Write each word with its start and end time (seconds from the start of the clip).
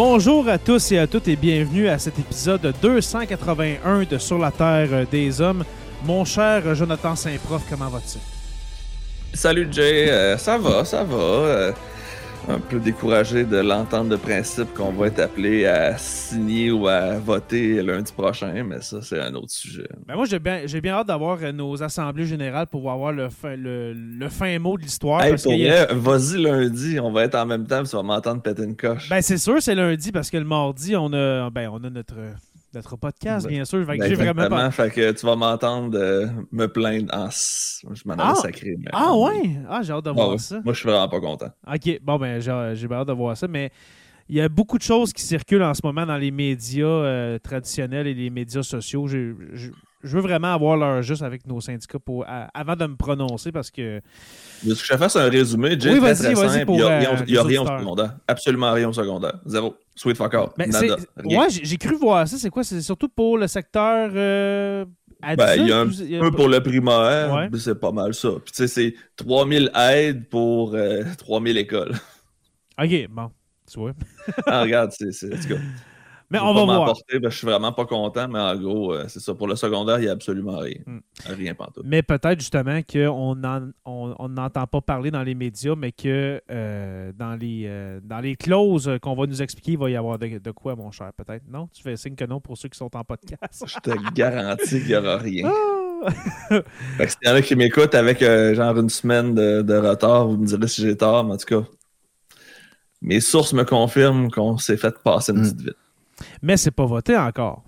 Bonjour 0.00 0.48
à 0.48 0.58
tous 0.58 0.92
et 0.92 0.98
à 0.98 1.08
toutes 1.08 1.26
et 1.26 1.34
bienvenue 1.34 1.88
à 1.88 1.98
cet 1.98 2.20
épisode 2.20 2.72
281 2.80 4.04
de 4.04 4.16
Sur 4.16 4.38
la 4.38 4.52
Terre 4.52 5.08
des 5.10 5.40
Hommes. 5.40 5.64
Mon 6.04 6.24
cher 6.24 6.72
Jonathan 6.76 7.16
Saint-Prof, 7.16 7.62
comment 7.68 7.88
vas-tu? 7.88 8.18
Salut 9.34 9.66
Jay, 9.72 10.08
Euh, 10.08 10.38
ça 10.38 10.56
va, 10.56 10.84
ça 10.84 11.02
va. 11.02 11.16
Euh, 11.16 11.72
un 12.48 12.58
peu 12.60 12.78
découragé 12.80 13.44
de 13.44 13.58
l'entente 13.58 14.08
de 14.08 14.16
principe 14.16 14.72
qu'on 14.72 14.90
va 14.90 15.08
être 15.08 15.18
appelé 15.20 15.66
à 15.66 15.98
signer 15.98 16.70
ou 16.70 16.88
à 16.88 17.18
voter 17.18 17.82
lundi 17.82 18.10
prochain, 18.12 18.64
mais 18.64 18.80
ça, 18.80 19.02
c'est 19.02 19.20
un 19.20 19.34
autre 19.34 19.50
sujet. 19.50 19.86
Ben 20.06 20.14
moi, 20.16 20.24
j'ai 20.24 20.38
bien, 20.38 20.62
j'ai 20.64 20.80
bien 20.80 20.94
hâte 20.94 21.08
d'avoir 21.08 21.38
euh, 21.42 21.52
nos 21.52 21.82
assemblées 21.82 22.24
générales 22.24 22.66
pour 22.66 22.90
avoir 22.90 23.12
le 23.12 23.28
fin, 23.28 23.54
le, 23.54 23.92
le 23.92 24.28
fin 24.30 24.58
mot 24.58 24.78
de 24.78 24.82
l'histoire. 24.82 25.22
Hey, 25.22 25.34
a- 25.68 25.92
vas-y 25.92 26.42
lundi, 26.42 26.98
on 27.00 27.12
va 27.12 27.24
être 27.24 27.34
en 27.34 27.44
même 27.44 27.66
temps, 27.66 27.82
tu 27.82 27.94
vas 27.94 28.02
m'entendre 28.02 28.40
péter 28.40 28.62
une 28.64 28.76
coche. 28.76 29.10
Ben, 29.10 29.20
c'est 29.20 29.38
sûr, 29.38 29.60
c'est 29.60 29.74
lundi 29.74 30.10
parce 30.10 30.30
que 30.30 30.38
le 30.38 30.44
mardi, 30.44 30.96
on 30.96 31.12
a, 31.12 31.50
ben, 31.50 31.68
on 31.70 31.84
a 31.84 31.90
notre, 31.90 32.14
notre 32.74 32.96
podcast, 32.96 33.46
Ben, 33.46 33.54
bien 33.54 33.64
sûr. 33.64 33.84
Ben, 33.86 34.00
j'ai 34.06 34.14
vraiment 34.14 34.48
pas... 34.48 34.70
fait 34.70 34.90
que 34.90 35.12
tu 35.12 35.26
vas 35.26 35.36
m'entendre 35.36 35.98
euh, 35.98 36.26
me 36.52 36.66
plaindre 36.66 37.12
en... 37.14 37.28
Je 37.30 38.02
m'en 38.06 38.14
Ah! 38.18 38.34
sacré. 38.34 38.76
mais- 38.78 38.90
Ah 38.92 39.14
ouais? 39.16 39.56
Ah, 39.68 39.80
j'ai 39.82 39.92
hâte 39.92 40.04
de 40.04 40.10
Ah 40.10 40.12
voir 40.12 40.30
ouais. 40.30 40.38
ça. 40.38 40.60
Moi, 40.64 40.74
je 40.74 40.78
suis 40.80 40.88
vraiment 40.88 41.08
pas 41.08 41.20
content. 41.20 41.50
OK, 41.66 42.00
bon, 42.02 42.18
ben, 42.18 42.40
j'ai 42.40 42.50
hâte 42.50 43.08
de 43.08 43.12
voir 43.12 43.36
ça, 43.36 43.48
mais 43.48 43.70
il 44.28 44.36
y 44.36 44.40
a 44.40 44.48
beaucoup 44.48 44.78
de 44.78 44.82
choses 44.82 45.12
qui 45.12 45.22
circulent 45.22 45.62
en 45.62 45.74
ce 45.74 45.80
moment 45.84 46.04
dans 46.06 46.16
les 46.18 46.30
médias 46.30 46.86
euh, 46.86 47.38
traditionnels 47.38 48.06
et 48.06 48.14
les 48.14 48.30
médias 48.30 48.62
sociaux. 48.62 49.06
Je, 49.06 49.32
je 49.54 49.70
veux 50.16 50.20
vraiment 50.20 50.52
avoir 50.54 50.76
l'heure 50.76 51.02
juste 51.02 51.22
avec 51.22 51.46
nos 51.46 51.60
syndicats 51.60 51.98
pour, 51.98 52.24
à- 52.28 52.48
avant 52.54 52.76
de 52.76 52.86
me 52.86 52.96
prononcer 52.96 53.50
parce 53.52 53.70
que. 53.70 54.00
Veux-tu 54.64 54.80
que 54.82 54.86
je 54.86 54.96
fasse 54.96 55.16
un 55.16 55.28
résumé? 55.28 55.78
Jay, 55.80 55.92
Oui, 55.92 55.98
très, 55.98 56.12
vas-y, 56.14 56.22
très 56.22 56.34
vas-y 56.34 56.50
simple. 56.50 56.66
pour, 56.66 56.74
Il 56.76 56.78
n'y 56.78 56.84
a, 56.84 56.90
euh, 56.90 56.98
rien- 56.98 57.24
il 57.26 57.34
y 57.34 57.38
a 57.38 57.42
les 57.42 57.48
rien 57.48 57.62
au 57.62 57.66
secondaire. 57.66 58.16
Absolument 58.28 58.72
rien 58.72 58.88
au 58.88 58.92
secondaire. 58.92 59.40
Zéro. 59.46 59.76
Sweet 59.96 60.16
fuck. 60.16 60.32
Ben, 60.56 60.70
ouais, 61.24 61.46
j'ai 61.50 61.76
cru 61.76 61.96
voir 61.96 62.28
ça. 62.28 62.36
C'est 62.36 62.50
quoi? 62.50 62.62
C'est 62.62 62.80
surtout 62.82 63.08
pour 63.08 63.36
le 63.38 63.48
secteur 63.48 64.10
euh, 64.14 64.84
Ben, 65.20 65.54
il 65.56 65.66
y 65.66 65.72
a 65.72 65.80
un 65.80 65.86
y 65.90 66.16
a- 66.16 66.20
peu 66.20 66.30
pour 66.30 66.46
le 66.48 66.60
primaire, 66.62 67.32
Ouais. 67.34 67.48
mais 67.50 67.58
c'est 67.58 67.74
pas 67.80 67.90
mal 67.90 68.14
ça. 68.14 68.28
Puis 68.44 68.52
tu 68.52 68.58
sais, 68.58 68.68
c'est 68.68 68.94
3000 69.16 69.70
aides 69.74 70.28
pour 70.28 70.74
euh, 70.74 71.02
3000 71.18 71.56
écoles. 71.58 71.94
OK, 72.80 73.08
bon. 73.10 73.30
Tu 73.70 73.78
vois? 73.78 73.92
ah, 74.46 74.62
regarde, 74.62 74.92
c'est... 74.92 75.12
c'est- 75.12 75.32
en 75.34 75.40
tout 75.40 75.48
cas, 75.48 75.60
Mais 76.30 76.38
on 76.40 76.52
va 76.52 76.64
voir. 76.64 76.94
je 77.10 77.28
suis 77.30 77.46
vraiment 77.46 77.72
pas 77.72 77.86
content, 77.86 78.28
mais 78.28 78.38
en 78.38 78.54
gros, 78.56 78.92
euh, 78.92 79.04
c'est 79.08 79.20
ça. 79.20 79.34
Pour 79.34 79.48
le 79.48 79.56
secondaire, 79.56 79.98
il 79.98 80.02
n'y 80.02 80.08
a 80.08 80.12
absolument 80.12 80.58
rien. 80.58 80.76
Hmm. 80.86 80.98
Rien 81.24 81.54
pantoute. 81.54 81.84
Mais 81.86 82.02
peut-être 82.02 82.38
justement 82.38 82.80
qu'on 82.82 83.34
n'en 83.34 83.70
on, 83.86 84.14
on 84.18 84.28
n'entend 84.28 84.66
pas 84.66 84.80
parler 84.82 85.10
dans 85.10 85.22
les 85.22 85.34
médias, 85.34 85.74
mais 85.74 85.90
que 85.90 86.40
euh, 86.50 87.12
dans, 87.16 87.34
les, 87.34 87.64
euh, 87.66 88.00
dans 88.02 88.20
les 88.20 88.36
clauses 88.36 88.90
qu'on 89.00 89.14
va 89.14 89.26
nous 89.26 89.40
expliquer, 89.40 89.72
il 89.72 89.78
va 89.78 89.88
y 89.88 89.96
avoir 89.96 90.18
de, 90.18 90.38
de 90.38 90.50
quoi, 90.50 90.76
mon 90.76 90.90
cher, 90.90 91.12
peut-être. 91.16 91.44
Non? 91.48 91.68
Tu 91.72 91.82
fais 91.82 91.96
signe 91.96 92.14
que 92.14 92.26
non 92.26 92.40
pour 92.40 92.58
ceux 92.58 92.68
qui 92.68 92.76
sont 92.76 92.94
en 92.94 93.04
podcast. 93.04 93.64
Je 93.66 93.80
te 93.80 93.90
garantis 94.14 94.80
qu'il 94.80 94.88
n'y 94.88 94.96
aura 94.96 95.16
rien. 95.16 95.50
Ah! 95.50 96.10
Fait 96.98 97.06
que 97.06 97.10
s'il 97.10 97.26
y 97.26 97.28
en 97.30 97.34
a 97.34 97.42
qui 97.42 97.56
m'écoutent 97.56 97.94
avec 97.94 98.22
euh, 98.22 98.54
genre 98.54 98.78
une 98.78 98.90
semaine 98.90 99.34
de, 99.34 99.62
de 99.62 99.74
retard, 99.74 100.28
vous 100.28 100.36
me 100.36 100.46
direz 100.46 100.68
si 100.68 100.82
j'ai 100.82 100.96
tort, 100.96 101.24
mais 101.24 101.32
en 101.32 101.36
tout 101.38 101.46
cas, 101.46 101.66
mes 103.02 103.20
sources 103.20 103.52
me 103.52 103.64
confirment 103.64 104.30
qu'on 104.30 104.58
s'est 104.58 104.76
fait 104.76 104.94
passer 105.02 105.32
une 105.32 105.38
Hmm. 105.40 105.42
petite 105.44 105.60
vite. 105.62 105.76
mais 106.42 106.56
c'est 106.56 106.70
pas 106.72 106.84
voté 106.86 107.16
encore. 107.16 107.62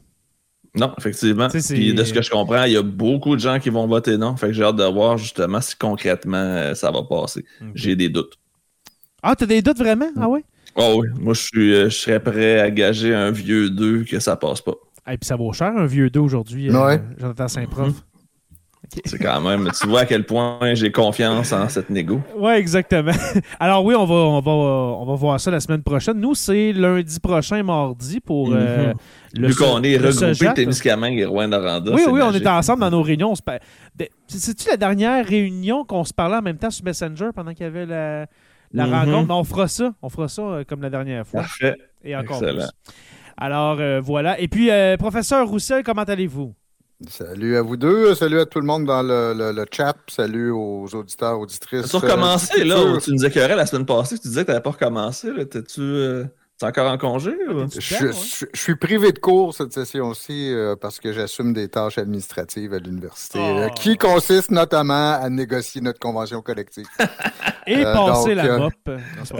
Non, 0.76 0.92
effectivement. 0.98 1.48
Puis 1.48 1.94
de 1.94 2.04
ce 2.04 2.12
que 2.12 2.22
je 2.22 2.30
comprends, 2.30 2.62
il 2.64 2.72
y 2.72 2.76
a 2.76 2.82
beaucoup 2.82 3.34
de 3.34 3.40
gens 3.40 3.58
qui 3.58 3.70
vont 3.70 3.86
voter 3.88 4.16
non. 4.16 4.36
Fait 4.36 4.48
que 4.48 4.52
j'ai 4.52 4.62
hâte 4.62 4.76
de 4.76 4.84
voir 4.84 5.18
justement 5.18 5.60
si 5.60 5.74
concrètement 5.76 6.36
euh, 6.36 6.74
ça 6.74 6.92
va 6.92 7.02
passer. 7.02 7.44
J'ai 7.74 7.96
des 7.96 8.08
doutes. 8.08 8.34
Ah, 9.22 9.34
t'as 9.34 9.46
des 9.46 9.62
doutes 9.62 9.78
vraiment? 9.78 10.10
Ah 10.16 10.28
oui? 10.28 10.40
Oh 10.76 11.00
oui, 11.02 11.08
moi 11.18 11.34
je 11.34 11.40
suis 11.42 11.74
euh, 11.74 11.84
je 11.90 11.96
serais 11.96 12.20
prêt 12.22 12.60
à 12.60 12.70
gager 12.70 13.12
un 13.12 13.32
vieux 13.32 13.68
2 13.70 14.04
que 14.04 14.20
ça 14.20 14.36
passe 14.36 14.60
pas. 14.60 14.74
Et 15.10 15.16
puis 15.18 15.26
ça 15.26 15.34
vaut 15.34 15.52
cher, 15.52 15.72
un 15.76 15.86
vieux 15.86 16.08
2 16.08 16.20
aujourd'hui, 16.20 16.68
euh, 16.70 16.86
Ouais. 16.86 17.02
Jonathan 17.18 17.48
Saint-Prof. 17.48 17.92
C'est 19.04 19.18
quand 19.18 19.40
même, 19.40 19.70
tu 19.80 19.86
vois 19.88 20.00
à 20.00 20.06
quel 20.06 20.24
point 20.24 20.58
j'ai 20.74 20.90
confiance 20.90 21.52
en 21.52 21.68
cette 21.68 21.90
négo. 21.90 22.20
Oui, 22.36 22.52
exactement. 22.52 23.12
Alors 23.60 23.84
oui, 23.84 23.94
on 23.94 24.04
va, 24.04 24.14
on, 24.14 24.40
va, 24.40 24.50
on 24.50 25.04
va 25.04 25.14
voir 25.14 25.38
ça 25.40 25.50
la 25.50 25.60
semaine 25.60 25.82
prochaine. 25.82 26.18
Nous, 26.18 26.34
c'est 26.34 26.72
lundi 26.72 27.20
prochain, 27.20 27.62
mardi, 27.62 28.20
pour 28.20 28.52
euh, 28.52 28.88
Mhm. 28.88 28.94
le 29.42 29.48
Vu 29.48 29.54
qu'on 29.54 29.82
est 29.82 29.96
regroupés. 29.96 30.54
Témiscamingue 30.54 31.18
et 31.18 31.24
Rouen-Noranda. 31.24 31.92
Oui, 31.92 32.02
oui, 32.10 32.20
on 32.22 32.32
était 32.32 32.48
ensemble 32.48 32.80
dans 32.80 32.90
nos 32.90 33.02
réunions. 33.02 33.34
C'est-tu 34.26 34.68
la 34.68 34.76
dernière 34.76 35.24
réunion 35.26 35.84
qu'on 35.84 36.04
se 36.04 36.12
parlait 36.12 36.36
en 36.36 36.42
même 36.42 36.58
temps 36.58 36.70
sur 36.70 36.84
Messenger 36.84 37.28
pendant 37.34 37.52
qu'il 37.52 37.64
y 37.64 37.66
avait 37.68 37.86
la, 37.86 38.26
la 38.72 38.86
Mhm. 38.86 38.92
rencontre? 38.94 39.28
Mais 39.28 39.34
on 39.34 39.44
fera 39.44 39.68
ça. 39.68 39.92
On 40.02 40.08
fera 40.08 40.28
ça 40.28 40.42
euh, 40.42 40.64
comme 40.66 40.82
la 40.82 40.90
dernière 40.90 41.26
fois. 41.26 41.42
Parfait. 41.42 41.76
Et 42.02 42.16
encore 42.16 42.42
Excellent. 42.42 42.66
plus. 42.66 42.92
Alors, 43.36 43.78
euh, 43.80 44.00
voilà. 44.02 44.38
Et 44.40 44.48
puis, 44.48 44.70
euh, 44.70 44.96
professeur 44.96 45.48
Roussel, 45.48 45.82
comment 45.84 46.02
allez-vous? 46.02 46.54
Salut 47.08 47.56
à 47.56 47.62
vous 47.62 47.78
deux, 47.78 48.14
salut 48.14 48.40
à 48.40 48.44
tout 48.46 48.60
le 48.60 48.66
monde 48.66 48.84
dans 48.84 49.02
le, 49.02 49.32
le- 49.34 49.52
le 49.52 49.64
chat, 49.72 49.96
salut 50.06 50.50
aux 50.50 50.86
auditeurs, 50.94 51.40
auditrices. 51.40 51.88
Tu 51.88 51.96
as 51.96 51.98
recommencé, 51.98 52.60
euh, 52.60 52.64
là, 52.64 52.82
où 52.84 53.00
tu 53.00 53.10
nous 53.12 53.24
écœurais 53.24 53.56
la 53.56 53.64
semaine 53.64 53.86
passée, 53.86 54.18
tu 54.18 54.28
disais 54.28 54.42
que 54.42 54.46
tu 54.46 54.50
n'avais 54.52 54.62
pas 54.62 54.70
recommencé, 54.72 55.32
là. 55.32 55.46
T'es-tu 55.46 55.80
euh, 55.80 56.24
t'es 56.60 56.66
encore 56.66 56.92
en 56.92 56.98
congé, 56.98 57.30
ou? 57.48 57.66
Je, 57.74 57.80
je- 57.80 57.96
je- 58.12 58.46
je 58.52 58.60
suis 58.60 58.76
privé 58.76 59.10
de 59.12 59.18
cours 59.18 59.54
cette 59.54 59.72
session-ci 59.72 60.52
euh, 60.52 60.76
parce 60.76 61.00
que 61.00 61.12
j'assume 61.12 61.52
des 61.52 61.68
tâches 61.68 61.98
administratives 61.98 62.74
à 62.74 62.78
l'université, 62.78 63.38
Oh. 63.42 63.58
euh, 63.58 63.68
qui 63.70 63.96
consistent 63.96 64.50
notamment 64.50 65.14
à 65.14 65.28
négocier 65.30 65.80
notre 65.80 65.98
convention 65.98 66.42
collective. 66.42 66.86
Et 67.66 67.84
Euh, 67.84 67.92
passer 67.94 68.34
donc, 68.34 68.36
la 68.36 68.44
euh, 68.44 68.58
mop. 68.58 68.72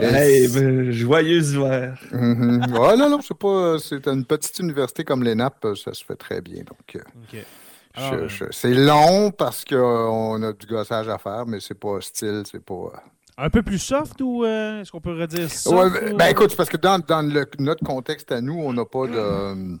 Hey, 0.01 0.47
ben, 0.47 0.91
joyeux 0.91 1.41
hiver. 1.43 1.97
Mhm. 2.11 2.65
Ouais, 2.77 2.97
non, 2.97 3.09
non, 3.09 3.19
c'est 3.21 3.37
pas. 3.37 3.77
C'est 3.79 4.07
une 4.07 4.25
petite 4.25 4.57
université 4.59 5.03
comme 5.03 5.23
l'ENAP, 5.23 5.65
ça 5.75 5.93
se 5.93 6.03
fait 6.03 6.15
très 6.15 6.41
bien. 6.41 6.63
Donc, 6.63 6.95
euh, 6.95 8.27
c'est 8.51 8.73
long 8.73 9.31
parce 9.31 9.65
qu'on 9.65 10.41
a 10.43 10.53
du 10.53 10.65
gossage 10.65 11.09
à 11.09 11.17
faire, 11.17 11.45
mais 11.45 11.59
c'est 11.59 11.77
pas 11.79 11.89
hostile, 11.89 12.43
c'est 12.49 12.63
pas. 12.63 13.03
Euh, 13.39 13.43
Un 13.45 13.49
peu 13.49 13.63
plus 13.63 13.79
soft 13.79 14.19
ou 14.21 14.43
euh, 14.45 14.81
est-ce 14.81 14.91
qu'on 14.91 15.01
peut 15.01 15.17
redire 15.19 15.49
ça? 15.49 15.69
Ouais, 15.69 15.89
ben, 15.89 16.17
ben, 16.17 16.27
écoute, 16.27 16.51
c'est 16.51 16.55
parce 16.57 16.69
que 16.69 16.77
dans, 16.77 16.99
dans 16.99 17.21
le- 17.21 17.49
notre 17.59 17.83
contexte 17.85 18.31
à 18.31 18.41
nous, 18.41 18.53
on 18.59 18.73
n'a 18.73 18.85
pas 18.85 19.07
de. 19.07 19.77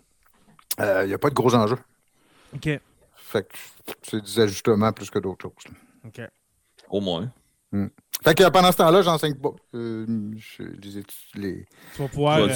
Il 0.79 1.07
n'y 1.07 1.13
a 1.13 1.17
pas 1.17 1.29
de 1.29 1.35
gros 1.35 1.53
enjeux. 1.53 1.77
OK. 2.55 2.69
Fait 3.15 3.43
que 3.47 3.55
c'est 4.03 4.21
des 4.21 4.39
ajustements 4.39 4.91
plus 4.91 5.09
que 5.09 5.19
d'autres 5.19 5.43
choses. 5.43 5.73
OK. 6.05 6.21
Au 6.89 6.99
moins. 7.01 7.31
Fait 8.23 8.35
que 8.35 8.47
pendant 8.49 8.71
ce 8.71 8.77
temps-là, 8.77 9.01
j'enseigne 9.01 9.33
pas. 9.33 9.49
Euh, 9.73 10.05
je- 10.37 10.61
les 10.61 10.99
étu- 10.99 11.15
les- 11.35 11.65
Tu 11.95 12.01
vas 12.03 12.07
pouvoir. 12.07 12.37
Euh, 12.37 12.47
vas 12.47 12.53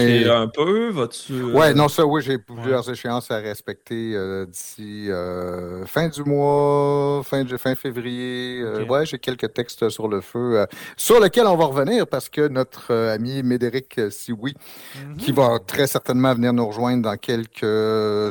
et- 0.00 0.28
un 0.28 0.48
peu? 0.48 0.90
Vas-tu. 0.90 1.32
euh, 1.32 1.52
Ouais, 1.54 1.72
non, 1.72 1.88
ça, 1.88 2.04
oui, 2.04 2.20
j'ai 2.20 2.36
plusieurs 2.36 2.90
échéances 2.90 3.30
à 3.30 3.38
respecter 3.38 4.14
euh, 4.14 4.44
d'ici 4.44 5.06
euh, 5.10 5.86
fin 5.86 6.08
du 6.08 6.22
mois, 6.24 7.22
fin, 7.24 7.42
de- 7.44 7.56
fin 7.56 7.74
février. 7.74 8.60
Euh, 8.60 8.82
Ok. 8.82 8.90
Ouais, 8.90 9.06
j'ai 9.06 9.18
quelques 9.18 9.50
textes 9.54 9.88
sur 9.88 10.08
le 10.08 10.20
feu, 10.20 10.58
euh, 10.60 10.66
sur 10.96 11.20
lesquels 11.20 11.46
on 11.46 11.56
va 11.56 11.64
revenir 11.64 12.06
parce 12.06 12.28
que 12.28 12.46
notre 12.48 12.92
euh, 12.92 13.14
ami 13.14 13.42
Médéric 13.42 13.98
Sioui, 14.10 14.54
mhm. 14.94 15.16
qui 15.16 15.32
va 15.32 15.58
très 15.66 15.86
certainement 15.86 16.34
venir 16.34 16.52
nous 16.52 16.66
rejoindre 16.66 17.02
dans 17.04 17.16
quelques 17.16 17.60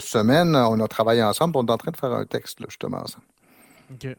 semaines, 0.01 0.56
on 0.56 0.79
a 0.79 0.88
travaillé 0.88 1.24
ensemble, 1.24 1.57
on 1.57 1.65
est 1.65 1.71
en 1.71 1.77
train 1.77 1.91
de 1.91 1.97
faire 1.97 2.12
un 2.12 2.25
texte, 2.25 2.59
là, 2.59 2.68
justement, 2.69 2.97
ensemble. 3.00 3.25
OK. 3.94 4.15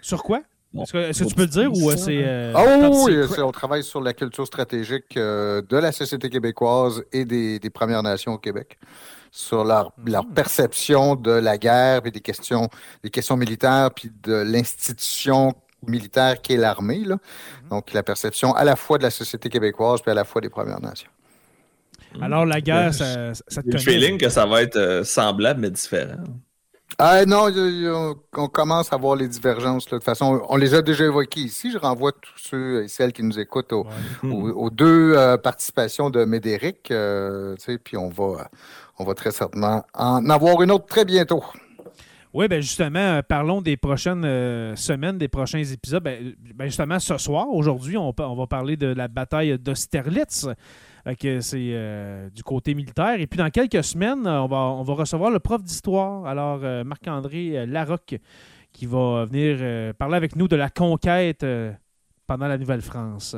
Sur 0.00 0.22
quoi? 0.22 0.42
Bon, 0.72 0.82
Est-ce 0.82 0.92
que, 0.92 0.98
est-ce 0.98 1.18
que 1.20 1.24
faut 1.24 1.30
tu 1.30 1.36
peux 1.36 1.42
le 1.42 1.48
dire 1.48 1.72
ou 1.72 1.88
euh, 1.90 1.96
ça, 1.96 2.04
c'est. 2.04 2.16
hein? 2.18 2.26
euh, 2.26 2.52
Ah 2.54 2.90
oui, 2.90 3.16
on 3.42 3.52
travaille 3.52 3.82
sur 3.82 4.00
la 4.00 4.12
culture 4.12 4.46
stratégique 4.46 5.16
euh, 5.16 5.62
de 5.62 5.76
la 5.76 5.90
société 5.92 6.28
québécoise 6.28 7.02
et 7.12 7.24
des, 7.24 7.58
des 7.58 7.70
Premières 7.70 8.02
Nations 8.02 8.34
au 8.34 8.38
Québec, 8.38 8.78
sur 9.30 9.64
leur, 9.64 9.92
leur 10.04 10.24
Mhm. 10.24 10.34
perception 10.34 11.14
de 11.16 11.30
la 11.30 11.56
guerre, 11.56 12.02
puis 12.02 12.10
des 12.12 12.20
questions, 12.20 12.68
des 13.02 13.10
questions 13.10 13.36
militaires, 13.36 13.90
puis 13.94 14.10
de 14.22 14.34
l'institution 14.34 15.54
militaire 15.86 16.42
qui 16.42 16.54
est 16.54 16.56
l'armée. 16.58 17.04
là. 17.04 17.14
Mhm. 17.62 17.68
Donc, 17.70 17.92
la 17.94 18.02
perception 18.02 18.52
à 18.54 18.64
la 18.64 18.76
fois 18.76 18.98
de 18.98 19.04
la 19.04 19.10
société 19.10 19.48
québécoise, 19.48 20.02
puis 20.02 20.10
à 20.10 20.14
la 20.14 20.24
fois 20.24 20.40
des 20.42 20.50
Premières 20.50 20.80
Nations. 20.80 21.10
Alors, 22.20 22.44
la 22.46 22.60
guerre, 22.60 22.86
Ouais, 22.88 22.92
ça, 22.92 23.34
ça 23.34 23.62
te 23.62 23.70
J'ai 23.70 23.78
le 23.78 23.84
connaît? 23.84 23.98
feeling 24.00 24.18
que 24.18 24.28
ça 24.28 24.46
va 24.46 24.62
être 24.62 24.76
euh, 24.76 25.04
semblable 25.04 25.60
mais 25.60 25.70
différent. 25.70 26.16
Ah 26.98 27.26
non, 27.26 27.48
on 28.36 28.48
commence 28.48 28.92
à 28.92 28.96
voir 28.96 29.16
les 29.16 29.28
divergences. 29.28 29.86
là. 29.90 29.96
De 29.96 29.96
toute 29.98 30.04
façon, 30.04 30.40
on 30.48 30.56
les 30.56 30.72
a 30.74 30.80
déjà 30.82 31.04
évoquées 31.04 31.40
ici. 31.40 31.70
Je 31.70 31.78
renvoie 31.78 32.12
tous 32.12 32.38
ceux 32.38 32.84
et 32.84 32.88
celles 32.88 33.12
qui 33.12 33.22
nous 33.22 33.38
écoutent 33.38 33.72
Ouais. 33.72 33.84
aux, 34.30 34.50
aux 34.50 34.70
deux 34.70 35.12
euh, 35.14 35.36
participations 35.36 36.08
de 36.10 36.24
Médéric. 36.24 36.90
euh, 36.90 37.54
puis 37.84 37.96
on 37.96 38.08
va, 38.08 38.48
on 38.98 39.04
va 39.04 39.14
très 39.14 39.30
certainement 39.32 39.84
en 39.94 40.30
avoir 40.30 40.62
une 40.62 40.70
autre 40.70 40.86
très 40.86 41.04
bientôt. 41.04 41.44
Oui, 42.32 42.48
ben 42.48 42.60
justement, 42.60 42.98
euh, 42.98 43.22
parlons 43.22 43.62
des 43.62 43.76
prochaines 43.76 44.24
euh, 44.24 44.76
semaines, 44.76 45.16
des 45.18 45.28
prochains 45.28 45.62
épisodes. 45.64 46.02
Ben, 46.02 46.34
ben, 46.54 46.66
justement, 46.66 46.98
ce 46.98 47.16
soir, 47.18 47.48
aujourd'hui, 47.50 47.96
on, 47.96 48.14
on 48.18 48.36
va 48.36 48.46
parler 48.46 48.76
de 48.76 48.86
la 48.88 49.08
bataille 49.08 49.58
d'Austerlitz. 49.58 50.46
Que 51.14 51.40
c'est 51.40 51.70
euh, 51.70 52.28
du 52.30 52.42
côté 52.42 52.74
militaire. 52.74 53.20
Et 53.20 53.28
puis 53.28 53.38
dans 53.38 53.48
quelques 53.48 53.84
semaines, 53.84 54.26
euh, 54.26 54.42
on 54.42 54.48
va, 54.48 54.56
on 54.56 54.82
va 54.82 54.94
recevoir 54.94 55.30
le 55.30 55.38
prof 55.38 55.62
d'histoire, 55.62 56.26
alors 56.26 56.58
euh, 56.64 56.82
Marc-André 56.82 57.64
Larocque, 57.64 58.16
qui 58.72 58.86
va 58.86 59.24
venir 59.24 59.58
euh, 59.60 59.92
parler 59.92 60.16
avec 60.16 60.34
nous 60.34 60.48
de 60.48 60.56
la 60.56 60.68
conquête 60.68 61.46
pendant 62.26 62.48
la 62.48 62.58
Nouvelle-France. 62.58 63.36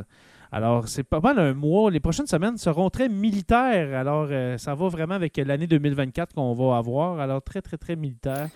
Alors, 0.50 0.88
c'est 0.88 1.03
pas 1.05 1.20
mal 1.20 1.38
un 1.38 1.53
mois. 1.53 1.91
Les 1.91 2.00
prochaines 2.00 2.26
semaines 2.26 2.56
seront 2.56 2.88
très 2.88 3.11
militaires. 3.11 3.94
Alors, 3.94 4.29
ça 4.59 4.75
va 4.75 4.88
vraiment 4.88 5.14
avec 5.14 5.37
l'année 5.37 5.67
2024 5.67 6.35
qu'on 6.35 6.55
va 6.55 6.79
avoir. 6.79 7.21
Alors, 7.21 7.43
très, 7.43 7.61
très, 7.61 7.76
très 7.76 7.97
militaire. 7.97 8.49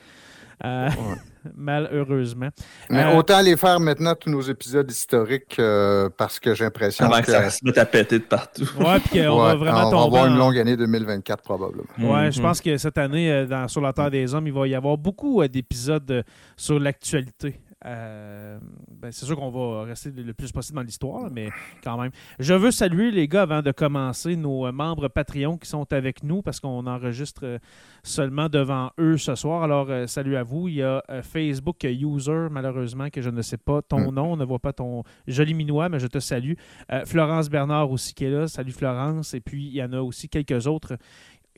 Euh, 0.64 0.88
malheureusement. 1.56 2.48
Mais 2.90 3.04
Euh, 3.04 3.16
autant 3.16 3.40
les 3.40 3.56
faire 3.56 3.80
maintenant, 3.80 4.14
tous 4.14 4.30
nos 4.30 4.40
épisodes 4.40 4.90
historiques, 4.90 5.56
euh, 5.58 6.08
parce 6.16 6.38
que 6.40 6.54
j'ai 6.54 6.64
l'impression 6.64 7.06
Avant 7.06 7.20
que, 7.20 7.30
ça 7.30 7.50
se 7.50 7.58
mette 7.64 7.78
à 7.78 7.86
péter 7.86 8.18
de 8.18 8.24
partout. 8.24 8.62
Ouais, 8.78 8.98
puis 9.00 9.20
qu'on 9.20 9.40
Ouais, 9.40 9.48
va 9.48 9.54
vraiment 9.56 9.80
on 9.80 9.84
va 9.84 9.90
tomber. 9.90 10.04
avoir 10.18 10.26
une 10.26 10.36
longue 10.38 10.58
année 10.58 10.76
2024 10.76 11.42
probablement. 11.42 11.84
Ouais, 11.98 12.30
je 12.32 12.38
Mhm. 12.40 12.46
pense 12.46 12.60
que 12.60 12.76
cette 12.76 12.98
année, 12.98 13.30
euh, 13.32 13.46
dans, 13.46 13.68
sur 13.68 13.80
la 13.80 13.92
Terre 13.92 14.10
des 14.10 14.34
Hommes, 14.34 14.46
il 14.46 14.52
va 14.52 14.66
y 14.66 14.74
avoir 14.74 14.96
beaucoup 14.98 15.42
euh, 15.42 15.48
d'épisodes 15.48 16.10
euh, 16.10 16.22
sur 16.56 16.78
l'actualité. 16.78 17.60
Euh, 17.84 18.58
ben, 18.90 19.10
c'est 19.10 19.24
sûr 19.24 19.36
qu'on 19.36 19.50
va 19.50 19.84
rester 19.84 20.10
le 20.10 20.34
plus 20.34 20.52
possible 20.52 20.76
dans 20.76 20.82
l'histoire, 20.82 21.30
mais 21.30 21.48
quand 21.82 22.00
même. 22.00 22.12
Je 22.38 22.54
veux 22.54 22.70
saluer 22.70 23.10
les 23.10 23.28
gars 23.28 23.42
avant 23.42 23.62
de 23.62 23.72
commencer, 23.72 24.36
nos 24.36 24.66
euh, 24.66 24.72
membres 24.72 25.08
Patreon 25.08 25.56
qui 25.58 25.68
sont 25.68 25.92
avec 25.92 26.22
nous 26.22 26.42
parce 26.42 26.60
qu'on 26.60 26.86
enregistre 26.86 27.42
euh, 27.44 27.58
seulement 28.02 28.48
devant 28.48 28.90
eux 28.98 29.16
ce 29.16 29.34
soir. 29.34 29.62
Alors, 29.62 29.88
salut 30.06 30.36
à 30.36 30.42
vous. 30.42 30.68
Il 30.68 30.74
y 30.74 30.82
a 30.82 31.02
Facebook 31.22 31.84
User, 31.84 32.48
malheureusement, 32.50 33.08
que 33.10 33.20
je 33.20 33.30
ne 33.30 33.42
sais 33.42 33.56
pas 33.56 33.82
ton 33.82 34.10
Mm. 34.10 34.14
nom, 34.14 34.32
on 34.32 34.36
ne 34.36 34.44
voit 34.44 34.58
pas 34.58 34.72
ton 34.72 35.02
joli 35.26 35.54
minois, 35.54 35.88
mais 35.88 35.98
je 35.98 36.06
te 36.06 36.18
salue. 36.18 36.54
Euh, 36.90 37.04
Florence 37.04 37.48
Bernard 37.48 37.90
aussi 37.90 38.14
qui 38.14 38.24
est 38.24 38.30
là. 38.30 38.48
Salut 38.48 38.72
Florence. 38.72 39.34
Et 39.34 39.40
puis, 39.40 39.66
il 39.66 39.74
y 39.74 39.82
en 39.82 39.92
a 39.92 40.00
aussi 40.00 40.28
quelques 40.28 40.66
autres 40.66 40.96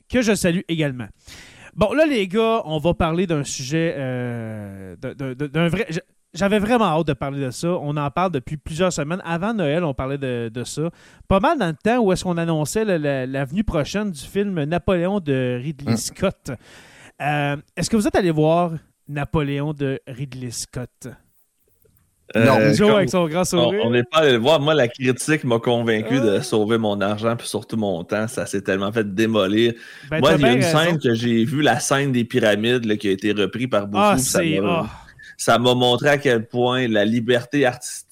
que 0.09 0.21
je 0.21 0.35
salue 0.35 0.61
également. 0.67 1.07
Bon, 1.75 1.91
là, 1.93 2.05
les 2.05 2.27
gars, 2.27 2.61
on 2.65 2.77
va 2.77 2.93
parler 2.93 3.27
d'un 3.27 3.43
sujet, 3.43 3.93
euh, 3.97 4.95
d'un- 4.95 5.67
vrai... 5.67 5.85
J'avais 6.33 6.59
vraiment 6.59 6.85
hâte 6.85 7.07
de 7.07 7.13
parler 7.13 7.39
de 7.39 7.49
ça. 7.51 7.69
On 7.69 7.95
en 7.95 8.11
parle 8.11 8.31
depuis 8.33 8.57
plusieurs 8.57 8.91
semaines. 8.91 9.21
Avant 9.23 9.53
Noël, 9.53 9.85
on 9.85 9.93
parlait 9.93 10.17
de, 10.17 10.49
de 10.53 10.63
ça. 10.65 10.89
Pas 11.29 11.39
mal 11.39 11.57
dans 11.57 11.67
le 11.67 11.73
temps 11.81 11.99
où 11.99 12.11
est-ce 12.11 12.25
qu'on 12.25 12.35
annonçait 12.37 12.83
la, 12.83 13.25
la 13.25 13.45
venue 13.45 13.63
prochaine 13.63 14.11
du 14.11 14.19
film 14.19 14.61
Napoléon 14.65 15.21
de 15.21 15.57
Ridley 15.63 15.93
Mm. 15.93 15.97
Scott. 15.97 16.51
Euh, 17.21 17.55
est-ce 17.77 17.89
que 17.89 17.95
vous 17.95 18.05
êtes 18.05 18.15
allé 18.15 18.31
voir 18.31 18.71
Napoléon 19.07 19.71
de 19.73 20.01
Ridley 20.07 20.51
Scott? 20.51 21.07
Non. 22.33 22.57
Euh, 22.59 22.73
Joe 22.73 22.89
avec 22.95 23.09
son 23.09 23.27
grand 23.27 23.41
on 23.41 23.43
sourire. 23.45 23.81
on 23.85 23.91
n'est 23.91 24.03
pas 24.03 24.17
allé 24.19 24.31
le 24.31 24.37
voir. 24.39 24.59
Moi, 24.59 24.73
la 24.73 24.87
critique 24.87 25.43
m'a 25.43 25.59
convaincu 25.59 26.15
Ah. 26.17 26.25
de 26.37 26.39
sauver 26.39 26.77
mon 26.79 26.99
argent 26.99 27.35
puis 27.35 27.47
surtout 27.47 27.77
mon 27.77 28.03
temps. 28.03 28.27
Ça 28.27 28.45
s'est 28.47 28.61
tellement 28.61 28.91
fait 28.91 29.13
démolir. 29.13 29.73
Ben, 30.09 30.19
Moi, 30.19 30.33
il 30.35 30.41
y 30.41 30.45
a 30.45 30.51
une 30.53 30.63
raison. 30.63 30.77
scène 30.79 30.99
que 30.99 31.13
j'ai 31.13 31.45
vue, 31.45 31.61
la 31.61 31.79
scène 31.79 32.11
des 32.11 32.23
pyramides 32.25 32.85
là, 32.85 32.95
qui 32.97 33.09
a 33.09 33.11
été 33.11 33.31
reprise 33.31 33.67
par 33.67 33.85
beaucoup. 33.87 34.03
Ah, 34.03 34.17
ça 34.17 34.41
m'a- 34.41 34.67
ah. 34.67 34.89
ça 35.37 35.59
m'a 35.59 35.75
montré 35.75 36.09
à 36.09 36.17
quel 36.17 36.47
point 36.47 36.87
la 36.87 37.05
liberté 37.05 37.65
artistique 37.65 38.04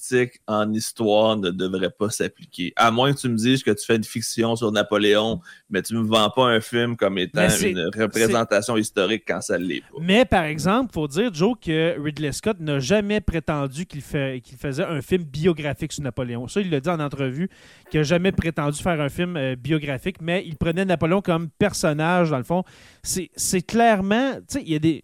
en 0.48 0.71
histoire 0.74 1.38
ne 1.38 1.50
devrait 1.50 1.92
pas 1.92 2.10
s'appliquer. 2.10 2.74
À 2.75 2.92
moins 2.92 3.13
que 3.13 3.19
tu 3.19 3.30
me 3.30 3.36
dises 3.36 3.63
que 3.63 3.71
tu 3.71 3.86
fais 3.86 3.95
une 3.95 4.04
fiction 4.04 4.56
sur 4.56 4.71
Napoléon, 4.71 5.39
mais 5.69 5.81
tu 5.81 5.95
me 5.95 6.04
vends 6.04 6.30
pas 6.30 6.45
un 6.45 6.62
film 6.62 6.95
comme 6.95 7.18
étant 7.18 7.48
une 7.62 7.89
représentation 7.95 8.77
historique 8.77 9.24
quand 9.27 9.42
ça 9.42 9.57
ne 9.57 9.65
l'est 9.65 9.81
pas. 9.81 9.98
Mais 10.00 10.25
par 10.25 10.44
exemple, 10.44 10.89
il 10.92 10.94
faut 10.94 11.07
dire, 11.07 11.33
Joe, 11.33 11.56
que 11.60 12.00
Ridley 12.01 12.31
Scott 12.31 12.60
n'a 12.60 12.79
jamais 12.79 13.22
prétendu 13.22 13.86
qu'il 13.86 14.01
fait, 14.01 14.41
faisait 14.58 14.84
un 14.84 15.01
film 15.01 15.24
biographique 15.24 15.93
sur 15.93 16.03
Napoléon. 16.03 16.48
Ça, 16.48 16.62
il 16.62 16.70
l'a 16.70 16.79
dit 16.79 16.89
en 16.89 17.00
entrevue, 17.00 17.50
qu'il 17.89 18.00
n'a 18.00 18.03
jamais 18.03 18.32
prétendu 18.32 18.82
faire 18.82 19.00
un 19.00 19.10
film 19.10 19.38
euh, 19.38 19.55
biographique, 19.55 20.17
mais 20.22 20.43
il 20.46 20.55
prenait 20.55 20.86
Napoléon 20.86 21.22
comme 21.22 21.50
personnage, 21.50 22.29
dans 22.29 22.38
le 22.38 22.43
fond. 22.43 22.63
C'est 23.03 23.62
clairement, 23.62 24.34
tu 24.36 24.41
sais, 24.48 24.63
il 24.65 24.72
y 24.72 24.75
a 24.75 24.79
des... 24.79 25.03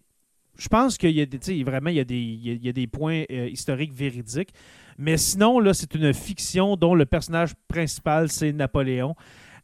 Je 0.60 0.68
pense 0.68 0.98
qu'il 0.98 1.10
y 1.12 1.20
a 1.22 1.26
des, 1.26 1.64
vraiment, 1.64 1.90
il 1.90 1.96
y 1.96 2.00
a 2.00 2.04
des, 2.04 2.16
il 2.18 2.46
y 2.46 2.50
a- 2.50 2.54
il 2.54 2.64
y 2.64 2.68
a 2.68 2.72
des 2.72 2.86
points 2.86 3.22
euh, 3.30 3.48
historiques 3.48 3.92
véridiques. 3.94 4.50
Mais 4.98 5.16
sinon, 5.16 5.58
là, 5.60 5.72
c'est 5.72 5.94
une 5.94 6.12
fiction 6.12 6.76
dont 6.76 6.94
le 6.94 7.06
personnage 7.06 7.52
principal, 7.68 8.28
c'est 8.28 8.52
Napoléon. 8.52 9.14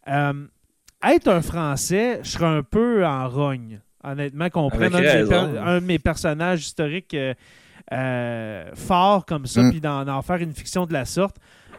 Euh, 0.09 0.47
être 1.07 1.29
un 1.29 1.43
Français, 1.43 2.21
je 2.23 2.31
serais 2.31 2.47
un 2.47 2.63
peu 2.63 3.05
en 3.07 3.29
rogne. 3.29 3.81
Honnêtement, 4.03 4.49
qu'on 4.51 4.71
prenne 4.71 4.93
un 4.95 5.67
un 5.67 5.81
de 5.81 5.85
mes 5.85 5.99
personnages 5.99 6.61
historiques 6.61 7.13
euh, 7.15 7.35
euh, 7.93 8.71
forts 8.75 9.27
comme 9.27 9.47
ça, 9.47 9.63
Mm. 9.63 9.71
puis 9.71 9.81
d'en 9.81 10.23
faire 10.23 10.37
une 10.37 10.53
fiction 10.53 10.87
de 10.87 10.93
la 10.93 11.05
sorte. 11.05 11.37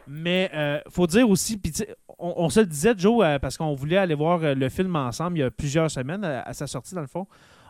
Mais 0.07 0.49
euh, 0.53 0.79
faut 0.89 1.07
dire 1.07 1.29
aussi, 1.29 1.57
puis 1.57 1.73
on, 2.19 2.33
on 2.37 2.49
se 2.49 2.61
le 2.61 2.65
disait, 2.65 2.93
Joe, 2.97 3.25
euh, 3.25 3.39
parce 3.39 3.57
qu'on 3.57 3.73
voulait 3.73 3.97
aller 3.97 4.13
voir 4.15 4.39
le 4.55 4.69
film 4.69 4.95
ensemble 4.95 5.37
il 5.37 5.41
y 5.41 5.43
a 5.43 5.51
plusieurs 5.51 5.91
semaines 5.91 6.23
à, 6.23 6.41
à 6.43 6.53
sa 6.53 6.67
sortie, 6.67 6.95
dans 6.95 7.01
le 7.01 7.07
fond. 7.07 7.27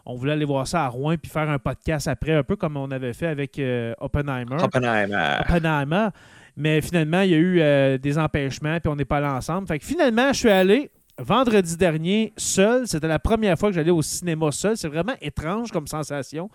On 0.10 0.16
voulait 0.16 0.32
aller 0.34 0.46
voir 0.46 0.66
ça 0.68 0.86
à 0.86 0.88
Rouen 0.88 1.16
puis 1.22 1.30
faire 1.30 1.50
un 1.50 1.60
podcast 1.60 2.08
après, 2.08 2.34
un 2.34 2.44
peu 2.44 2.56
comme 2.56 2.78
on 2.78 2.90
avait 2.92 3.12
fait 3.14 3.28
avec 3.28 3.60
euh, 3.60 3.94
Oppenheimer. 4.00 4.56
Oppenheimer. 4.64 5.36
Oppenheimer. 5.42 6.08
Mais 6.56 6.80
finalement, 6.82 7.22
il 7.22 7.30
y 7.32 7.34
a 7.34 7.38
eu 7.38 7.60
euh, 7.62 7.98
des 7.98 8.18
empêchements, 8.18 8.80
puis 8.80 8.90
on 8.90 8.96
n'est 8.96 9.06
pas 9.06 9.18
allé 9.18 9.28
ensemble. 9.28 9.68
Fait 9.68 9.78
que 9.80 9.86
finalement, 9.86 10.30
je 10.34 10.38
suis 10.40 10.50
allé 10.50 10.90
vendredi 11.20 11.76
dernier 11.78 12.32
seul. 12.38 12.88
C'était 12.88 13.08
la 13.08 13.20
première 13.20 13.58
fois 13.60 13.70
que 13.70 13.76
j'allais 13.76 13.92
au 13.92 14.02
cinéma 14.02 14.52
seul. 14.52 14.78
C'est 14.78 14.88
vraiment 14.88 15.14
étrange 15.22 15.72
comme 15.72 15.88
sensation. 15.88 16.50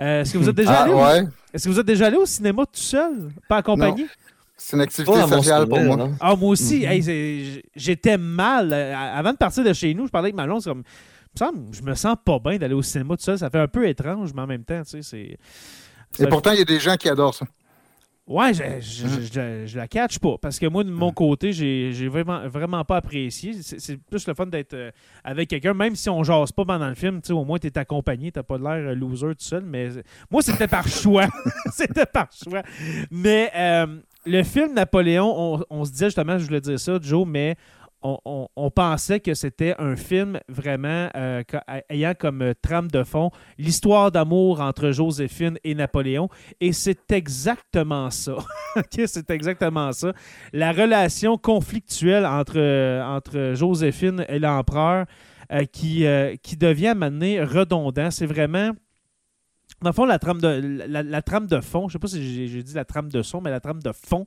Euh, 0.00 0.22
Est-ce 0.22 0.32
que 0.32 0.38
vous 0.38 0.48
êtes 0.48 0.56
déjà 0.56 0.72
Ah, 0.80 0.82
allé? 0.84 0.92
au- 0.92 0.96
ouais, 1.04 1.24
Est-ce 1.52 1.64
que 1.64 1.72
vous 1.72 1.78
êtes 1.80 1.86
déjà 1.86 2.06
allé 2.06 2.16
au 2.16 2.26
cinéma 2.26 2.64
tout 2.64 2.80
seul, 2.80 3.12
pas 3.48 3.58
accompagné? 3.58 4.06
c'est 4.56 4.76
une 4.76 4.82
activité 4.82 5.12
Pas 5.12 5.24
à 5.24 5.26
mon 5.26 5.36
sociale 5.36 5.66
pour 5.68 5.80
moi. 5.80 6.08
Ah, 6.20 6.34
moi 6.36 6.48
aussi, 6.50 6.78
Mhm. 6.86 6.92
hey, 6.92 7.62
j'étais 7.76 8.16
mal. 8.16 8.72
Avant 8.72 9.32
de 9.32 9.36
partir 9.36 9.62
de 9.62 9.72
chez 9.72 9.92
nous, 9.94 10.06
je 10.06 10.10
parlais 10.10 10.26
avec 10.26 10.36
Malon, 10.36 10.58
c'est 10.60 10.70
comme. 10.70 10.84
Je 11.72 11.82
me 11.82 11.94
sens 11.94 12.16
pas 12.24 12.38
bien 12.38 12.56
d'aller 12.58 12.74
au 12.74 12.82
cinéma 12.82 13.16
tout 13.16 13.22
seul. 13.22 13.38
Ça 13.38 13.50
fait 13.50 13.58
un 13.60 13.68
peu 13.68 13.88
étrange, 13.88 14.32
mais 14.34 14.42
en 14.42 14.46
même 14.46 14.64
temps, 14.64 14.82
tu 14.82 15.02
sais, 15.02 15.02
c'est. 15.02 16.24
Et 16.24 16.28
pourtant, 16.28 16.52
il 16.52 16.58
y 16.58 16.62
a 16.62 16.64
des 16.64 16.78
gens 16.80 16.96
qui 16.96 17.08
adorent 17.08 17.34
ça. 17.34 17.46
Ouais, 18.26 18.54
je, 18.54 18.62
je, 18.80 19.06
je- 19.20 19.66
je 19.66 19.76
la 19.76 19.86
catch 19.86 20.18
pas. 20.18 20.38
Parce 20.40 20.58
que 20.58 20.64
moi, 20.66 20.82
de 20.82 20.88
mon 20.90 21.12
côté, 21.12 21.52
j'ai 21.52 22.08
vraiment, 22.08 22.48
vraiment 22.48 22.82
pas 22.82 22.96
apprécié. 22.96 23.52
C'est 23.60 23.98
plus 23.98 24.26
le 24.26 24.32
fun 24.32 24.46
d'être 24.46 24.72
euh, 24.72 24.90
avec 25.22 25.50
quelqu'un, 25.50 25.74
même 25.74 25.94
si 25.94 26.08
on 26.08 26.22
jase 26.24 26.50
pas 26.50 26.64
pendant 26.64 26.88
le 26.88 26.94
film. 26.94 27.20
tu 27.20 27.26
sais, 27.26 27.32
Au 27.34 27.44
moins, 27.44 27.58
tu 27.58 27.66
es 27.66 27.78
accompagné, 27.78 28.32
t'as 28.32 28.42
pas 28.42 28.56
l'air 28.56 28.92
euh, 28.92 28.94
loser 28.94 29.26
tout 29.34 29.44
seul. 29.44 29.62
Mais 29.66 29.90
moi, 30.30 30.40
c'était 30.40 30.68
par 30.68 30.88
choix. 30.88 31.26
c'était 31.72 32.06
par 32.06 32.28
choix. 32.32 32.62
Mais 33.10 33.50
euh, 33.54 33.98
le 34.24 34.42
film 34.42 34.72
Napoléon, 34.72 35.30
on, 35.36 35.64
on 35.68 35.84
se 35.84 35.90
disait 35.90 36.06
justement, 36.06 36.38
je 36.38 36.46
voulais 36.46 36.62
dire 36.62 36.80
ça, 36.80 36.98
Joe, 37.02 37.26
mais 37.28 37.56
on, 38.04 38.70
pensait 38.70 39.20
que 39.20 39.34
c'était 39.34 39.74
un 39.78 39.96
film 39.96 40.38
vraiment 40.48 41.08
euh, 41.16 41.42
ayant 41.88 42.12
comme 42.18 42.42
euh, 42.42 42.52
trame 42.60 42.88
de 42.88 43.02
fond 43.02 43.30
l'histoire 43.56 44.12
d'amour 44.12 44.60
entre 44.60 44.90
Joséphine 44.90 45.58
et 45.64 45.74
Napoléon. 45.74 46.28
Et 46.60 46.72
c'est 46.72 47.10
exactement 47.12 48.10
ça. 48.10 48.36
C'est 48.90 49.30
exactement 49.30 49.92
ça. 49.92 50.12
La 50.52 50.72
relation 50.72 51.38
conflictuelle 51.38 52.26
entre, 52.26 52.58
euh, 52.58 53.02
entre 53.02 53.54
Joséphine 53.54 54.24
et 54.28 54.38
l'empereur 54.38 55.06
qui, 55.72 56.04
qui 56.42 56.56
devient 56.56 56.94
maintenant 56.96 57.46
redondant. 57.46 58.10
C'est 58.10 58.26
vraiment. 58.26 58.72
Dans 59.82 59.90
le 59.90 59.94
fond, 59.94 60.06
la 60.06 60.18
trame 60.18 60.40
de, 60.40 60.82
la, 60.88 61.22
trame 61.22 61.46
de 61.46 61.60
fond, 61.60 61.88
je 61.88 61.92
sais 61.92 61.98
pas 61.98 62.08
si 62.08 62.48
j'ai 62.48 62.62
dit 62.62 62.74
la 62.74 62.84
trame 62.84 63.10
de 63.10 63.22
son, 63.22 63.40
mais 63.40 63.50
la 63.50 63.60
trame 63.60 63.82
de 63.82 63.92
fond, 63.92 64.24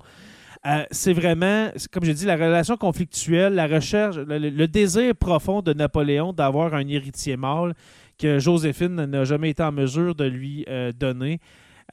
euh, 0.66 0.84
c'est 0.92 1.14
vraiment, 1.14 1.70
comme 1.92 2.04
j'ai 2.04 2.14
dit, 2.14 2.26
la 2.26 2.36
relation 2.36 2.78
conflictuelle, 2.78 3.54
la 3.54 3.68
recherche, 3.68 4.18
le, 4.18 4.66
désir 4.68 5.16
profond 5.16 5.62
de 5.62 5.74
Napoléon 5.74 6.34
d'avoir 6.34 6.74
un 6.74 6.88
héritier 6.88 7.38
mâle 7.38 7.74
que 8.18 8.40
Joséphine 8.40 9.06
n'a 9.06 9.24
jamais 9.24 9.52
été 9.52 9.64
en 9.64 9.72
mesure 9.72 10.16
de 10.16 10.26
lui 10.26 10.66
euh, 10.68 10.92
donner. 10.92 11.40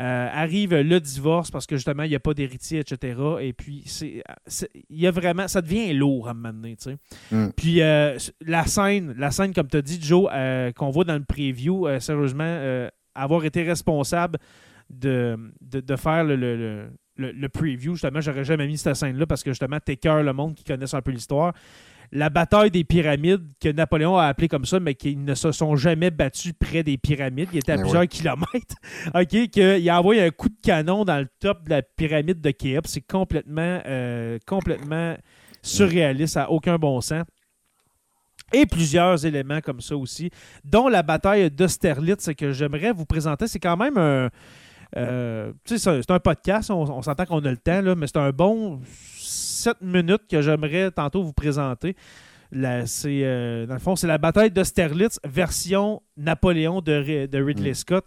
Euh, 0.01 0.29
arrive 0.33 0.75
le 0.75 0.99
divorce 0.99 1.53
parce 1.53 1.67
que 1.67 1.77
justement, 1.77 2.03
il 2.03 2.09
n'y 2.09 2.17
a 2.17 2.21
pas 2.21 2.35
d'héritier, 2.35 2.81
etc. 2.81 3.17
Et 3.41 3.53
puis, 3.53 3.85
il 4.91 5.01
y 5.01 5.07
a 5.07 5.13
vraiment, 5.13 5.47
ça 5.47 5.63
devient 5.63 5.93
lourd 5.93 6.27
à 6.27 6.33
un 6.33 6.35
moment 6.35 6.53
donné. 6.53 6.77
Mm. 7.31 7.51
Puis, 7.57 7.81
euh, 7.81 8.17
la 8.41 8.67
scène, 8.67 9.15
la 9.17 9.31
scène, 9.31 9.55
comme 9.55 9.69
tu 9.69 9.77
as 9.77 9.83
dit, 9.83 10.01
Joe, 10.03 10.29
euh, 10.33 10.73
qu'on 10.73 10.91
voit 10.91 11.05
dans 11.05 11.15
le 11.15 11.25
preview, 11.25 11.87
sérieusement, 12.01 12.89
avoir 13.15 13.45
été 13.45 13.63
responsable 13.63 14.41
de, 14.91 15.39
de, 15.61 15.81
de 15.81 15.97
faire 15.97 16.25
le, 16.25 16.35
le, 16.35 16.57
le- 16.57 16.91
le- 17.17 17.33
le 17.33 17.49
preview, 17.49 17.95
justement, 17.95 18.21
j'aurais 18.21 18.45
jamais 18.45 18.67
mis 18.67 18.79
cette 18.79 18.97
scène-là 18.97 19.27
parce 19.27 19.43
que 19.43 19.51
justement, 19.51 19.79
t'écœures 19.81 20.23
le 20.23 20.33
monde 20.33 20.55
qui 20.55 20.65
connaissent 20.65 20.95
un 20.95 21.03
peu 21.03 21.11
l'histoire. 21.11 21.53
La 22.13 22.29
bataille 22.31 22.71
des 22.71 22.85
pyramides, 22.85 23.43
que 23.61 23.71
Napoléon 23.71 24.17
a 24.19 24.27
appelé 24.27 24.47
comme 24.47 24.67
ça, 24.67 24.79
mais 24.79 24.95
qui 24.95 25.17
ne 25.17 25.35
se 25.35 25.51
sont 25.53 25.75
jamais 25.75 26.11
battus 26.11 26.53
près 26.59 26.83
des 26.83 26.97
pyramides. 26.99 27.49
Il 27.53 27.59
était 27.59 27.73
à 27.73 27.77
Mais 27.77 27.83
plusieurs 27.83 28.07
kilomètres. 28.07 28.77
OK, 29.15 29.49
qu'il 29.51 29.89
a 29.91 29.99
envoyé 29.99 30.23
un 30.23 30.31
coup 30.31 30.49
de 30.49 30.57
canon 30.63 31.05
dans 31.05 31.19
le 31.19 31.27
top 31.41 31.65
de 31.65 31.71
la 31.71 31.83
pyramide 31.83 32.41
de 32.41 32.51
Khéops. 32.51 32.89
C'est 32.89 33.01
complètement, 33.01 33.81
euh, 33.87 34.39
complètement 34.47 35.17
surréaliste, 35.63 36.35
ça 36.35 36.41
n'a 36.43 36.51
aucun 36.51 36.77
bon 36.77 37.01
sens. 37.01 37.25
Et 38.53 38.67
plusieurs 38.67 39.25
éléments 39.27 39.61
comme 39.61 39.81
ça 39.81 39.97
aussi, 39.97 40.31
dont 40.63 40.89
la 40.89 41.03
bataille 41.03 41.51
d'Austerlitz 41.51 42.31
que 42.37 42.53
j'aimerais 42.53 42.93
vous 42.93 43.07
présenter. 43.07 43.49
C'est 43.49 43.59
quand 43.59 43.77
même 43.77 43.99
un. 43.99 44.29
Euh, 44.97 45.53
c'est 45.65 46.11
un- 46.11 46.19
podcast, 46.21 46.71
on, 46.71 46.83
on 46.83 47.03
s'entend 47.03 47.25
qu'on 47.27 47.45
a 47.45 47.51
le 47.51 47.57
temps, 47.57 47.81
là, 47.83 47.95
mais 47.95 48.07
c'est 48.07 48.19
un 48.19 48.31
bon 48.31 48.81
7 49.19 49.81
minutes 49.81 50.23
que 50.31 50.41
j'aimerais 50.43 50.91
tantôt 50.91 51.23
vous 51.23 51.33
présenter. 51.33 51.97
La- 52.53 52.85
euh, 53.07 53.67
dans 53.67 53.75
le 53.75 53.81
fond, 53.81 53.97
c'est 53.97 54.07
la 54.07 54.19
bataille 54.19 54.51
d'Austerlitz, 54.51 55.19
version 55.25 56.03
Napoléon 56.17 56.81
de, 56.81 57.27
de 57.27 57.43
Ridley 57.43 57.71
Mm. 57.71 57.75
Scott. 57.75 58.05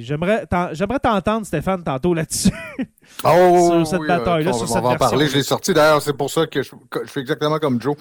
J'aimerais 0.00 0.46
t'en- 0.46 0.72
j'aimerais 0.72 1.00
t'entendre, 1.00 1.44
Stéphane, 1.46 1.82
tantôt 1.82 2.14
là-dessus. 2.14 2.50
Oh, 3.22 3.68
Sur 3.70 3.86
cette 3.86 4.00
oui, 4.00 4.08
bataille-là, 4.08 4.50
on, 4.50 4.54
sur 4.54 4.62
on 4.64 4.66
cette 4.66 4.82
va 4.82 4.88
en 4.90 4.96
parler. 4.96 5.26
Je 5.28 5.36
l'ai 5.36 5.42
sorti. 5.42 5.74
D'ailleurs, 5.74 6.00
c'est 6.00 6.14
pour 6.16 6.30
ça 6.30 6.46
que 6.46 6.62
je, 6.62 6.70
fais 7.06 7.20
exactement 7.20 7.58
comme 7.58 7.80
Joe. 7.80 7.94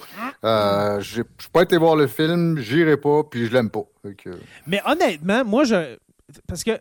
Euh, 0.46 1.00
Je 1.02 1.20
n'ai 1.20 1.28
pas 1.52 1.64
été 1.64 1.78
voir 1.78 1.96
le 1.98 2.08
film, 2.08 2.58
j'irai 2.58 2.96
pas, 2.98 3.22
puis 3.30 3.46
je 3.46 3.52
l'aime 3.52 3.70
pas. 3.70 3.84
Que- 4.18 4.40
Mais 4.66 4.82
honnêtement, 4.86 5.44
moi, 5.44 5.66
je. 5.66 5.98
Parce 6.48 6.64
que, 6.64 6.72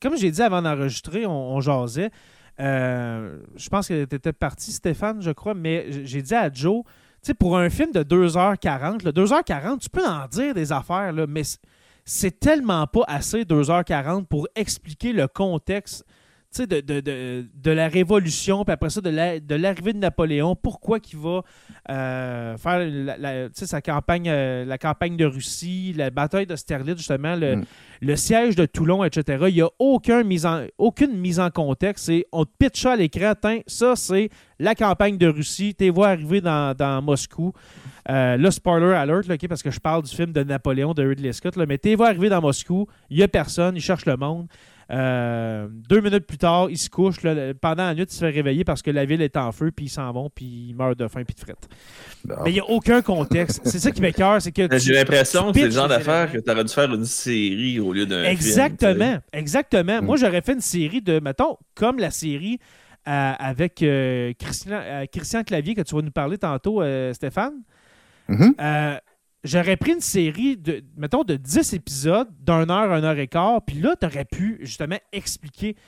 comme 0.00 0.16
j'ai 0.16 0.30
dit 0.30 0.42
avant 0.42 0.62
d'enregistrer, 0.62 1.26
on, 1.26 1.56
on 1.56 1.60
jasait. 1.60 2.10
Euh, 2.60 3.38
je 3.56 3.68
pense 3.68 3.88
que 3.88 4.04
tu 4.04 4.16
étais 4.16 4.32
parti, 4.32 4.72
Stéphane, 4.72 5.22
je 5.22 5.30
crois, 5.30 5.54
mais 5.54 6.04
j'ai 6.04 6.22
dit 6.22 6.34
à 6.34 6.52
Joe, 6.52 6.82
tu 6.84 6.92
sais, 7.22 7.34
pour 7.34 7.56
un 7.56 7.70
film 7.70 7.92
de 7.92 8.02
2h40, 8.02 9.04
là, 9.04 9.12
2h40, 9.12 9.78
tu 9.78 9.90
peux 9.90 10.04
en 10.04 10.26
dire 10.26 10.54
des 10.54 10.72
affaires, 10.72 11.12
mais 11.28 11.42
c'est 12.04 12.40
tellement 12.40 12.86
pas 12.86 13.04
assez 13.06 13.42
2h40 13.42 14.26
pour 14.26 14.48
expliquer 14.56 15.12
le 15.12 15.28
contexte 15.28 16.04
sais, 16.50 16.66
de, 16.66 16.80
de, 16.80 17.00
de, 17.00 17.46
de 17.54 17.70
la 17.70 17.88
Révolution, 17.88 18.64
puis 18.64 18.72
après 18.72 18.90
ça, 18.90 19.00
de 19.00 19.10
la- 19.10 19.38
de 19.40 19.54
l'arrivée 19.54 19.92
de 19.92 19.98
Napoléon, 19.98 20.56
pourquoi 20.56 20.98
qu'il 21.00 21.18
va 21.18 21.42
euh, 21.90 22.56
faire 22.56 22.80
la, 23.18 23.48
sa 23.52 23.80
campagne, 23.80 24.28
euh, 24.28 24.64
la 24.64 24.78
campagne 24.78 25.16
de 25.16 25.24
Russie, 25.24 25.92
la 25.96 26.10
bataille 26.10 26.46
d'Austerlitz, 26.46 26.96
justement, 26.98 27.34
le, 27.36 27.56
Mm. 27.56 27.64
le 28.02 28.16
siège 28.16 28.56
de 28.56 28.66
Toulon, 28.66 29.04
etc. 29.04 29.44
Il 29.48 29.54
n'y 29.54 29.62
a 29.62 29.68
aucun 29.78 30.22
mise 30.24 30.46
en, 30.46 30.64
aucune 30.78 31.16
mise 31.18 31.40
en 31.40 31.50
contexte. 31.50 32.06
C'est, 32.06 32.26
on 32.32 32.44
te 32.44 32.50
pitch 32.58 32.80
ça 32.82 32.92
à 32.92 32.96
l'écran, 32.96 33.32
ça, 33.66 33.94
c'est 33.96 34.30
la 34.58 34.74
campagne 34.74 35.18
de 35.18 35.26
Russie, 35.28 35.74
t'es 35.74 35.90
vois 35.90 36.08
arriver 36.08 36.40
dans, 36.40 36.74
dans 36.76 37.00
Moscou. 37.02 37.52
Euh, 38.10 38.36
là, 38.38 38.50
spoiler 38.50 38.94
alert, 38.94 39.26
là, 39.28 39.36
parce 39.48 39.62
que 39.62 39.70
je 39.70 39.80
parle 39.80 40.02
du 40.02 40.14
film 40.14 40.32
de 40.32 40.42
Napoléon 40.42 40.94
de 40.94 41.06
Ridley 41.06 41.32
Scott, 41.32 41.56
là, 41.56 41.66
mais 41.66 41.76
t'es 41.78 41.94
vois 41.94 42.08
arriver 42.08 42.28
dans 42.30 42.40
Moscou, 42.40 42.86
il 43.10 43.18
n'y 43.18 43.22
a 43.22 43.28
personne, 43.28 43.76
il 43.76 43.82
cherche 43.82 44.06
le 44.06 44.16
monde. 44.16 44.46
Euh, 44.90 45.68
deux 45.70 46.00
minutes 46.00 46.26
plus 46.26 46.38
tard, 46.38 46.68
il 46.70 46.78
se 46.78 46.88
couche. 46.88 47.22
là, 47.22 47.52
pendant 47.54 47.84
la 47.84 47.94
nuit, 47.94 48.04
il 48.04 48.12
se 48.12 48.20
fait 48.20 48.30
réveiller 48.30 48.64
parce 48.64 48.80
que 48.80 48.90
la 48.90 49.04
ville 49.04 49.20
est 49.20 49.36
en 49.36 49.52
feu, 49.52 49.70
puis 49.70 49.86
ils 49.86 49.90
s'en 49.90 50.10
vont, 50.12 50.30
puis 50.30 50.68
ils 50.70 50.74
meurent 50.74 50.96
de 50.96 51.06
faim, 51.08 51.24
puis 51.24 51.34
de 51.34 51.40
frette. 51.40 51.68
Mais 52.44 52.50
il 52.50 52.54
n'y 52.54 52.60
a 52.60 52.68
aucun 52.68 53.02
contexte. 53.02 53.60
C'est 53.64 53.78
ça 53.78 53.90
qui 53.90 54.00
m'écœure, 54.00 54.40
c'est 54.40 54.52
que. 54.52 54.66
J'ai 54.78 54.94
l'impression 54.94 55.52
que 55.52 55.58
c'est 55.58 55.66
le 55.66 55.70
genre 55.70 55.88
d'affaire 55.88 56.32
que 56.32 56.38
tu 56.38 56.50
aurais 56.50 56.64
dû 56.64 56.72
faire 56.72 56.92
une 56.92 57.04
série 57.04 57.80
au 57.80 57.92
lieu 57.92 58.06
d'un 58.06 58.22
film. 58.22 58.32
Exactement, 58.32 59.18
exactement. 59.32 60.00
Mm. 60.00 60.04
Moi, 60.04 60.16
j'aurais 60.16 60.42
fait 60.42 60.54
une 60.54 60.60
série 60.60 61.02
de, 61.02 61.20
mettons, 61.20 61.58
comme 61.74 61.98
la 61.98 62.10
série 62.10 62.58
euh, 63.06 63.32
avec 63.38 63.82
euh, 63.82 64.32
Christian, 64.38 64.80
euh, 64.82 65.06
Christian 65.10 65.42
Clavier 65.44 65.74
que 65.74 65.82
tu 65.82 65.94
vas 65.94 66.02
nous 66.02 66.10
parler 66.10 66.38
tantôt, 66.38 66.82
euh, 66.82 67.12
Stéphane. 67.12 67.62
Mhm. 68.28 68.54
Euh, 68.60 68.98
j'aurais 69.48 69.76
pris 69.76 69.92
une 69.92 70.00
série 70.00 70.56
de, 70.56 70.82
mettons, 70.96 71.24
de 71.24 71.36
10 71.36 71.72
épisodes 71.74 72.28
d'un 72.40 72.68
heure, 72.70 72.92
une 72.92 73.04
heure 73.04 73.18
et 73.18 73.28
quart, 73.28 73.62
puis 73.62 73.76
là, 73.80 73.94
tu 74.00 74.06
aurais 74.06 74.24
pu 74.24 74.58
justement 74.60 74.98
expliquer, 75.12 75.74
tu 75.74 75.80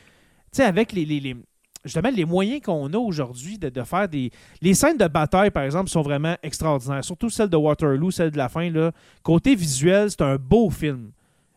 sais, 0.52 0.64
avec 0.64 0.92
les, 0.92 1.04
les- 1.04 1.20
les- 1.20 1.36
justement 1.84 2.10
les 2.10 2.24
moyens 2.24 2.60
qu'on 2.62 2.92
a 2.92 2.98
aujourd'hui 2.98 3.58
de, 3.58 3.68
de 3.68 3.82
faire 3.82 4.08
des. 4.08 4.30
Les 4.60 4.74
scènes 4.74 4.98
de 4.98 5.06
bataille, 5.06 5.50
par 5.50 5.62
exemple, 5.62 5.88
sont 5.90 6.02
vraiment 6.02 6.36
extraordinaires, 6.42 7.04
surtout 7.04 7.30
celle 7.30 7.48
de 7.48 7.56
Waterloo, 7.56 8.10
celle 8.10 8.30
de 8.30 8.36
la 8.38 8.48
fin. 8.48 8.68
Là. 8.70 8.92
Côté 9.22 9.54
visuel, 9.54 10.10
c'est 10.10 10.22
un 10.22 10.36
beau 10.36 10.68
film, 10.70 11.12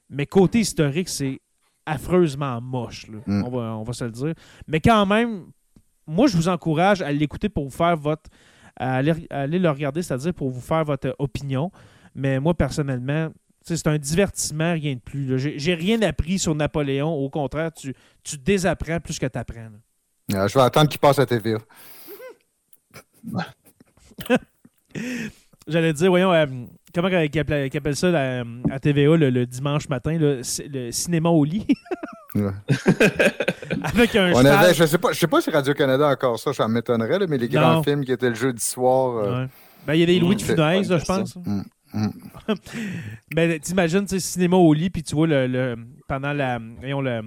mais 0.10 0.26
côté 0.26 0.60
historique, 0.62 1.10
c'est 1.10 1.40
affreusement 1.86 2.62
moche, 2.62 3.08
là. 3.10 3.18
Mm. 3.26 3.44
on, 3.46 3.50
va, 3.50 3.76
on 3.78 3.84
va 3.84 3.94
se 3.94 4.06
le 4.06 4.12
dire. 4.12 4.34
Mais 4.68 4.80
quand 4.80 5.06
même, 5.06 5.48
moi, 6.08 6.28
je 6.28 6.38
vous 6.38 6.48
encourage 6.48 7.02
à 7.02 7.12
l'écouter 7.12 7.50
pour 7.50 7.66
vous 7.66 7.76
faire 7.76 7.98
votre 7.98 8.30
à 8.76 8.96
aller, 8.96 9.14
à 9.30 9.42
aller 9.42 9.60
le 9.60 9.70
regarder, 9.70 10.02
c'est-à-dire 10.02 10.34
pour 10.34 10.50
vous 10.50 10.62
faire 10.62 10.84
votre 10.84 11.14
opinion. 11.20 11.70
Mais 12.16 12.40
moi, 12.40 12.54
personnellement, 12.54 13.30
c'est 13.62 13.88
un 13.88 13.98
divertissement, 13.98 14.74
rien 14.74 14.94
de 14.96 15.00
plus. 15.00 15.38
J'ai 15.58 15.74
rien 15.74 16.02
appris 16.02 16.38
sur 16.40 16.54
Napoléon. 16.56 17.10
Au 17.14 17.30
contraire, 17.30 17.72
tu, 17.72 17.94
tu 18.24 18.38
désapprends 18.38 19.00
plus 19.00 19.18
que 19.20 19.26
tu 19.26 19.38
apprends. 19.40 19.70
Euh, 20.34 20.48
je 20.48 20.54
vais 20.54 20.62
attendre 20.64 20.90
qu'il 20.90 21.00
passe 21.00 21.20
à 21.20 21.26
TVA. 21.26 21.58
J'allais 25.68 25.94
dire, 25.94 26.10
voyons, 26.10 26.34
euh, 26.34 26.46
comment 26.94 27.10
qu'ils 27.10 27.40
appellent, 27.40 27.70
qu'ils 27.70 27.78
appellent 27.78 27.96
ça 27.96 28.42
à 28.70 28.80
TVA 28.80 29.16
le, 29.16 29.30
le 29.30 29.46
dimanche 29.46 29.88
matin, 29.88 30.18
le, 30.18 30.44
ci- 30.44 30.68
le 30.68 30.92
cinéma 30.92 31.30
au 31.30 31.44
lit, 31.46 31.66
Ouais. 32.36 32.50
avec 33.84 34.16
un 34.16 34.34
On 34.34 34.44
avait, 34.44 34.74
je 34.74 34.86
sais 34.86 34.98
pas, 34.98 35.12
je 35.14 35.20
sais 35.20 35.28
pas 35.28 35.40
si 35.40 35.52
Radio-Canada 35.52 36.08
encore 36.08 36.40
ça, 36.40 36.52
ça 36.52 36.68
m'étonnerait, 36.68 37.20
mais 37.30 37.38
les 37.38 37.48
grands 37.48 37.76
Non. 37.76 37.84
films 37.84 38.04
qui 38.04 38.12
étaient 38.12 38.30
le 38.30 38.34
jeudi 38.36 38.64
soir. 38.64 39.18
euh, 39.24 39.42
Ouais. 39.44 39.48
Ben, 39.86 39.94
il 39.94 40.00
y 40.00 40.04
a 40.04 40.06
des 40.08 40.20
Louis 40.20 40.34
Mm, 40.36 40.38
de 40.40 40.42
c'est- 40.42 40.54
Funès, 40.56 40.88
je 40.88 41.06
pense. 41.06 41.38
Mm. 41.94 42.10
Ben, 43.36 43.60
t'imagines, 43.60 44.06
tu 44.06 44.20
cinéma 44.20 44.58
au 44.58 44.74
lit, 44.74 44.90
puis 44.90 45.04
tu 45.04 45.16
vois 45.16 45.28
le, 45.28 45.48
le- 45.48 45.76
pendant 46.08 46.34
la, 46.34 46.60
voyons, 46.80 47.02
le- 47.02 47.22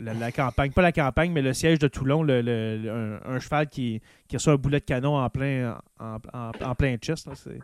la, 0.00 0.14
la 0.14 0.32
campagne, 0.32 0.72
pas 0.72 0.82
la 0.82 0.92
campagne, 0.92 1.32
mais 1.32 1.42
le 1.42 1.52
siège 1.52 1.78
de 1.78 1.88
Toulon, 1.88 2.22
le, 2.22 2.40
le- 2.42 3.20
un, 3.26 3.34
un 3.34 3.38
cheval 3.40 3.68
qui, 3.68 4.00
qui 4.28 4.36
reçoit 4.36 4.54
un 4.54 4.56
boulet 4.56 4.80
de 4.80 4.84
canon 4.84 5.16
en 5.18 5.28
plein, 5.28 5.78
en, 5.98 6.16
en- 6.32 6.52
en 6.64 6.74
plein 6.74 6.96
chest. 6.96 7.26
là, 7.26 7.32
c'est- 7.34 7.58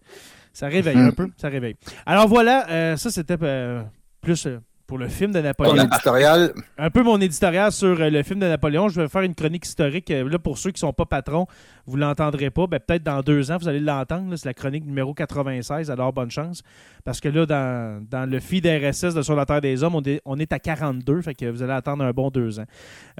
ça 0.53 0.69
réveille 0.69 0.99
un 0.99 1.11
peu, 1.11 1.29
ça 1.37 1.49
réveille. 1.49 1.77
Alors 2.07 2.29
voilà, 2.29 2.69
euh, 2.71 2.97
ça 2.97 3.11
c'était 3.11 3.37
euh, 3.43 3.83
plus, 4.23 4.47
euh, 4.47 4.59
pour 4.87 4.99
le 4.99 5.09
film 5.09 5.33
de 5.33 5.41
Napoléon. 5.41 5.85
éditorial, 5.85 6.53
Un 6.79 6.91
peu 6.91 7.03
mon 7.03 7.21
éditorial 7.21 7.73
sur 7.73 7.97
le 7.97 8.23
film 8.23 8.39
de 8.39 8.47
Napoléon. 8.47 8.89
Je 8.89 9.01
vais 9.01 9.09
faire 9.09 9.23
une 9.23 9.35
chronique 9.35 9.67
historique. 9.67 10.11
Là, 10.11 10.39
pour 10.39 10.59
ceux 10.59 10.71
qui 10.71 10.79
sont 10.79 10.93
pas 10.93 11.05
patrons, 11.07 11.47
vous 11.87 11.97
l'entendrez 11.97 12.51
pas. 12.51 12.67
Ben, 12.67 12.81
Peut-être 12.81 13.03
dans 13.03 13.21
deux 13.21 13.51
ans, 13.51 13.59
vous 13.61 13.69
allez 13.69 13.81
l'entendre. 13.81 14.35
C'est 14.37 14.47
la 14.47 14.55
chronique 14.55 14.85
numéro 14.85 15.15
96. 15.15 15.91
Alors, 15.91 16.13
bonne 16.13 16.31
chance. 16.31 16.63
Parce 17.05 17.21
que 17.21 17.29
là, 17.29 17.47
dans, 17.47 18.05
dans 18.11 18.29
le 18.29 18.41
feed 18.41 18.67
RSS 18.67 19.15
de 19.15 19.23
Sur 19.23 19.37
la 19.37 19.47
Terre 19.47 19.61
des 19.61 19.83
Hommes, 19.85 19.95
on 19.95 20.03
est, 20.03 20.21
on 20.25 20.39
est 20.39 20.53
à 20.53 20.59
42. 20.59 21.23
Fait 21.23 21.35
que 21.35 21.47
vous 21.47 21.63
allez 21.63 21.73
attendre 21.73 22.05
un 22.05 22.11
bon 22.11 22.31
deux 22.31 22.59
ans 22.59 22.65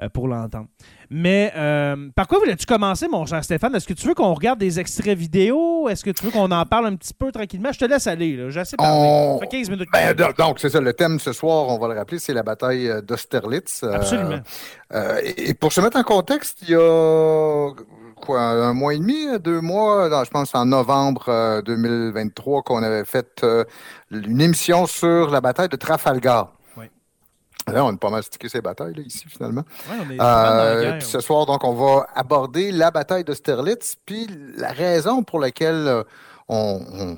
euh, 0.01 0.09
pour 0.09 0.27
l'entendre. 0.27 0.67
Mais 1.09 1.53
euh, 1.55 2.09
par 2.15 2.27
quoi 2.27 2.39
voulais-tu 2.39 2.65
commencer, 2.65 3.07
mon 3.07 3.25
cher 3.25 3.41
Stéphane? 3.43 3.73
Est-ce 3.75 3.87
que 3.87 3.93
tu 3.93 4.05
veux 4.07 4.13
qu'on 4.13 4.33
regarde 4.33 4.59
des 4.59 4.79
extraits 4.79 5.17
vidéo? 5.17 5.87
Est-ce 5.87 6.03
que 6.03 6.09
tu 6.11 6.25
veux 6.25 6.31
qu'on 6.31 6.51
en 6.51 6.65
parle 6.65 6.87
un 6.87 6.95
petit 6.97 7.13
peu 7.13 7.31
tranquillement? 7.31 7.71
Je 7.71 7.79
te 7.79 7.85
laisse 7.85 8.07
aller. 8.07 8.51
J'ai 8.51 8.59
assez 8.59 8.75
parlé. 8.75 8.93
On- 8.99 9.35
Ça 9.39 9.45
fait 9.45 9.57
15 9.57 9.69
minutes. 9.69 9.89
ben, 9.93 10.13
do- 10.13 10.25
donc 10.37 10.59
c'est 10.59 10.69
ça, 10.69 10.81
le 10.81 10.91
thème 10.93 11.19
ce 11.19 11.31
soir, 11.31 11.69
on 11.69 11.79
va 11.79 11.87
le 11.93 11.97
rappeler, 11.97 12.19
c'est 12.19 12.33
la 12.33 12.43
bataille 12.43 12.89
euh, 12.89 13.01
d'Austerlitz. 13.01 13.83
Absolument. 13.83 14.39
Euh, 14.93 15.21
et 15.37 15.53
pour 15.53 15.71
se 15.71 15.79
mettre 15.79 15.97
en 15.97 16.03
contexte, 16.03 16.59
il 16.63 16.71
y 16.71 16.75
a 16.75 17.69
quoi, 18.19 18.41
un 18.41 18.73
mois 18.73 18.93
et 18.93 18.99
demi, 18.99 19.27
deux 19.39 19.61
mois, 19.61 20.09
non, 20.09 20.23
je 20.23 20.29
pense 20.29 20.53
en 20.55 20.65
novembre 20.65 21.25
euh, 21.29 21.61
2023, 21.61 22.61
qu'on 22.63 22.83
avait 22.83 23.05
fait 23.05 23.43
euh, 23.43 23.63
une 24.11 24.41
émission 24.41 24.85
sur 24.85 25.29
la 25.29 25.41
bataille 25.41 25.69
de 25.69 25.75
Trafalgar. 25.75 26.53
Là, 27.69 27.83
on 27.83 27.93
a 27.93 27.97
pas 27.97 28.09
mal 28.09 28.23
stické 28.23 28.47
ces 28.49 28.61
batailles, 28.61 28.93
là, 28.95 29.01
ici, 29.05 29.25
finalement. 29.27 29.63
Ouais, 29.89 29.97
on 30.07 30.09
est 30.11 30.17
Euh, 30.21 30.81
guerre, 30.81 31.01
ce 31.01 31.19
soir, 31.19 31.45
donc, 31.45 31.63
on 31.63 31.73
va 31.73 32.07
aborder 32.15 32.71
la 32.71 32.91
bataille 32.91 33.23
d'Austerlitz, 33.23 33.95
puis 34.05 34.27
la 34.57 34.69
raison 34.69 35.23
pour 35.23 35.39
laquelle 35.39 35.87
euh, 35.87 36.03
on, 36.47 36.79
on- 36.93 37.17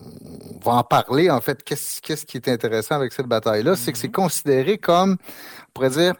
on 0.00 0.58
va 0.64 0.72
en 0.78 0.82
parler, 0.82 1.30
en 1.30 1.40
fait, 1.40 1.62
qu'est-ce 1.62 2.02
qu'est-ce 2.02 2.26
qui 2.26 2.36
est 2.36 2.48
intéressant 2.48 2.96
avec 2.96 3.12
cette 3.12 3.26
bataille-là, 3.28 3.74
c'est 3.76 3.92
que 3.92 3.96
c'est 3.98 4.10
considéré 4.10 4.76
comme, 4.76 5.12
on 5.22 5.72
pourrait 5.72 5.90
dire, 5.90 6.14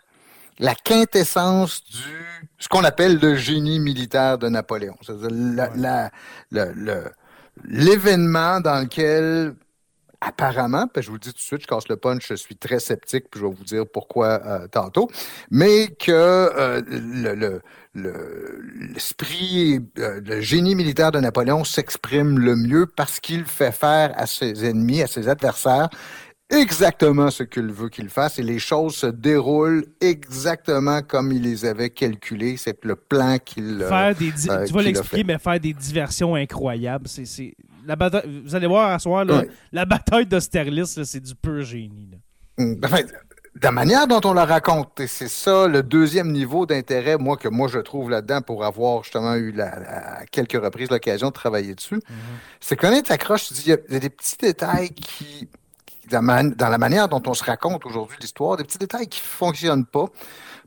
la 0.58 0.74
quintessence 0.74 1.82
du 1.84 1.98
ce 2.58 2.68
qu'on 2.68 2.84
appelle 2.84 3.18
le 3.18 3.34
génie 3.34 3.78
militaire 3.80 4.38
de 4.38 4.48
Napoléon. 4.48 4.96
C'est-à-dire 5.02 5.28
la- 5.30 5.70
Ouais. 5.70 5.76
la- 5.76 6.10
le- 6.50 6.72
le- 6.74 7.10
l'événement 7.64 8.60
dans 8.60 8.80
lequel 8.80 9.54
apparemment, 10.20 10.88
je 10.96 11.06
vous 11.08 11.14
le 11.14 11.18
dis 11.18 11.28
tout 11.30 11.34
de 11.34 11.40
suite, 11.40 11.62
je 11.62 11.66
casse 11.66 11.86
le 11.88 11.96
punch, 11.96 12.26
je 12.28 12.34
suis 12.34 12.56
très 12.56 12.78
sceptique, 12.80 13.26
puis 13.30 13.40
je 13.40 13.46
vais 13.46 13.52
vous 13.52 13.64
dire 13.64 13.84
pourquoi 13.86 14.40
euh, 14.46 14.66
tantôt, 14.68 15.10
mais 15.50 15.88
que 15.88 16.10
euh, 16.12 16.80
le- 16.88 17.34
le- 17.34 17.60
le- 17.92 18.62
l'esprit, 18.94 19.80
euh, 19.98 20.20
le 20.24 20.40
génie 20.40 20.74
militaire 20.74 21.12
de 21.12 21.20
Napoléon 21.20 21.62
s'exprime 21.64 22.38
le 22.38 22.56
mieux 22.56 22.86
parce 22.86 23.20
qu'il 23.20 23.44
fait 23.44 23.72
faire 23.72 24.12
à 24.16 24.26
ses 24.26 24.64
ennemis, 24.64 25.02
à 25.02 25.06
ses 25.06 25.28
adversaires, 25.28 25.90
exactement 26.56 27.30
ce 27.30 27.42
qu'il 27.42 27.70
veut 27.72 27.88
qu'il 27.88 28.08
fasse 28.08 28.38
et 28.38 28.42
les 28.42 28.58
choses 28.58 28.94
se 28.96 29.06
déroulent 29.06 29.84
exactement 30.00 31.02
comme 31.02 31.32
il 31.32 31.42
les 31.42 31.64
avait 31.64 31.90
calculées. 31.90 32.56
C'est 32.56 32.82
le 32.84 32.96
plan 32.96 33.38
qu'il... 33.38 33.82
euh, 33.82 33.88
faire 33.88 34.14
des 34.14 34.50
euh, 34.50 34.64
tu 34.66 34.72
vas 34.72 34.82
l'expliquer, 34.82 35.16
fait. 35.18 35.24
mais 35.24 35.38
faire 35.38 35.60
des 35.60 35.72
diversions 35.72 36.34
incroyables. 36.34 37.08
C'est, 37.08 37.24
c'est- 37.26 37.54
la 37.86 37.96
bataille, 37.96 38.42
vous 38.44 38.54
allez 38.54 38.66
voir 38.66 38.90
à 38.92 38.98
soir, 38.98 39.24
là, 39.26 39.38
Ouais. 39.40 39.48
la 39.72 39.84
bataille 39.84 40.26
d'Austerlitz, 40.26 41.02
c'est 41.04 41.20
du 41.20 41.34
pur 41.34 41.62
génie. 41.62 42.08
là. 42.12 42.64
Mm, 42.64 42.80
Enfin, 42.84 43.02
de 43.02 43.60
la 43.62 43.70
manière 43.70 44.06
dont 44.08 44.20
on 44.24 44.32
la 44.32 44.46
raconte, 44.46 44.98
et 45.00 45.06
c'est 45.06 45.28
ça 45.28 45.68
le 45.68 45.82
deuxième 45.82 46.32
niveau 46.32 46.66
d'intérêt, 46.66 47.16
moi, 47.18 47.36
que 47.36 47.46
moi 47.48 47.68
je 47.68 47.78
trouve 47.78 48.10
là-dedans 48.10 48.40
pour 48.42 48.64
avoir 48.64 49.02
justement 49.04 49.34
eu 49.34 49.52
la- 49.52 49.78
la- 49.78 50.16
à 50.20 50.26
quelques 50.26 50.60
reprises 50.60 50.90
l'occasion 50.90 51.28
de 51.28 51.32
travailler 51.34 51.74
dessus, 51.74 52.00
c'est 52.58 52.74
que 52.74 52.86
quand 52.86 53.02
tu 53.02 53.12
accroches, 53.12 53.48
tu 53.48 53.54
dis, 53.54 53.62
il 53.66 53.68
y, 53.68 53.72
a- 53.74 53.78
il 53.88 53.92
y 53.94 53.96
a 53.96 54.00
des 54.00 54.10
petits 54.10 54.36
détails 54.40 54.88
qui, 54.90 55.48
dans, 56.10 56.18
la 56.18 56.22
man- 56.22 56.54
dans 56.54 56.68
la 56.68 56.78
manière 56.78 57.08
dont 57.08 57.22
on 57.26 57.34
se 57.34 57.44
raconte 57.44 57.86
aujourd'hui 57.86 58.16
l'histoire, 58.20 58.56
des 58.56 58.64
petits 58.64 58.78
détails 58.78 59.08
qui 59.08 59.20
ne 59.20 59.26
fonctionnent 59.26 59.86
pas. 59.86 60.06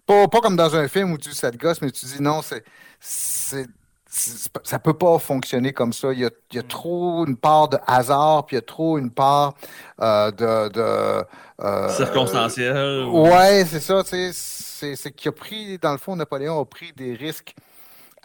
pas. 0.05 0.27
Pas 0.27 0.39
comme 0.41 0.55
dans 0.55 0.75
un 0.75 0.87
film 0.87 1.11
où 1.13 1.17
tu 1.17 1.29
dis 1.29 1.35
ça 1.35 1.51
te 1.51 1.57
gosse, 1.57 1.81
mais 1.81 1.91
tu 1.91 2.05
dis 2.05 2.21
non, 2.21 2.41
c'est. 2.41 2.63
c'est 2.99 3.67
c'est 4.09 4.51
pas- 4.51 4.61
ça 4.63 4.79
peut 4.79 4.93
pas 4.95 5.19
fonctionner 5.19 5.73
comme 5.73 5.93
ça. 5.93 6.11
Il 6.13 6.19
y 6.19 6.25
a, 6.25 6.31
il 6.51 6.55
y 6.55 6.59
a 6.59 6.63
trop 6.63 7.25
une 7.27 7.37
part 7.37 7.67
de 7.67 7.77
hasard, 7.85 8.45
puis 8.47 8.55
il 8.55 8.59
y 8.59 8.63
a 8.63 8.65
trop 8.65 8.97
une 8.97 9.11
part 9.11 9.53
euh, 10.01 10.31
de, 10.31 10.69
de 10.69 11.25
euh, 11.61 11.89
Circonstanciel. 11.89 13.03
ou- 13.05 13.27
Ouais, 13.27 13.63
c'est 13.69 13.79
ça. 13.81 14.01
C'est 14.05 14.31
c'est 14.33 15.11
qu'il 15.11 15.29
a 15.29 15.31
pris, 15.33 15.77
dans 15.79 15.91
le 15.91 15.97
fond, 15.97 16.15
Napoléon 16.15 16.59
a 16.59 16.65
pris 16.65 16.93
des 16.93 17.13
risques 17.15 17.53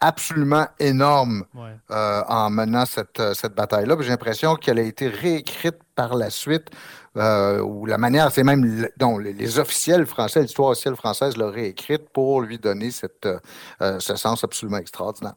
absolument 0.00 0.66
énormes 0.78 1.44
Ouais. 1.54 1.76
euh, 1.90 2.22
en 2.28 2.50
menant 2.50 2.86
cette, 2.86 3.22
cette 3.34 3.54
bataille-là. 3.54 3.96
J'ai 4.00 4.08
l'impression 4.10 4.56
qu'elle 4.56 4.78
a 4.78 4.82
été 4.82 5.08
réécrite 5.08 5.76
par 5.94 6.14
la 6.14 6.30
suite, 6.30 6.68
euh, 7.16 7.60
ou 7.60 7.86
la 7.86 7.98
manière, 7.98 8.30
c'est 8.32 8.44
même 8.44 8.88
dont 8.96 9.18
les, 9.18 9.58
officiels 9.58 10.06
français, 10.06 10.42
l'histoire 10.42 10.70
officielle 10.70 10.96
française 10.96 11.36
l'a 11.36 11.50
réécrite 11.50 12.08
pour 12.10 12.40
lui 12.40 12.58
donner 12.58 12.90
cette, 12.90 13.26
euh, 13.26 13.38
euh, 13.82 13.98
ce 14.00 14.16
sens 14.16 14.44
absolument 14.44 14.78
extraordinaire. 14.78 15.34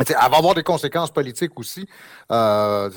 Tu 0.00 0.06
sais, 0.06 0.18
Elle 0.20 0.30
va 0.30 0.38
avoir 0.38 0.54
des 0.54 0.62
conséquences 0.62 1.10
politiques 1.10 1.58
aussi. 1.58 1.86
Euh, 2.30 2.88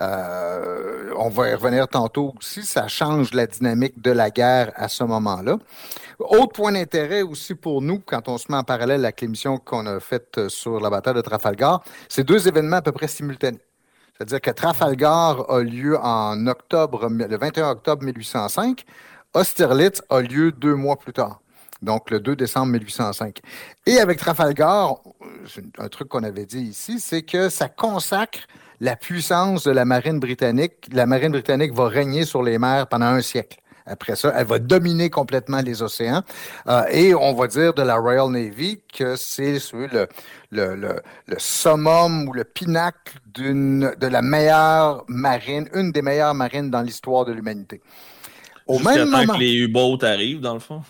euh, 0.00 1.12
on 1.18 1.28
va 1.28 1.50
y 1.50 1.54
revenir 1.54 1.86
tantôt 1.88 2.34
aussi. 2.38 2.62
Ça 2.64 2.88
change 2.88 3.34
la 3.34 3.46
dynamique 3.46 4.00
de 4.00 4.10
la 4.10 4.30
guerre 4.30 4.72
à 4.74 4.88
ce 4.88 5.04
moment-là. 5.04 5.58
Autre 6.18 6.52
point 6.52 6.72
d'intérêt 6.72 7.22
aussi 7.22 7.54
pour 7.54 7.82
nous, 7.82 8.00
quand 8.00 8.28
on 8.28 8.38
se 8.38 8.50
met 8.50 8.56
en 8.56 8.64
parallèle 8.64 9.04
avec 9.04 9.20
l'émission 9.20 9.58
qu'on 9.58 9.86
a 9.86 10.00
faite 10.00 10.48
sur 10.48 10.80
la 10.80 10.88
bataille 10.88 11.14
de 11.14 11.20
Trafalgar, 11.20 11.82
c'est 12.08 12.24
deux 12.24 12.48
événements 12.48 12.78
à 12.78 12.82
peu 12.82 12.92
près 12.92 13.08
simultanés. 13.08 13.60
C'est-à-dire 14.18 14.40
que 14.40 14.50
Trafalgar 14.50 15.48
a 15.48 15.60
lieu 15.60 15.96
en 15.96 16.48
octobre, 16.48 17.08
le 17.08 17.36
21 17.36 17.70
octobre 17.70 18.02
1805. 18.02 18.84
Austerlitz 19.32 20.02
a 20.10 20.20
lieu 20.20 20.50
deux 20.50 20.74
mois 20.74 20.96
plus 20.96 21.12
tard, 21.12 21.40
donc 21.82 22.10
le 22.10 22.18
2 22.18 22.34
décembre 22.34 22.72
1805. 22.72 23.38
Et 23.86 24.00
avec 24.00 24.18
Trafalgar, 24.18 24.96
c'est 25.46 25.62
un 25.78 25.86
truc 25.86 26.08
qu'on 26.08 26.24
avait 26.24 26.46
dit 26.46 26.62
ici, 26.62 26.98
c'est 26.98 27.22
que 27.22 27.48
ça 27.48 27.68
consacre 27.68 28.40
la 28.80 28.96
puissance 28.96 29.62
de 29.62 29.70
la 29.70 29.84
marine 29.84 30.18
britannique. 30.18 30.88
La 30.92 31.06
marine 31.06 31.30
britannique 31.30 31.72
va 31.72 31.86
régner 31.86 32.24
sur 32.24 32.42
les 32.42 32.58
mers 32.58 32.88
pendant 32.88 33.06
un 33.06 33.20
siècle. 33.20 33.58
Après 33.88 34.16
ça, 34.16 34.32
elle 34.36 34.46
va 34.46 34.58
dominer 34.58 35.10
complètement 35.10 35.60
les 35.60 35.82
océans. 35.82 36.22
Euh, 36.68 36.82
et 36.90 37.14
on 37.14 37.34
va 37.34 37.46
dire 37.46 37.74
de 37.74 37.82
la 37.82 37.96
Royal 37.96 38.28
Navy 38.30 38.80
que 38.92 39.16
c'est 39.16 39.58
le, 39.72 40.06
le, 40.50 40.74
le, 40.76 41.00
le 41.26 41.36
summum 41.38 42.28
ou 42.28 42.32
le 42.32 42.44
pinacle 42.44 43.18
d'une 43.34 43.92
de 43.98 44.06
la 44.06 44.22
meilleure 44.22 45.04
marine, 45.08 45.68
une 45.74 45.92
des 45.92 46.02
meilleures 46.02 46.34
marines 46.34 46.70
dans 46.70 46.82
l'histoire 46.82 47.24
de 47.24 47.32
l'humanité. 47.32 47.80
Au 48.66 48.78
Jusqu'à 48.78 48.96
même 48.96 49.10
temps 49.10 49.18
moment. 49.18 49.34
que 49.34 49.40
les 49.40 49.54
U-boats 49.54 49.98
arrivent, 50.02 50.40
dans 50.40 50.54
le 50.54 50.60
fond. 50.60 50.82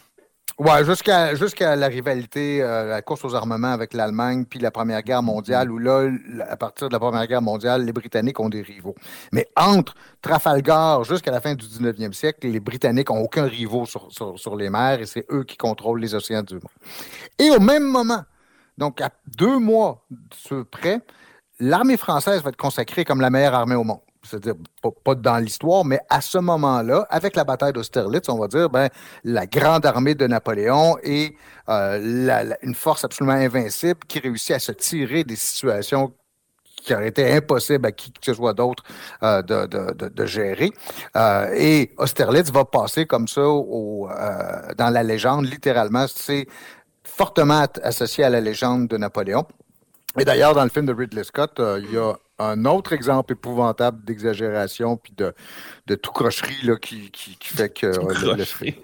Ouais, 0.59 0.85
jusqu'à 0.85 1.37
jusqu'à 1.37 1.77
la 1.77 1.87
rivalité, 1.87 2.61
euh, 2.62 2.87
la 2.87 3.01
course 3.01 3.25
aux 3.25 3.37
armements 3.37 3.71
avec 3.71 3.94
l'Allemagne, 3.94 4.44
puis 4.44 4.59
la 4.59 4.73
Première 4.73 5.05
Guerre 5.05 5.23
mondiale, 5.23 5.71
où 5.71 5.79
là, 5.79 6.11
à 6.49 6.57
partir 6.57 6.88
de 6.88 6.92
la 6.92 6.99
Première 6.99 7.25
Guerre 7.29 7.42
mondiale, 7.42 7.85
les 7.85 7.92
Britanniques 7.92 8.40
ont 8.40 8.49
des 8.49 8.62
rivaux. 8.62 8.97
Mais 9.31 9.47
entre 9.55 9.94
Trafalgar 10.21 11.05
jusqu'à 11.05 11.31
la 11.31 11.40
fin 11.40 11.55
du 11.55 11.64
19e 11.64 12.12
siècle, 12.12 12.49
les 12.49 12.59
Britanniques 12.59 13.09
n'ont 13.09 13.21
aucun 13.21 13.44
rivaux 13.44 13.87
sur, 13.87 14.11
sur, 14.11 14.37
sur 14.37 14.57
les 14.57 14.68
mers 14.68 15.01
et 15.01 15.07
c'est 15.07 15.27
eux 15.31 15.44
qui 15.44 15.57
contrôlent 15.57 16.01
les 16.01 16.16
océans 16.16 16.42
du 16.42 16.55
monde. 16.55 16.64
Et 17.38 17.51
au 17.51 17.61
même 17.61 17.85
moment, 17.85 18.25
donc 18.77 19.01
à 19.01 19.11
deux 19.27 19.61
mois 19.61 20.05
de 20.11 20.62
près, 20.64 21.01
l'armée 21.61 21.97
française 21.97 22.42
va 22.42 22.49
être 22.49 22.57
consacrée 22.57 23.05
comme 23.05 23.21
la 23.21 23.31
meilleure 23.31 23.55
armée 23.55 23.77
au 23.77 23.85
monde. 23.85 24.01
C'est-à-dire, 24.22 24.54
pas, 25.04 25.14
dans 25.14 25.38
l'histoire, 25.38 25.85
mais 25.85 26.00
à 26.11 26.20
ce 26.20 26.38
moment-là, 26.38 27.07
avec 27.09 27.37
la 27.37 27.44
bataille 27.44 27.72
d'Austerlitz, 27.72 28.28
on 28.28 28.38
va 28.38 28.48
dire, 28.48 28.68
ben, 28.68 28.88
la 29.24 29.46
grande 29.46 29.87
armée 29.87 30.14
de 30.14 30.26
Napoléon 30.26 30.96
est 31.02 31.35
euh, 31.68 32.44
une 32.62 32.74
force 32.74 33.04
absolument 33.04 33.37
invincible 33.37 34.00
qui 34.09 34.18
réussit 34.18 34.52
à 34.57 34.59
se 34.59 34.72
tirer 34.72 35.24
des 35.24 35.37
situations 35.37 36.12
qui 36.76 36.94
auraient 36.94 37.09
été 37.09 37.33
impossibles 37.33 37.87
à 37.87 37.92
qui 37.92 38.12
que 38.12 38.18
ce 38.24 38.35
soit 38.35 38.54
d'autre 38.54 38.83
euh, 39.22 39.42
de, 39.42 39.66
de- 39.66 40.09
de- 40.09 40.26
gérer. 40.26 40.70
Euh, 41.16 41.50
et 41.54 41.92
Austerlitz 41.98 42.50
va 42.50 42.64
passer 42.64 43.04
comme 43.07 43.28
ça 43.28 43.42
au, 43.46 44.09
dans 44.76 44.90
la 44.90 45.02
légende, 45.02 45.46
littéralement. 45.46 46.07
C'est 46.09 46.46
fortement 47.04 47.66
associé 47.83 48.24
à 48.24 48.31
la 48.31 48.40
légende 48.40 48.88
de 48.88 48.96
Napoléon. 48.96 49.44
Et 50.18 50.24
d'ailleurs, 50.24 50.54
dans 50.54 50.64
le 50.64 50.70
film 50.70 50.87
de 50.87 50.92
Ridley 50.94 51.24
Scott, 51.24 51.61
il 51.61 51.92
y 51.92 51.96
a 51.98 52.14
un 52.38 52.64
autre 52.66 52.92
exemple 52.92 53.33
épouvantable 53.33 54.05
d'exagération 54.05 54.96
puis 54.96 55.12
de, 55.16 55.35
de 55.87 55.94
tout 55.96 56.12
crocherie 56.12 56.62
là, 56.64 56.77
qui, 56.77 57.11
qui, 57.11 57.37
qui 57.37 57.48
fait 57.48 57.68
que 57.68 57.87
euh, 57.87 57.92
le- 57.92 58.37
le, 58.37 58.44
Crocherie. 58.44 58.81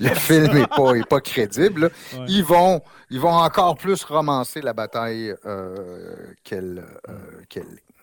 le 0.00 0.08
film 0.10 0.52
n'est 0.52 0.66
pas, 0.66 0.92
est 0.94 1.08
pas 1.08 1.20
crédible. 1.20 1.90
Ouais. 2.14 2.24
Ils, 2.28 2.44
vont, 2.44 2.82
ils 3.10 3.20
vont 3.20 3.32
encore 3.32 3.76
plus 3.76 4.04
romancer 4.04 4.60
la 4.60 4.72
bataille 4.74 5.34
euh, 5.46 6.14
qu'elle 6.44 6.84
euh, 7.08 7.12
qu'elle 7.48 7.62
est. 7.64 7.93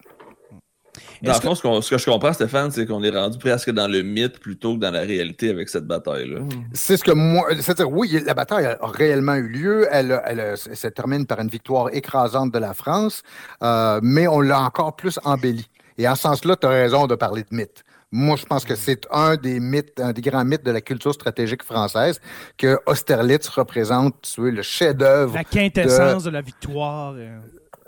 Dans 1.21 1.33
le 1.33 1.39
fond, 1.39 1.81
ce, 1.81 1.89
que 1.89 1.97
je 1.97 2.05
comprends, 2.05 2.33
Stéphane, 2.33 2.71
c'est 2.71 2.85
qu'on 2.85 3.03
est 3.03 3.09
rendu 3.09 3.37
presque 3.37 3.69
dans 3.69 3.87
le 3.87 4.01
mythe 4.01 4.39
plutôt 4.39 4.75
que 4.75 4.79
dans 4.79 4.91
la 4.91 5.01
réalité 5.01 5.49
avec 5.49 5.69
cette 5.69 5.85
bataille-là. 5.85 6.39
C'est 6.73 6.97
ce 6.97 7.03
que 7.03 7.11
moi. 7.11 7.47
C'est-à-dire, 7.55 7.91
oui, 7.91 8.21
la 8.25 8.33
bataille 8.33 8.65
a 8.65 8.77
réellement 8.81 9.35
eu 9.35 9.47
lieu. 9.47 9.87
Elle, 9.91 10.19
elle, 10.25 10.57
se 10.57 10.87
termine 10.87 11.25
par 11.25 11.39
une 11.39 11.49
victoire 11.49 11.93
écrasante 11.93 12.51
de 12.51 12.59
la 12.59 12.73
France, 12.73 13.21
euh, 13.61 13.99
mais 14.01 14.27
on 14.27 14.41
l'a 14.41 14.61
encore 14.61 14.95
plus 14.95 15.19
embellie. 15.23 15.69
Et 15.97 16.07
en 16.07 16.15
ce 16.15 16.23
sens-là, 16.23 16.55
tu 16.55 16.65
as 16.65 16.69
raison 16.69 17.05
de 17.05 17.15
parler 17.15 17.43
de 17.43 17.55
mythe. 17.55 17.83
Moi, 18.13 18.35
je 18.35 18.45
pense 18.45 18.65
que 18.65 18.75
c'est 18.75 19.07
un 19.09 19.37
des 19.37 19.59
mythes, 19.61 19.99
un 19.99 20.11
des 20.11 20.21
grands 20.21 20.43
mythes 20.43 20.65
de 20.65 20.71
la 20.71 20.81
culture 20.81 21.13
stratégique 21.13 21.63
française, 21.63 22.19
que 22.57 22.77
Austerlitz 22.85 23.47
représente 23.47 24.15
tu 24.21 24.41
sais, 24.43 24.51
le 24.51 24.61
chef-d'œuvre. 24.61 25.33
La 25.33 25.45
quintessence 25.45 26.25
de, 26.25 26.29
la 26.29 26.41
victoire. 26.41 27.13
euh. 27.15 27.39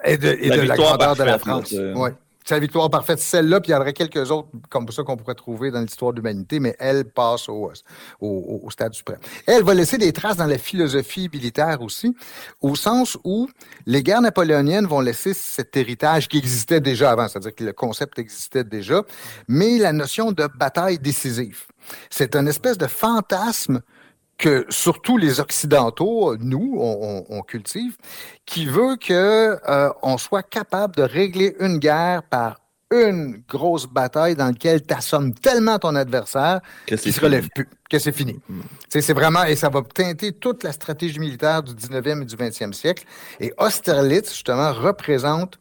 Et 0.06 0.18
de, 0.18 0.28
et 0.28 0.50
La 0.50 0.58
de 0.58 0.62
la 0.62 0.76
grandeur 0.76 1.16
de 1.16 1.24
la 1.24 1.40
France. 1.40 1.72
Ouais. 1.72 2.14
La 2.50 2.60
victoire 2.60 2.90
parfaite, 2.90 3.20
celle-là, 3.20 3.62
puis 3.62 3.72
il 3.72 3.74
y 3.74 3.76
en 3.76 3.82
aurait 3.82 3.94
quelques 3.94 4.30
autres 4.30 4.50
comme 4.70 4.88
ça 4.90 5.04
qu'on 5.04 5.18
pourrait 5.18 5.34
trouver 5.34 5.72
dans 5.72 5.82
l'histoire 5.82 6.12
de 6.12 6.18
l'humanité, 6.18 6.60
mais 6.60 6.76
elle 6.78 7.06
passe 7.06 7.50
au, 7.50 7.72
au, 8.22 8.62
au 8.64 8.70
stade 8.70 8.94
suprême. 8.94 9.18
Elle 9.48 9.64
va 9.64 9.74
laisser 9.74 9.98
des 9.98 10.14
traces 10.14 10.38
dans 10.38 10.46
la 10.46 10.58
philosophie 10.58 11.30
militaire 11.34 11.82
aussi, 11.82 12.16
au 12.62 12.76
sens 12.76 13.18
où 13.24 13.50
les 13.86 14.04
guerres 14.04 14.22
napoléoniennes 14.22 14.86
vont 14.86 15.00
laisser 15.00 15.34
cet 15.34 15.76
héritage 15.78 16.28
qui 16.28 16.38
existait 16.38 16.82
déjà 16.82 17.12
avant, 17.12 17.28
c'est-à-dire 17.28 17.56
que 17.56 17.64
le 17.64 17.74
concept 17.74 18.20
existait 18.20 18.64
déjà, 18.64 19.02
mais 19.48 19.78
la 19.78 19.94
notion 19.94 20.32
de 20.32 20.48
bataille 20.56 21.00
décisive. 21.00 21.64
C'est 22.10 22.36
un 22.36 22.46
espèce 22.46 22.78
de 22.78 22.88
fantasme 22.88 23.82
que 24.44 24.66
surtout 24.68 25.18
les 25.18 25.40
Occidentaux, 25.40 26.36
nous, 26.38 26.76
on, 26.78 27.24
on- 27.30 27.38
on 27.38 27.42
cultive, 27.44 27.96
qui 28.46 28.66
veut 28.66 28.98
que 28.98 29.58
euh, 29.70 29.90
on 30.02 30.18
soit 30.18 30.44
capable 30.44 30.98
de 30.98 31.04
régler 31.04 31.56
une 31.62 31.78
guerre 31.78 32.24
par 32.24 32.60
une 32.92 33.42
grosse 33.48 33.88
bataille 33.88 34.36
dans 34.36 34.48
laquelle 34.48 34.86
tu 34.86 34.94
assommes 34.94 35.34
tellement 35.34 35.80
ton 35.80 35.96
adversaire 35.96 36.60
qu'il 36.86 37.00
c'est 37.00 37.14
se 37.14 37.22
relève 37.22 37.48
plus, 37.56 37.68
que 37.90 37.98
c'est 37.98 38.12
fini. 38.12 38.38
Mm. 38.50 38.60
C'est 38.90 39.14
vraiment, 39.14 39.46
et 39.46 39.56
ça 39.56 39.70
va 39.70 39.82
teinter 39.82 40.34
toute 40.34 40.64
la 40.64 40.74
stratégie 40.74 41.20
militaire 41.20 41.64
du 41.64 41.74
19e 41.74 42.22
et 42.22 42.26
du 42.26 42.36
20e 42.36 42.74
siècle. 42.74 43.06
Et 43.40 43.54
Austerlitz, 43.58 44.30
justement, 44.34 44.74
représente 44.74 45.58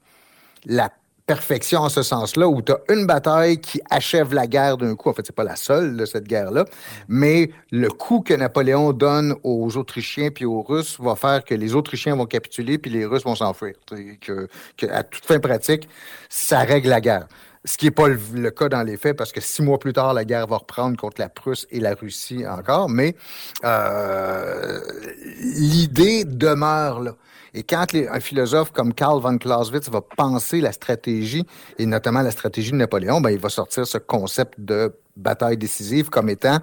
la 0.67 0.91
perfection 1.27 1.81
en 1.81 1.89
ce 1.89 2.03
sens-là, 2.03 2.49
où 2.49 2.63
tu 2.63 2.73
as 2.73 2.79
une 2.93 3.07
bataille 3.07 3.61
qui 3.61 3.81
achève 3.91 4.35
la 4.35 4.47
guerre 4.47 4.77
d'un 4.77 4.95
coup. 4.97 5.09
En 5.09 5.13
fait, 5.13 5.25
c'est 5.25 5.35
pas 5.35 5.45
la 5.45 5.57
seule 5.57 5.97
de 5.97 6.05
cette 6.05 6.27
guerre-là, 6.27 6.65
mais 7.09 7.51
le 7.71 7.89
coup 7.89 8.21
que 8.21 8.35
Napoléon 8.35 8.93
donne 8.93 9.35
aux 9.43 9.77
Autrichiens 9.77 10.31
puis 10.31 10.45
aux 10.45 10.63
Russes 10.63 10.99
va 11.01 11.17
faire 11.17 11.45
que 11.45 11.55
les 11.55 11.75
Autrichiens 11.75 12.17
vont 12.17 12.27
capituler 12.27 12.79
puis 12.79 12.91
les 12.91 13.07
Russes 13.07 13.25
vont 13.25 13.37
s'enfuir. 13.37 13.75
Que, 14.21 14.49
à 14.91 15.03
toute 15.05 15.25
fin 15.25 15.39
pratique, 15.39 15.89
ça 16.29 16.61
règle 16.61 16.89
la 16.89 17.01
guerre. 17.01 17.27
Ce 17.65 17.79
qui 17.79 17.85
n'est 17.85 17.93
pas 17.93 18.09
le, 18.09 18.19
le 18.35 18.51
cas 18.51 18.69
dans 18.69 18.83
les 18.83 18.97
faits, 18.97 19.17
parce 19.17 19.31
que 19.31 19.41
six 19.41 19.63
mois 19.63 19.79
plus 19.79 19.93
tard, 19.93 20.15
la 20.15 20.25
guerre 20.25 20.49
va 20.49 20.57
reprendre 20.57 20.97
contre 20.97 21.21
la 21.21 21.29
Prusse 21.29 21.69
et 21.71 21.79
la 21.79 21.95
Russie 21.95 22.45
encore, 22.45 22.89
mais 22.89 23.15
euh, 23.65 24.81
l'idée 25.41 26.25
demeure 26.25 27.01
là. 27.01 27.15
Et 27.55 27.63
quand 27.63 27.93
les- 27.93 28.09
un 28.09 28.21
philosophe 28.21 28.73
comme 28.73 28.95
Karl 28.95 29.21
von 29.21 29.37
Clausewitz 29.39 29.89
va 29.91 30.01
penser 30.01 30.61
la 30.61 30.73
stratégie, 30.73 31.45
et 31.79 31.85
notamment 31.87 32.23
la 32.23 32.31
stratégie 32.31 32.71
de 32.71 32.77
Napoléon, 32.77 33.21
ben, 33.21 33.31
il 33.31 33.39
va 33.39 33.49
sortir 33.51 33.87
ce 33.87 33.99
concept 33.99 34.59
de 34.59 34.95
bataille 35.17 35.59
décisive 35.59 36.09
comme 36.09 36.29
étant 36.31 36.59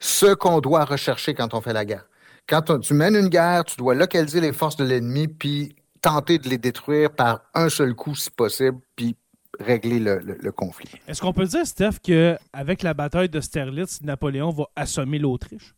ce 0.00 0.34
qu'on 0.34 0.60
doit 0.60 0.84
rechercher 0.84 1.34
quand 1.34 1.52
on 1.54 1.60
fait 1.60 1.72
la 1.74 1.84
guerre. 1.84 2.06
Quand 2.48 2.70
on- 2.70 2.78
tu 2.78 2.94
mènes 2.94 3.16
une 3.16 3.28
guerre, 3.28 3.64
tu 3.64 3.76
dois 3.76 3.94
localiser 3.94 4.40
les 4.40 4.52
forces 4.52 4.76
de 4.76 4.84
l'ennemi, 4.84 5.28
puis 5.28 5.76
tenter 6.00 6.38
de 6.38 6.48
les 6.48 6.58
détruire 6.58 7.10
par 7.10 7.42
un 7.54 7.68
seul 7.68 7.94
coup 7.94 8.14
si 8.14 8.30
possible, 8.30 8.78
puis 8.96 9.16
régler 9.60 9.98
le, 10.00 10.18
le- 10.18 10.36
le 10.40 10.52
conflit. 10.52 10.90
Est-ce 11.06 11.20
qu'on 11.20 11.32
peut 11.32 11.46
dire, 11.46 11.66
Steph, 11.66 11.98
qu'avec 12.02 12.82
la 12.82 12.92
bataille 12.92 13.28
de 13.28 13.40
Sterlitz, 13.40 14.00
Napoléon 14.02 14.50
va 14.50 14.64
assommer 14.74 15.18
l'Autriche? 15.18 15.74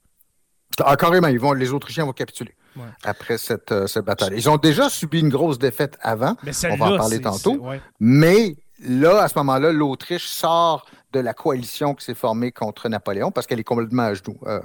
Ah, 0.85 0.97
carrément, 0.97 1.29
ils 1.29 1.39
vont, 1.39 1.53
les 1.53 1.73
Autrichiens 1.73 2.05
vont 2.05 2.13
capituler 2.13 2.55
Ouais. 2.77 2.83
après 3.05 3.39
cette, 3.39 3.73
euh, 3.73 3.87
cette 3.87 4.05
bataille. 4.05 4.33
Ils 4.37 4.49
ont 4.51 4.57
déjà 4.59 4.89
subi 4.89 5.21
une 5.21 5.29
grosse 5.31 5.59
défaite 5.59 5.97
avant, 6.01 6.37
Mais 6.43 6.53
on 6.71 6.77
va 6.77 6.87
en 6.93 6.97
parler 6.99 7.21
tantôt. 7.21 7.57
ouais. 7.57 7.81
Mais 8.01 8.57
là, 8.87 9.23
à 9.23 9.29
ce 9.29 9.39
moment-là, 9.39 9.73
l'Autriche 9.73 10.27
sort 10.27 10.87
de 11.12 11.21
la 11.21 11.33
coalition 11.33 11.95
qui 11.95 12.05
s'est 12.05 12.15
formée 12.15 12.53
contre 12.53 12.89
Napoléon 12.91 13.31
parce 13.31 13.47
qu'elle 13.47 13.61
est 13.61 13.65
complètement 13.65 14.03
à 14.03 14.15
genoux. 14.15 14.39
Euh, 14.47 14.61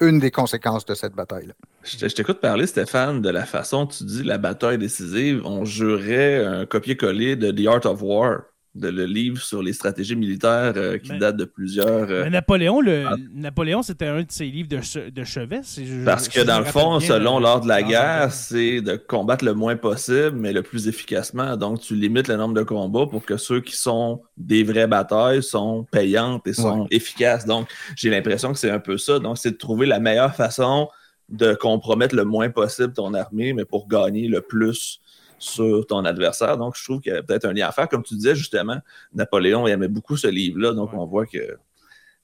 une 0.00 0.18
des 0.18 0.32
conséquences 0.32 0.84
de 0.84 0.94
cette 0.94 1.14
bataille-là. 1.14 1.54
Je 1.84 2.06
t'écoute 2.08 2.40
parler, 2.40 2.66
Stéphane, 2.66 3.20
de 3.22 3.28
la 3.30 3.44
façon 3.44 3.82
dont 3.82 3.86
tu 3.86 4.04
dis 4.04 4.22
la 4.24 4.38
bataille 4.38 4.78
décisive. 4.78 5.42
On 5.44 5.64
jurait 5.64 6.44
un 6.44 6.66
copier-coller 6.66 7.36
de 7.36 7.50
The 7.52 7.66
Art 7.68 7.86
of 7.86 8.02
War, 8.02 8.40
de 8.74 8.88
le 8.88 9.04
livre 9.04 9.42
sur 9.42 9.62
les 9.62 9.74
stratégies 9.74 10.16
militaires 10.16 10.72
euh, 10.76 10.96
qui 10.96 11.12
Mais- 11.12 11.18
date 11.18 11.36
de 11.36 11.44
plusieurs. 11.44 12.10
euh, 12.10 12.24
Mais 12.24 12.30
Napoléon, 12.30 12.80
le, 12.80 13.04
Ah. 13.06 13.16
Napoléon, 13.34 13.82
c'était 13.82 14.06
un 14.06 14.20
de 14.22 14.30
ses 14.30 14.46
livres 14.46 14.68
de, 14.70 14.78
che- 14.78 15.10
de 15.12 15.24
chevet. 15.24 15.60
si 15.62 15.86
je- 15.86 16.04
Parce 16.06 16.26
que 16.26 16.40
dans 16.40 16.58
le 16.58 16.64
fond, 16.64 16.96
bien, 16.96 17.06
selon 17.06 17.36
euh, 17.36 17.40
l'ordre 17.40 17.64
de 17.64 17.68
la 17.68 17.82
guerre, 17.82 18.32
c'est 18.32 18.80
de 18.80 18.96
combattre 18.96 19.44
le 19.44 19.52
moins 19.52 19.76
possible, 19.76 20.32
mais 20.36 20.54
le 20.54 20.62
plus 20.62 20.88
efficacement. 20.88 21.56
Donc, 21.58 21.80
tu 21.80 21.94
limites 21.94 22.28
le 22.28 22.36
nombre 22.36 22.54
de 22.54 22.62
combats 22.62 23.06
pour 23.06 23.26
que 23.26 23.36
ceux 23.36 23.60
qui 23.60 23.76
sont 23.76 24.22
des 24.38 24.62
vraies 24.64 24.86
batailles 24.86 25.42
sont 25.42 25.84
payantes 25.92 26.46
et 26.46 26.54
sont 26.54 26.86
efficaces. 26.90 27.44
Donc, 27.44 27.68
j'ai 27.94 28.08
l'impression 28.08 28.52
que 28.54 28.58
c'est 28.58 28.70
un 28.70 28.80
peu 28.80 28.96
ça. 28.96 29.18
Donc, 29.18 29.36
c'est 29.36 29.50
de 29.50 29.56
trouver 29.58 29.84
la 29.86 30.00
meilleure 30.00 30.34
façon 30.34 30.88
de 31.28 31.54
compromettre 31.54 32.14
le 32.16 32.24
moins 32.24 32.48
possible 32.48 32.94
ton 32.94 33.12
armée, 33.12 33.52
mais 33.52 33.64
pour 33.66 33.86
gagner 33.86 34.28
le 34.28 34.40
plus 34.40 35.00
sur 35.42 35.86
ton 35.86 36.04
adversaire. 36.04 36.56
Donc, 36.56 36.76
je 36.76 36.84
trouve 36.84 37.00
qu'il 37.00 37.12
y 37.12 37.16
a 37.16 37.22
peut-être 37.22 37.44
un 37.46 37.52
lien 37.52 37.66
à 37.68 37.72
faire. 37.72 37.88
Comme 37.88 38.02
tu 38.02 38.14
disais, 38.14 38.34
justement, 38.34 38.78
Napoléon, 39.14 39.66
il 39.66 39.72
aimait 39.72 39.88
beaucoup 39.88 40.16
ce 40.16 40.28
livre-là. 40.28 40.72
Donc, 40.72 40.92
Ouais. 40.92 40.98
on 41.00 41.06
voit 41.06 41.26
que 41.26 41.38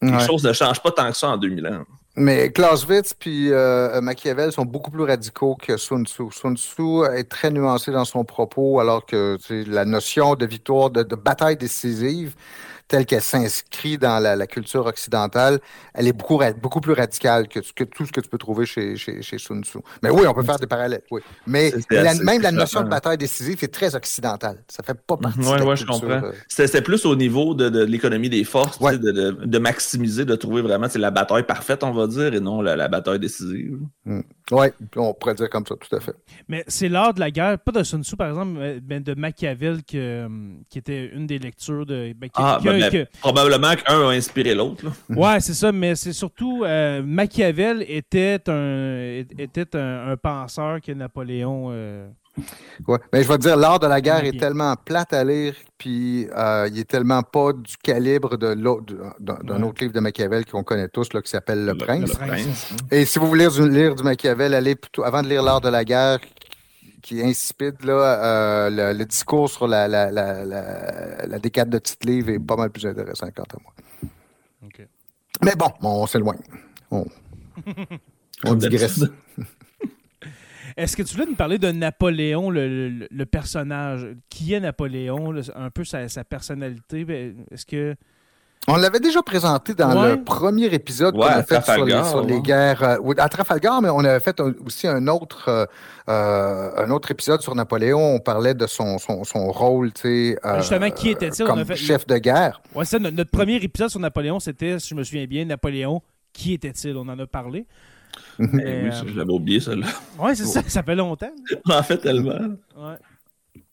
Ouais. 0.00 0.12
les 0.12 0.20
choses 0.20 0.44
ne 0.44 0.52
changent 0.52 0.81
pas 0.83 0.92
tant 0.92 1.11
que 1.11 1.16
ça 1.16 1.28
en 1.31 1.37
2000 1.37 1.66
ans. 1.66 1.85
Mais 2.14 2.50
Clausewitz 2.50 3.14
puis 3.14 3.52
euh, 3.52 4.00
Machiavel 4.00 4.50
sont 4.52 4.64
beaucoup 4.64 4.90
plus 4.90 5.04
radicaux 5.04 5.54
que 5.57 5.76
Sun 5.76 6.04
Tzu. 6.04 6.24
Sun 6.33 6.57
Tzu 6.57 7.04
est 7.14 7.28
très 7.28 7.50
nuancé 7.50 7.92
dans 7.92 8.04
son 8.04 8.24
propos, 8.24 8.81
alors 8.81 9.07
que 9.07 9.37
tu 9.37 9.64
sais, 9.64 9.70
la 9.70 9.85
notion 9.85 10.35
de 10.35 10.44
victoire, 10.46 10.90
de, 10.90 11.02
de 11.04 11.14
bataille 11.16 11.57
décisive, 11.57 12.35
telle 12.88 13.05
qu'elle 13.07 13.20
s'inscrit 13.22 13.98
dans 13.98 14.18
la, 14.18 14.35
la 14.35 14.46
culture 14.46 14.87
occidentale, 14.87 15.61
elle 15.94 16.09
est 16.09 16.12
beaucoup, 16.12 16.40
beaucoup 16.61 16.81
plus 16.81 16.94
radicale 16.94 17.46
que, 17.46 17.61
que 17.74 17.85
tout 17.85 18.07
ce 18.07 18.12
que 18.12 18.20
tu 18.20 18.29
peux 18.29 18.38
trouver 18.38 18.64
chez, 18.64 18.96
chez, 18.96 19.20
chez 19.22 19.38
Sun 19.38 19.62
Tzu. 19.62 19.79
Mais 20.03 20.09
oui, 20.11 20.22
on 20.27 20.33
peut 20.35 20.42
faire 20.42 20.59
des 20.59 20.66
parallèles, 20.66 21.03
oui. 21.11 21.20
Mais 21.46 21.70
la- 21.90 22.14
même 22.14 22.40
la 22.42 22.51
notion 22.51 22.83
de 22.83 22.88
bataille 22.88 23.18
décisive 23.18 23.62
est 23.62 23.68
très 23.72 23.94
occidentale. 23.94 24.64
Ça 24.68 24.83
fait 24.83 24.94
pas 24.94 25.16
partie 25.18 25.38
Ouais, 25.40 25.55
de 25.55 25.59
la 25.59 25.64
ouais, 25.66 25.77
je 25.77 25.85
comprends. 25.85 26.09
euh, 26.09 26.33
C'était 26.48 26.83
plus 26.83 27.05
au 27.05 27.14
niveau 27.14 27.55
de, 27.55 27.68
de 27.68 27.85
l'économie 27.85 28.31
des 28.31 28.44
forces, 28.44 28.81
Ouais. 28.81 28.96
de, 28.98 29.11
de- 29.12 29.44
de 29.44 29.59
maximiser, 29.59 30.24
de 30.24 30.35
trouver 30.35 30.62
vraiment 30.62 30.88
c'est 30.88 30.98
la 30.98 31.11
bataille 31.11 31.42
parfaite, 31.44 31.85
on 31.85 31.92
va 31.92 32.07
dire, 32.07 32.33
et 32.35 32.40
non 32.40 32.62
la, 32.62 32.74
la 32.74 32.88
bataille 32.88 33.18
décisive. 33.18 33.79
Oui, 34.51 34.68
on 34.96 35.12
pourrait 35.12 35.35
dire 35.35 35.51
comme 35.51 35.66
ça, 35.66 35.74
tout 35.77 35.94
à 35.94 36.01
fait. 36.01 36.14
Mais 36.48 36.64
c'est 36.68 36.88
l'art 36.88 37.12
de 37.12 37.20
la 37.20 37.31
guerre, 37.31 37.59
pas 37.59 37.72
de 37.72 37.83
Sun 37.83 38.03
Tzu, 38.03 38.16
par 38.16 38.29
exemple, 38.31 38.59
mais- 38.88 39.01
de 39.01 39.14
Machiavel, 39.14 39.83
que, 39.85 40.27
qui 40.70 40.79
était 40.79 41.07
une 41.14 41.27
des 41.27 41.38
lectures 41.38 41.85
de. 41.87 42.12
ben, 42.14 42.29
qui- 42.29 42.33
Ah, 42.37 42.59
qui- 42.61 42.66
ben, 42.68 42.78
que- 42.91 43.07
probablement 43.21 43.75
qu'un 43.75 44.01
a 44.09 44.12
inspiré 44.12 44.55
l'autre. 44.55 44.85
Ouais, 45.11 45.41
c'est 45.41 45.55
ça, 45.55 45.73
mais 45.73 45.95
c'est 45.95 46.12
surtout 46.12 46.62
euh, 46.64 47.03
Machiavel 47.05 47.85
était 47.88 48.41
un 48.49 49.23
était 49.38 49.77
un, 49.77 50.11
un 50.12 50.17
penseur 50.17 50.81
que 50.81 50.93
Napoléon. 50.93 51.69
euh, 51.71 52.09
Ouais. 52.87 52.99
Mais 53.12 53.25
je 53.25 53.29
vais 53.29 53.37
te 53.37 53.43
dire, 53.43 53.57
l'art 53.57 53.81
de 53.81 53.88
la 53.88 54.01
guerre 54.01 54.25
est 54.25 54.38
tellement 54.38 54.77
plate 54.77 55.12
à 55.12 55.25
lire, 55.25 55.55
puis 55.77 56.29
euh, 56.37 56.69
il 56.71 56.79
est 56.79 56.88
tellement 56.88 57.25
pas 57.25 57.53
du 57.53 57.77
calibre 57.83 58.37
de 58.37 58.49
l'autre- 58.55 58.95
d'un 59.19 59.35
Ouais. 59.57 59.62
autre 59.64 59.83
livre 59.83 59.93
de 59.93 59.99
Machiavel 59.99 60.45
qu'on 60.47 60.62
connaît 60.62 60.87
tous, 60.88 61.12
là, 61.14 61.21
qui 61.21 61.31
s'appelle 61.31 61.64
Le, 61.67 61.75
Prince. 61.77 62.09
Le 62.11 62.14
Prince. 62.14 62.29
Prince. 62.29 62.77
Et 62.93 63.05
si 63.07 63.19
vous 63.19 63.27
voulez 63.27 63.49
lire 63.49 63.51
du, 63.53 63.69
lire 63.69 63.95
du 63.97 64.05
Machiavel, 64.05 64.55
allez 64.55 64.77
plutôt, 64.77 65.03
avant 65.03 65.23
de 65.23 65.29
lire 65.29 65.43
l'art 65.43 65.61
de 65.61 65.69
la 65.69 65.85
guerre, 65.85 66.21
qui 67.02 67.20
est 67.20 67.24
insipide, 67.24 67.82
là, 67.84 68.24
euh, 68.24 68.70
le, 68.70 68.98
le 68.98 69.04
discours 69.04 69.48
sur 69.50 69.66
la, 69.68 69.87
la, 69.88 70.11
la, 70.11 70.44
la, 70.44 71.26
la 71.26 71.38
décade 71.38 71.70
de 71.70 71.78
titre 71.78 72.06
livre 72.06 72.30
est 72.30 72.38
pas 72.38 72.56
mal 72.56 72.70
plus 72.70 72.87
intéressant 72.87 73.28
quant 73.30 73.44
à 73.44 73.56
moi. 73.62 73.72
Mais 75.44 75.54
bon, 75.56 75.70
on 75.82 76.06
s'éloigne. 76.06 76.40
On, 76.90 77.04
on 78.44 78.54
digresse. 78.54 79.00
Est-ce 80.76 80.96
que 80.96 81.02
tu 81.02 81.14
voulais 81.14 81.26
nous 81.26 81.34
parler 81.34 81.58
de 81.58 81.70
Napoléon, 81.70 82.50
le, 82.50 82.88
le- 82.88 83.08
le 83.11 83.26
personnage? 83.26 84.06
Qui 84.28 84.52
est 84.54 84.61
Napoléon? 84.61 85.32
Le- 85.32 85.42
Un 85.56 85.70
peu 85.70 85.84
sa, 85.84 86.08
sa 86.08 86.24
personnalité 86.24 87.04
ben, 87.04 87.44
Est-ce 87.50 87.66
que. 87.66 87.94
On 88.66 88.77
l'avait 88.77 89.01
déjà 89.01 89.23
présenté 89.23 89.73
dans 89.73 90.03
Ouais. 90.03 90.11
le 90.16 90.25
premier 90.25 90.66
épisode 90.66 91.14
Ouais, 91.16 91.23
qu'on 91.23 91.27
a 91.33 91.42
fait 91.42 91.64
sur 91.64 91.85
les, 91.87 92.05
sur 92.05 92.42
guerres. 92.42 92.83
euh, 92.83 92.97
oui, 93.03 93.14
à 93.18 93.29
Trafalgar, 93.31 93.81
mais 93.81 93.88
on 93.88 94.01
avait 94.01 94.21
fait 94.21 94.38
un- 94.40 94.53
aussi 94.66 94.87
un 94.87 95.07
autre, 95.07 95.49
euh, 95.49 95.64
euh, 96.11 96.71
un 96.85 96.90
autre 96.90 97.11
épisode 97.11 97.40
sur 97.40 97.55
Napoléon. 97.55 97.99
On 98.16 98.21
parlait 98.21 98.53
de 98.55 98.66
son, 98.66 98.99
son, 98.99 99.25
son 99.25 99.51
rôle, 99.53 99.92
tu 99.92 100.03
sais. 100.03 100.38
euh, 100.44 100.59
Justement, 100.59 100.90
qui 100.90 101.11
était-il? 101.11 101.44
On 101.44 101.47
Comme 101.47 101.59
a 101.61 101.64
fait- 101.64 101.77
chef 101.77 102.07
de 102.07 102.18
guerre. 102.18 102.61
Ouais, 102.75 102.85
ça, 102.85 102.99
notre, 102.99 103.16
notre 103.16 103.31
premier 103.31 103.57
épisode 103.57 103.88
sur 103.88 104.01
Napoléon, 104.01 104.38
c'était, 104.38 104.79
si 104.79 104.88
je 104.90 104.94
me 104.94 105.03
souviens 105.03 105.25
bien, 105.27 105.44
Napoléon. 105.47 106.03
Qui 106.35 106.53
était-il? 106.53 106.94
On 106.97 107.09
en 107.09 107.18
a 107.18 107.27
parlé. 107.27 107.66
Eh 108.40 108.47
Mais, 108.53 108.83
oui, 108.83 108.88
euh, 108.90 109.03
je 109.07 109.14
l'avais 109.18 109.33
oublié, 109.33 109.61
ça. 109.61 109.73
Ouais, 110.18 110.35
c'est 110.35 110.44
ça, 110.44 110.62
ça 110.66 110.83
fait 110.83 110.94
longtemps. 110.94 111.31
en 111.71 111.83
fait, 111.83 111.99
tellement. 111.99 112.33
Ouais. 112.77 112.97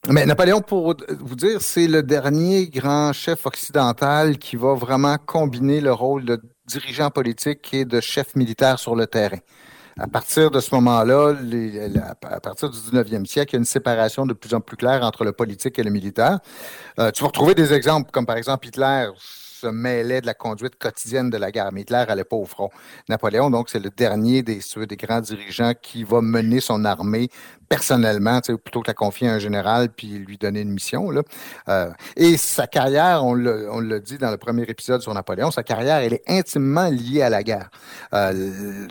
Mais 0.09 0.25
Napoléon, 0.25 0.61
pour 0.61 0.95
vous 1.09 1.35
dire, 1.35 1.61
c'est 1.61 1.87
le 1.87 2.03
dernier 2.03 2.67
grand 2.67 3.11
chef 3.11 3.45
occidental 3.47 4.37
qui 4.37 4.55
va 4.55 4.75
vraiment 4.75 5.17
combiner 5.17 5.81
le 5.81 5.91
rôle 5.93 6.25
de 6.25 6.39
dirigeant 6.67 7.09
politique 7.09 7.73
et 7.73 7.85
de 7.85 7.99
chef 8.01 8.35
militaire 8.35 8.77
sur 8.77 8.95
le 8.95 9.07
terrain. 9.07 9.39
À 9.97 10.07
partir 10.07 10.51
de 10.51 10.59
ce 10.59 10.75
moment-là, 10.75 11.35
à 12.23 12.39
partir 12.39 12.69
du 12.69 12.77
19e 12.77 13.25
siècle, 13.25 13.51
il 13.51 13.55
y 13.55 13.57
a 13.57 13.59
une 13.59 13.65
séparation 13.65 14.25
de 14.25 14.33
plus 14.33 14.53
en 14.53 14.59
plus 14.59 14.77
claire 14.77 15.03
entre 15.03 15.23
le 15.23 15.31
politique 15.31 15.79
et 15.79 15.83
le 15.83 15.89
militaire. 15.89 16.39
Euh, 16.99 17.11
tu 17.11 17.21
vas 17.21 17.27
retrouver 17.27 17.55
des 17.55 17.73
exemples, 17.73 18.11
comme 18.11 18.25
par 18.25 18.37
exemple 18.37 18.67
Hitler. 18.67 19.09
Se 19.61 19.67
mêlait 19.67 20.21
de 20.21 20.25
la 20.25 20.33
conduite 20.33 20.77
quotidienne 20.77 21.29
de 21.29 21.37
la 21.37 21.51
guerre. 21.51 21.71
Mais 21.71 21.81
Hitler 21.81 22.03
n'allait 22.07 22.23
pas 22.23 22.35
au 22.35 22.45
front. 22.45 22.69
Napoléon, 23.09 23.49
donc, 23.49 23.69
c'est 23.69 23.79
le 23.79 23.89
dernier 23.89 24.43
des, 24.43 24.59
des 24.87 24.97
grands 24.97 25.21
dirigeants 25.21 25.73
qui 25.81 26.03
va 26.03 26.21
mener 26.21 26.59
son 26.59 26.85
armée 26.85 27.29
personnellement, 27.69 28.41
plutôt 28.41 28.81
que 28.81 28.87
la 28.87 28.93
confier 28.93 29.27
à 29.27 29.33
un 29.33 29.39
général 29.39 29.89
puis 29.89 30.07
lui 30.07 30.37
donner 30.37 30.61
une 30.61 30.71
mission. 30.71 31.09
Euh, 31.67 31.91
et 32.15 32.37
sa 32.37 32.67
carrière, 32.67 33.23
on 33.23 33.33
l'a 33.33 33.99
dit 33.99 34.17
dans 34.17 34.31
le 34.31 34.37
premier 34.37 34.63
épisode 34.63 35.01
sur 35.01 35.13
Napoléon, 35.13 35.51
sa 35.51 35.63
carrière, 35.63 35.97
elle 35.97 36.13
est 36.13 36.23
intimement 36.27 36.89
liée 36.89 37.21
à 37.21 37.29
la 37.29 37.43
guerre. 37.43 37.69
Euh, 38.13 38.87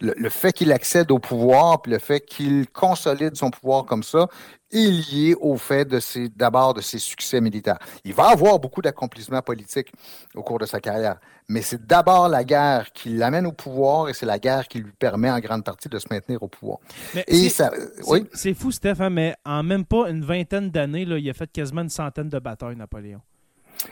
le, 0.00 0.14
le, 0.16 0.28
fait 0.28 0.52
qu'il 0.52 0.72
accède 0.72 1.10
au 1.10 1.18
pouvoir, 1.18 1.82
puis 1.82 1.92
le 1.92 1.98
fait 1.98 2.20
qu'il 2.20 2.68
consolide 2.68 3.36
son 3.36 3.50
pouvoir 3.50 3.84
comme 3.84 4.02
ça, 4.02 4.28
est 4.72 4.90
lié 4.90 5.34
au 5.40 5.56
fait 5.56 5.84
de 5.84 6.00
ses, 6.00 6.28
d'abord 6.28 6.74
de 6.74 6.80
ses 6.80 6.98
succès 6.98 7.40
militaires. 7.40 7.78
Il 8.04 8.14
va 8.14 8.30
avoir 8.30 8.58
beaucoup 8.58 8.82
d'accomplissements 8.82 9.42
politiques 9.42 9.92
au 10.34 10.42
cours 10.42 10.58
de 10.58 10.66
sa 10.66 10.80
carrière, 10.80 11.18
mais 11.48 11.62
c'est 11.62 11.86
d'abord 11.86 12.28
la 12.28 12.44
guerre 12.44 12.92
qui 12.92 13.10
l'amène 13.10 13.46
au 13.46 13.52
pouvoir 13.52 14.08
et 14.08 14.14
c'est 14.14 14.26
la 14.26 14.38
guerre 14.38 14.66
qui 14.68 14.78
lui 14.78 14.92
permet 14.92 15.30
en 15.30 15.38
grande 15.40 15.64
partie 15.64 15.88
de 15.88 15.98
se 15.98 16.06
maintenir 16.10 16.42
au 16.42 16.48
pouvoir. 16.48 16.78
et 17.26 17.48
ça, 17.48 17.70
oui? 18.06 18.26
c'est 18.32 18.54
fou, 18.54 18.70
Steph, 18.70 19.08
mais 19.10 19.34
en 19.44 19.62
même 19.62 19.84
pas 19.84 20.08
une 20.08 20.24
vingtaine 20.24 20.70
d'années, 20.70 21.04
là, 21.04 21.18
il 21.18 21.28
a 21.28 21.34
fait 21.34 21.50
quasiment 21.50 21.82
une 21.82 21.88
centaine 21.88 22.28
de 22.28 22.38
batailles, 22.38 22.76
Napoléon. 22.76 23.20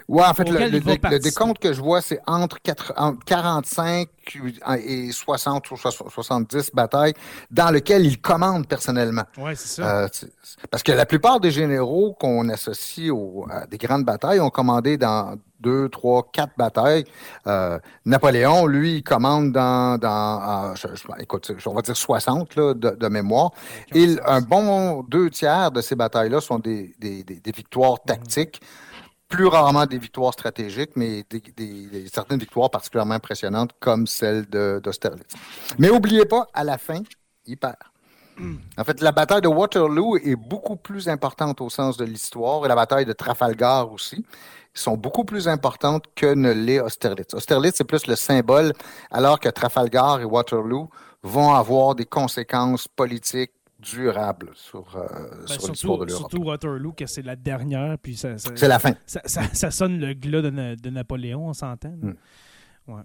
Oui, 0.08 0.22
en 0.24 0.34
fait, 0.34 0.48
le, 0.48 1.18
décompte 1.18 1.58
que 1.60 1.72
je 1.72 1.80
vois, 1.80 2.00
c'est 2.00 2.20
entre, 2.26 2.58
45 3.24 4.08
et 4.84 5.12
60 5.12 5.70
ou 5.70 5.76
70 5.76 6.70
batailles 6.74 7.14
dans 7.50 7.70
lesquelles 7.70 8.06
il 8.06 8.20
commande 8.20 8.66
personnellement. 8.66 9.24
Oui, 9.38 9.52
c'est 9.56 9.82
ça. 9.82 10.02
Euh, 10.02 10.08
parce 10.70 10.82
que 10.82 10.92
la 10.92 11.06
plupart 11.06 11.40
des 11.40 11.50
généraux 11.50 12.16
qu'on 12.18 12.48
associe 12.48 13.10
à 13.50 13.66
des 13.66 13.78
grandes 13.78 14.04
batailles 14.04 14.40
ont 14.40 14.50
commandé 14.50 14.96
dans 14.96 15.36
deux, 15.60 15.88
trois, 15.88 16.26
quatre 16.32 16.52
batailles. 16.56 17.04
Euh, 17.46 17.78
Napoléon, 18.06 18.66
lui, 18.66 18.96
il 18.96 19.02
commande 19.02 19.52
dans, 19.52 19.98
dans 19.98 20.74
écoute, 21.18 21.52
on 21.66 21.74
va 21.74 21.82
dire 21.82 21.96
60 21.96 22.56
de, 22.56 23.08
mémoire. 23.08 23.50
Et 23.94 24.16
un 24.26 24.40
bon 24.40 25.02
deux 25.02 25.30
tiers 25.30 25.70
de 25.70 25.80
ces 25.80 25.94
batailles-là 25.94 26.40
sont 26.40 26.58
des, 26.58 26.94
victoires 27.54 27.92
mhm. 27.92 28.06
tactiques 28.06 28.60
plus 29.30 29.46
rarement 29.46 29.86
des 29.86 29.96
victoires 29.96 30.34
stratégiques, 30.34 30.90
mais 30.96 31.24
des, 31.30 32.06
certaines 32.12 32.40
victoires 32.40 32.68
particulièrement 32.68 33.14
impressionnantes 33.14 33.70
comme 33.80 34.06
celle 34.06 34.44
d'Austerlitz. 34.46 35.34
Mais 35.78 35.88
n'oubliez 35.88 36.26
pas, 36.26 36.48
à 36.52 36.64
la 36.64 36.76
fin, 36.76 37.00
il 37.46 37.56
perd. 37.56 37.76
En 38.78 38.84
fait, 38.84 39.00
la 39.02 39.12
bataille 39.12 39.42
de 39.42 39.48
Waterloo 39.48 40.16
est 40.16 40.36
beaucoup 40.36 40.76
plus 40.76 41.08
importante 41.08 41.60
au 41.60 41.68
sens 41.68 41.96
de 41.96 42.04
l'histoire 42.04 42.64
et 42.64 42.68
la 42.68 42.74
bataille 42.74 43.04
de 43.04 43.12
Trafalgar 43.12 43.92
aussi 43.92 44.24
sont 44.72 44.96
beaucoup 44.96 45.24
plus 45.24 45.46
importantes 45.46 46.04
que 46.14 46.32
ne 46.32 46.50
l'est 46.50 46.80
Austerlitz. 46.80 47.34
Austerlitz, 47.34 47.76
c'est 47.76 47.84
plus 47.84 48.06
le 48.06 48.16
symbole, 48.16 48.72
alors 49.10 49.40
que 49.40 49.48
Trafalgar 49.48 50.20
et 50.20 50.24
Waterloo 50.24 50.88
vont 51.22 51.52
avoir 51.52 51.94
des 51.94 52.06
conséquences 52.06 52.88
politiques, 52.88 53.52
durable 53.80 54.50
sur, 54.54 54.96
euh, 54.96 55.06
ben, 55.46 55.46
sur 55.46 55.70
l'histoire 55.70 55.98
de 55.98 56.04
l'Europe. 56.06 56.30
Surtout 56.30 56.42
Waterloo, 56.44 56.92
que 56.92 57.06
c'est 57.06 57.22
la 57.22 57.36
dernière, 57.36 57.98
puis 57.98 58.16
ça, 58.16 58.38
c'est 58.38 58.68
la 58.68 58.78
fin. 58.78 58.94
Ça, 59.06 59.20
ça, 59.24 59.70
sonne 59.70 59.98
le 59.98 60.14
glas 60.14 60.42
de, 60.42 60.74
de 60.74 60.90
Napoléon, 60.90 61.48
on 61.48 61.52
s'entend. 61.52 61.94
Ouais. 62.88 63.02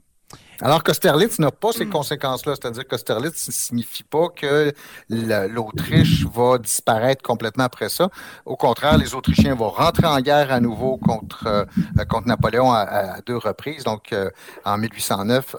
Alors 0.61 0.83
qu'Austerlitz 0.83 1.37
n'a 1.39 1.51
pas 1.51 1.73
ces 1.73 1.87
conséquences-là, 1.87 2.53
c'est-à-dire 2.55 2.87
qu'Austerlitz 2.87 3.47
ne 3.47 3.53
signifie 3.53 4.03
pas 4.03 4.29
que 4.29 4.73
l'Autriche 5.09 6.25
va 6.25 6.57
disparaître 6.57 7.21
complètement 7.21 7.65
après 7.65 7.89
ça. 7.89 8.09
Au 8.45 8.55
contraire, 8.55 8.97
les 8.97 9.15
Autrichiens 9.15 9.53
vont 9.53 9.69
rentrer 9.69 10.07
en 10.07 10.19
guerre 10.21 10.51
à 10.51 10.61
nouveau 10.61 10.97
contre, 10.97 11.45
euh, 11.47 11.65
contre 12.09 12.27
Napoléon 12.27 12.71
à, 12.71 13.19
deux 13.21 13.37
reprises, 13.37 13.83
donc 13.83 14.13
euh, 14.13 14.29
en 14.63 14.77
1809, 14.77 15.55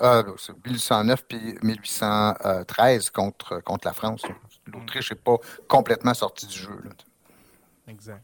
1809 0.66 1.24
puis 1.28 1.54
1813 1.62 3.10
contre, 3.10 3.62
contre 3.62 3.86
la 3.86 3.92
France 3.92 4.22
l'Autriche 4.66 5.10
n'est 5.10 5.18
pas 5.18 5.36
complètement 5.68 6.14
sortie 6.14 6.46
du 6.46 6.58
jeu. 6.58 6.70
Exact. 7.88 8.22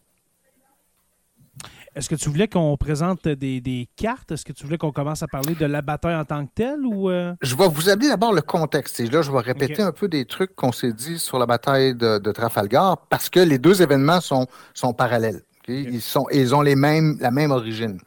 Est-ce 1.95 2.09
que 2.09 2.15
tu 2.15 2.31
voulais 2.31 2.49
qu'on 2.49 2.77
présente 2.79 3.29
des, 3.29 3.89
cartes? 3.97 4.33
Est-ce 4.33 4.45
que 4.45 4.53
tu 4.53 4.65
voulais 4.65 4.79
qu'on 4.79 4.93
commence 4.93 5.23
à 5.23 5.27
parler 5.27 5.55
de 5.55 5.67
la 5.67 5.83
bataille 5.83 6.15
en 6.15 6.25
tant 6.25 6.47
que 6.47 6.51
telle? 6.55 6.87
Ou 6.87 7.11
euh? 7.11 7.35
Je 7.43 7.55
vais 7.55 7.69
vous 7.69 7.91
amener 7.91 8.09
d'abord 8.09 8.33
le 8.33 8.41
contexte. 8.41 8.99
Et 9.01 9.09
là, 9.09 9.21
je 9.21 9.31
vais 9.31 9.41
répéter 9.41 9.83
un 9.83 9.93
peu 9.93 10.09
des 10.09 10.25
trucs 10.25 10.55
qu'on 10.55 10.73
s'est 10.73 10.95
dit 10.95 11.19
sur 11.19 11.39
la 11.39 11.45
bataille 11.45 11.95
de, 11.95 12.33
Trafalgar 12.33 12.97
parce 13.11 13.29
que 13.29 13.41
les 13.41 13.59
deux 13.59 13.83
événements 13.83 14.23
sont, 14.23 14.47
sont 14.73 14.95
parallèles. 14.95 15.43
Ils, 15.69 16.01
sont, 16.01 16.27
ils 16.33 16.55
ont 16.55 16.63
les 16.63 16.75
mêmes, 16.75 17.19
la 17.21 17.31
même 17.31 17.51
origine. 17.51 17.99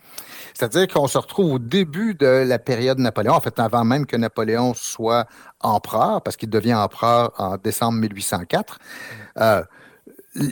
C'est-à-dire 0.55 0.87
qu'on 0.87 1.07
se 1.07 1.17
retrouve 1.17 1.53
au 1.53 1.59
début 1.59 2.15
de 2.15 2.25
la 2.25 2.59
période 2.59 2.97
Napoléon, 2.97 3.33
en 3.33 3.41
fait, 3.41 3.59
avant 3.59 3.83
même 3.83 4.05
que 4.05 4.15
Napoléon 4.15 4.73
soit 4.73 5.27
empereur, 5.59 6.21
parce 6.21 6.37
qu'il 6.37 6.49
devient 6.49 6.75
empereur 6.75 7.33
en 7.37 7.57
décembre 7.57 7.99
1804. 7.99 8.79
Euh, 9.41 9.63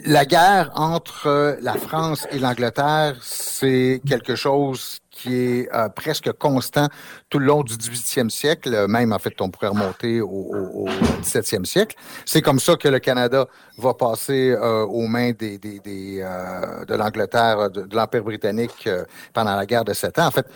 la 0.06 0.26
guerre 0.26 0.70
entre 0.74 1.58
la 1.60 1.74
France 1.74 2.26
et 2.30 2.38
l'Angleterre, 2.38 3.16
c'est 3.22 4.02
quelque 4.06 4.34
chose 4.34 4.98
qui 5.14 5.34
est 5.34 5.68
euh, 5.72 5.88
presque 5.88 6.32
constant 6.32 6.88
tout 7.30 7.38
le 7.38 7.46
long 7.46 7.62
du 7.62 7.74
18e 7.74 8.28
siècle, 8.30 8.86
même 8.88 9.12
en 9.12 9.18
fait 9.18 9.40
on 9.40 9.48
pourrait 9.48 9.68
remonter 9.68 10.20
au, 10.20 10.26
au, 10.28 10.88
17e 11.22 11.64
siècle. 11.64 11.96
C'est 12.26 12.42
comme 12.42 12.58
ça 12.58 12.76
que 12.76 12.88
le 12.88 12.98
Canada 12.98 13.46
va 13.78 13.94
passer 13.94 14.50
euh, 14.50 14.84
aux 14.84 15.06
mains 15.06 15.32
des, 15.32 15.58
des, 15.58 15.80
euh, 16.20 16.84
de 16.84 16.94
l'Angleterre, 16.94 17.70
de, 17.70 17.94
l'Empire 17.94 18.24
britannique 18.24 18.88
pendant 19.32 19.54
la 19.54 19.66
guerre 19.66 19.84
de 19.84 19.94
Sept 19.94 20.18
ans. 20.18 20.26
En 20.26 20.30
fait, 20.30 20.46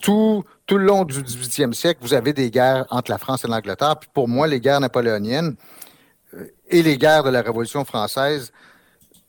tout, 0.00 0.44
tout 0.66 0.78
le 0.78 0.84
long 0.84 1.04
du 1.04 1.20
18e 1.20 1.72
siècle, 1.72 2.00
vous 2.02 2.14
avez 2.14 2.32
des 2.32 2.50
guerres 2.50 2.86
entre 2.90 3.10
la 3.10 3.18
France 3.18 3.44
et 3.44 3.48
l'Angleterre. 3.48 3.96
Puis 3.98 4.08
pour 4.14 4.28
moi, 4.28 4.46
les 4.46 4.60
guerres 4.60 4.80
napoléoniennes 4.80 5.56
et 6.68 6.82
les 6.82 6.96
guerres 6.96 7.24
de 7.24 7.30
la 7.30 7.42
Révolution 7.42 7.84
française, 7.84 8.52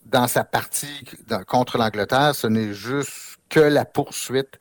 dans 0.05 0.27
sa 0.27 0.43
partie 0.43 1.03
contre 1.47 1.77
l'Angleterre, 1.77 2.33
ce 2.33 2.47
n'est 2.47 2.73
juste 2.73 3.37
que 3.49 3.59
la 3.59 3.85
poursuite 3.85 4.57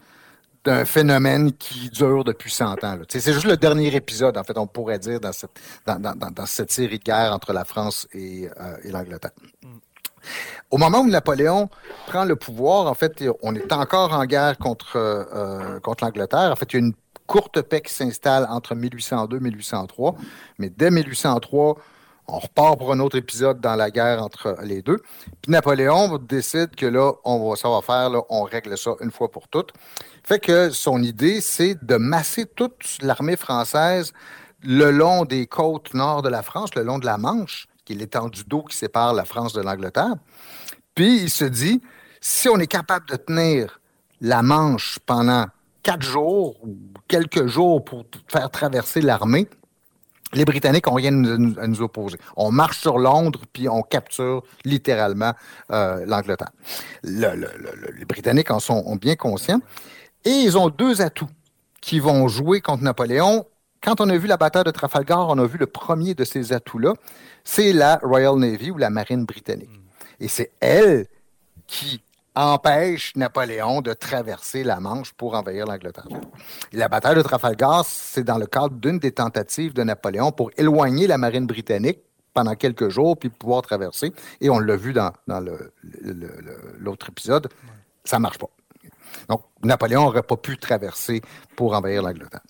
d'un 0.66 0.84
phénomène 0.84 1.52
qui 1.52 1.88
dure 1.90 2.24
depuis 2.24 2.50
100 2.50 2.84
ans. 2.84 2.98
C'est 3.08 3.32
juste 3.32 3.46
le 3.46 3.56
dernier 3.56 3.94
épisode, 3.94 4.36
en 4.36 4.42
fait, 4.42 4.58
on 4.58 4.66
pourrait 4.66 4.98
dire, 4.98 5.20
dans 5.20 5.32
cette, 5.32 5.50
dans, 5.86 5.98
dans, 6.00 6.14
dans 6.14 6.46
cette 6.46 6.72
série 6.72 6.98
de 6.98 7.04
guerres 7.04 7.32
entre 7.32 7.52
la 7.52 7.64
France 7.64 8.08
et, 8.12 8.48
euh, 8.60 8.76
et 8.82 8.90
l'Angleterre. 8.90 9.30
Au 10.70 10.78
moment 10.78 11.00
où 11.00 11.06
Napoléon 11.06 11.70
prend 12.08 12.24
le 12.24 12.34
pouvoir, 12.34 12.88
en 12.88 12.94
fait, 12.94 13.24
on 13.42 13.54
est 13.54 13.72
encore 13.72 14.12
en 14.12 14.24
guerre 14.26 14.58
contre, 14.58 14.96
euh, 14.96 15.78
contre 15.80 16.04
l'Angleterre. 16.04 16.50
En 16.50 16.56
fait, 16.56 16.72
il 16.72 16.80
y 16.80 16.82
a 16.82 16.86
une 16.86 16.94
courte 17.26 17.62
paix 17.62 17.80
qui 17.80 17.92
s'installe 17.92 18.46
entre 18.50 18.74
1802 18.74 19.36
et 19.36 19.40
1803. 19.40 20.16
Mais 20.58 20.68
dès 20.68 20.90
1803, 20.90 21.76
on 22.28 22.38
repart 22.38 22.78
pour 22.78 22.92
un 22.92 23.00
autre 23.00 23.16
épisode 23.16 23.60
dans 23.60 23.76
la 23.76 23.90
guerre 23.90 24.22
entre 24.22 24.56
les 24.62 24.82
deux. 24.82 24.98
Puis 25.42 25.52
Napoléon 25.52 26.18
décide 26.18 26.74
que 26.74 26.86
là, 26.86 27.12
on 27.24 27.48
va, 27.48 27.56
ça 27.56 27.68
va 27.68 27.80
faire, 27.82 28.10
on 28.28 28.42
règle 28.42 28.76
ça 28.76 28.92
une 29.00 29.10
fois 29.10 29.30
pour 29.30 29.48
toutes. 29.48 29.72
Fait 30.24 30.40
que 30.40 30.70
son 30.70 31.02
idée, 31.02 31.40
c'est 31.40 31.82
de 31.84 31.96
masser 31.96 32.46
toute 32.46 32.98
l'armée 33.02 33.36
française 33.36 34.12
le 34.62 34.90
long 34.90 35.24
des 35.24 35.46
côtes 35.46 35.94
nord 35.94 36.22
de 36.22 36.28
la 36.28 36.42
France, 36.42 36.74
le 36.74 36.82
long 36.82 36.98
de 36.98 37.06
la 37.06 37.18
Manche, 37.18 37.68
qui 37.84 37.92
est 37.92 37.96
l'étendue 37.96 38.42
d'eau 38.44 38.62
qui 38.62 38.76
sépare 38.76 39.14
la 39.14 39.24
France 39.24 39.52
de 39.52 39.62
l'Angleterre. 39.62 40.14
Puis 40.94 41.22
il 41.22 41.30
se 41.30 41.44
dit, 41.44 41.80
si 42.20 42.48
on 42.48 42.58
est 42.58 42.66
capable 42.66 43.06
de 43.08 43.16
tenir 43.16 43.80
la 44.20 44.42
Manche 44.42 44.98
pendant 45.06 45.46
quatre 45.82 46.02
jours 46.02 46.56
ou 46.64 46.76
quelques 47.06 47.46
jours 47.46 47.84
pour 47.84 48.04
faire 48.26 48.50
traverser 48.50 49.00
l'armée, 49.00 49.48
les 50.36 50.44
Britanniques 50.44 50.86
n'ont 50.86 50.94
rien 50.94 51.12
à 51.56 51.66
nous, 51.66 51.82
opposer. 51.82 52.18
On 52.36 52.50
marche 52.50 52.80
sur 52.80 52.98
Londres, 52.98 53.40
puis 53.52 53.68
on 53.68 53.82
capture 53.82 54.42
littéralement 54.64 55.32
euh, 55.72 56.04
l'Angleterre. 56.06 56.50
les 57.02 58.04
Britanniques 58.06 58.50
en 58.50 58.60
sont 58.60 58.96
bien 58.96 59.16
conscients. 59.16 59.60
Et 60.24 60.30
ils 60.30 60.58
ont 60.58 60.68
deux 60.68 61.02
atouts 61.02 61.28
qui 61.80 62.00
vont 62.00 62.28
jouer 62.28 62.60
contre 62.60 62.82
Napoléon. 62.82 63.46
Quand 63.82 64.00
on 64.00 64.08
a 64.08 64.16
vu 64.16 64.26
la 64.26 64.36
bataille 64.36 64.64
de 64.64 64.70
Trafalgar, 64.70 65.28
on 65.28 65.38
a 65.38 65.46
vu 65.46 65.58
le 65.58 65.66
premier 65.66 66.14
de 66.14 66.24
ces 66.24 66.52
atouts-là. 66.52 66.94
C'est 67.44 67.72
la 67.72 68.00
Royal 68.02 68.36
Navy 68.36 68.70
ou 68.70 68.78
la 68.78 68.90
marine 68.90 69.24
britannique. 69.24 69.70
Et 70.20 70.28
c'est 70.28 70.50
elle 70.60 71.06
qui 71.66 72.02
empêche 72.36 73.16
Napoléon 73.16 73.80
de 73.80 73.94
traverser 73.94 74.62
la 74.62 74.78
Manche 74.78 75.12
pour 75.14 75.34
envahir 75.34 75.66
l'Angleterre. 75.66 76.06
La 76.72 76.88
bataille 76.88 77.16
de 77.16 77.22
Trafalgar, 77.22 77.84
c'est 77.86 78.24
dans 78.24 78.36
le 78.36 78.46
cadre 78.46 78.76
d'une 78.76 78.98
des 78.98 79.12
tentatives 79.12 79.72
de 79.72 79.82
Napoléon 79.82 80.30
pour 80.30 80.50
éloigner 80.56 81.06
la 81.06 81.16
marine 81.16 81.46
britannique 81.46 82.00
pendant 82.34 82.54
quelques 82.54 82.90
jours, 82.90 83.16
puis 83.16 83.30
pouvoir 83.30 83.62
traverser. 83.62 84.12
Et 84.42 84.50
on 84.50 84.58
l'a 84.58 84.76
vu 84.76 84.92
dans, 84.92 85.12
l'autre 86.78 87.08
épisode, 87.08 87.48
ça 88.04 88.18
ne 88.18 88.22
marche 88.22 88.38
pas. 88.38 88.50
Donc, 89.30 89.42
Napoléon 89.64 90.04
n'aurait 90.04 90.22
pas 90.22 90.36
pu 90.36 90.58
traverser 90.58 91.22
pour 91.56 91.74
envahir 91.74 92.02
l'Angleterre. 92.02 92.42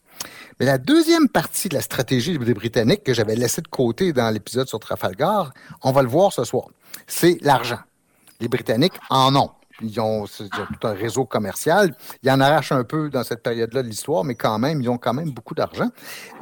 Mais 0.58 0.66
la 0.66 0.78
deuxième 0.78 1.28
partie 1.28 1.68
de 1.68 1.74
la 1.74 1.82
stratégie 1.82 2.36
des 2.36 2.54
Britanniques 2.54 3.04
que 3.04 3.14
j'avais 3.14 3.36
laissé 3.36 3.60
de 3.60 3.68
côté 3.68 4.12
dans 4.12 4.30
l'épisode 4.30 4.66
sur 4.66 4.80
Trafalgar, 4.80 5.52
on 5.82 5.92
va 5.92 6.02
le 6.02 6.08
voir 6.08 6.32
ce 6.32 6.42
soir, 6.42 6.66
c'est 7.06 7.38
l'argent. 7.42 7.78
Les 8.40 8.48
Britanniques 8.48 8.98
en 9.10 9.36
ont. 9.36 9.50
Ils 9.82 10.00
ont, 10.00 10.26
tout 10.26 10.86
un 10.86 10.92
réseau 10.92 11.24
commercial. 11.24 11.94
Ils 12.22 12.30
en 12.30 12.40
arrachent 12.40 12.72
un 12.72 12.84
peu 12.84 13.10
dans 13.10 13.24
cette 13.24 13.42
période-là 13.42 13.82
de 13.82 13.88
l'histoire, 13.88 14.24
mais 14.24 14.34
quand 14.34 14.58
même, 14.58 14.80
ils 14.80 14.88
ont 14.88 14.98
quand 14.98 15.14
même 15.14 15.30
beaucoup 15.30 15.54
d'argent. 15.54 15.90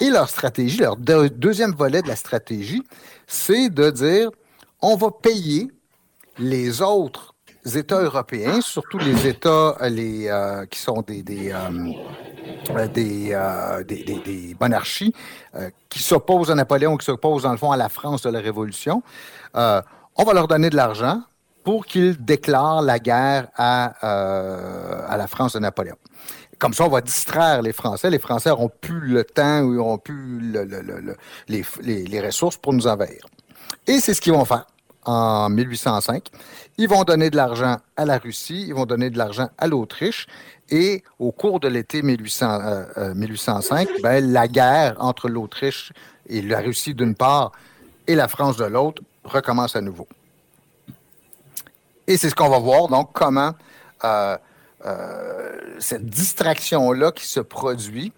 Et 0.01 0.11
leur 0.11 0.29
stratégie, 0.29 0.79
leur 0.79 0.97
deuxième 0.97 1.73
volet 1.73 2.03
de 2.03 2.09
la 2.09 2.16
stratégie, 2.16 2.83
c'est 3.27 3.70
de 3.70 3.90
dire 3.90 4.31
on 4.83 4.97
va 4.97 5.11
payer 5.11 5.70
les 6.38 6.83
autres 6.83 7.35
États 7.64 8.03
européens, 8.03 8.61
surtout 8.61 8.99
les 8.99 9.27
États 9.27 9.77
euh, 9.81 9.81
euh, 9.81 10.66
qui 10.66 10.79
sont 10.79 11.03
des, 11.03 11.23
des, 11.23 11.53
euh, 11.53 12.85
des, 13.85 14.05
des, 14.05 14.57
monarchies 14.61 15.14
qui 15.88 16.03
s'opposent 16.03 16.51
à 16.51 16.55
Napoléon, 16.55 16.97
qui 16.97 17.07
s'opposent 17.07 17.44
dans 17.44 17.53
le 17.53 17.59
fond 17.59 17.73
à 17.73 17.77
la 17.77 17.88
France 17.88 18.23
de 18.23 18.31
la 18.31 18.40
Révolution, 18.40 19.03
on 19.55 20.25
va 20.25 20.33
leur 20.35 20.47
donner 20.47 20.68
de 20.68 20.77
l'argent 20.77 21.23
pour 21.64 21.87
qu'ils 21.87 22.22
déclarent 22.22 22.83
la 22.83 22.98
guerre 22.98 23.48
à, 23.57 23.87
à 25.09 25.16
la 25.16 25.27
France 25.27 25.55
de 25.55 25.59
Napoléon. 25.59 25.96
Comme 26.59 26.72
ça, 26.72 26.85
on 26.85 26.88
va 26.88 27.00
distraire 27.00 27.62
les 27.62 27.72
Français. 27.72 28.11
Les 28.11 28.18
Français 28.18 28.50
n'auront 28.50 28.70
plus 28.81 29.09
le 29.09 29.24
temps 29.24 29.61
ou 29.61 29.74
n'auront 29.74 29.98
plus 29.98 30.40
le, 30.40 31.16
les, 31.48 31.64
les, 31.83 32.05
les 32.05 32.20
ressources 32.20 32.57
pour 32.57 32.72
nous 32.72 32.87
envahir. 32.87 33.27
Et 33.87 33.98
c'est 34.00 34.14
ce 34.14 34.20
qu'ils 34.20 34.33
vont 34.33 34.44
faire 34.44 34.66
en 35.05 35.50
1805. 35.50 36.29
Ils 36.79 36.88
vont 36.88 37.05
donner 37.05 37.31
de 37.31 37.37
l'argent 37.37 37.77
à 37.96 38.05
la 38.05 38.18
Russie, 38.18 38.64
ils 38.66 38.74
vont 38.74 38.87
donner 38.87 39.11
de 39.11 39.18
l'argent 39.18 39.48
à 39.59 39.66
l'Autriche. 39.66 40.27
Et 40.70 41.05
au 41.18 41.31
cours 41.33 41.61
de 41.61 41.68
l'été 41.68 42.03
1805, 42.03 42.62
euh, 42.62 42.87
euh, 42.96 44.03
ben, 44.03 44.33
la 44.33 44.48
guerre 44.48 44.96
entre 44.98 45.29
l'Autriche 45.29 45.92
et 46.29 46.40
la 46.40 46.61
Russie 46.61 46.94
d'une 46.94 47.14
part 47.14 47.53
et 48.07 48.14
la 48.14 48.29
France 48.29 48.57
de 48.57 48.64
l'autre 48.64 49.03
recommence 49.24 49.77
à 49.77 49.81
nouveau. 49.81 50.09
Et 52.06 52.16
c'est 52.16 52.30
ce 52.30 52.34
qu'on 52.34 52.48
va 52.48 52.58
voir, 52.58 52.88
donc, 52.88 53.10
comment 53.12 53.52
euh, 54.04 54.36
cette 55.78 56.06
distraction-là 56.06 57.12
qui 57.12 57.26
se 57.26 57.40
produit 57.40 58.12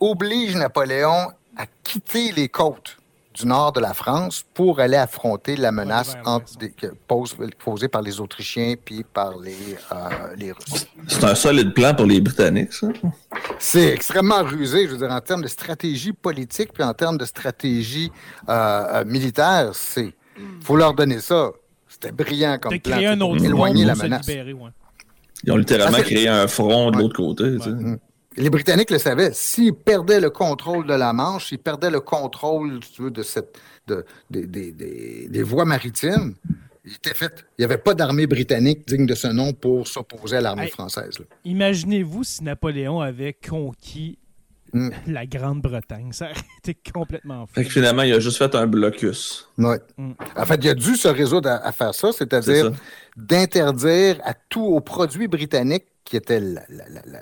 oblige 0.00 0.56
Napoléon 0.56 1.32
à 1.56 1.66
quitter 1.84 2.32
les 2.32 2.48
côtes 2.48 2.96
du 3.34 3.46
nord 3.46 3.72
de 3.72 3.80
la 3.80 3.94
France 3.94 4.44
pour 4.54 4.80
aller 4.80 4.96
affronter 4.96 5.56
la 5.56 5.70
menace 5.72 6.16
posée 7.58 7.88
par 7.88 8.02
les 8.02 8.20
Autrichiens 8.20 8.74
puis 8.82 9.04
par 9.04 9.38
les, 9.38 9.76
euh, 9.92 9.96
les 10.36 10.52
Russes. 10.52 10.86
C'est 11.06 11.24
un 11.24 11.34
solide 11.34 11.72
plan 11.72 11.94
pour 11.94 12.06
les 12.06 12.20
Britanniques, 12.20 12.72
ça? 12.72 12.88
C'est 13.58 13.88
extrêmement 13.88 14.42
rusé, 14.42 14.86
je 14.86 14.92
veux 14.92 14.98
dire, 14.98 15.14
en 15.14 15.20
termes 15.20 15.42
de 15.42 15.48
stratégie 15.48 16.12
politique 16.12 16.72
puis 16.72 16.82
en 16.82 16.94
termes 16.94 17.18
de 17.18 17.24
stratégie 17.24 18.10
euh, 18.48 18.52
euh, 18.52 19.04
militaire, 19.04 19.70
c'est... 19.74 20.12
faut 20.62 20.76
leur 20.76 20.94
donner 20.94 21.20
ça. 21.20 21.50
C'était 21.90 22.12
brillant 22.12 22.56
comme 22.58 22.78
plan. 22.78 22.96
Créer 22.96 23.08
un 23.08 23.20
autre 23.20 23.44
éloigner 23.44 23.84
la 23.84 23.96
menace. 23.96 24.26
Ils 24.28 25.52
ont 25.52 25.56
littéralement 25.56 25.98
créé 25.98 26.28
un 26.28 26.46
front 26.46 26.90
de 26.90 26.98
l'autre 26.98 27.16
côté. 27.16 27.56
Les 28.36 28.48
Britanniques 28.48 28.90
le 28.90 28.98
savaient. 28.98 29.32
S'ils 29.32 29.74
perdaient 29.74 30.20
le 30.20 30.30
contrôle 30.30 30.86
de 30.86 30.94
la 30.94 31.12
Manche, 31.12 31.48
s'ils 31.48 31.58
perdaient 31.58 31.90
le 31.90 32.00
contrôle 32.00 32.78
de 33.00 33.22
cette, 33.22 33.58
de, 33.88 34.04
des 34.30 35.42
voies 35.42 35.64
maritimes, 35.64 36.36
il 36.84 36.94
était 36.94 37.14
fait. 37.14 37.44
Il 37.58 37.62
n'y 37.62 37.64
avait 37.64 37.78
pas 37.78 37.94
d'armée 37.94 38.28
britannique 38.28 38.86
digne 38.86 39.04
de 39.04 39.16
ce 39.16 39.26
nom 39.26 39.52
pour 39.52 39.88
s'opposer 39.88 40.36
à 40.36 40.40
l'armée 40.40 40.68
française. 40.68 41.18
Imaginez-vous 41.44 42.22
si 42.22 42.44
Napoléon 42.44 43.00
avait 43.00 43.34
conquis 43.34 44.18
hmm. 44.72 44.90
la 45.06 45.26
Grande-Bretagne. 45.26 46.12
Ça 46.12 46.26
aurait 46.26 46.40
été 46.58 46.76
complètement 46.92 47.46
fou. 47.46 47.62
finalement, 47.62 48.02
il 48.02 48.12
a 48.12 48.20
juste 48.20 48.38
fait 48.38 48.54
un 48.54 48.66
blocus. 48.66 49.48
Oui. 49.58 49.76
Hmm. 49.96 50.12
En 50.36 50.44
fait, 50.44 50.56
il 50.62 50.68
a 50.70 50.74
dû 50.74 50.96
se 50.96 51.08
résoudre 51.08 51.48
à, 51.50 51.72
faire 51.72 51.94
ça, 51.94 52.12
c'est-à-dire 52.12 52.72
d'interdire 53.16 54.20
à 54.24 54.34
tous 54.34 54.64
aux 54.64 54.80
produits 54.80 55.28
britanniques 55.28 55.86
qui 56.04 56.16
était 56.16 56.40
la, 56.40 56.62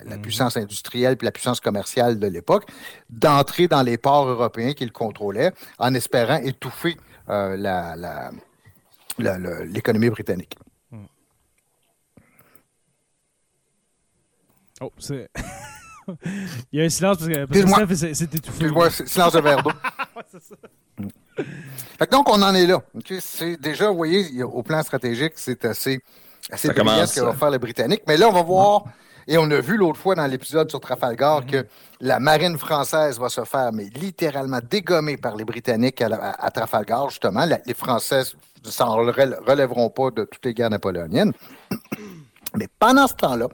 mhm. 0.05 0.21
puissance 0.21 0.57
industrielle 0.57 1.15
puis 1.15 1.25
la 1.25 1.31
puissance 1.31 1.59
commerciale 1.59 2.17
de 2.17 2.27
l'époque, 2.27 2.65
d'entrer 3.09 3.67
dans 3.67 3.83
les 3.83 3.97
ports 3.97 4.27
européens 4.27 4.73
qu'il 4.73 4.91
contrôlait 4.91 5.51
en 5.77 5.93
espérant 5.93 6.37
étouffer 6.37 6.97
euh, 7.29 7.55
l'économie 9.17 10.09
britannique. 10.09 10.55
Hmm. 10.91 11.05
Oh, 14.81 14.91
c'est. 14.97 15.29
Il 16.71 16.79
y 16.79 16.81
a 16.81 16.85
un 16.85 16.89
silence 16.89 17.17
parce 17.17 17.29
que, 17.29 17.95
c'est 17.95 18.35
étouffé. 18.35 18.65
Excuse-moi, 18.65 18.89
silence 18.89 19.33
de 19.33 19.39
verre 19.39 19.63
d'eau. 19.63 19.71
donc, 22.11 22.29
on 22.29 22.41
en 22.41 22.53
est 22.53 22.67
là. 22.67 22.81
C'est 23.19 23.57
déjà, 23.57 23.89
vous 23.89 23.97
voyez, 23.97 24.43
au 24.43 24.63
plan 24.63 24.83
stratégique, 24.83 25.33
c'est 25.35 25.65
assez 25.65 26.01
c'est 26.55 26.73
brillant 26.73 27.05
ce 27.05 27.19
que 27.19 27.25
va 27.25 27.33
faire 27.33 27.51
les 27.51 27.59
Britanniques. 27.59 28.03
Mais 28.07 28.17
là, 28.17 28.29
on 28.29 28.33
va 28.33 28.41
voir, 28.41 28.83
et 29.27 29.37
on 29.37 29.49
a 29.51 29.59
vu 29.59 29.77
l'autre 29.77 29.99
fois 29.99 30.15
dans 30.15 30.25
l'épisode 30.25 30.69
sur 30.69 30.79
Trafalgar, 30.79 31.45
que 31.45 31.65
la 32.01 32.19
marine 32.19 32.57
française 32.57 33.19
va 33.19 33.29
se 33.29 33.43
faire, 33.43 33.71
mais 33.73 33.85
littéralement 33.95 34.59
dégommer 34.67 35.17
par 35.17 35.35
les 35.35 35.45
Britanniques 35.45 36.01
à, 36.01 36.51
Trafalgar, 36.51 37.09
justement. 37.09 37.45
les 37.45 37.73
Français 37.73 38.23
ne 38.65 38.69
s'en 38.69 38.95
relèveront 38.95 39.89
pas 39.89 40.11
de 40.11 40.25
toutes 40.25 40.43
les 40.45 40.53
guerres 40.53 40.71
napoléoniennes. 40.71 41.33
Mais 42.55 42.67
pendant 42.79 43.07
ce 43.07 43.13
temps-là, 43.13 43.47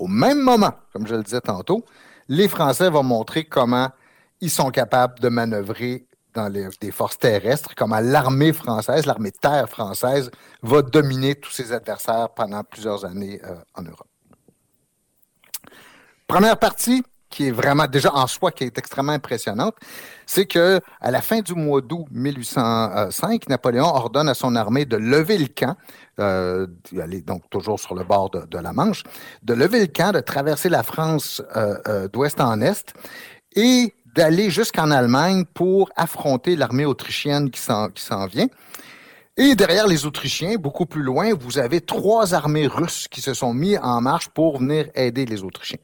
au 0.00 0.08
même 0.08 0.40
moment, 0.40 0.72
comme 0.92 1.06
je 1.06 1.14
le 1.14 1.22
disais 1.22 1.40
tantôt, 1.42 1.84
les 2.28 2.48
Français 2.48 2.88
vont 2.88 3.02
montrer 3.02 3.44
comment 3.44 3.90
ils 4.40 4.50
sont 4.50 4.70
capables 4.70 5.20
de 5.20 5.28
manœuvrer 5.28 6.06
dans 6.32 6.48
les, 6.48 6.90
forces 6.90 7.18
terrestres, 7.18 7.74
comment 7.76 8.00
l'armée 8.00 8.52
française, 8.52 9.04
l'armée 9.04 9.30
de 9.30 9.36
terre 9.36 9.68
française, 9.68 10.30
va 10.62 10.80
dominer 10.82 11.34
tous 11.34 11.50
ses 11.50 11.72
adversaires 11.72 12.30
pendant 12.30 12.62
plusieurs 12.64 13.04
années 13.04 13.40
euh, 13.44 13.56
en 13.74 13.82
Europe. 13.82 14.06
Première 16.26 16.58
partie, 16.58 17.02
qui 17.30 17.46
est 17.46 17.50
vraiment 17.52 17.86
déjà 17.86 18.12
en 18.14 18.26
soi, 18.26 18.50
qui 18.50 18.64
est 18.64 18.76
extrêmement 18.76 19.12
impressionnante, 19.12 19.74
c'est 20.26 20.46
que 20.46 20.80
à 21.00 21.10
la 21.10 21.22
fin 21.22 21.40
du 21.40 21.54
mois 21.54 21.80
d'août 21.80 22.06
1805, 22.10 23.48
Napoléon 23.48 23.86
ordonne 23.86 24.28
à 24.28 24.34
son 24.34 24.56
armée 24.56 24.84
de 24.84 24.96
lever 24.96 25.38
le 25.38 25.46
camp, 25.46 25.76
euh, 26.18 26.66
aller 27.00 27.22
donc 27.22 27.48
toujours 27.48 27.78
sur 27.78 27.94
le 27.94 28.04
bord 28.04 28.30
de, 28.30 28.58
la 28.58 28.72
Manche, 28.72 29.04
de 29.42 29.54
lever 29.54 29.80
le 29.80 29.86
camp, 29.86 30.12
de 30.12 30.20
traverser 30.20 30.68
la 30.68 30.82
France 30.82 31.40
euh, 31.56 31.76
euh, 31.88 32.08
d'ouest 32.08 32.40
en 32.40 32.60
est 32.60 32.92
et 33.54 33.94
d'aller 34.14 34.50
jusqu'en 34.50 34.90
Allemagne 34.90 35.44
pour 35.54 35.90
affronter 35.96 36.56
l'armée 36.56 36.84
autrichienne 36.84 37.50
qui 37.50 37.60
s'en 37.60 38.26
vient. 38.26 38.48
Et 39.36 39.54
derrière 39.54 39.86
les 39.86 40.04
Autrichiens, 40.04 40.56
beaucoup 40.56 40.84
plus 40.84 41.02
loin, 41.02 41.32
vous 41.32 41.58
avez 41.58 41.80
trois 41.80 42.34
armées 42.34 42.66
russes 42.66 43.08
qui 43.08 43.22
se 43.22 43.32
sont 43.32 43.54
mis 43.54 43.78
en 43.78 44.00
marche 44.00 44.28
pour 44.28 44.58
venir 44.58 44.90
aider 44.94 45.24
les 45.24 45.42
Autrichiens. 45.42 45.78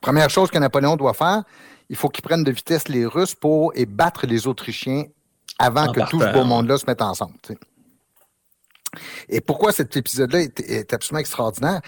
Première 0.00 0.30
chose 0.30 0.50
que 0.50 0.58
Napoléon 0.58 0.96
doit 0.96 1.14
faire, 1.14 1.42
il 1.88 1.96
faut 1.96 2.08
qu'il 2.08 2.22
prenne 2.22 2.44
de 2.44 2.50
vitesse 2.50 2.88
les 2.88 3.04
Russes 3.04 3.34
pour 3.34 3.72
et 3.74 3.84
battre 3.84 4.26
les 4.26 4.46
Autrichiens 4.46 5.04
avant 5.58 5.92
que 5.92 6.00
tout 6.08 6.20
ce 6.20 6.32
beau 6.32 6.44
monde-là 6.44 6.78
se 6.78 6.86
mette 6.86 7.02
ensemble. 7.02 7.34
Et 9.28 9.40
pourquoi 9.40 9.72
cet 9.72 9.96
épisode-là 9.96 10.40
est, 10.40 10.92
absolument 10.92 11.20
extraordinaire? 11.20 11.80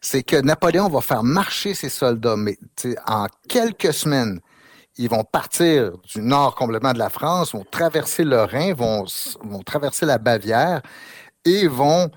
C'est 0.00 0.22
que 0.22 0.36
Napoléon 0.36 0.88
va 0.88 1.00
faire 1.00 1.24
marcher 1.24 1.74
ses 1.74 1.88
soldats, 1.88 2.36
mais 2.36 2.56
en 3.06 3.26
quelques 3.48 3.92
semaines, 3.92 4.40
ils 4.96 5.08
vont 5.08 5.24
partir 5.24 5.92
du 5.98 6.20
nord 6.20 6.54
complètement 6.54 6.92
de 6.92 6.98
la 6.98 7.10
France, 7.10 7.52
vont 7.52 7.64
traverser 7.68 8.24
le 8.24 8.42
Rhin, 8.42 8.74
vont, 8.74 9.04
vont 9.42 9.62
traverser 9.62 10.06
la 10.06 10.18
Bavière 10.18 10.82
et 11.44 11.66
vont 11.66 12.10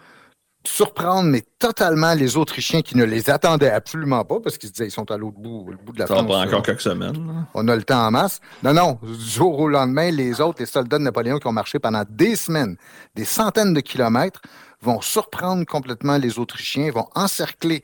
surprendre, 0.63 1.29
mais 1.29 1.43
totalement 1.59 2.13
les 2.13 2.37
Autrichiens 2.37 2.81
qui 2.81 2.95
ne 2.95 3.03
les 3.03 3.29
attendaient 3.29 3.71
absolument 3.71 4.23
pas 4.23 4.39
parce 4.39 4.57
qu'ils 4.57 4.69
se 4.69 4.73
disaient 4.73 4.87
ils 4.87 4.91
sont 4.91 5.09
à 5.09 5.17
l'autre 5.17 5.39
bout, 5.39 5.67
au 5.67 5.83
bout 5.83 5.93
de 5.93 5.99
la 5.99 6.05
France. 6.05 6.19
Ça 6.19 6.25
va 6.25 6.39
encore 6.39 6.61
quelques 6.61 6.81
semaines. 6.81 7.47
On 7.53 7.67
a 7.67 7.75
le 7.75 7.83
temps 7.83 8.05
en 8.05 8.11
masse. 8.11 8.39
Non, 8.63 8.73
non, 8.73 8.99
du 9.01 9.13
jour 9.19 9.59
au 9.59 9.67
lendemain, 9.67 10.11
les 10.11 10.39
autres, 10.39 10.59
les 10.59 10.65
soldats 10.65 10.99
de 10.99 11.03
Napoléon 11.03 11.39
qui 11.39 11.47
ont 11.47 11.51
marché 11.51 11.79
pendant 11.79 12.03
des 12.07 12.35
semaines, 12.35 12.77
des 13.15 13.25
centaines 13.25 13.73
de 13.73 13.79
kilomètres, 13.79 14.41
vont 14.81 15.01
surprendre 15.01 15.65
complètement 15.65 16.17
les 16.17 16.39
Autrichiens, 16.39 16.91
vont 16.91 17.07
encercler 17.15 17.81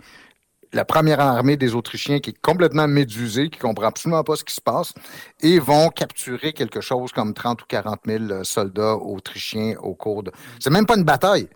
la 0.74 0.86
première 0.86 1.20
armée 1.20 1.58
des 1.58 1.76
Autrichiens 1.76 2.20
qui 2.20 2.32
est 2.32 2.42
complètement 2.42 2.88
médusée, 2.88 3.50
qui 3.50 3.60
comprend 3.60 3.88
absolument 3.88 4.24
pas 4.24 4.36
ce 4.36 4.44
qui 4.44 4.54
se 4.54 4.62
passe, 4.62 4.94
et 5.42 5.60
vont 5.60 5.90
capturer 5.90 6.54
quelque 6.54 6.82
chose 6.82 7.12
comme 7.12 7.34
30 7.34 7.62
ou 7.62 7.66
40 7.68 8.00
000 8.06 8.24
euh, 8.26 8.44
soldats 8.44 8.96
autrichiens 8.96 9.76
au 9.82 9.96
cours 9.96 10.24
de... 10.24 10.32
C'est 10.60 10.70
même 10.70 10.86
pas 10.86 10.98
une 10.98 11.04
bataille. 11.04 11.48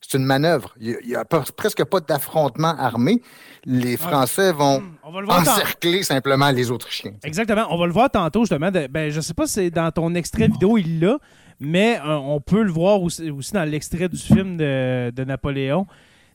C'est 0.00 0.18
une 0.18 0.24
manœuvre. 0.24 0.74
Il 0.80 0.96
n'y 1.04 1.14
a, 1.14 1.24
presque 1.24 1.84
pas 1.84 2.00
d'affrontement 2.00 2.76
armé. 2.78 3.22
Les 3.64 3.96
Français 3.96 4.52
vont 4.52 4.82
encercler 5.28 6.02
simplement 6.02 6.50
les 6.50 6.70
Autrichiens. 6.70 7.14
Exactement. 7.24 7.66
On 7.70 7.78
va 7.78 7.86
le 7.86 7.92
voir 7.92 8.10
tantôt, 8.10 8.42
justement. 8.42 8.70
ben, 8.70 9.10
je 9.10 9.16
ne 9.16 9.20
sais 9.20 9.34
pas 9.34 9.46
si 9.46 9.54
c'est 9.54 9.70
dans 9.70 9.90
ton 9.90 10.14
extrait 10.14 10.48
vidéo, 10.48 10.78
il 10.78 11.00
l'a, 11.00 11.18
mais 11.58 11.98
euh, 11.98 12.14
on 12.16 12.40
peut 12.40 12.62
le 12.62 12.70
voir 12.70 13.02
aussi, 13.02 13.32
dans 13.52 13.68
l'extrait 13.68 14.08
du 14.08 14.18
film 14.18 14.56
de, 14.56 15.10
de 15.10 15.24
Napoléon 15.24 15.86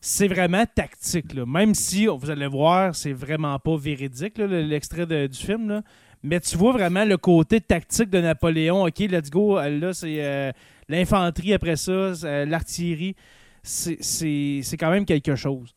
c'est 0.02 0.28
vraiment 0.28 0.65
tactique. 0.65 1.36
Même 1.36 1.76
si, 1.76 2.07
vous 2.07 2.30
allez 2.30 2.47
voir, 2.47 2.95
c'est 2.95 3.14
vraiment 3.14 3.57
pas 3.59 3.78
véridique, 3.78 4.39
l'extrait 4.39 5.05
du 5.05 5.38
film. 5.38 5.84
Mais 6.24 6.39
tu 6.39 6.57
vois 6.57 6.74
vraiment 6.74 7.05
le 7.05 7.18
côté 7.18 7.62
tactique 7.62 8.09
de 8.09 8.20
Napoléon. 8.20 8.84
OK, 8.86 8.99
let's 8.99 9.30
go. 9.30 9.59
Là, 9.59 9.93
c'est 9.93 10.18
euh, 10.20 10.51
l'infanterie 10.89 11.53
après 11.53 11.76
ça, 11.76 11.91
euh, 11.91 12.45
l'artillerie. 12.45 13.16
C'est 13.64 14.78
quand 14.80 14.89
même 14.91 15.05
quelque 15.05 15.36
chose. 15.36 15.74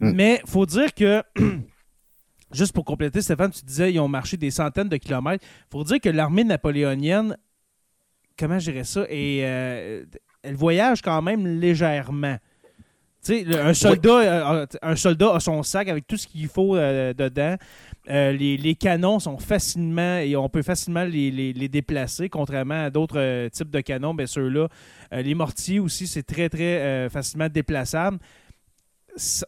Mm. 0.00 0.12
Mais 0.12 0.42
faut 0.46 0.66
dire 0.66 0.92
que, 0.94 1.22
juste 2.52 2.72
pour 2.72 2.84
compléter, 2.84 3.22
Stéphane, 3.22 3.50
tu 3.50 3.64
disais 3.64 3.92
ils 3.92 4.00
ont 4.00 4.08
marché 4.08 4.36
des 4.36 4.50
centaines 4.50 4.88
de 4.88 4.96
kilomètres. 4.96 5.44
faut 5.70 5.84
dire 5.84 6.00
que 6.00 6.08
l'armée 6.08 6.44
napoléonienne, 6.44 7.36
comment 8.38 8.58
je 8.58 8.70
dirais 8.70 8.84
ça, 8.84 9.04
et, 9.08 9.40
euh, 9.44 10.04
elle 10.42 10.56
voyage 10.56 11.02
quand 11.02 11.22
même 11.22 11.46
légèrement. 11.60 12.36
Tu 13.24 13.38
sais, 13.38 13.44
le- 13.44 13.60
un 13.60 13.74
soldat, 13.74 14.18
euh, 14.18 14.66
un 14.82 14.96
soldat 14.96 15.34
a 15.36 15.40
son 15.40 15.62
sac 15.62 15.88
avec 15.88 16.06
tout 16.08 16.16
ce 16.16 16.26
qu'il 16.26 16.48
faut 16.48 16.76
euh, 16.76 17.14
dedans. 17.14 17.56
Euh, 18.10 18.32
les, 18.32 18.56
les 18.56 18.74
canons 18.74 19.20
sont 19.20 19.38
facilement 19.38 20.18
et 20.18 20.34
on 20.34 20.48
peut 20.48 20.62
facilement 20.62 21.04
les, 21.04 21.30
les- 21.30 21.52
les 21.52 21.68
déplacer, 21.68 22.28
contrairement 22.28 22.84
à 22.86 22.90
d'autres 22.90 23.18
euh, 23.18 23.48
types 23.48 23.70
de 23.70 23.80
canons. 23.80 24.12
Bien 24.12 24.26
ceux-là, 24.26 24.66
euh, 25.12 25.22
les 25.22 25.34
mortiers 25.34 25.78
aussi, 25.78 26.08
c'est 26.08 26.24
très 26.24 26.48
très 26.48 27.08
facilement 27.10 27.48
déplaçable. 27.48 28.18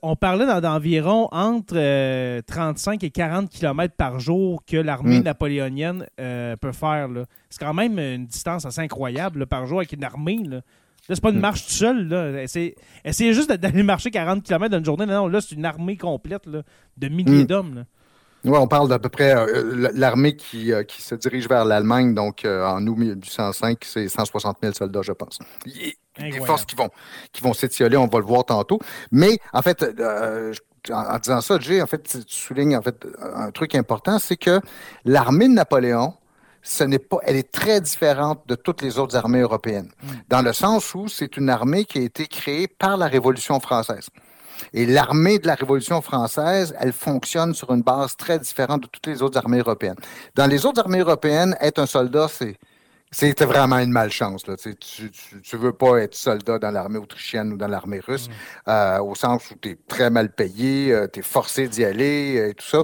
On 0.03 0.15
parlait 0.15 0.47
d'en- 0.47 0.61
d'environ 0.61 1.27
entre 1.33 1.75
euh, 1.77 2.43
35 2.47 3.03
et 3.03 3.11
40 3.11 3.49
km 3.51 3.95
par 3.97 4.21
jour 4.21 4.63
que 4.67 4.77
l'armée 4.77 5.21
Mm. 5.21 5.25
napoléonienne 5.25 6.07
peut 6.17 6.73
faire. 6.73 7.09
C'est 7.49 7.59
quand 7.65 7.73
même 7.75 7.99
une 7.99 8.27
distance 8.27 8.67
assez 8.67 8.83
incroyable 8.83 9.41
là, 9.41 9.47
par 9.47 9.67
jour 9.67 9.79
avec 9.79 9.93
une 9.93 10.05
armée. 10.05 10.39
Là, 10.45 10.61
Là, 11.07 11.15
c'est 11.15 11.21
pas 11.21 11.31
une 11.31 11.37
Mm. 11.39 11.41
marche 11.41 11.67
tout 11.67 11.73
seul. 11.73 12.09
Là. 12.09 12.43
Essayez, 12.43 12.75
essayez 13.05 13.35
juste 13.35 13.51
d'aller 13.53 13.83
marcher 13.83 14.11
40 14.11 14.43
km 14.43 14.71
dans 14.71 14.79
une 14.79 14.85
journée. 14.87 15.05
Non, 15.07 15.13
non, 15.25 15.29
là, 15.29 15.41
c'est 15.43 15.55
une 15.55 15.65
armée 15.67 15.97
complète 15.99 16.47
là, 16.47 16.63
de 16.97 17.09
milliers 17.09 17.43
Mm. 17.45 17.47
d'hommes. 17.47 17.85
Ouais, 18.45 18.59
on 18.59 18.67
parle 18.67 18.89
d'à 18.89 18.99
peu 18.99 19.09
près 19.09 19.35
euh, 19.35 19.91
l'armée 19.95 20.37
qui, 20.37 20.73
euh, 20.73 20.83
qui 20.83 21.01
se 21.01 21.15
dirige 21.15 21.49
vers 21.49 21.65
l'Allemagne, 21.65 22.15
donc 22.15 22.45
euh, 22.45 22.67
en 22.67 22.87
août 22.87 22.97
1805, 22.97 23.79
c'est 23.85 24.09
160 24.09 24.59
000 24.63 24.75
soldats, 24.75 25.01
je 25.03 25.13
pense. 25.13 25.39
A 26.19 26.31
des 26.31 26.41
forces 26.41 26.65
qui 26.65 26.77
vont, 26.77 26.91
qui 27.33 27.43
vont 27.43 27.55
s'étioler, 27.55 27.97
on 27.97 28.07
va 28.07 28.19
le 28.19 28.25
voir 28.25 28.45
tantôt. 28.45 28.79
Mais 29.11 29.39
en 29.53 29.63
fait, 29.63 29.83
en, 29.83 30.95
en 30.95 31.19
disant 31.19 31.41
ça, 31.41 31.59
Jay, 31.59 31.81
en 31.81 31.87
fait, 31.87 32.03
tu 32.03 32.37
soulignes 32.37 32.77
en 32.77 32.83
fait 32.83 33.07
un 33.21 33.51
truc 33.51 33.75
important, 33.75 34.19
c'est 34.19 34.37
que 34.37 34.61
l'armée 35.05 35.49
de 35.49 35.55
Napoléon, 35.55 36.15
ce 36.63 36.85
n'est 36.85 36.99
pas, 36.99 37.19
elle 37.23 37.37
est 37.37 37.51
très 37.51 37.81
différente 37.81 38.43
de 38.47 38.55
toutes 38.55 38.83
les 38.83 38.99
autres 38.99 39.17
armées 39.17 39.41
européennes, 39.41 39.91
dans 40.29 40.43
le 40.43 40.53
sens 40.53 40.95
où 40.95 41.09
c'est 41.09 41.37
une 41.37 41.51
armée 41.51 41.85
qui 41.85 41.99
a 41.99 42.03
été 42.03 42.27
créée 42.27 42.69
par 42.69 42.97
la 42.97 43.07
Révolution 43.07 43.59
française. 43.61 44.09
Et 44.73 44.87
l'armée 44.87 45.39
de 45.39 45.47
la 45.47 45.55
Révolution 45.55 46.01
française, 46.01 46.75
elle 46.79 46.93
fonctionne 46.93 47.55
sur 47.55 47.73
une 47.73 47.83
base 47.83 48.17
très 48.17 48.39
différente 48.39 48.83
de 48.83 48.87
toutes 48.87 49.07
les 49.07 49.23
autres 49.23 49.39
armées 49.39 49.59
européennes. 49.59 49.97
Dans 50.35 50.47
les 50.47 50.67
autres 50.67 50.81
armées 50.81 51.01
européennes, 51.01 51.57
être 51.61 51.79
un 51.79 51.87
soldat, 51.87 52.29
c'est 52.29 52.57
c'était 53.15 53.45
vraiment 53.45 53.79
une 53.79 53.91
malchance. 53.93 54.47
Là. 54.47 54.57
Tu, 54.57 55.11
tu, 55.43 55.57
veux 55.57 55.73
pas 55.73 55.99
être 55.99 56.15
soldat 56.15 56.59
dans 56.59 56.71
l'armée 56.71 56.99
autrichienne 56.99 57.53
ou 57.53 57.57
dans 57.57 57.69
l'armée 57.69 58.01
russe, 58.01 58.29
euh, 58.69 58.99
au 59.01 59.15
sens 59.15 59.51
où 59.51 59.55
tu 59.61 59.71
es 59.71 59.79
très 59.89 60.11
mal 60.11 60.31
payé, 60.31 60.95
tu 61.13 61.21
es 61.21 61.23
forcé 61.23 61.69
d'y 61.69 61.85
aller 61.85 62.39
euh, 62.39 62.49
et 62.51 62.55
tout 62.55 62.67
ça. 62.67 62.83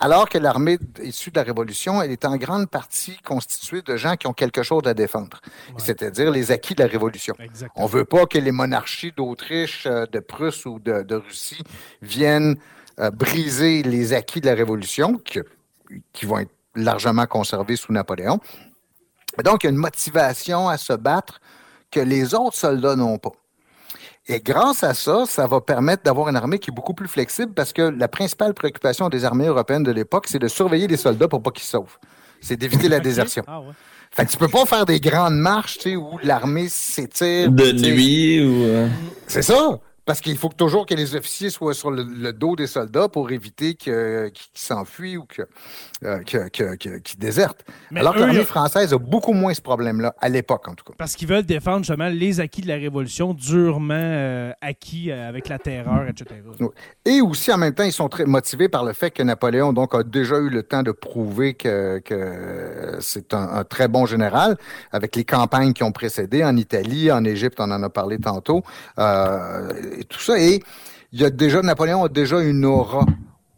Alors 0.00 0.28
que 0.28 0.38
l'armée 0.38 0.78
issue 1.02 1.30
de 1.30 1.36
la 1.38 1.44
Révolution, 1.44 2.02
elle 2.02 2.10
est 2.10 2.24
en 2.24 2.36
grande 2.36 2.68
partie 2.68 3.16
constituée 3.24 3.82
de 3.82 3.96
gens 3.96 4.16
qui 4.16 4.26
ont 4.26 4.32
quelque 4.32 4.62
chose 4.62 4.82
à 4.86 4.94
défendre, 4.94 5.40
Ouais. 5.68 5.74
c'est-à-dire 5.78 6.30
les 6.30 6.50
acquis 6.50 6.74
de 6.74 6.82
la 6.82 6.88
Révolution. 6.88 7.34
Exactement. 7.38 7.84
On 7.84 7.86
veut 7.86 8.04
pas 8.04 8.26
que 8.26 8.38
les 8.38 8.52
monarchies 8.52 9.12
d'Autriche, 9.16 9.86
euh, 9.86 10.06
de 10.06 10.18
Prusse 10.18 10.66
ou 10.66 10.78
de, 10.78 11.02
de 11.02 11.14
Russie 11.14 11.62
viennent 12.02 12.56
euh, 13.00 13.10
briser 13.10 13.82
les 13.82 14.12
acquis 14.12 14.40
de 14.40 14.46
la 14.46 14.54
Révolution, 14.54 15.20
qui 16.12 16.26
vont 16.26 16.38
être 16.40 16.50
largement 16.74 17.26
conservés 17.26 17.76
sous 17.76 17.92
Napoléon. 17.92 18.40
Donc, 19.44 19.62
il 19.64 19.66
y 19.66 19.68
a 19.68 19.70
une 19.70 19.76
motivation 19.76 20.68
à 20.68 20.76
se 20.78 20.92
battre 20.92 21.40
que 21.90 22.00
les 22.00 22.34
autres 22.34 22.56
soldats 22.56 22.96
n'ont 22.96 23.18
pas. 23.18 23.32
Et 24.26 24.40
grâce 24.40 24.84
à 24.84 24.92
ça, 24.92 25.24
ça 25.26 25.46
va 25.46 25.60
permettre 25.62 26.02
d'avoir 26.02 26.28
une 26.28 26.36
armée 26.36 26.58
qui 26.58 26.70
est 26.70 26.74
beaucoup 26.74 26.92
plus 26.92 27.08
flexible 27.08 27.54
parce 27.54 27.72
que 27.72 27.82
la 27.82 28.08
principale 28.08 28.52
préoccupation 28.52 29.08
des 29.08 29.24
armées 29.24 29.46
européennes 29.46 29.84
de 29.84 29.92
l'époque, 29.92 30.26
c'est 30.28 30.38
de 30.38 30.48
surveiller 30.48 30.86
les 30.86 30.98
soldats 30.98 31.28
pour 31.28 31.42
pas 31.42 31.50
qu'ils 31.50 31.64
se 31.64 31.70
sauvent. 31.70 31.96
C'est 32.40 32.56
d'éviter 32.56 32.88
la 32.90 33.00
désertion. 33.08 33.42
Ah 33.46 33.60
ouais. 33.60 33.72
Fait 34.10 34.26
que 34.26 34.30
tu 34.30 34.36
peux 34.36 34.48
pas 34.48 34.64
faire 34.66 34.84
des 34.86 35.00
grandes 35.00 35.36
marches, 35.36 35.78
tu 35.78 35.90
sais, 35.90 35.96
où 35.96 36.18
l'armée 36.22 36.68
s'étire. 36.68 37.50
De 37.50 37.72
nuit 37.72 38.40
ou. 38.42 38.64
euh, 38.64 38.88
C'est 39.26 39.42
ça. 39.42 39.78
Parce 40.08 40.22
qu'il 40.22 40.38
faut 40.38 40.48
toujours 40.48 40.86
que 40.86 40.94
les 40.94 41.14
officiers 41.14 41.50
soient 41.50 41.74
sur 41.74 41.90
le, 41.90 42.02
le 42.02 42.32
dos 42.32 42.56
des 42.56 42.66
soldats 42.66 43.10
pour 43.10 43.30
éviter 43.30 43.74
qu'ils 43.74 44.32
s'enfuient 44.54 45.18
ou 45.18 45.26
que, 45.26 45.42
euh, 46.02 46.20
que- 46.20 46.48
que- 46.48 46.76
que- 46.76 46.96
qu'ils 47.00 47.18
désertent. 47.18 47.62
Mais 47.90 48.00
Alors 48.00 48.14
que 48.14 48.20
l'armée 48.20 48.44
française 48.44 48.94
a 48.94 48.96
beaucoup 48.98 49.34
moins 49.34 49.52
ce 49.52 49.60
problème-là, 49.60 50.14
à 50.18 50.30
l'époque 50.30 50.66
en 50.66 50.72
tout 50.74 50.82
cas. 50.86 50.94
Parce 50.96 51.14
qu'ils 51.14 51.28
veulent 51.28 51.44
défendre 51.44 51.80
justement 51.84 52.08
les 52.08 52.40
acquis 52.40 52.62
de 52.62 52.68
la 52.68 52.76
Révolution, 52.76 53.34
durement 53.34 53.92
euh, 53.92 54.50
acquis 54.62 55.10
euh, 55.10 55.28
avec 55.28 55.46
la 55.50 55.58
terreur, 55.58 56.08
etc. 56.08 56.40
Et 57.04 57.20
aussi, 57.20 57.52
en 57.52 57.58
même 57.58 57.74
temps, 57.74 57.84
ils 57.84 57.92
sont 57.92 58.08
très 58.08 58.24
motivés 58.24 58.70
par 58.70 58.84
le 58.86 58.94
fait 58.94 59.10
que 59.10 59.22
Napoléon 59.22 59.74
donc, 59.74 59.94
a 59.94 60.02
déjà 60.04 60.38
eu 60.38 60.48
le 60.48 60.62
temps 60.62 60.82
de 60.82 60.92
prouver 60.92 61.52
que, 61.52 61.98
que 61.98 62.96
c'est 63.00 63.34
un, 63.34 63.46
un 63.60 63.64
très 63.64 63.88
bon 63.88 64.06
général, 64.06 64.56
avec 64.90 65.16
les 65.16 65.24
campagnes 65.24 65.74
qui 65.74 65.82
ont 65.82 65.92
précédé 65.92 66.42
en 66.44 66.56
Italie, 66.56 67.12
en 67.12 67.24
Égypte, 67.26 67.58
on 67.60 67.70
en 67.70 67.82
a 67.82 67.90
parlé 67.90 68.18
tantôt, 68.18 68.62
euh, 68.98 69.96
et 69.98 70.04
tout 70.04 70.20
ça. 70.20 70.38
Et 70.38 70.62
il 71.12 71.20
y 71.20 71.24
a 71.24 71.30
déjà, 71.30 71.60
Napoléon 71.62 72.04
a 72.04 72.08
déjà 72.08 72.40
une 72.40 72.64
aura 72.64 73.04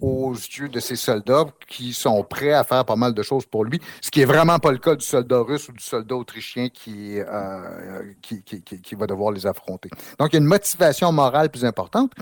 aux 0.01 0.33
yeux 0.33 0.71
de 0.71 0.81
ses 0.81 0.97
soldats 0.97 1.45
qui 1.69 1.93
sont 1.93 2.25
prêts 2.25 2.55
à 2.55 2.65
faire 2.65 2.87
pas 2.87 2.97
mal 2.97 3.13
de 3.13 3.23
choses 3.23 3.45
pour 3.45 3.67
lui, 3.67 3.79
ce 4.01 4.11
qui 4.11 4.23
est 4.23 4.25
vraiment 4.25 4.59
pas 4.59 4.73
le 4.73 4.79
cas 4.79 4.95
du 4.95 5.05
soldat 5.05 5.41
russe 5.41 5.69
ou 5.69 5.73
du 5.73 5.85
soldat 5.85 6.17
autrichien 6.17 6.71
qui, 6.71 7.19
euh, 7.19 8.03
qui- 8.23 8.43
qui 8.43 8.95
va 8.95 9.07
devoir 9.07 9.31
les 9.31 9.47
affronter. 9.47 9.91
Donc, 10.19 10.31
il 10.31 10.35
y 10.35 10.37
a 10.37 10.41
une 10.41 10.47
motivation 10.47 11.13
morale 11.13 11.51
plus 11.51 11.67
importante. 11.67 12.13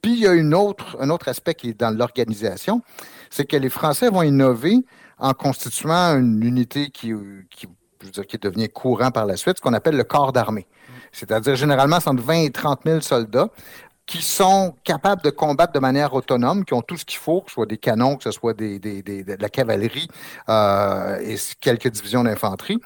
Puis, 0.00 0.12
il 0.12 0.20
y 0.20 0.28
a 0.28 0.32
une 0.32 0.54
autre, 0.54 0.96
un 1.00 1.10
autre 1.10 1.26
aspect 1.28 1.54
qui 1.54 1.70
est 1.70 1.80
dans 1.80 1.90
l'organisation, 1.90 2.82
c'est 3.30 3.46
que 3.46 3.56
les 3.56 3.70
Français 3.70 4.10
vont 4.10 4.22
innover 4.22 4.84
en 5.18 5.32
constituant 5.32 6.16
une 6.16 6.40
unité 6.44 6.90
qui, 6.90 7.12
qui, 7.50 7.66
je 8.00 8.06
veux 8.06 8.12
dire, 8.12 8.26
qui 8.28 8.38
devient 8.38 8.68
courant 8.68 9.10
par 9.10 9.26
la 9.26 9.36
suite, 9.36 9.56
ce 9.56 9.60
qu'on 9.60 9.72
appelle 9.74 9.96
le 9.96 10.04
corps 10.04 10.32
d'armée. 10.32 10.68
C'est-à-dire, 11.14 11.54
généralement, 11.54 11.96
entre 12.04 12.22
20 12.22 12.34
et 12.42 12.50
30 12.50 12.80
000 12.84 13.00
soldats 13.00 13.48
qui 14.06 14.20
sont 14.20 14.74
capables 14.84 15.22
de 15.22 15.30
combattre 15.30 15.72
de 15.72 15.78
manière 15.78 16.12
autonome, 16.12 16.64
qui 16.64 16.74
ont 16.74 16.82
tout 16.82 16.96
ce 16.96 17.04
qu'il 17.04 17.18
faut, 17.18 17.40
que 17.40 17.50
ce 17.50 17.54
soit 17.54 17.66
des 17.66 17.78
canons, 17.78 18.16
que 18.16 18.24
ce 18.24 18.32
soit 18.32 18.52
de 18.52 19.40
la 19.40 19.48
cavalerie 19.48 20.08
euh, 20.48 21.18
et 21.20 21.36
quelques 21.60 21.88
divisions 21.88 22.24
d'infanterie. 22.24 22.78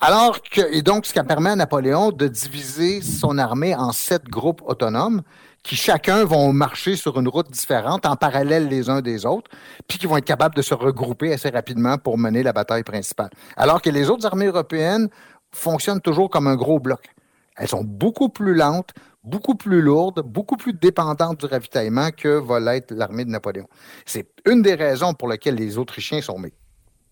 Alors 0.00 0.40
que, 0.42 0.60
et 0.72 0.82
donc, 0.82 1.06
ce 1.06 1.12
qui 1.12 1.22
permet 1.22 1.50
à 1.50 1.56
Napoléon 1.56 2.10
de 2.10 2.28
diviser 2.28 3.02
son 3.02 3.38
armée 3.38 3.74
en 3.74 3.92
sept 3.92 4.24
groupes 4.24 4.62
autonomes 4.64 5.22
qui 5.62 5.76
chacun 5.76 6.24
vont 6.24 6.52
marcher 6.52 6.96
sur 6.96 7.18
une 7.18 7.28
route 7.28 7.50
différente 7.50 8.04
en 8.04 8.16
parallèle 8.16 8.68
les 8.68 8.90
uns 8.90 9.00
des 9.00 9.26
autres, 9.26 9.50
puis 9.86 9.98
qui 9.98 10.06
vont 10.06 10.16
être 10.16 10.24
capables 10.24 10.56
de 10.56 10.62
se 10.62 10.74
regrouper 10.74 11.32
assez 11.32 11.50
rapidement 11.50 11.98
pour 11.98 12.18
mener 12.18 12.42
la 12.42 12.52
bataille 12.52 12.82
principale. 12.82 13.30
Alors 13.56 13.80
que 13.80 13.90
les 13.90 14.10
autres 14.10 14.26
armées 14.26 14.46
européennes 14.46 15.08
fonctionnent 15.52 16.00
toujours 16.00 16.30
comme 16.30 16.46
un 16.46 16.56
gros 16.56 16.80
bloc. 16.80 17.10
Elles 17.56 17.68
sont 17.68 17.84
beaucoup 17.84 18.28
plus 18.28 18.54
lentes, 18.54 18.90
beaucoup 19.24 19.54
plus 19.54 19.82
lourdes, 19.82 20.22
beaucoup 20.24 20.56
plus 20.56 20.72
dépendantes 20.72 21.40
du 21.40 21.46
ravitaillement 21.46 22.10
que 22.10 22.28
va 22.28 22.60
l'être 22.60 22.92
l'armée 22.92 23.24
de 23.24 23.30
Napoléon. 23.30 23.68
C'est 24.04 24.28
une 24.46 24.62
des 24.62 24.74
raisons 24.74 25.14
pour 25.14 25.28
lesquelles 25.28 25.54
les 25.54 25.78
Autrichiens 25.78 26.20
sont 26.20 26.38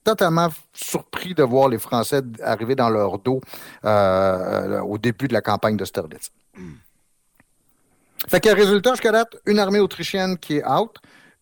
totalement 0.02 0.48
surpris 0.72 1.34
de 1.34 1.42
voir 1.42 1.68
les 1.68 1.78
Français 1.78 2.22
arriver 2.42 2.74
dans 2.74 2.88
leur 2.88 3.18
dos 3.18 3.40
euh, 3.84 4.80
au 4.80 4.98
début 4.98 5.28
de 5.28 5.34
la 5.34 5.42
campagne 5.42 5.76
d'Austerlitz. 5.76 6.30
Fait 8.28 8.40
que 8.40 8.48
résultat, 8.50 8.92
jusqu'à 8.92 9.12
date, 9.12 9.36
une 9.46 9.58
armée 9.58 9.78
autrichienne 9.78 10.36
qui 10.38 10.56
est 10.56 10.66
out, 10.66 10.96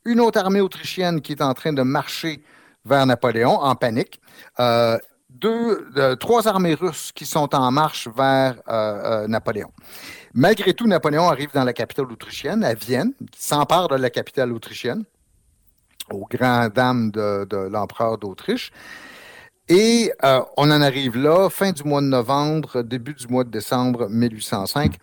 une 0.05 0.21
autre 0.21 0.39
armée 0.39 0.61
autrichienne 0.61 1.21
qui 1.21 1.33
est 1.33 1.43
en 1.43 1.55
train 1.55 1.73
de 1.73 1.83
marcher 1.83 2.43
vers 2.85 3.05
Napoléon 3.05 3.61
en 3.61 3.75
panique, 3.75 4.21
euh, 4.61 4.99
deux, 5.41 5.89
euh, 5.97 6.17
trois 6.17 6.49
armées 6.49 6.75
russes 6.75 7.13
qui 7.15 7.27
sont 7.27 7.55
en 7.55 7.71
marche 7.71 8.09
vers 8.15 8.57
euh, 8.69 9.23
euh, 9.25 9.29
Napoléon. 9.29 9.71
Malgré 10.35 10.75
tout, 10.75 10.87
Napoléon 10.87 11.29
arrive 11.29 11.51
dans 11.53 11.65
la 11.65 11.73
capitale 11.73 12.07
autrichienne, 12.07 12.65
à 12.65 12.75
Vienne, 12.75 13.13
s'empare 13.37 13.89
de 13.89 13.97
la 13.97 14.11
capitale 14.11 14.53
autrichienne, 14.53 15.05
aux 16.11 16.27
grandes 16.27 16.73
dames 16.73 17.11
de, 17.11 17.69
l'empereur 17.69 18.19
d'Autriche. 18.19 18.71
Et 19.69 20.13
on 20.23 20.71
en 20.71 20.81
arrive 20.81 21.17
là, 21.17 21.51
fin 21.51 21.73
du 21.73 21.85
mois 21.85 22.01
de 22.01 22.07
novembre, 22.07 22.83
début 22.83 23.15
du 23.15 23.27
mois 23.29 23.45
de 23.45 23.51
décembre 23.51 24.09
1805. 24.09 24.97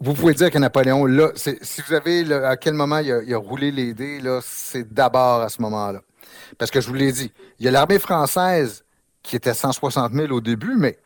Vous 0.00 0.14
pouvez 0.14 0.34
dire 0.34 0.50
que 0.50 0.58
Napoléon, 0.58 1.06
là, 1.06 1.30
si 1.34 1.82
vous 1.82 1.94
avez 1.94 2.32
à 2.32 2.56
quel 2.56 2.74
moment 2.74 2.98
il 2.98 3.34
a, 3.34 3.38
roulé 3.38 3.72
les 3.72 3.94
dés, 3.94 4.20
c'est 4.42 4.92
d'abord 4.92 5.40
à 5.40 5.48
ce 5.48 5.60
moment-là. 5.62 6.00
Parce 6.58 6.70
que 6.70 6.80
je 6.80 6.88
vous 6.88 6.94
l'ai 6.94 7.12
dit, 7.12 7.32
il 7.58 7.64
y 7.64 7.68
a 7.68 7.70
l'armée 7.70 7.98
française 7.98 8.84
qui 9.22 9.36
était 9.36 9.54
160 9.54 10.12
000 10.12 10.32
au 10.32 10.40
début, 10.40 10.74
mais 10.76 10.98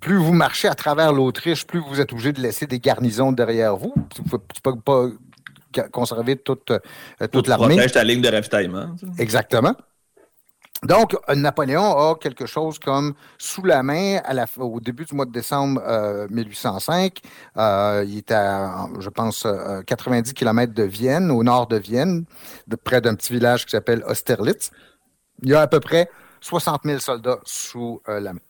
plus 0.00 0.16
vous 0.16 0.32
marchez 0.32 0.68
à 0.68 0.74
travers 0.74 1.12
l'Autriche, 1.12 1.66
plus 1.66 1.80
vous 1.80 2.00
êtes 2.00 2.12
obligé 2.12 2.32
de 2.32 2.40
laisser 2.40 2.66
des 2.66 2.78
garnisons 2.78 3.32
derrière 3.32 3.76
vous. 3.76 3.92
Vous 4.24 4.36
ne 4.36 4.70
pouvez 4.70 4.80
pas 4.84 5.08
conserver 5.92 6.36
toute, 6.36 6.70
euh, 6.70 6.78
toute 7.30 7.44
Tu 7.44 7.50
l'armée. 7.50 7.74
protèges 7.74 7.92
ta 7.92 8.04
ligne 8.04 8.20
de 8.20 8.28
ravitaillement. 8.28 8.94
tu. 8.98 9.06
Exactement. 9.18 9.74
Donc, 10.82 11.14
Napoléon 11.34 12.10
a 12.10 12.14
quelque 12.14 12.46
chose 12.46 12.78
comme 12.78 13.14
sous 13.38 13.64
la 13.64 13.82
main 13.82 14.20
au 14.56 14.80
début 14.80 15.04
du 15.04 15.14
mois 15.14 15.26
de 15.26 15.32
décembre 15.32 15.82
1805. 16.30 17.20
il 17.56 18.18
était 18.18 18.34
à, 18.34 18.88
je 18.98 19.10
pense, 19.10 19.46
90 19.86 20.32
km 20.32 20.72
de 20.72 20.82
Vienne, 20.82 21.30
au 21.30 21.42
nord 21.42 21.66
de 21.66 21.76
Vienne, 21.76 22.24
près 22.82 23.00
d'un 23.00 23.14
petit 23.14 23.32
village 23.32 23.66
qui 23.66 23.72
s'appelle 23.72 24.02
Austerlitz. 24.06 24.70
Il 25.42 25.50
y 25.50 25.54
a 25.54 25.60
à 25.60 25.66
peu 25.66 25.80
près 25.80 26.08
60 26.40 26.82
000 26.84 26.98
soldats 26.98 27.40
sous 27.44 28.00
la 28.06 28.32
main. 28.32 28.40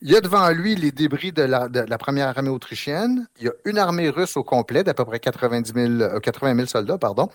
Il 0.00 0.12
y 0.12 0.16
a 0.16 0.20
devant 0.20 0.48
lui 0.50 0.76
les 0.76 0.92
débris 0.92 1.32
de 1.32 1.42
la, 1.42 1.98
première 1.98 2.28
armée 2.28 2.50
autrichienne. 2.50 3.26
Il 3.38 3.46
y 3.46 3.48
a 3.48 3.52
une 3.64 3.78
armée 3.78 4.10
russe 4.10 4.36
au 4.36 4.44
complet 4.44 4.84
d'à 4.84 4.94
peu 4.94 5.04
près 5.04 5.18
90 5.18 5.72
000, 5.98 6.20
80 6.20 6.54
000 6.54 6.66
soldats, 6.68 6.98
pardon. 6.98 7.28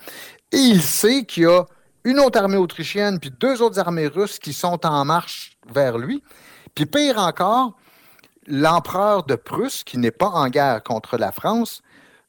Et 0.50 0.56
il 0.56 0.80
sait 0.80 1.24
qu'il 1.24 1.42
y 1.42 1.46
a 1.46 1.66
une 2.04 2.20
autre 2.20 2.38
armée 2.38 2.56
autrichienne 2.56 3.18
puis 3.18 3.30
deux 3.30 3.62
autres 3.62 3.78
armées 3.78 4.06
russes 4.06 4.38
qui 4.38 4.52
sont 4.52 4.84
en 4.86 5.04
marche 5.04 5.56
vers 5.72 5.98
lui. 5.98 6.22
Puis 6.74 6.86
pire 6.86 7.18
encore, 7.18 7.76
l'empereur 8.46 9.24
de 9.24 9.34
Prusse, 9.34 9.84
qui 9.84 9.98
n'est 9.98 10.10
pas 10.10 10.28
en 10.28 10.48
guerre 10.48 10.82
contre 10.82 11.16
la 11.16 11.32
France, 11.32 11.82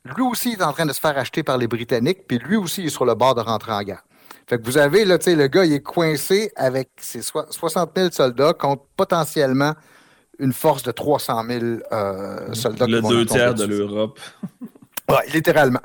lui 0.06 0.24
aussi 0.24 0.52
est 0.52 0.64
en 0.64 0.72
train 0.72 0.86
de 0.86 0.94
se 0.94 1.00
faire 1.00 1.18
acheter 1.18 1.44
par 1.44 1.58
les 1.58 1.68
Britanniques, 1.68 2.28
puis 2.28 2.38
lui 2.38 2.56
aussi 2.56 2.86
est 2.86 2.90
sur 2.90 3.06
le 3.06 3.16
bord 3.16 3.36
de 3.36 3.42
rentrer 3.42 3.72
en 3.72 3.82
guerre. 3.82 4.04
Fait 4.48 4.60
que 4.60 4.64
vous 4.64 4.78
avez, 4.78 5.06
là, 5.06 5.18
tu 5.18 5.26
sais, 5.26 5.36
le 5.36 5.48
gars, 5.48 5.66
il 5.66 5.74
est 5.74 5.82
coincé 5.82 6.52
avec 6.56 6.90
ses 6.98 7.22
60 7.24 7.92
000 7.96 8.12
soldats 8.12 8.54
contre 8.54 8.84
potentiellement 8.96 9.74
une 10.38 10.54
force 10.54 10.84
de 10.84 10.92
300 10.92 11.44
000 11.48 11.66
euh, 11.92 12.54
soldats. 12.54 12.86
Le 12.86 13.02
deux 13.02 13.26
tiers 13.26 13.56
de 13.56 13.66
l'Europe. 13.66 14.20
oui, 15.10 15.16
littéralement. 15.34 15.80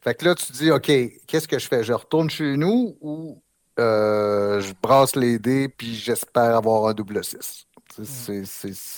Fait 0.00 0.14
que 0.14 0.24
là, 0.24 0.34
tu 0.34 0.46
te 0.46 0.52
dis, 0.52 0.70
OK, 0.70 0.90
qu'est-ce 1.26 1.48
que 1.48 1.58
je 1.58 1.68
fais? 1.68 1.82
Je 1.82 1.92
retourne 1.92 2.30
chez 2.30 2.56
nous 2.56 2.96
ou 3.00 3.42
euh, 3.78 4.60
je 4.60 4.72
brasse 4.80 5.16
les 5.16 5.38
dés 5.38 5.68
puis 5.68 5.94
j'espère 5.94 6.56
avoir 6.56 6.86
un 6.86 6.94
double 6.94 7.22
6? 7.24 7.66
C'est 8.04 8.44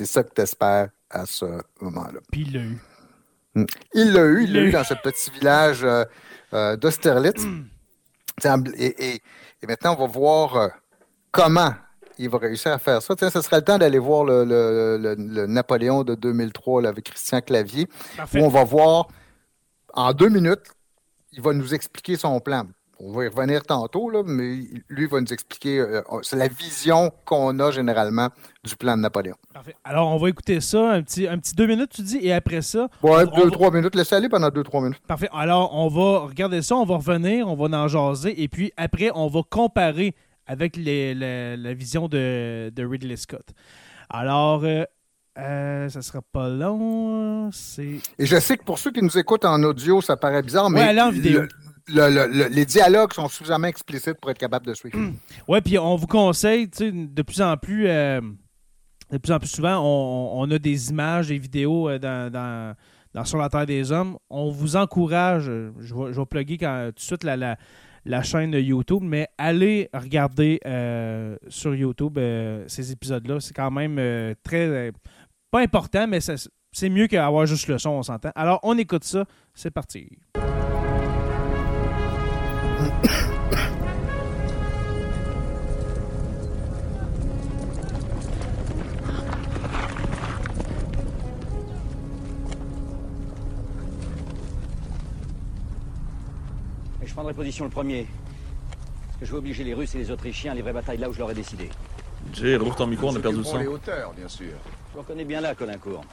ça 0.07 0.23
que 0.23 0.35
tu 0.35 0.43
espères 0.43 0.91
à 1.09 1.25
ce 1.25 1.47
moment-là. 1.81 2.21
Puis 2.31 2.43
il 2.43 2.53
l'a 2.53 2.61
eu. 2.61 2.79
Hmm. 3.55 3.65
Il 3.95 4.13
l'a 4.13 4.25
eu, 4.27 4.45
il 4.45 4.53
l'a 4.53 4.61
eu 4.61 4.71
dans 4.71 4.85
ce 4.85 4.95
petit 4.95 5.31
village 5.31 5.85
euh, 5.85 6.77
d'Austerlitz. 6.77 7.43
Et, 8.77 9.15
et, 9.15 9.67
maintenant, 9.67 9.97
on 9.99 10.07
va 10.07 10.13
voir 10.13 10.71
comment 11.31 11.75
il 12.21 12.29
va 12.29 12.39
réussir 12.39 12.73
à 12.73 12.79
faire 12.79 13.03
ça. 13.03 13.15
ce 13.19 13.41
serait 13.41 13.57
le 13.57 13.65
temps 13.65 13.79
d'aller 13.79 13.99
voir 13.99 14.25
le, 14.25 15.47
Napoléon 15.47 16.05
de 16.05 16.15
2003 16.15 16.87
avec 16.87 17.07
Christian 17.07 17.41
Clavier, 17.41 17.89
où 18.35 18.39
on 18.39 18.49
va 18.49 18.65
voir 18.65 19.09
en 19.95 20.13
deux 20.13 20.29
minutes, 20.29 20.71
il 21.33 21.43
va 21.43 21.53
nous 21.53 21.75
expliquer 21.75 22.17
son 22.17 22.41
plan. 22.41 22.67
On 23.03 23.13
va 23.13 23.25
y 23.25 23.29
revenir 23.29 23.63
tantôt, 23.63 24.11
là, 24.11 24.23
mais 24.27 24.59
lui 24.91 25.07
va 25.07 25.23
nous 25.23 25.33
expliquer. 25.33 25.81
Euh, 25.81 26.03
c'est 26.21 26.37
la 26.37 26.49
vision 26.49 27.11
qu'on 27.25 27.59
a 27.59 27.71
généralement 27.71 28.29
du 28.63 28.77
plan 28.77 28.95
de 28.95 29.01
Napoléon. 29.01 29.37
Parfait. 29.55 29.75
Alors, 29.85 30.09
on 30.11 30.19
va 30.19 30.29
écouter 30.29 30.61
ça, 30.61 30.91
un 30.93 31.03
petit, 31.03 31.27
un 31.27 31.39
petit 31.39 31.55
deux 31.55 31.67
minutes, 31.67 31.93
tu 31.95 32.03
dis, 32.03 32.19
et 32.19 32.35
après 32.35 32.61
ça. 32.61 32.89
Ouais, 33.03 33.25
deux, 33.25 33.51
trois 33.51 33.71
minutes. 33.71 33.95
Laissez 33.95 34.17
aller 34.17 34.29
pendant 34.29 34.51
deux, 34.51 34.63
trois 34.63 34.83
minutes. 34.83 35.01
Parfait. 35.07 35.31
Alors, 35.33 35.75
on 35.75 35.89
va 35.89 36.27
regarder 36.27 36.61
ça, 36.61 36.77
on 36.77 36.85
va 36.85 36.97
revenir, 36.97 37.49
on 37.49 37.55
va 37.55 37.79
en 37.79 37.89
jaser, 37.89 38.43
et 38.43 38.49
puis 38.49 38.71
après, 38.77 39.11
on 39.15 39.29
va 39.29 39.41
comparer 39.49 40.15
avec 40.47 40.77
la, 40.77 41.73
vision 41.73 42.07
de, 42.07 42.71
Ridley 42.77 43.17
Scott. 43.17 43.47
Alors, 44.11 44.65
euh, 44.65 44.85
euh, 45.39 45.89
ça 45.89 46.03
sera 46.03 46.21
pas 46.33 46.49
long. 46.49 47.51
Et 48.19 48.27
je 48.27 48.41
sais 48.41 48.57
que 48.57 48.65
pour 48.65 48.79
ceux 48.79 48.91
qui 48.91 49.03
nous 49.03 49.17
écoutent 49.17 49.45
en 49.45 49.63
audio, 49.63 50.01
ça 50.01 50.17
paraît 50.17 50.43
bizarre, 50.43 50.71
mais 50.71 51.01
en 51.01 51.11
vidéo. 51.11 51.43
les 51.89 52.65
dialogues 52.65 53.13
sont 53.13 53.29
suffisamment 53.29 53.69
explicites 53.69 54.21
pour 54.21 54.31
être 54.31 54.39
capable 54.39 54.67
de 54.67 54.75
suivre. 54.75 54.99
Oui, 55.49 55.61
puis 55.61 55.79
on 55.79 55.97
vous 55.97 56.07
conseille, 56.07 56.69
de 56.69 57.23
plus 57.23 57.41
en 57.41 57.57
plus, 57.57 57.87
euh, 57.89 58.21
de 59.11 59.19
plus 59.19 59.33
en 59.33 59.39
plus 59.39 59.49
souvent, 59.49 59.81
on, 59.83 60.51
a 60.51 60.59
des 60.59 60.91
images, 60.91 61.29
des 61.29 61.39
vidéos 61.39 61.97
dans, 61.99 62.75
Sur 63.25 63.39
la 63.39 63.49
Terre 63.49 63.67
des 63.67 63.93
Hommes. 63.93 64.17
On 64.29 64.51
vous 64.51 64.77
encourage, 64.77 65.45
je 65.45 65.95
vais, 65.95 66.13
je 66.13 66.21
vais 66.21 66.27
plugger 66.27 66.59
quand, 66.59 66.87
tout 66.89 66.95
de 66.95 67.01
suite 67.01 67.25
la, 67.25 67.57
la 68.05 68.23
chaîne 68.23 68.53
YouTube, 68.53 69.03
mais 69.03 69.29
allez 69.37 69.89
regarder 69.93 70.61
euh, 70.67 71.37
sur 71.49 71.75
YouTube 71.75 72.19
euh, 72.19 72.65
ces 72.67 72.93
épisodes-là. 72.93 73.41
C'est 73.41 73.55
quand 73.55 73.71
même 73.71 73.99
euh, 73.99 74.35
très. 74.43 74.93
Pas 75.51 75.61
important, 75.61 76.07
mais 76.07 76.21
c'est 76.21 76.89
mieux 76.89 77.07
qu'avoir 77.07 77.47
juste 77.47 77.69
le 77.69 77.79
son, 77.79 77.91
on 77.91 78.03
s'entend. 78.03 78.31
Alors, 78.35 78.61
on 78.63 78.79
écoute 78.79 79.05
ça. 79.05 79.25
C'est 79.55 79.71
parti. 79.71 80.09
prendrai 97.21 97.35
position 97.35 97.65
le 97.67 97.71
premier. 97.71 98.07
je 99.21 99.31
vais 99.31 99.37
obliger 99.37 99.63
les 99.63 99.75
Russes 99.75 99.95
et 99.95 99.99
les 99.99 100.11
Autrichiens 100.11 100.53
à 100.53 100.55
livrer 100.55 100.73
bataille 100.73 100.97
là 100.97 101.11
où 101.11 101.13
je 101.13 101.19
leur 101.19 101.31
ai 101.31 101.35
décidé. 101.35 101.69
Jay, 102.33 102.57
rouvre 102.57 102.77
ton 102.77 102.87
micro, 102.87 103.11
on 103.11 103.17
a 103.17 103.21
perdu 103.21 103.37
le 103.37 103.45
son. 103.45 103.59
les 103.59 103.67
hauteurs, 103.67 104.15
bien 104.15 104.27
sûr. 104.27 104.55
Je 104.91 104.97
vous 104.97 105.03
reconnais 105.03 105.25
bien 105.25 105.41
là, 105.41 105.55
Colincourt. 105.55 106.05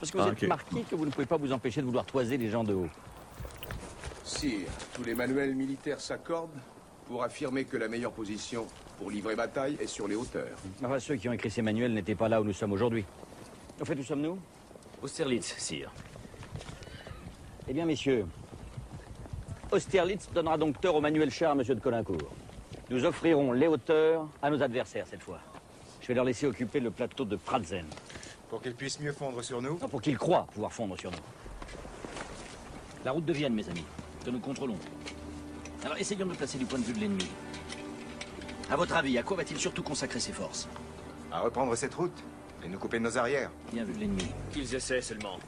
Parce 0.00 0.10
que 0.10 0.18
vous 0.18 0.24
ah, 0.24 0.32
êtes 0.32 0.48
marqué 0.48 0.82
que 0.88 0.96
vous 0.96 1.04
ne 1.04 1.10
pouvez 1.10 1.26
pas 1.26 1.36
vous 1.36 1.52
empêcher 1.52 1.80
de 1.80 1.86
vouloir 1.86 2.04
toiser 2.06 2.38
les 2.38 2.48
gens 2.48 2.64
de 2.64 2.72
haut. 2.72 2.88
Sire, 4.24 4.68
tous 4.94 5.04
les 5.04 5.14
manuels 5.14 5.54
militaires 5.54 6.00
s'accordent 6.00 6.58
pour 7.06 7.22
affirmer 7.22 7.64
que 7.64 7.76
la 7.76 7.88
meilleure 7.88 8.12
position 8.12 8.66
pour 8.98 9.10
livrer 9.10 9.36
bataille 9.36 9.76
est 9.80 9.86
sur 9.86 10.08
les 10.08 10.14
hauteurs. 10.14 10.56
Enfin, 10.82 10.98
ceux 10.98 11.16
qui 11.16 11.28
ont 11.28 11.32
écrit 11.32 11.50
ces 11.50 11.60
manuels 11.60 11.92
n'étaient 11.92 12.14
pas 12.14 12.28
là 12.28 12.40
où 12.40 12.44
nous 12.44 12.52
sommes 12.54 12.72
aujourd'hui. 12.72 13.04
Au 13.80 13.84
fait, 13.84 13.98
où 13.98 14.02
sommes-nous? 14.02 14.38
Austerlitz, 15.02 15.54
sire. 15.58 15.92
Eh 17.68 17.74
bien, 17.74 17.84
messieurs, 17.84 18.24
Austerlitz 19.70 20.30
donnera 20.32 20.56
donc 20.56 20.80
tort 20.80 20.96
au 20.96 21.00
manuel 21.00 21.30
char, 21.30 21.54
monsieur 21.54 21.74
de 21.74 21.80
Colincourt. 21.80 22.32
Nous 22.90 23.04
offrirons 23.04 23.52
les 23.52 23.66
hauteurs 23.66 24.26
à 24.40 24.50
nos 24.50 24.62
adversaires 24.62 25.06
cette 25.08 25.22
fois. 25.22 25.38
Je 26.00 26.08
vais 26.08 26.14
leur 26.14 26.24
laisser 26.24 26.46
occuper 26.46 26.80
le 26.80 26.90
plateau 26.90 27.24
de 27.24 27.36
Pratzen. 27.36 27.86
Pour 28.52 28.60
qu'ils 28.60 28.74
puissent 28.74 29.00
mieux 29.00 29.14
fondre 29.14 29.42
sur 29.42 29.62
nous 29.62 29.78
Non, 29.80 29.88
pour 29.88 30.02
qu'ils 30.02 30.18
croient 30.18 30.46
pouvoir 30.52 30.70
fondre 30.70 31.00
sur 31.00 31.10
nous. 31.10 31.16
La 33.02 33.12
route 33.12 33.24
de 33.24 33.32
Vienne, 33.32 33.54
mes 33.54 33.66
amis, 33.66 33.86
que 34.22 34.28
nous 34.28 34.40
contrôlons. 34.40 34.76
Alors 35.82 35.96
essayons 35.96 36.26
de 36.26 36.34
placer 36.34 36.58
du 36.58 36.66
point 36.66 36.78
de 36.78 36.84
vue 36.84 36.92
de 36.92 36.98
l'ennemi. 36.98 37.26
À 38.70 38.76
votre 38.76 38.94
avis, 38.94 39.16
à 39.16 39.22
quoi 39.22 39.38
va-t-il 39.38 39.58
surtout 39.58 39.82
consacrer 39.82 40.20
ses 40.20 40.32
forces? 40.32 40.68
À 41.32 41.40
reprendre 41.40 41.74
cette 41.76 41.94
route 41.94 42.12
et 42.62 42.68
nous 42.68 42.78
couper 42.78 42.98
de 42.98 43.04
nos 43.04 43.16
arrières. 43.16 43.50
Bien 43.72 43.84
vu 43.84 43.94
de 43.94 44.00
l'ennemi. 44.00 44.26
Qu'ils 44.52 44.74
essaient 44.74 45.00
seulement 45.00 45.38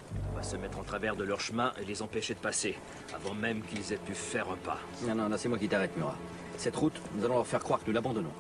se 0.41 0.57
mettre 0.57 0.79
en 0.79 0.83
travers 0.83 1.15
de 1.15 1.25
leur 1.25 1.41
chemin 1.41 1.75
et 1.79 1.85
les 1.85 2.01
empêcher 2.01 2.33
de 2.33 2.39
passer, 2.39 2.75
avant 3.15 3.35
même 3.35 3.61
qu'ils 3.65 3.93
aient 3.93 3.99
pu 3.99 4.15
faire 4.15 4.51
un 4.51 4.57
pas. 4.57 4.79
Non, 5.07 5.15
non, 5.15 5.29
non, 5.29 5.37
c'est 5.37 5.51
moi 5.51 5.59
qui 5.59 5.69
t'arrête, 5.69 5.95
Murat. 5.99 6.17
Cette 6.57 6.77
route, 6.77 6.99
nous 7.15 7.25
allons 7.27 7.35
leur 7.35 7.47
faire 7.47 7.61
croire 7.61 7.81
que 7.81 7.87
nous 7.87 7.93
l'abandonnons. 7.93 8.33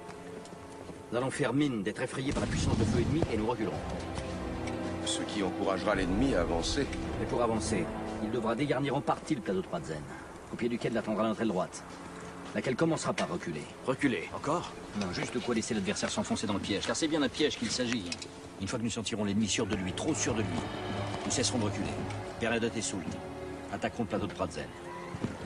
Nous 1.13 1.19
allons 1.19 1.31
faire 1.31 1.53
mine 1.53 1.83
d'être 1.83 2.01
effrayés 2.01 2.33
par 2.33 2.41
la 2.41 2.47
puissance 2.47 2.79
de 2.79 2.85
feu 2.85 3.01
ennemi 3.01 3.21
et 3.31 3.37
nous 3.37 3.47
reculerons. 3.47 3.77
Ce 5.07 5.21
qui 5.23 5.43
encouragera 5.43 5.95
l'ennemi 5.95 6.35
à 6.35 6.41
avancer. 6.41 6.87
Et 7.23 7.27
pour 7.27 7.43
avancer, 7.43 7.85
il 8.23 8.31
devra 8.31 8.55
dégarnir 8.55 8.97
en 8.97 9.01
partie 9.01 9.35
le 9.35 9.41
plateau 9.43 9.61
de 9.61 9.67
Pradzen, 9.67 10.01
au 10.53 10.57
pied 10.57 10.69
duquel 10.69 10.93
l'attendra 10.93 11.29
notre 11.29 11.43
aile 11.43 11.49
droite, 11.49 11.85
laquelle 12.55 12.75
commencera 12.75 13.13
par 13.13 13.29
reculer. 13.29 13.63
Reculer 13.87 14.29
Encore? 14.35 14.73
Non, 15.01 15.13
juste 15.13 15.35
de 15.35 15.39
quoi 15.41 15.55
laisser 15.55 15.75
l'adversaire 15.75 16.11
s'enfoncer 16.11 16.47
dans 16.47 16.55
le 16.55 16.59
piège, 16.59 16.87
car 16.87 16.97
c'est 16.97 17.07
bien 17.07 17.23
un 17.23 17.29
piège 17.29 17.59
qu'il 17.59 17.71
s'agit. 17.71 18.05
Une 18.61 18.67
fois 18.67 18.79
que 18.79 18.85
nous 18.85 18.91
sentirons 18.91 19.25
l'ennemi 19.25 19.47
sûr 19.47 19.67
de 19.67 19.77
lui, 19.77 19.93
trop 19.93 20.15
sûr 20.15 20.35
de 20.35 20.41
lui, 20.41 20.59
nous 21.25 21.31
cesserons 21.31 21.59
de 21.59 21.65
reculer. 21.65 21.93
Bernadotte 22.41 22.77
et 22.77 22.83
Soult 22.83 23.05
attaqueront 23.73 24.05
le 24.05 24.09
plateau 24.09 24.27
de 24.27 24.33
Pratzel. 24.33 24.69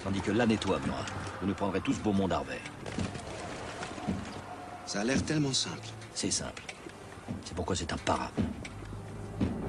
Tandis 0.05 0.21
que 0.21 0.31
l'âne 0.31 0.53
et 0.53 0.57
toi, 0.57 0.79
Murat, 0.85 1.05
vous 1.41 1.49
nous 1.49 1.55
prendrez 1.55 1.81
tous 1.81 1.99
Beaumont 1.99 2.29
d'Arvey. 2.29 2.61
Ça 4.87 5.01
a 5.01 5.05
l'air 5.05 5.23
tellement 5.25 5.53
simple. 5.53 5.89
C'est 6.15 6.31
simple. 6.31 6.63
C'est 7.45 7.55
pourquoi 7.55 7.77
c'est 7.77 7.93
un 9.41 9.47
para. 9.47 9.69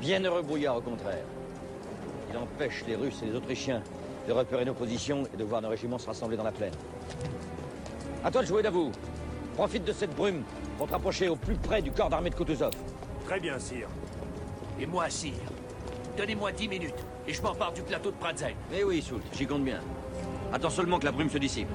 Bienheureux 0.00 0.42
brouillard, 0.42 0.76
au 0.76 0.80
contraire. 0.80 1.24
Il 2.30 2.36
empêche 2.36 2.84
les 2.86 2.94
Russes 2.94 3.20
et 3.22 3.26
les 3.26 3.34
Autrichiens 3.34 3.82
de 4.26 4.32
repérer 4.32 4.64
nos 4.64 4.74
positions 4.74 5.24
et 5.32 5.36
de 5.36 5.44
voir 5.44 5.62
nos 5.62 5.68
régiments 5.68 5.98
se 5.98 6.06
rassembler 6.06 6.36
dans 6.36 6.44
la 6.44 6.52
plaine. 6.52 6.72
À 8.24 8.30
toi 8.30 8.42
de 8.42 8.46
jouer, 8.46 8.62
d'avoue. 8.62 8.92
Profite 9.58 9.84
de 9.84 9.92
cette 9.92 10.14
brume 10.14 10.44
pour 10.76 10.86
te 10.86 10.92
rapprocher 10.92 11.28
au 11.28 11.34
plus 11.34 11.56
près 11.56 11.82
du 11.82 11.90
corps 11.90 12.08
d'armée 12.08 12.30
de 12.30 12.36
Kutuzov. 12.36 12.70
Très 13.24 13.40
bien, 13.40 13.58
sire. 13.58 13.88
Et 14.80 14.86
moi, 14.86 15.10
sire. 15.10 15.32
Donnez-moi 16.16 16.52
dix 16.52 16.68
minutes 16.68 17.04
et 17.26 17.32
je 17.34 17.42
m'empare 17.42 17.72
du 17.72 17.82
plateau 17.82 18.12
de 18.12 18.14
Pradzen. 18.14 18.54
Eh 18.72 18.84
oui, 18.84 19.02
Soult, 19.02 19.20
j'y 19.32 19.48
compte 19.48 19.64
bien. 19.64 19.80
Attends 20.52 20.70
seulement 20.70 21.00
que 21.00 21.06
la 21.06 21.10
brume 21.10 21.28
se 21.28 21.38
dissipe. 21.38 21.66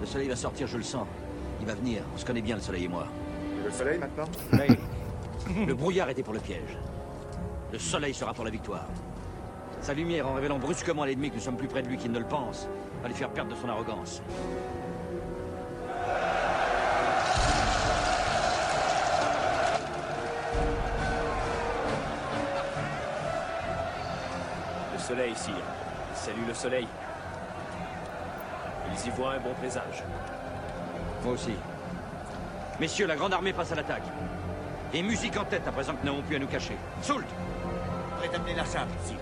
Le 0.00 0.06
soleil 0.06 0.28
va 0.28 0.36
sortir, 0.36 0.68
je 0.68 0.76
le 0.76 0.84
sens. 0.84 1.04
Il 1.60 1.66
va 1.66 1.74
venir. 1.74 2.02
On 2.14 2.16
se 2.16 2.24
connaît 2.24 2.42
bien, 2.42 2.54
le 2.54 2.62
soleil 2.62 2.84
et 2.84 2.88
moi. 2.88 3.08
Le 3.64 3.72
soleil 3.72 3.98
maintenant 3.98 4.26
Mais 4.52 4.68
le 5.66 5.74
brouillard 5.74 6.08
était 6.08 6.22
pour 6.22 6.32
le 6.32 6.38
piège. 6.38 6.78
Le 7.72 7.78
soleil 7.80 8.14
sera 8.14 8.34
pour 8.34 8.44
la 8.44 8.52
victoire. 8.52 8.86
Sa 9.80 9.94
lumière, 9.94 10.28
en 10.28 10.34
révélant 10.34 10.60
brusquement 10.60 11.02
à 11.02 11.06
l'ennemi 11.06 11.30
que 11.30 11.34
nous 11.34 11.40
sommes 11.40 11.56
plus 11.56 11.66
près 11.66 11.82
de 11.82 11.88
lui 11.88 11.96
qu'il 11.96 12.12
ne 12.12 12.20
le 12.20 12.24
pense, 12.24 12.68
va 13.02 13.08
lui 13.08 13.16
faire 13.16 13.30
perdre 13.30 13.50
de 13.50 13.56
son 13.60 13.68
arrogance. 13.68 14.22
Soleil, 25.06 25.32
sire. 25.36 25.54
Salut 26.14 26.44
le 26.48 26.54
soleil. 26.54 26.88
Ils 28.92 29.06
y 29.06 29.10
voient 29.10 29.34
un 29.34 29.38
bon 29.38 29.54
présage. 29.54 30.02
Moi 31.22 31.34
aussi. 31.34 31.52
Messieurs, 32.80 33.06
la 33.06 33.14
grande 33.14 33.32
armée 33.32 33.52
passe 33.52 33.70
à 33.70 33.76
l'attaque. 33.76 34.02
Et 34.92 35.02
musique 35.02 35.36
en 35.36 35.44
tête 35.44 35.62
à 35.68 35.70
présent 35.70 35.92
que 35.92 36.04
nous 36.04 36.12
n'avons 36.12 36.22
plus 36.22 36.36
à 36.36 36.38
nous 36.40 36.48
cacher. 36.48 36.76
Soult 37.02 37.24
Prêt 38.18 38.30
à 38.34 38.38
mener 38.40 38.54
la 38.54 38.64
charge, 38.64 38.88
sire. 39.04 39.16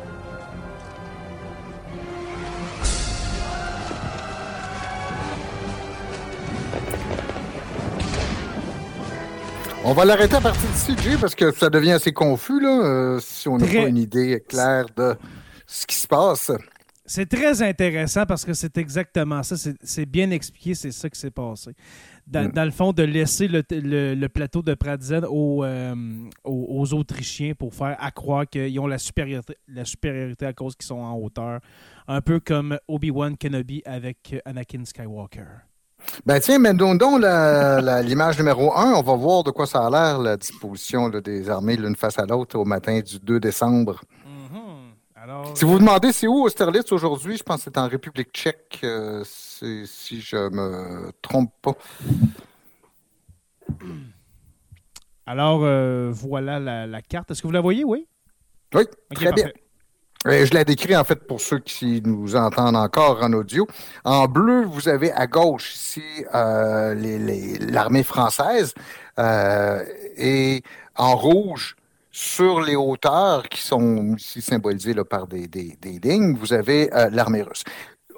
On 9.87 9.93
va 9.93 10.07
l'arrêter 10.07 10.37
à 10.37 10.41
partir 10.41 10.66
d'ici, 10.70 10.97
Jay, 11.03 11.18
parce 11.20 11.35
que 11.35 11.53
ça 11.53 11.68
devient 11.68 11.93
assez 11.93 12.12
confus, 12.12 12.59
là, 12.59 12.70
euh, 12.70 13.20
si 13.20 13.49
on 13.49 13.59
n'a 13.59 13.66
pas 13.66 13.87
une 13.87 13.99
idée 13.99 14.43
claire 14.49 14.87
de 14.97 15.14
passe. 16.15 16.51
C'est 17.07 17.29
très 17.29 17.61
intéressant 17.61 18.25
parce 18.25 18.47
que 18.47 18.55
c'est 18.55 18.79
exactement 18.79 19.43
ça. 19.43 19.57
C'est- 19.83 20.07
bien 20.07 20.31
expliqué, 20.31 20.75
c'est 20.75 20.91
ça 20.91 21.11
qui 21.11 21.21
s'est 21.21 21.31
passé. 21.31 21.73
Dans, 22.27 22.49
Mm. 22.49 22.53
dans 22.53 22.65
le 22.65 22.71
fond, 22.71 22.93
de 22.95 23.03
laisser 23.03 23.47
le, 23.47 23.62
le- 23.71 24.15
le 24.15 24.29
plateau 24.31 24.62
de 24.62 24.73
Pratzen 24.73 25.23
aux, 25.29 25.62
euh, 25.65 25.95
aux, 26.45 26.67
aux 26.81 26.95
Autrichiens 26.95 27.53
pour 27.59 27.75
faire 27.75 27.97
accroire 28.01 28.47
qu'ils 28.49 28.81
ont 28.81 28.87
la 28.87 28.97
supériorité, 28.97 29.55
la 29.69 29.85
supériorité 29.85 30.47
à 30.47 30.55
cause 30.55 30.75
qu'ils 30.77 30.87
sont 30.87 30.95
en 31.01 31.15
hauteur. 31.19 31.61
Un 32.09 32.23
peu 32.23 32.41
comme 32.41 32.79
Obi-Wan 32.89 33.37
Kenobi 33.37 33.83
avec 33.85 34.35
Anakin 34.47 34.87
Skywalker. 34.87 35.45
Ben 36.27 36.39
tiens, 36.41 36.59
mais 36.59 36.73
l'image 38.03 38.39
numéro 38.39 38.75
1, 38.77 38.93
on 38.95 39.03
va 39.03 39.15
voir 39.15 39.45
de 39.45 39.51
quoi 39.51 39.67
ça 39.67 39.87
a 39.87 39.91
l'air, 39.91 40.19
la 40.19 40.37
disposition 40.37 41.09
là, 41.09 41.21
des 41.21 41.49
armées 41.51 41.77
l'une 41.77 41.97
face 41.97 42.19
à 42.19 42.27
l'autre 42.27 42.59
au 42.59 42.65
matin 42.65 43.01
du 43.01 43.19
2 43.19 43.41
décembre. 43.41 44.01
Alors, 45.25 45.57
Si 45.57 45.64
vous 45.64 45.72
vous 45.72 45.79
demandez 45.79 46.12
c'est 46.12 46.27
où 46.27 46.43
Austerlitz 46.43 46.93
aujourd'hui, 46.93 47.39
je 47.39 47.43
pense 47.43 47.57
que 47.57 47.62
c'est 47.64 47.79
en 47.79 47.89
République 47.89 48.29
tchèque, 48.31 48.81
euh, 48.85 49.25
si 49.25 50.20
je 50.20 50.37
me 50.51 51.12
trompe 51.22 51.51
pas. 51.62 51.72
alors 55.27 55.61
euh, 55.64 56.11
voilà 56.12 56.61
la, 56.61 56.87
la 56.87 57.01
carte. 57.01 57.31
Est-ce 57.31 57.41
que 57.41 57.47
vous 57.47 57.55
la 57.55 57.62
voyez, 57.62 57.85
oui? 57.85 58.07
Oui, 58.75 58.83
très 59.14 59.33
bien. 59.33 59.49
Euh, 60.27 60.45
Je 60.45 60.53
la 60.53 60.62
décris 60.62 60.95
en 60.95 61.05
fait 61.05 61.27
pour 61.27 61.41
ceux 61.41 61.61
qui 61.61 62.03
nous 62.05 62.37
entendent 62.37 62.77
encore 62.77 63.22
en 63.22 63.33
audio. 63.33 63.66
En 64.05 64.27
bleu, 64.27 64.66
vous 64.66 64.91
avez 64.91 65.11
à 65.11 65.27
gauche 65.27 65.75
ici 65.75 66.03
l'armée 66.35 68.03
française 68.03 68.75
et 70.18 70.62
en 70.97 71.16
rouge 71.16 71.77
sur 72.17 72.61
les 72.61 72.77
hauteurs 72.77 73.49
qui 73.49 73.61
sont 73.61 74.15
ici 74.17 74.41
symbolisées 74.41 74.95
là, 74.95 75.05
par 75.05 75.27
des, 75.27 75.49
des- 75.49 75.77
des 75.81 75.99
lignes, 75.99 76.37
vous 76.37 76.53
avez 76.53 76.95
euh, 76.95 77.11
l'armée 77.11 77.43
russe. 77.43 77.65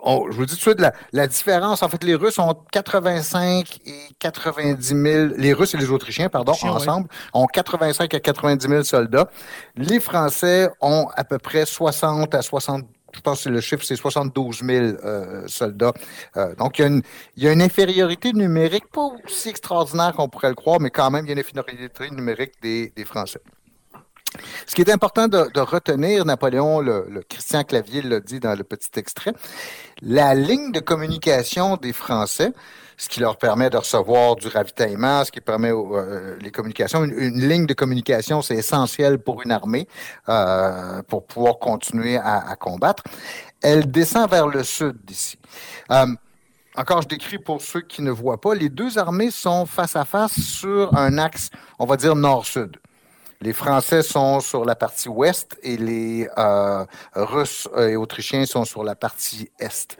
On- 0.02 0.30
je 0.30 0.36
vous 0.36 0.44
dis 0.44 0.52
tout 0.52 0.56
de 0.58 0.60
suite, 0.60 0.80
la, 0.80 0.92
la 1.12 1.26
différence, 1.26 1.82
en 1.82 1.88
fait, 1.88 2.04
les 2.04 2.14
Russes 2.14 2.38
ont 2.38 2.54
85 2.72 3.78
et 3.86 3.94
90 4.18 4.86
000, 4.86 5.26
les 5.38 5.52
Russes 5.54 5.72
et 5.74 5.78
les 5.78 5.90
Autrichiens, 5.90 6.28
pardon, 6.28 6.52
oui. 6.62 6.68
ensemble, 6.68 7.08
ont 7.32 7.46
85 7.46 8.12
à 8.12 8.20
90 8.20 8.68
000 8.68 8.82
soldats. 8.84 9.30
Les 9.76 9.98
Français 9.98 10.68
ont 10.82 11.08
à 11.16 11.24
peu 11.24 11.38
près 11.38 11.64
60 11.64 12.34
à 12.34 12.42
60 12.42 12.84
je 13.14 13.20
pense 13.22 13.44
que 13.44 13.48
le 13.48 13.62
chiffre, 13.62 13.82
c'est 13.82 13.96
72 13.96 14.60
000 14.62 14.84
euh, 15.02 15.44
soldats. 15.48 15.94
Euh, 16.36 16.54
donc, 16.56 16.78
il 16.78 16.82
y, 16.82 16.84
a 16.84 16.88
une, 16.88 17.02
il 17.36 17.44
y 17.44 17.48
a 17.48 17.52
une 17.52 17.62
infériorité 17.62 18.34
numérique, 18.34 18.88
pas 18.92 19.08
aussi 19.24 19.48
extraordinaire 19.48 20.12
qu'on 20.14 20.28
pourrait 20.28 20.50
le 20.50 20.54
croire, 20.54 20.80
mais 20.80 20.90
quand 20.90 21.10
même, 21.10 21.24
il 21.24 21.28
y 21.28 21.30
a 21.30 21.32
une 21.32 21.38
infériorité 21.40 22.10
numérique 22.10 22.52
des, 22.60 22.92
des 22.94 23.04
Français. 23.06 23.40
Ce 24.66 24.74
qui 24.74 24.82
est 24.82 24.90
important 24.90 25.28
de, 25.28 25.60
retenir, 25.60 26.24
Napoléon, 26.24 26.80
le, 26.80 27.22
Christian 27.28 27.64
Clavier 27.64 28.02
l'a 28.02 28.20
dit 28.20 28.40
dans 28.40 28.54
le 28.54 28.64
petit 28.64 28.98
extrait, 28.98 29.32
la 30.02 30.34
ligne 30.34 30.72
de 30.72 30.80
communication 30.80 31.76
des 31.76 31.92
Français, 31.92 32.52
ce 32.96 33.08
qui 33.08 33.20
leur 33.20 33.36
permet 33.36 33.68
de 33.68 33.76
recevoir 33.76 34.36
du 34.36 34.48
ravitaillement, 34.48 35.24
ce 35.24 35.30
qui 35.30 35.40
permet 35.40 35.70
euh, 35.70 36.36
les 36.40 36.50
communications. 36.50 37.04
Une, 37.04 37.46
ligne 37.46 37.66
de 37.66 37.74
communication, 37.74 38.42
c'est 38.42 38.56
essentiel 38.56 39.18
pour 39.18 39.42
une 39.42 39.52
armée 39.52 39.86
euh, 40.28 41.02
pour 41.02 41.26
pouvoir 41.26 41.58
continuer 41.58 42.16
à, 42.16 42.48
à, 42.48 42.56
combattre. 42.56 43.02
Elle 43.62 43.90
descend 43.90 44.30
vers 44.30 44.48
le 44.48 44.62
sud 44.62 44.96
d'ici. 45.04 45.38
Euh, 45.90 46.06
encore, 46.76 47.02
je 47.02 47.08
décris 47.08 47.38
pour 47.38 47.62
ceux 47.62 47.80
qui 47.80 48.02
ne 48.02 48.10
voient 48.10 48.40
pas, 48.40 48.54
les 48.54 48.68
deux 48.68 48.98
armées 48.98 49.30
sont 49.30 49.64
face 49.64 49.96
à 49.96 50.04
face 50.04 50.38
sur 50.38 50.94
un 50.94 51.16
axe, 51.16 51.48
on 51.78 51.86
va 51.86 51.96
dire 51.96 52.14
nord-sud. 52.14 52.76
Les 53.40 53.52
Français 53.52 54.02
sont 54.02 54.40
sur 54.40 54.64
la 54.64 54.74
partie 54.74 55.08
ouest 55.08 55.58
et 55.62 55.76
les 55.76 56.28
euh, 56.38 56.84
Russes 57.14 57.68
et 57.78 57.96
Autrichiens 57.96 58.46
sont 58.46 58.64
sur 58.64 58.82
la 58.82 58.94
partie 58.94 59.50
est. 59.60 59.96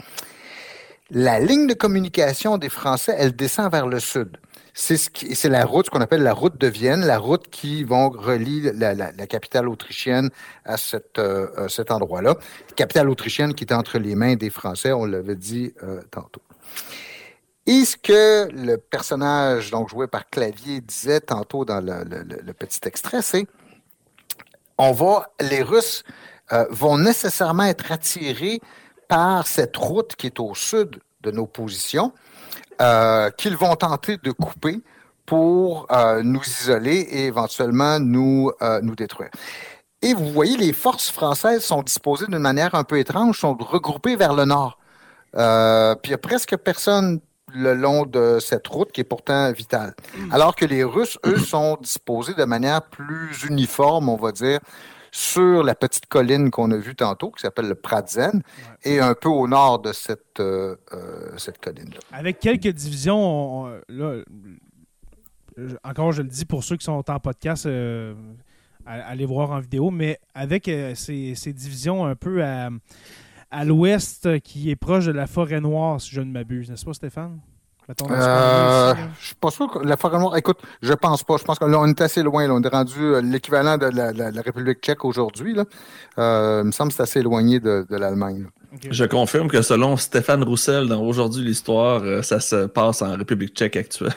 La 1.11 1.39
ligne 1.39 1.68
de 1.68 1.74
communication 1.74 2.59
des 2.59 2.68
Français, 2.68 3.14
elle 3.16 3.37
descend 3.37 3.70
vers 3.70 3.87
le 3.87 4.01
sud. 4.01 4.39
C'est 4.74 5.49
la 5.49 5.64
route, 5.64 5.87
ce 5.87 5.91
qu'on 5.91 6.03
appelle 6.03 6.22
la 6.22 6.34
route 6.34 6.61
de 6.61 6.66
Vienne, 6.66 7.07
la 7.07 7.18
route 7.18 7.49
qui 7.49 7.82
vont 7.82 8.11
relier 8.11 8.72
la, 8.74 9.26
capitale 9.26 9.68
autrichienne 9.68 10.28
à 10.66 10.74
euh, 11.18 11.68
cet 11.68 11.91
endroit-là. 11.91 12.37
Capitale 12.74 13.09
autrichienne 13.09 13.55
qui 13.55 13.64
est 13.64 13.72
entre 13.72 13.99
les 13.99 14.14
mains 14.14 14.34
des 14.34 14.51
Français, 14.51 14.93
on 14.93 15.07
l'avait 15.07 15.37
dit 15.37 15.72
euh, 15.82 16.03
tantôt. 16.11 16.43
Et 17.66 17.84
ce 17.84 17.96
que 17.96 18.48
le 18.52 18.76
personnage 18.76 19.72
donc 19.72 19.88
joué 19.88 20.06
par 20.06 20.30
Clavier 20.30 20.80
disait 20.80 21.20
tantôt 21.20 21.64
dans 21.64 21.80
le, 21.84 22.52
petit 22.52 22.80
extrait, 22.84 23.22
c'est 23.22 23.46
on 24.78 24.92
va, 24.92 25.30
les 25.40 25.62
Russes 25.62 26.04
euh, 26.52 26.66
vont 26.70 26.96
nécessairement 26.96 27.64
être 27.64 27.90
attirés 27.90 28.60
par 29.08 29.46
cette 29.48 29.76
route 29.76 30.14
qui 30.14 30.28
est 30.28 30.38
au 30.38 30.54
sud 30.54 31.00
de 31.22 31.30
nos 31.32 31.46
positions, 31.46 32.12
euh, 32.80 33.30
qu'ils 33.30 33.56
vont 33.56 33.74
tenter 33.74 34.16
de 34.18 34.30
couper 34.30 34.80
pour 35.24 35.88
euh, 35.90 36.22
nous 36.22 36.42
isoler 36.42 36.98
et 36.98 37.26
éventuellement 37.26 37.98
nous, 37.98 38.52
nous 38.82 38.94
détruire. 38.94 39.30
Et 40.02 40.14
vous 40.14 40.30
voyez, 40.30 40.56
les 40.56 40.72
forces 40.72 41.10
françaises 41.10 41.64
sont 41.64 41.82
disposées 41.82 42.26
d'une 42.26 42.38
manière 42.38 42.76
un 42.76 42.84
peu 42.84 42.98
étrange, 42.98 43.40
sont 43.40 43.56
regroupées 43.58 44.14
vers 44.14 44.34
le 44.34 44.44
nord. 44.44 44.78
Puis 45.32 45.40
il 45.40 46.10
n'y 46.10 46.14
a 46.14 46.18
presque 46.18 46.56
personne 46.58 47.20
le 47.57 47.74
long 47.74 48.04
de 48.04 48.38
cette 48.38 48.66
route 48.68 48.92
qui 48.92 49.00
est 49.00 49.04
pourtant 49.04 49.50
vitale. 49.52 49.94
Alors 50.30 50.54
que 50.54 50.64
les 50.64 50.84
Russes, 50.84 51.18
eux, 51.24 51.38
sont 51.38 51.78
disposés 51.80 52.34
de 52.34 52.44
manière 52.44 52.82
plus 52.82 53.44
uniforme, 53.44 54.09
on 54.09 54.16
va 54.16 54.32
dire, 54.32 54.61
sur 55.11 55.62
la 55.62 55.74
petite 55.74 56.07
colline 56.07 56.50
qu'on 56.50 56.70
a 56.70 56.76
vue 56.76 56.94
tantôt, 56.94 57.30
qui 57.30 57.40
s'appelle 57.40 57.68
le 57.68 57.74
Pratzen, 57.74 58.36
ouais. 58.36 58.42
et 58.84 59.00
un 59.00 59.14
peu 59.14 59.30
au 59.30 59.48
nord 59.48 59.78
de 59.78 59.92
cette, 59.94 60.40
euh, 60.40 60.76
euh, 60.92 61.32
cette 61.38 61.59
colline-là. 61.59 62.00
Avec 62.12 62.38
quelques 62.38 62.68
divisions, 62.68 63.64
on, 63.64 63.80
là, 63.88 64.22
encore 65.82 66.12
je 66.12 66.20
le 66.20 66.28
dis 66.28 66.44
pour 66.44 66.62
ceux 66.62 66.76
qui 66.76 66.84
sont 66.84 67.02
en 67.09 67.18
podcast, 67.18 67.64
euh, 67.64 68.14
allez 68.84 69.24
voir 69.24 69.52
en 69.52 69.61
vidéo, 69.61 69.90
mais 69.90 70.20
avec 70.34 70.70
ces, 70.94 71.34
ces, 71.34 71.52
divisions 71.54 72.04
un 72.04 72.14
peu 72.14 72.44
à, 72.44 72.68
à 73.51 73.64
l'ouest 73.64 74.40
qui 74.40 74.70
est 74.70 74.76
proche 74.76 75.07
de 75.07 75.12
la 75.12 75.26
forêt 75.26 75.61
noire, 75.61 76.01
si 76.01 76.14
je 76.14 76.20
ne 76.20 76.30
m'abuse, 76.30 76.70
n'est-ce 76.70 76.84
pas, 76.84 76.94
Stéphane? 76.94 77.40
Euh, 78.11 78.94
je 79.20 79.26
suis 79.26 79.34
pas 79.36 79.51
sûr 79.51 79.70
que 79.70 79.78
la 79.78 79.97
forêt 79.97 80.18
noire. 80.18 80.36
Écoute, 80.36 80.59
je 80.82 80.92
pense 80.92 81.22
pas. 81.22 81.36
Je 81.36 81.44
pense 81.44 81.59
qu'on 81.59 81.86
est 81.86 82.01
assez 82.01 82.22
loin. 82.22 82.47
Là. 82.49 82.55
On 82.55 82.61
est 82.61 82.68
rendu 82.68 82.99
euh, 82.99 83.20
l'équivalent 83.20 83.78
de 83.78 83.86
la, 83.86 84.12
la, 84.12 84.32
la, 84.32 84.42
République 84.42 84.80
tchèque 84.80 85.05
aujourd'hui. 85.05 85.57
Euh, 86.18 86.62
il 86.64 86.66
me 86.66 86.72
semble 86.72 86.90
que 86.90 86.97
c'est 86.97 87.03
assez 87.05 87.20
éloigné 87.20 87.61
de, 87.61 87.86
de 87.88 87.97
l'Allemagne. 87.97 88.47
Okay. 88.74 88.88
Je 88.90 89.05
confirme 89.05 89.49
que 89.49 89.62
selon 89.62 89.97
Stéphane 89.97 90.42
Roussel, 90.42 90.88
dans 90.88 91.01
Aujourd'hui 91.01 91.44
l'Histoire, 91.44 92.03
euh, 92.03 92.22
ça 92.22 92.40
se 92.40 92.66
passe 92.66 93.03
en 93.03 93.16
République 93.16 93.55
tchèque 93.55 93.76
actuelle. 93.76 94.14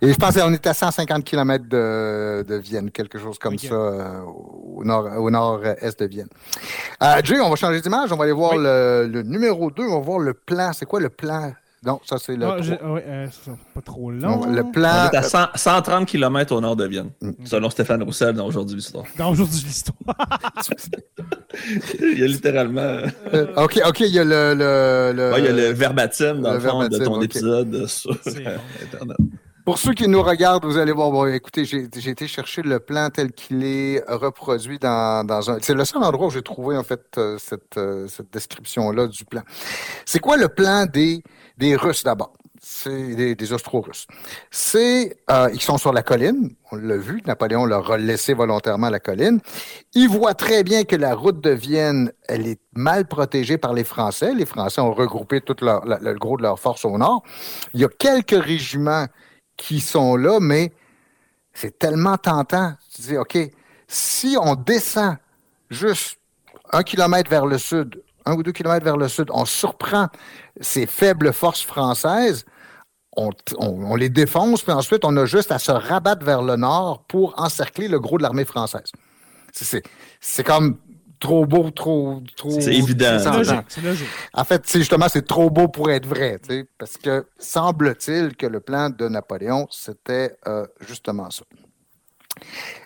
Et 0.00 0.12
je 0.12 0.16
pense 0.16 0.36
qu'on 0.36 0.52
est 0.52 0.66
à 0.66 0.74
150 0.74 1.24
km 1.24 1.64
de, 1.68 2.42
de 2.42 2.54
Vienne, 2.56 2.90
quelque 2.90 3.18
chose 3.18 3.38
comme 3.38 3.54
okay. 3.54 3.68
ça, 3.68 3.74
euh, 3.74 4.20
au 4.82 4.84
nord-est 4.84 5.16
au 5.16 5.30
nord 5.30 5.60
de 5.60 6.04
Vienne. 6.06 6.28
Euh, 7.02 7.20
Jay, 7.24 7.40
on 7.40 7.48
va 7.50 7.56
changer 7.56 7.80
d'image, 7.80 8.12
on 8.12 8.16
va 8.16 8.24
aller 8.24 8.32
voir 8.32 8.52
oui. 8.52 8.58
le, 8.64 9.08
le, 9.10 9.22
numéro 9.22 9.70
2, 9.70 9.82
on 9.84 9.98
va 9.98 10.04
voir 10.04 10.18
le 10.18 10.34
plan. 10.34 10.72
C'est 10.72 10.86
quoi 10.86 11.00
le 11.00 11.08
plan? 11.08 11.52
Non, 11.84 11.98
ça, 12.04 12.16
c'est 12.16 12.36
le. 12.36 12.46
Ah, 12.46 12.56
ouais, 12.92 13.04
euh, 13.08 13.26
c'est 13.32 13.50
pas 13.74 13.80
trop 13.80 14.12
long. 14.12 14.46
Le 14.46 14.62
On 14.62 14.70
plan. 14.70 15.10
est 15.12 15.16
à 15.16 15.22
100 15.22 15.46
130 15.56 16.06
km 16.06 16.54
au 16.54 16.60
nord 16.60 16.76
de 16.76 16.86
Vienne, 16.86 17.10
Mm. 17.20 17.30
selon 17.44 17.70
Stéphane 17.70 18.04
Roussel 18.04 18.36
dans 18.36 18.46
Aujourd'hui 18.46 18.76
l'Histoire. 18.76 19.04
Dans 19.18 19.30
aujourd'hui 19.32 19.62
l'histoire. 19.66 19.96
Il 22.00 22.18
y 22.20 22.22
a 22.22 22.26
littéralement. 22.28 22.98
euh, 23.34 23.46
OK, 23.56 23.80
OK, 23.84 24.00
il 24.00 24.06
y 24.14 24.18
a 24.18 24.24
le. 24.24 24.54
le, 24.54 25.12
le- 25.14 25.32
Ouais, 25.32 25.40
il 25.40 25.44
y 25.44 25.48
a 25.48 25.52
le 25.52 25.72
verbatim 25.72 26.40
dans 26.40 26.52
le 26.52 26.58
le 26.58 26.60
fond 26.68 26.88
de 26.88 26.98
ton 26.98 27.20
épisode 27.20 27.86
sur 27.86 28.12
bon. 28.12 28.18
Internet. 28.82 29.16
Pour 29.64 29.78
ceux 29.78 29.92
qui 29.92 30.08
nous 30.08 30.22
regardent, 30.22 30.64
vous 30.64 30.76
allez 30.76 30.90
voir, 30.90 31.12
bon, 31.12 31.26
écoutez, 31.26 31.64
j'ai 31.64 32.10
été 32.10 32.26
chercher 32.26 32.62
le 32.62 32.80
plan 32.80 33.10
tel 33.10 33.30
qu'il 33.30 33.64
est 33.64 34.02
reproduit 34.08 34.80
dans, 34.80 35.24
dans 35.24 35.52
un... 35.52 35.58
C'est 35.60 35.74
le 35.74 35.84
seul 35.84 36.02
endroit 36.02 36.26
où 36.26 36.30
j'ai 36.30 36.42
trouvé, 36.42 36.76
en 36.76 36.82
fait, 36.82 37.04
euh, 37.16 37.38
cette, 37.38 37.76
euh, 37.76 38.08
cette 38.08 38.32
description-là 38.32 39.06
du 39.06 39.24
plan. 39.24 39.42
C'est 40.04 40.18
quoi 40.18 40.36
le 40.36 40.48
plan 40.48 40.86
des, 40.86 41.22
des 41.58 41.76
Russes, 41.76 42.02
d'abord? 42.02 42.32
C'est 42.60 43.14
des, 43.14 43.36
des 43.36 43.52
Austro-Russes. 43.52 44.08
C'est... 44.50 45.16
euh, 45.30 45.48
ils 45.52 45.60
sont 45.60 45.78
sur 45.78 45.92
la 45.92 46.02
colline, 46.02 46.50
on 46.72 46.76
l'a 46.76 46.96
vu, 46.96 47.22
Napoléon 47.24 47.64
leur 47.64 47.90
a 47.92 47.98
laissé 47.98 48.34
volontairement 48.34 48.90
la 48.90 48.98
colline. 48.98 49.40
Ils 49.94 50.08
voient 50.08 50.34
très 50.34 50.64
bien 50.64 50.82
que 50.82 50.96
la 50.96 51.14
route 51.14 51.40
de 51.40 51.50
Vienne, 51.50 52.12
elle 52.26 52.48
est 52.48 52.60
mal 52.72 53.06
protégée 53.06 53.58
par 53.58 53.74
les 53.74 53.84
Français. 53.84 54.34
Les 54.34 54.46
Français 54.46 54.80
ont 54.80 54.92
regroupé 54.92 55.40
tout 55.40 55.56
leur, 55.60 55.84
le 55.84 56.14
gros 56.14 56.36
de 56.36 56.42
leur 56.42 56.58
force 56.58 56.84
au 56.84 56.98
nord. 56.98 57.22
Il 57.74 57.80
y 57.80 57.84
a 57.84 57.88
quelques 57.88 58.42
régiments 58.44 59.06
qui 59.62 59.80
sont 59.80 60.16
là, 60.16 60.40
mais 60.40 60.72
c'est 61.54 61.78
tellement 61.78 62.16
tentant. 62.18 62.74
Tu 62.94 63.02
dis, 63.02 63.16
OK, 63.16 63.38
si 63.86 64.36
on 64.40 64.56
descend 64.56 65.16
juste 65.70 66.18
un 66.72 66.82
kilomètre 66.82 67.30
vers 67.30 67.46
le 67.46 67.58
sud, 67.58 68.02
un 68.26 68.34
ou 68.34 68.42
deux 68.42 68.52
kilomètres 68.52 68.84
vers 68.84 68.96
le 68.96 69.08
sud, 69.08 69.28
on 69.30 69.44
surprend 69.44 70.08
ces 70.60 70.86
faibles 70.86 71.32
forces 71.32 71.62
françaises, 71.62 72.44
on, 73.16 73.30
on- 73.58 73.94
les 73.94 74.08
défonce, 74.08 74.62
puis 74.62 74.72
ensuite, 74.72 75.04
on 75.04 75.16
a 75.16 75.26
juste 75.26 75.52
à 75.52 75.58
se 75.58 75.70
rabattre 75.70 76.24
vers 76.24 76.42
le 76.42 76.56
nord 76.56 77.04
pour 77.06 77.34
encercler 77.38 77.86
le 77.86 78.00
gros 78.00 78.16
de 78.18 78.22
l'armée 78.22 78.44
française. 78.44 78.90
C'est 79.52 80.44
comme 80.44 80.78
trop 81.22 81.46
beau, 81.46 81.70
trop... 81.70 82.20
trop 82.36 82.60
C'est 82.60 82.74
évident. 82.74 83.16
Logique, 83.32 83.76
logique. 83.82 84.08
En 84.34 84.44
fait, 84.44 84.62
c'est 84.66 84.80
justement, 84.80 85.08
c'est 85.08 85.26
trop 85.26 85.48
beau 85.50 85.68
pour 85.68 85.90
être 85.90 86.06
vrai, 86.06 86.38
tu 86.40 86.50
sais, 86.50 86.64
parce 86.76 86.98
que 86.98 87.26
semble-t-il 87.38 88.36
que 88.36 88.46
le 88.46 88.60
plan 88.60 88.90
de 88.90 89.08
Napoléon, 89.08 89.68
c'était 89.70 90.36
euh, 90.48 90.66
justement 90.86 91.30
ça. 91.30 91.44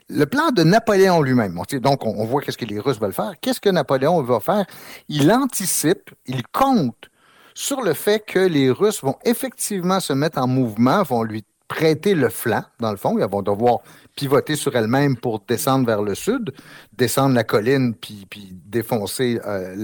Le 0.09 0.27
plan 0.27 0.51
de 0.51 0.63
Napoléon 0.65 1.23
lui-même, 1.23 1.59
donc 1.81 2.05
on, 2.05 2.11
on 2.11 2.27
voit 2.27 2.43
qu'est-ce 2.43 2.59
que 2.59 2.67
les 2.67 2.79
Russes 2.79 3.01
veulent 3.01 3.13
faire. 3.13 3.33
Qu'est-ce 3.41 3.61
que 3.61 3.71
Napoléon 3.71 4.23
va 4.23 4.39
faire? 4.41 4.67
Il 5.09 5.33
anticipe, 5.33 6.11
il 6.27 6.43
compte 6.49 7.09
sur 7.55 7.81
le 7.81 7.95
fait 7.95 8.21
que 8.21 8.39
les 8.39 8.71
Russes 8.71 9.03
vont 9.03 9.17
effectivement 9.25 9.99
se 9.99 10.13
mettre 10.13 10.39
en 10.39 10.47
mouvement, 10.47 11.03
vont 11.03 11.23
lui 11.23 11.43
prêter 11.69 12.15
le 12.15 12.29
flanc, 12.29 12.63
dans 12.81 12.91
le 12.91 12.97
fond. 12.97 13.19
Ils 13.19 13.25
vont 13.25 13.43
devoir 13.43 13.81
pivoter 14.15 14.57
sur 14.57 14.75
elles-mêmes 14.77 15.17
pour 15.17 15.41
descendre 15.41 15.87
vers 15.87 16.03
le 16.03 16.15
sud, 16.15 16.53
descendre 16.93 17.35
la 17.35 17.45
colline, 17.45 17.95
puis, 17.95 18.27
puis 18.29 18.53
défoncer 18.53 19.41
euh, 19.45 19.75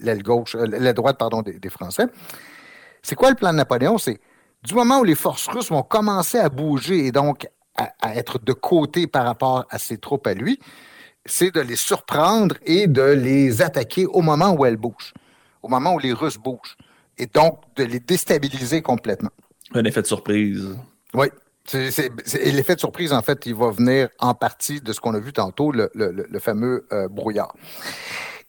l'aile 0.00 0.22
gauche, 0.22 0.54
euh, 0.54 0.92
droite, 0.92 1.18
pardon, 1.18 1.42
des, 1.42 1.68
Français. 1.70 2.06
C'est 3.02 3.14
quoi 3.14 3.30
le 3.30 3.36
plan 3.36 3.50
de 3.50 3.56
Napoléon? 3.56 3.98
C'est 3.98 4.20
du 4.62 4.74
moment 4.74 5.00
où 5.00 5.04
les 5.04 5.14
forces 5.14 5.48
russes 5.48 5.70
vont 5.70 5.82
commencer 5.82 6.38
à 6.38 6.48
bouger 6.48 7.06
et 7.06 7.12
donc 7.12 7.48
à 7.76 8.14
être 8.14 8.38
de 8.38 8.52
côté 8.52 9.06
par 9.06 9.24
rapport 9.24 9.64
à 9.70 9.78
ses 9.78 9.96
troupes 9.96 10.26
à 10.26 10.34
lui, 10.34 10.58
c'est 11.24 11.54
de 11.54 11.60
les 11.60 11.76
surprendre 11.76 12.56
et 12.66 12.86
de 12.86 13.02
les 13.02 13.62
attaquer 13.62 14.06
au 14.06 14.20
moment 14.20 14.52
où 14.52 14.64
elles 14.64 14.76
bougent, 14.76 15.14
au 15.62 15.68
moment 15.68 15.94
où 15.94 15.98
les 15.98 16.12
Russes 16.12 16.38
bougent, 16.38 16.76
et 17.18 17.26
donc 17.26 17.60
de 17.76 17.84
les 17.84 18.00
déstabiliser 18.00 18.82
complètement. 18.82 19.30
Un 19.74 19.84
effet 19.84 20.02
de 20.02 20.06
surprise. 20.06 20.76
Oui. 21.14 21.26
C'est- 21.64 21.92
c'est- 21.92 22.10
c'est- 22.24 22.38
et 22.42 22.50
l'effet 22.50 22.74
de 22.74 22.80
surprise, 22.80 23.12
en 23.12 23.22
fait, 23.22 23.46
il 23.46 23.54
va 23.54 23.70
venir 23.70 24.08
en 24.18 24.34
partie 24.34 24.80
de 24.80 24.92
ce 24.92 25.00
qu'on 25.00 25.14
a 25.14 25.20
vu 25.20 25.32
tantôt, 25.32 25.70
le, 25.70 25.90
le- 25.94 26.10
le- 26.28 26.38
fameux 26.40 26.86
euh, 26.92 27.06
brouillard. 27.08 27.54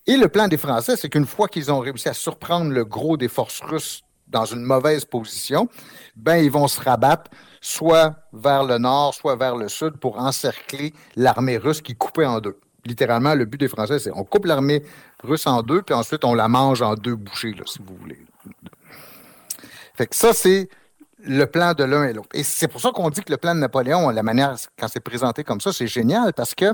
Et 0.07 0.17
le 0.17 0.27
plan 0.27 0.47
des 0.47 0.57
Français, 0.57 0.95
c'est 0.97 1.09
qu'une 1.09 1.27
fois 1.27 1.47
qu'ils 1.47 1.71
ont 1.71 1.79
réussi 1.79 2.09
à 2.09 2.13
surprendre 2.13 2.71
le 2.71 2.83
gros 2.83 3.15
des 3.15 3.27
forces 3.27 3.61
russes 3.61 4.01
dans 4.27 4.45
une 4.45 4.63
mauvaise 4.63 5.05
position, 5.05 5.69
ben 6.15 6.37
ils 6.37 6.49
vont 6.49 6.67
se 6.67 6.81
rabattre 6.81 7.29
soit 7.61 8.15
vers 8.33 8.63
le 8.63 8.79
nord, 8.79 9.13
soit 9.13 9.35
vers 9.35 9.55
le 9.55 9.69
sud 9.69 9.97
pour 9.97 10.17
encercler 10.17 10.91
l'armée 11.15 11.57
russe 11.57 11.81
qui 11.81 11.95
coupée 11.95 12.25
en 12.25 12.39
deux. 12.41 12.57
Littéralement, 12.83 13.35
le 13.35 13.45
but 13.45 13.59
des 13.59 13.67
Français, 13.67 13.99
c'est 13.99 14.11
on 14.11 14.23
coupe 14.23 14.45
l'armée 14.45 14.83
russe 15.23 15.45
en 15.45 15.61
deux, 15.61 15.83
puis 15.83 15.93
ensuite 15.93 16.25
on 16.25 16.33
la 16.33 16.47
mange 16.47 16.81
en 16.81 16.95
deux 16.95 17.15
bouchées, 17.15 17.53
là, 17.53 17.63
si 17.67 17.77
vous 17.85 17.95
voulez. 17.95 18.25
Fait 19.95 20.07
que 20.07 20.15
ça, 20.15 20.33
c'est 20.33 20.67
le 21.23 21.45
plan 21.45 21.73
de 21.73 21.83
l'un 21.83 22.03
et 22.03 22.13
l'autre. 22.13 22.29
Et 22.33 22.43
c'est 22.43 22.67
pour 22.67 22.81
ça 22.81 22.91
qu'on 22.91 23.09
dit 23.09 23.21
que 23.21 23.31
le 23.31 23.37
plan 23.37 23.55
de 23.55 23.59
Napoléon, 23.59 24.09
la 24.09 24.23
manière, 24.23 24.55
quand 24.77 24.87
c'est 24.87 24.99
présenté 24.99 25.43
comme 25.43 25.61
ça, 25.61 25.71
c'est 25.71 25.87
génial 25.87 26.33
parce 26.33 26.53
que 26.53 26.73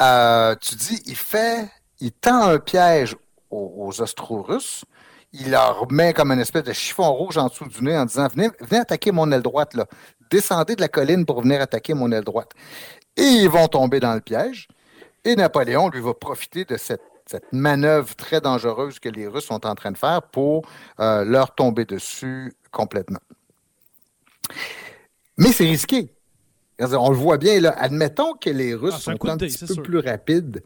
euh, 0.00 0.54
tu 0.60 0.74
dis, 0.74 1.02
il 1.06 1.16
fait, 1.16 1.68
il 2.00 2.12
tend 2.12 2.48
un 2.48 2.58
piège 2.58 3.16
aux, 3.50 3.86
aux 3.88 4.00
Austro-Russes, 4.00 4.84
il 5.32 5.50
leur 5.50 5.90
met 5.90 6.12
comme 6.12 6.32
une 6.32 6.40
espèce 6.40 6.64
de 6.64 6.72
chiffon 6.72 7.10
rouge 7.12 7.38
en 7.38 7.46
dessous 7.46 7.66
du 7.66 7.82
nez 7.82 7.96
en 7.96 8.04
disant, 8.04 8.28
venez, 8.28 8.50
venez 8.60 8.80
attaquer 8.80 9.12
mon 9.12 9.30
aile 9.30 9.42
droite, 9.42 9.74
là. 9.74 9.86
Descendez 10.30 10.76
de 10.76 10.80
la 10.80 10.88
colline 10.88 11.24
pour 11.24 11.42
venir 11.42 11.60
attaquer 11.60 11.94
mon 11.94 12.10
aile 12.10 12.24
droite. 12.24 12.50
Et 13.16 13.22
ils 13.22 13.48
vont 13.48 13.68
tomber 13.68 14.00
dans 14.00 14.14
le 14.14 14.20
piège. 14.20 14.66
Et 15.24 15.36
Napoléon, 15.36 15.88
lui, 15.88 16.00
va 16.00 16.14
profiter 16.14 16.64
de 16.64 16.76
cette, 16.76 17.02
cette 17.32 17.52
manœuvre 17.52 18.14
très 18.14 18.40
dangereuse 18.40 18.98
que 18.98 19.08
les 19.08 19.26
Russes 19.26 19.46
sont 19.46 19.66
en 19.66 19.74
train 19.74 19.90
de 19.92 19.98
faire 19.98 20.22
pour 20.22 20.62
euh, 21.00 21.24
leur 21.24 21.54
tomber 21.54 21.84
dessus 21.84 22.54
complètement. 22.70 23.20
Mais 25.38 25.52
c'est 25.52 25.64
risqué. 25.64 26.14
On 26.78 27.10
le 27.10 27.16
voit 27.16 27.38
bien, 27.38 27.60
là. 27.60 27.74
Admettons 27.78 28.34
que 28.34 28.50
les 28.50 28.74
Russes 28.74 28.94
Ah, 29.06 29.10
un 29.12 29.16
sont 29.16 29.28
un 29.28 29.36
petit 29.36 29.58
peu 29.66 29.74
sûr. 29.74 29.82
plus 29.82 29.98
rapides 29.98 30.62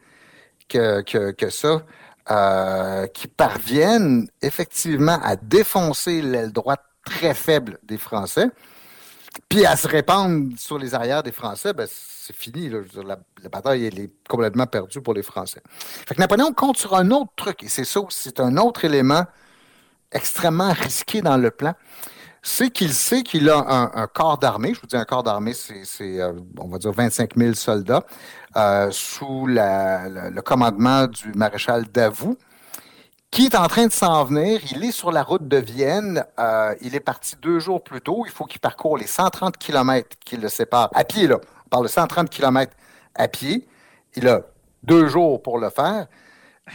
que, 0.68 1.02
que, 1.02 1.30
que 1.32 1.50
ça, 1.50 1.82
euh, 2.30 3.06
qui 3.08 3.28
parviennent 3.28 4.28
effectivement 4.42 5.18
à 5.22 5.36
défoncer 5.36 6.22
l'aile 6.22 6.52
droite 6.52 6.82
très 7.04 7.34
faible 7.34 7.78
des 7.84 7.98
Français, 7.98 8.48
puis 9.48 9.66
à 9.66 9.76
se 9.76 9.88
répandre 9.88 10.50
sur 10.58 10.78
les 10.78 10.94
arrières 10.94 11.22
des 11.22 11.32
Français, 11.32 11.72
ben, 11.72 11.86
c'est 11.88 12.34
fini. 12.34 12.68
là. 12.68 12.80
La, 13.04 13.18
la 13.42 13.48
bataille 13.48 13.86
elle 13.86 13.98
est 13.98 14.10
complètement 14.28 14.66
perdue 14.66 15.00
pour 15.00 15.14
les 15.14 15.22
Français. 15.22 15.62
Fait 15.78 16.14
que 16.14 16.20
Napoléon 16.20 16.52
compte 16.52 16.76
sur 16.76 16.94
un 16.94 17.10
autre 17.10 17.32
truc, 17.36 17.62
et 17.62 17.68
c'est 17.68 17.84
ça 17.84 18.00
c'est 18.10 18.40
un 18.40 18.56
autre 18.56 18.84
élément 18.84 19.24
extrêmement 20.12 20.72
risqué 20.72 21.22
dans 21.22 21.36
le 21.36 21.50
plan. 21.50 21.74
C'est 22.42 22.70
qu'il 22.70 22.92
sait 22.92 23.24
qu'il 23.24 23.50
a 23.50 23.90
un, 23.92 24.06
corps 24.06 24.38
d'armée. 24.38 24.72
Je 24.72 24.80
vous 24.80 24.86
dis 24.86 24.96
un 24.96 25.04
corps 25.04 25.24
d'armée, 25.24 25.52
c'est, 25.52 26.20
euh, 26.20 26.32
on 26.58 26.68
va 26.68 26.78
dire 26.78 26.92
25 26.92 27.36
000 27.36 27.54
soldats 27.54 28.06
euh, 28.56 28.88
sous 28.92 29.46
le 29.48 30.40
commandement 30.42 31.08
du 31.08 31.32
maréchal 31.34 31.86
Davout, 31.92 32.38
qui 33.30 33.46
est 33.46 33.54
en 33.54 33.66
train 33.68 33.86
de 33.86 33.92
s'en 33.92 34.24
venir. 34.24 34.60
Il 34.72 34.84
est 34.84 34.92
sur 34.92 35.12
la 35.12 35.22
route 35.22 35.46
de 35.46 35.56
Vienne. 35.58 36.24
Euh, 36.38 36.74
il 36.80 36.94
est 36.94 37.00
parti 37.00 37.36
deux 37.40 37.58
jours 37.58 37.82
plus 37.82 38.00
tôt. 38.00 38.24
Il 38.26 38.32
faut 38.32 38.44
qu'il 38.44 38.60
parcourt 38.60 38.96
les 38.96 39.06
130 39.06 39.56
kilomètres 39.56 40.16
qui 40.24 40.36
le 40.36 40.48
séparent 40.48 40.90
à 40.94 41.04
pied. 41.04 41.26
Là. 41.26 41.38
On 41.66 41.68
parle 41.68 41.84
de 41.84 41.90
130 41.90 42.30
kilomètres 42.30 42.74
à 43.14 43.28
pied. 43.28 43.66
Il 44.14 44.28
a 44.28 44.42
deux 44.82 45.08
jours 45.08 45.42
pour 45.42 45.58
le 45.58 45.70
faire. 45.70 46.06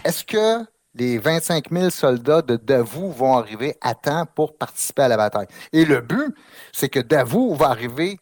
Est-ce 0.04 0.24
que 0.24 0.66
les 0.94 1.18
25 1.18 1.72
000 1.72 1.90
soldats 1.90 2.42
de 2.42 2.58
Davout 2.58 3.12
vont 3.12 3.38
arriver 3.38 3.78
à 3.82 3.96
temps 3.96 4.26
pour 4.26 4.58
participer 4.58 5.04
à 5.04 5.08
la 5.08 5.18
bataille? 5.18 5.48
Et 5.74 5.86
le 5.86 6.02
but, 6.02 6.36
c'est 6.72 6.90
que 6.90 7.00
Davout 7.00 7.56
va 7.56 7.70
arriver 7.70 8.20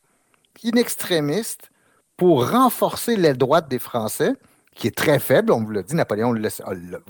in 0.64 0.78
extrémiste 0.78 1.70
pour 2.18 2.50
renforcer 2.50 3.16
l'aile 3.16 3.38
droite 3.38 3.70
des 3.70 3.80
Français, 3.80 4.34
qui 4.80 4.88
est 4.88 4.96
très 4.96 5.20
faible. 5.20 5.52
On 5.52 5.64
vous 5.64 5.72
l'a 5.72 5.84
dit, 5.84 5.94
Napoléon 5.94 6.34
l'a 6.34 6.50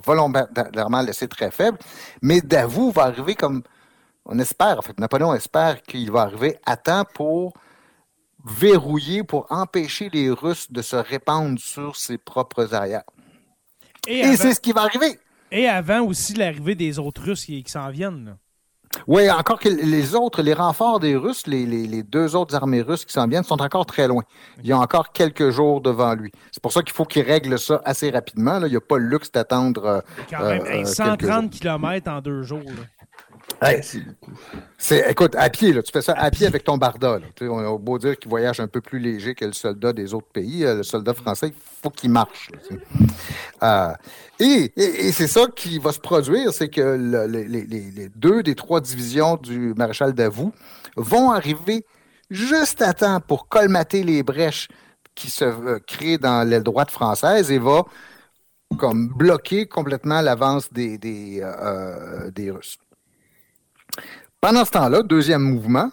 volontairement 0.04 1.00
laissé 1.02 1.28
très 1.28 1.50
faible. 1.50 1.78
Mais 2.20 2.40
Davout 2.40 2.90
va 2.90 3.04
arriver 3.04 3.34
comme. 3.34 3.62
On 4.26 4.38
espère, 4.38 4.78
en 4.78 4.82
fait, 4.82 4.98
Napoléon 5.00 5.32
espère 5.34 5.82
qu'il 5.82 6.10
va 6.10 6.22
arriver 6.22 6.58
à 6.66 6.76
temps 6.76 7.04
pour 7.14 7.54
verrouiller, 8.44 9.22
pour 9.24 9.46
empêcher 9.50 10.10
les 10.12 10.30
Russes 10.30 10.70
de 10.70 10.82
se 10.82 10.96
répandre 10.96 11.58
sur 11.58 11.96
ses 11.96 12.18
propres 12.18 12.74
arrières. 12.74 13.02
Et, 14.06 14.18
Et 14.18 14.24
avant, 14.24 14.36
c'est 14.36 14.54
ce 14.54 14.60
qui 14.60 14.72
va 14.72 14.82
arriver. 14.82 15.18
et 15.50 15.68
avant 15.68 16.00
aussi 16.02 16.34
l'arrivée 16.34 16.74
des 16.74 16.98
autres 16.98 17.22
Russes 17.22 17.44
qui, 17.46 17.62
qui 17.62 17.70
s'en 17.70 17.90
viennent. 17.90 18.24
là. 18.26 18.36
Oui, 19.06 19.30
encore 19.30 19.60
que 19.60 19.68
les 19.68 20.14
autres, 20.16 20.42
les 20.42 20.52
renforts 20.52 20.98
des 20.98 21.14
Russes, 21.14 21.46
les, 21.46 21.64
les- 21.64 21.86
les 21.86 22.02
deux 22.02 22.34
autres 22.34 22.54
armées 22.56 22.82
russes 22.82 23.04
qui 23.04 23.12
s'en 23.12 23.28
viennent 23.28 23.44
sont 23.44 23.62
encore 23.62 23.86
très 23.86 24.08
loin. 24.08 24.24
Il 24.62 24.66
y 24.68 24.72
a 24.72 24.78
encore 24.78 25.12
quelques 25.12 25.50
jours 25.50 25.80
devant 25.80 26.12
lui. 26.14 26.32
C'est 26.50 26.60
pour 26.62 26.72
ça 26.72 26.82
qu'il 26.82 26.92
faut 26.92 27.04
qu'il 27.04 27.22
règle 27.22 27.56
ça 27.58 27.80
assez 27.84 28.10
rapidement. 28.10 28.58
là. 28.58 28.66
Il 28.66 28.70
n'y 28.70 28.76
a 28.76 28.80
pas 28.80 28.98
le 28.98 29.06
luxe 29.06 29.30
d'attendre. 29.30 29.84
euh, 29.84 30.00
Quand 30.28 30.42
même, 30.42 30.62
euh, 30.62 30.70
hey, 30.72 30.82
euh, 30.82 30.84
130 30.86 31.18
quelques 31.20 31.32
jours. 31.32 31.50
km 31.60 32.10
en 32.10 32.20
deux 32.20 32.42
jours. 32.42 32.58
là. 32.64 32.99
Écoute, 35.08 35.34
à 35.36 35.50
pied, 35.50 35.72
là, 35.72 35.82
tu 35.82 35.92
fais 35.92 36.00
ça 36.00 36.14
à 36.14 36.30
pied 36.30 36.46
avec 36.46 36.64
ton 36.64 36.78
barda. 36.78 37.18
On 37.42 37.58
a 37.58 37.78
beau 37.78 37.98
dire 37.98 38.16
qu'il 38.18 38.30
voyage 38.30 38.58
un 38.60 38.68
peu 38.68 38.80
plus 38.80 38.98
léger 38.98 39.34
que 39.34 39.44
le 39.44 39.52
soldat 39.52 39.92
des 39.92 40.14
autres 40.14 40.30
pays. 40.32 40.64
euh, 40.64 40.76
Le 40.76 40.82
soldat 40.82 41.12
français, 41.14 41.48
il 41.48 41.54
faut 41.82 41.90
qu'il 41.90 42.10
marche. 42.10 42.50
Euh, 43.62 43.92
et, 44.38 44.72
c'est 45.12 45.26
ça 45.26 45.46
qui 45.54 45.78
va 45.78 45.92
se 45.92 46.00
produire, 46.00 46.52
c'est 46.52 46.68
que 46.70 46.80
le- 46.80 47.26
les, 47.26 48.08
deux 48.16 48.42
des 48.42 48.54
trois 48.54 48.80
divisions 48.80 49.36
du 49.36 49.74
maréchal 49.76 50.14
Davout 50.14 50.52
vont 50.96 51.30
arriver 51.30 51.84
juste 52.30 52.80
à 52.80 52.94
temps 52.94 53.20
pour 53.20 53.48
colmater 53.48 54.02
les 54.02 54.22
brèches 54.22 54.68
qui 55.14 55.30
se 55.30 55.44
euh, 55.44 55.78
créent 55.86 56.16
dans 56.18 56.48
l'aile 56.48 56.62
droite 56.62 56.90
française 56.90 57.50
et 57.50 57.58
va 57.58 57.82
comme 58.78 59.08
bloquer 59.08 59.66
complètement 59.66 60.20
l'avance 60.22 60.72
des 60.72 61.40
Russes. 62.50 62.78
Pendant 64.40 64.64
ce 64.64 64.70
temps-là, 64.70 65.02
deuxième 65.02 65.42
mouvement, 65.42 65.90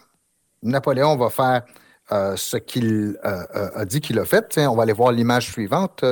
Napoléon 0.63 1.17
va 1.17 1.29
faire 1.29 1.63
euh, 2.11 2.37
ce 2.37 2.55
qu'il 2.55 3.17
euh, 3.25 3.43
euh, 3.55 3.69
a 3.75 3.85
dit 3.85 3.99
qu'il 3.99 4.17
a 4.19 4.25
fait. 4.25 4.57
On 4.59 4.75
va 4.75 4.83
aller 4.83 4.93
voir 4.93 5.11
l'image 5.11 5.51
suivante, 5.51 6.03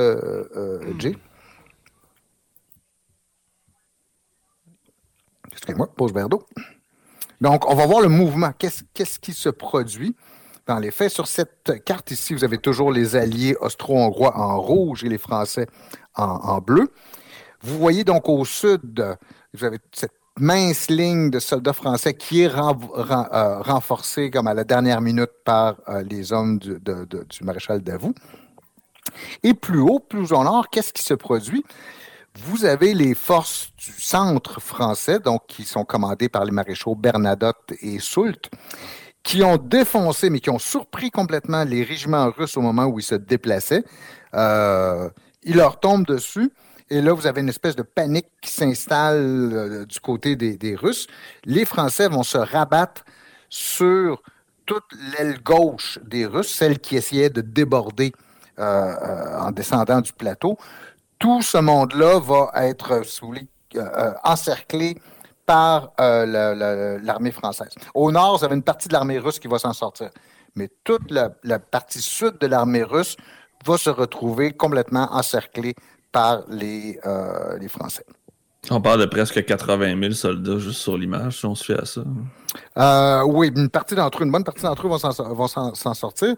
Jay. 0.98 1.16
Excusez-moi, 5.52 5.88
pause 5.96 6.12
verre. 6.12 6.28
Donc, 6.28 7.70
on 7.70 7.74
va 7.74 7.86
voir 7.86 8.02
le 8.02 8.08
mouvement. 8.08 8.52
Qu'est-ce 8.52 8.84
qu'est-ce 8.92 9.18
qui 9.18 9.32
se 9.32 9.48
produit 9.48 10.14
dans 10.66 10.78
les 10.78 10.90
faits? 10.90 11.10
Sur 11.10 11.26
cette 11.26 11.82
carte 11.84 12.10
ici, 12.10 12.34
vous 12.34 12.44
avez 12.44 12.58
toujours 12.58 12.92
les 12.92 13.16
alliés 13.16 13.56
austro-hongrois 13.60 14.36
en 14.36 14.60
rouge 14.60 15.02
et 15.04 15.08
les 15.08 15.18
Français 15.18 15.66
en, 16.14 16.24
en 16.24 16.58
bleu. 16.60 16.92
Vous 17.62 17.78
voyez 17.78 18.04
donc 18.04 18.28
au 18.28 18.44
sud, 18.44 19.02
vous 19.54 19.64
avez 19.64 19.78
cette 19.92 20.12
mince 20.38 20.88
ligne 20.90 21.30
de 21.30 21.38
soldats 21.38 21.72
français 21.72 22.14
qui 22.14 22.42
est 22.42 22.54
euh, 22.54 23.62
renforcée 23.62 24.30
comme 24.30 24.46
à 24.46 24.54
la 24.54 24.64
dernière 24.64 25.00
minute 25.00 25.30
par 25.44 25.76
euh, 25.88 26.02
les 26.02 26.32
hommes 26.32 26.58
du 26.58 26.78
maréchal 27.42 27.82
Davout. 27.82 28.14
Et 29.42 29.54
plus 29.54 29.80
haut, 29.80 30.00
plus 30.00 30.32
au 30.32 30.44
nord, 30.44 30.68
qu'est-ce 30.68 30.92
qui 30.92 31.02
se 31.02 31.14
produit? 31.14 31.64
Vous 32.44 32.66
avez 32.66 32.92
les 32.92 33.14
forces 33.14 33.70
du 33.78 33.92
centre 33.92 34.60
français, 34.60 35.20
donc 35.20 35.46
qui 35.46 35.64
sont 35.64 35.84
commandées 35.84 36.28
par 36.28 36.44
les 36.44 36.52
maréchaux 36.52 36.94
Bernadotte 36.94 37.72
et 37.80 37.98
Soult, 37.98 38.50
qui 39.22 39.42
ont 39.42 39.56
défoncé, 39.56 40.28
mais 40.28 40.40
qui 40.40 40.50
ont 40.50 40.58
surpris 40.58 41.10
complètement 41.10 41.64
les 41.64 41.82
régiments 41.82 42.30
russes 42.30 42.56
au 42.58 42.60
moment 42.60 42.84
où 42.84 42.98
ils 42.98 43.04
se 43.04 43.14
déplaçaient. 43.14 43.84
Euh, 44.34 45.08
ils 45.44 45.56
leur 45.56 45.80
tombent 45.80 46.06
dessus. 46.06 46.52
Et 46.88 47.00
là, 47.02 47.12
vous 47.12 47.26
avez 47.26 47.40
une 47.40 47.48
espèce 47.48 47.74
de 47.74 47.82
panique 47.82 48.28
qui 48.40 48.50
s'installe 48.50 49.50
euh, 49.52 49.84
du 49.86 49.98
côté 50.00 50.36
des, 50.36 50.76
Russes. 50.76 51.06
Les 51.44 51.64
Français 51.64 52.08
vont 52.08 52.22
se 52.22 52.38
rabattre 52.38 53.04
sur 53.48 54.22
toute 54.66 54.84
l'aile 55.16 55.42
gauche 55.42 55.98
des 56.04 56.26
Russes, 56.26 56.52
celle 56.54 56.78
qui 56.78 56.96
essayait 56.96 57.30
de 57.30 57.40
déborder 57.40 58.12
euh, 58.58 58.62
euh, 58.62 59.38
en 59.40 59.50
descendant 59.50 60.00
du 60.00 60.12
plateau. 60.12 60.56
Tout 61.18 61.42
ce 61.42 61.58
monde-là 61.58 62.20
va 62.20 62.50
être, 62.66 63.04
si 63.04 63.20
vous 63.20 63.28
voulez, 63.28 63.48
euh, 63.76 64.12
encerclé 64.24 64.96
par 65.44 65.92
la- 65.98 66.26
la- 66.26 66.98
l'armée 66.98 67.30
française. 67.30 67.70
Au 67.94 68.10
nord, 68.10 68.38
vous 68.38 68.44
avez 68.44 68.56
une 68.56 68.64
partie 68.64 68.88
de 68.88 68.92
l'armée 68.92 69.18
russe 69.20 69.38
qui 69.38 69.46
va 69.46 69.58
s'en 69.60 69.72
sortir. 69.72 70.10
Mais 70.56 70.68
toute 70.82 71.08
la, 71.10 71.30
la 71.44 71.60
partie 71.60 72.00
sud 72.02 72.38
de 72.40 72.46
l'armée 72.48 72.82
russe 72.82 73.16
va 73.64 73.78
se 73.78 73.90
retrouver 73.90 74.52
complètement 74.52 75.08
encerclée 75.12 75.74
par 76.16 76.44
les, 76.48 76.98
euh, 77.04 77.58
les 77.58 77.68
Français. 77.68 78.06
On 78.70 78.80
parle 78.80 79.00
de 79.00 79.04
presque 79.04 79.44
80 79.44 80.00
000 80.00 80.12
soldats 80.12 80.58
juste 80.58 80.80
sur 80.80 80.96
l'image, 80.96 81.40
si 81.40 81.44
on 81.44 81.54
se 81.54 81.62
fait 81.62 81.78
à 81.78 81.84
ça. 81.84 82.00
Euh, 82.78 83.22
oui, 83.26 83.52
une 83.54 83.68
partie 83.68 83.94
d'entre 83.94 84.22
eux, 84.22 84.24
une 84.24 84.32
bonne 84.32 84.42
partie 84.42 84.62
d'entre 84.62 84.86
eux 84.86 84.88
vont 84.88 85.46
s'en 85.46 85.94
sortir. 85.94 86.34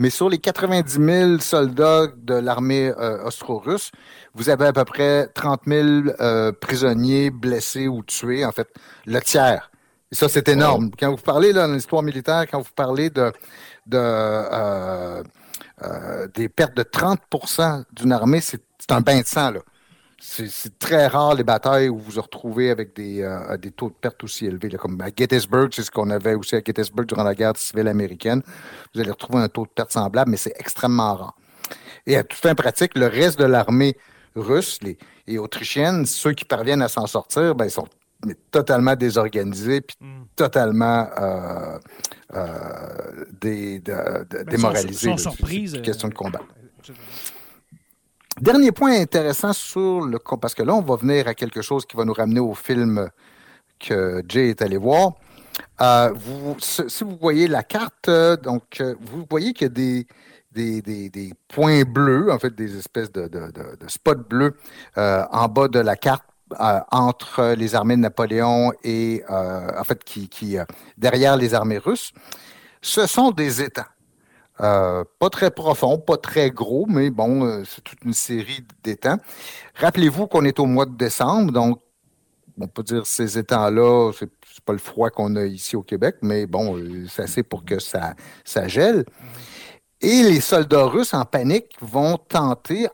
Mais 0.00 0.10
sur 0.10 0.28
les 0.28 0.38
90 0.38 0.92
000 0.92 1.38
soldats 1.38 2.08
de 2.16 2.34
l'armée 2.34 2.92
euh, 2.98 3.24
austro-russe, 3.24 3.92
vous 4.34 4.50
avez 4.50 4.66
à 4.66 4.72
peu 4.72 4.84
près 4.84 5.28
30 5.28 5.60
000 5.64 5.88
euh, 6.20 6.50
prisonniers 6.50 7.30
blessés 7.30 7.86
ou 7.86 8.02
tués, 8.02 8.44
en 8.44 8.50
fait, 8.50 8.66
le 9.06 9.20
tiers. 9.20 9.70
Et 10.10 10.16
ça, 10.16 10.28
c'est 10.28 10.48
énorme. 10.48 10.90
Quand 10.98 11.12
vous 11.12 11.22
parlez 11.22 11.52
là, 11.52 11.68
dans 11.68 11.74
l'histoire 11.74 12.02
militaire, 12.02 12.46
quand 12.50 12.60
vous 12.60 12.72
parlez 12.74 13.10
de, 13.10 13.32
de 13.86 15.22
des 16.34 16.48
pertes 16.50 16.76
de 16.76 16.82
30% 16.82 17.84
d'une 17.94 18.12
armée, 18.12 18.40
c'est 18.40 18.60
c'est 18.80 18.92
un 18.92 19.00
bain 19.00 19.20
de 19.20 19.26
sang. 19.26 19.50
Là. 19.52 19.60
C'est 20.22 20.78
très 20.78 21.06
rare 21.06 21.34
les 21.34 21.44
batailles 21.44 21.88
où 21.88 21.96
vous 21.98 22.10
vous 22.10 22.20
retrouvez 22.20 22.68
avec 22.70 22.94
des, 22.94 23.22
euh, 23.22 23.56
des 23.56 23.70
taux 23.70 23.88
de 23.88 23.94
perte 23.94 24.22
aussi 24.24 24.44
élevés. 24.46 24.68
là. 24.68 24.76
comme 24.78 25.00
à 25.00 25.06
Gettysburg, 25.16 25.68
c'est 25.72 25.82
ce 25.82 25.90
qu'on 25.90 26.10
avait 26.10 26.34
aussi 26.34 26.56
à 26.56 26.60
Gettysburg 26.64 27.06
durant 27.06 27.22
la 27.24 27.34
guerre 27.34 27.56
civile 27.56 27.88
américaine. 27.88 28.42
Vous 28.94 29.00
allez 29.00 29.10
retrouver 29.10 29.38
un 29.42 29.48
taux 29.48 29.64
de 29.64 29.70
perte 29.70 29.92
semblable, 29.92 30.30
mais 30.30 30.36
c'est 30.36 30.52
extrêmement 30.58 31.14
rare. 31.14 31.36
Et 32.06 32.16
à 32.16 32.22
toute 32.24 32.38
fin 32.40 32.54
pratique, 32.54 32.96
le 32.98 33.06
reste 33.06 33.38
de 33.38 33.44
l'armée 33.44 33.96
russe 34.36 34.78
les, 34.82 34.98
et 35.26 35.38
autrichienne, 35.38 36.04
ceux 36.04 36.32
qui 36.32 36.44
parviennent 36.44 36.82
à 36.82 36.88
s'en 36.88 37.06
sortir, 37.06 37.54
ben, 37.54 37.64
ils 37.64 37.70
sont 37.70 37.86
mais 38.26 38.34
totalement 38.50 38.96
désorganisés 38.96 39.80
puis 39.80 39.96
Mm. 40.02 40.24
totalement 40.36 41.08
euh, 41.18 41.78
euh, 42.34 43.24
dé- 43.40 43.80
Ben, 43.80 44.26
démoralisés. 44.46 45.08
là. 45.10 45.16
C'est- 45.16 45.22
surprises, 45.22 45.70
c'est 45.70 45.76
une 45.78 45.82
question 45.82 46.08
de 46.08 46.12
euh, 46.12 46.16
combat. 46.16 46.40
euh, 46.90 46.92
Dernier 48.40 48.72
point 48.72 48.92
intéressant 49.00 49.52
sur 49.52 50.00
le 50.00 50.18
parce 50.18 50.54
que 50.54 50.62
là, 50.62 50.74
on 50.74 50.80
va 50.80 50.96
venir 50.96 51.28
à 51.28 51.34
quelque 51.34 51.60
chose 51.60 51.84
qui 51.84 51.96
va 51.96 52.04
nous 52.06 52.14
ramener 52.14 52.40
au 52.40 52.54
film 52.54 53.08
que 53.78 54.22
Jay 54.26 54.50
est 54.50 54.62
allé 54.62 54.78
voir. 54.78 55.12
Euh, 55.82 56.14
si 56.58 57.04
vous 57.04 57.18
voyez 57.20 57.48
la 57.48 57.62
carte, 57.62 58.08
euh, 58.08 58.36
donc 58.36 58.80
euh, 58.80 58.94
vous 59.00 59.26
voyez 59.28 59.52
qu'il 59.52 59.66
y 59.66 59.66
a 59.66 59.68
des, 59.68 60.06
des, 60.52 61.10
des- 61.10 61.32
points 61.48 61.82
bleus, 61.82 62.32
en 62.32 62.38
fait, 62.38 62.54
des 62.54 62.78
espèces 62.78 63.12
de, 63.12 63.28
de- 63.28 63.50
de- 63.50 63.88
spots 63.88 64.14
bleus 64.14 64.56
en 64.96 65.48
bas 65.48 65.68
de 65.68 65.80
la 65.80 65.96
carte 65.96 66.24
entre 66.90 67.54
les 67.56 67.74
armées 67.74 67.96
de 67.96 68.00
Napoléon 68.00 68.72
et 68.82 69.22
en 69.28 69.84
fait 69.84 70.02
qui, 70.02 70.28
qui 70.28 70.56
derrière 70.96 71.36
les 71.36 71.52
armées 71.54 71.78
russes. 71.78 72.12
Ce 72.82 73.06
sont 73.06 73.30
des 73.32 73.62
étangs. 73.62 73.82
Euh, 74.60 75.04
pas 75.18 75.30
très 75.30 75.50
profond, 75.50 75.98
pas 75.98 76.16
très 76.18 76.50
gros, 76.50 76.86
mais 76.86 77.10
bon, 77.10 77.44
euh, 77.46 77.62
c'est 77.64 77.82
toute 77.82 78.02
une 78.04 78.12
série 78.12 78.64
d'étangs. 78.82 79.18
Rappelez-vous 79.76 80.26
qu'on 80.26 80.44
est 80.44 80.58
au 80.60 80.66
mois 80.66 80.86
de 80.86 80.94
décembre, 80.96 81.50
donc 81.52 81.80
on 82.60 82.68
peut 82.68 82.82
dire 82.82 83.06
ces 83.06 83.38
étangs-là, 83.38 84.12
c'est 84.18 84.30
pas 84.66 84.72
le 84.72 84.78
froid 84.78 85.08
qu'on 85.10 85.34
a 85.36 85.44
ici 85.44 85.76
au 85.76 85.82
Québec, 85.82 86.16
mais 86.20 86.46
bon, 86.46 86.76
euh, 86.76 87.06
c'est 87.08 87.22
assez 87.22 87.42
pour 87.42 87.64
que 87.64 87.78
ça, 87.78 88.14
ça 88.44 88.68
gèle. 88.68 89.06
Et 90.02 90.22
les 90.22 90.40
soldats 90.40 90.84
russes 90.84 91.14
en 91.14 91.24
panique 91.24 91.74
vont 91.80 92.18
tenter, 92.18 92.88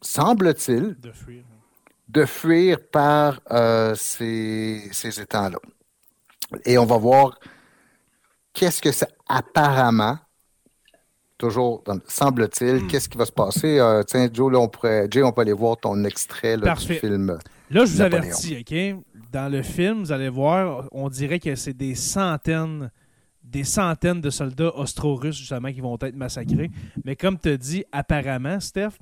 semble-t-il, 0.00 0.96
De 1.00 1.12
fuir. 1.12 1.44
de 2.08 2.24
fuir 2.24 2.78
par 2.92 3.40
euh, 3.50 3.94
ces, 3.96 4.88
ces 4.92 5.20
étangs-là. 5.20 5.58
Et 6.64 6.78
on 6.78 6.86
va 6.86 6.98
voir 6.98 7.38
qu'est-ce 8.52 8.82
que 8.82 8.92
c'est 8.92 9.08
apparemment, 9.28 10.18
toujours, 11.40 11.82
semble-t-il, 12.06 12.86
qu'est-ce 12.86 13.08
qui 13.08 13.16
va 13.16 13.24
se 13.24 13.32
passer? 13.32 13.78
Euh, 13.78 14.02
tiens, 14.02 14.28
Joe, 14.32 14.52
là, 14.52 14.58
on 14.60 14.68
pourrait, 14.68 15.08
Jay, 15.10 15.22
on 15.22 15.32
peut 15.32 15.40
aller 15.40 15.54
voir 15.54 15.78
ton 15.78 16.04
extrait 16.04 16.56
là, 16.58 16.74
du 16.74 16.94
film. 16.94 17.38
Là, 17.70 17.84
je 17.86 17.92
vous 17.92 17.98
Napoléon. 17.98 18.22
avertis, 18.22 18.56
OK? 18.60 19.04
Dans 19.32 19.50
le 19.50 19.62
film, 19.62 20.00
vous 20.00 20.12
allez 20.12 20.28
voir, 20.28 20.86
on 20.92 21.08
dirait 21.08 21.38
que 21.40 21.54
c'est 21.54 21.72
des 21.72 21.94
centaines, 21.94 22.90
des 23.42 23.64
centaines 23.64 24.20
de 24.20 24.28
soldats 24.28 24.76
austro-russes, 24.76 25.38
justement, 25.38 25.72
qui 25.72 25.80
vont 25.80 25.96
être 26.02 26.16
massacrés. 26.16 26.70
Mais 27.04 27.16
comme 27.16 27.38
tu 27.38 27.48
as 27.48 27.56
dit, 27.56 27.84
apparemment, 27.90 28.60
Steph, 28.60 28.98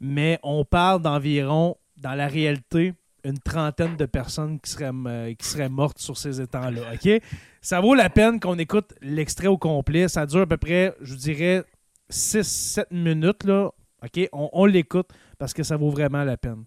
mais 0.00 0.38
on 0.42 0.64
parle 0.64 1.00
d'environ, 1.00 1.76
dans 1.96 2.14
la 2.14 2.26
réalité, 2.28 2.94
une 3.24 3.38
trentaine 3.38 3.96
de 3.96 4.06
personnes 4.06 4.58
qui 4.60 4.70
seraient, 4.70 4.90
euh, 5.06 5.34
qui 5.34 5.46
seraient 5.46 5.68
mortes 5.68 5.98
sur 5.98 6.16
ces 6.16 6.40
étangs-là, 6.40 6.82
OK? 6.94 7.22
Ça 7.60 7.80
vaut 7.80 7.94
la 7.94 8.10
peine 8.10 8.40
qu'on 8.40 8.58
écoute 8.58 8.94
l'extrait 9.02 9.48
au 9.48 9.58
complet. 9.58 10.08
Ça 10.08 10.26
dure 10.26 10.40
à 10.42 10.46
peu 10.46 10.56
près, 10.56 10.94
je 11.00 11.14
dirais, 11.14 11.64
6-7 12.10 12.86
minutes, 12.90 13.44
là. 13.44 13.70
OK? 14.02 14.28
On, 14.32 14.48
on 14.52 14.64
l'écoute 14.64 15.08
parce 15.38 15.52
que 15.52 15.62
ça 15.62 15.76
vaut 15.76 15.90
vraiment 15.90 16.24
la 16.24 16.36
peine. 16.36 16.64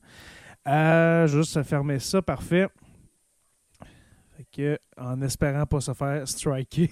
Euh, 0.67 1.27
juste 1.27 1.61
fermer 1.63 1.99
ça, 1.99 2.21
parfait. 2.21 2.67
Fait 4.37 4.47
que, 4.51 4.79
en 4.97 5.21
espérant 5.21 5.65
pas 5.65 5.79
se 5.79 5.93
faire 5.93 6.27
striker. 6.27 6.89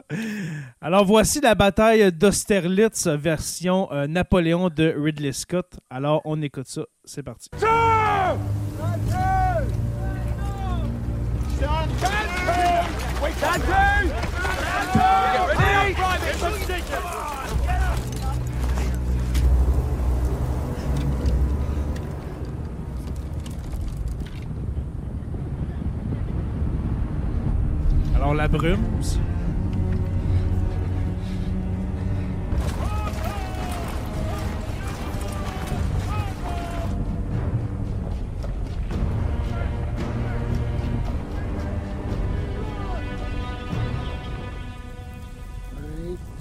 Alors, 0.80 1.04
voici 1.04 1.40
la 1.40 1.54
bataille 1.54 2.12
d'Austerlitz 2.12 3.08
version 3.08 3.90
euh, 3.92 4.06
Napoléon 4.06 4.68
de 4.68 4.94
Ridley 4.96 5.32
Scott. 5.32 5.80
Alors, 5.88 6.22
on 6.24 6.40
écoute 6.42 6.68
ça. 6.68 6.82
C'est 7.04 7.22
parti. 7.22 7.48
Alors 28.14 28.34
la 28.34 28.48
brume 28.48 28.78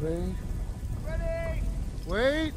Wait, 0.01 0.35
wait. 1.05 1.61
Wait! 2.07 2.53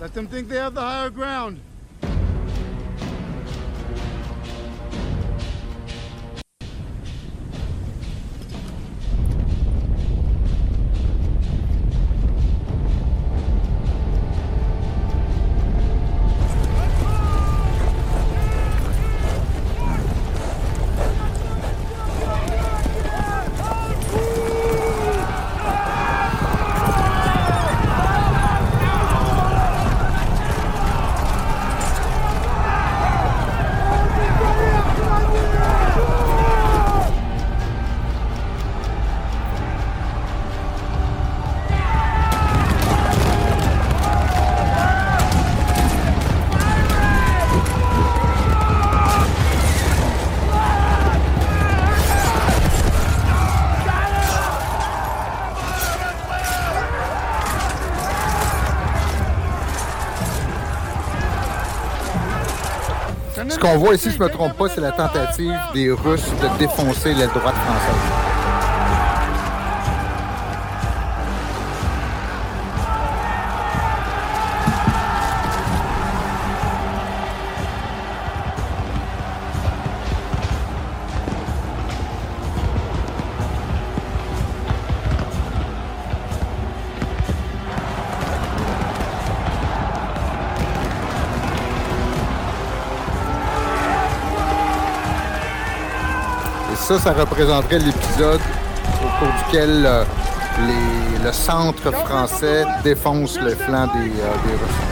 Let 0.00 0.14
them 0.14 0.28
think 0.28 0.48
they 0.48 0.56
have 0.56 0.74
the 0.74 0.80
higher 0.80 1.10
ground. 1.10 1.60
Qu'on 63.62 63.78
voit 63.78 63.94
ici, 63.94 64.10
je 64.10 64.18
ne 64.18 64.24
me 64.24 64.28
trompe 64.28 64.54
pas, 64.54 64.68
c'est 64.68 64.80
la 64.80 64.90
tentative 64.90 65.56
des 65.72 65.90
Russes 65.92 66.32
de 66.42 66.58
défoncer 66.58 67.14
l'aile 67.14 67.28
droite 67.28 67.54
française. 67.54 68.31
Ça, 96.98 97.12
représenterait 97.12 97.78
l'épisode 97.78 98.40
au 99.02 99.18
cours 99.18 99.32
duquel 99.44 99.84
euh, 99.86 100.04
le 101.24 101.32
centre 101.32 101.90
français 101.90 102.64
défonce 102.84 103.38
le 103.40 103.50
flanc 103.50 103.86
des, 103.86 104.10
euh, 104.10 104.34
des 104.46 104.52
Russes. 104.52 104.91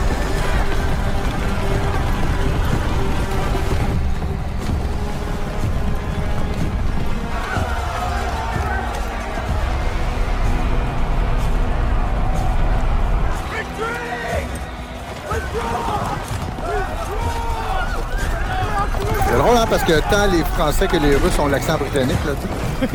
Que 19.91 19.99
tant 20.09 20.25
les 20.31 20.43
Français 20.43 20.87
que 20.87 20.95
les 20.95 21.15
Russes 21.15 21.37
ont 21.37 21.47
l'accent 21.47 21.77
britannique, 21.77 22.17
là. 22.25 22.33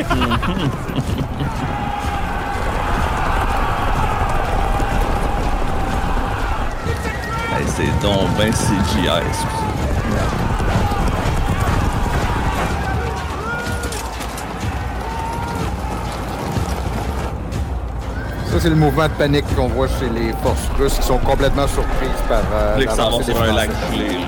Hey, 7.59 7.65
c'est 7.75 8.03
donc 8.03 8.29
ben 8.37 8.51
CGI, 8.51 9.09
excusez. 9.29 9.67
Ça, 18.47 18.61
c'est 18.61 18.69
le 18.69 18.75
mouvement 18.77 19.05
de 19.05 19.09
panique 19.09 19.45
qu'on 19.55 19.69
voit 19.69 19.89
chez 19.89 20.09
les 20.09 20.33
forces 20.43 20.69
russes 20.79 20.99
qui 20.99 21.07
sont 21.07 21.19
complètement 21.19 21.67
surprises 21.67 22.11
par 22.29 22.43
euh, 22.53 22.79
l'avancée 22.79 23.19
des 23.19 23.33
sur 23.33 23.43
un 23.43 23.53
lac 23.53 23.71
gelé, 23.93 24.19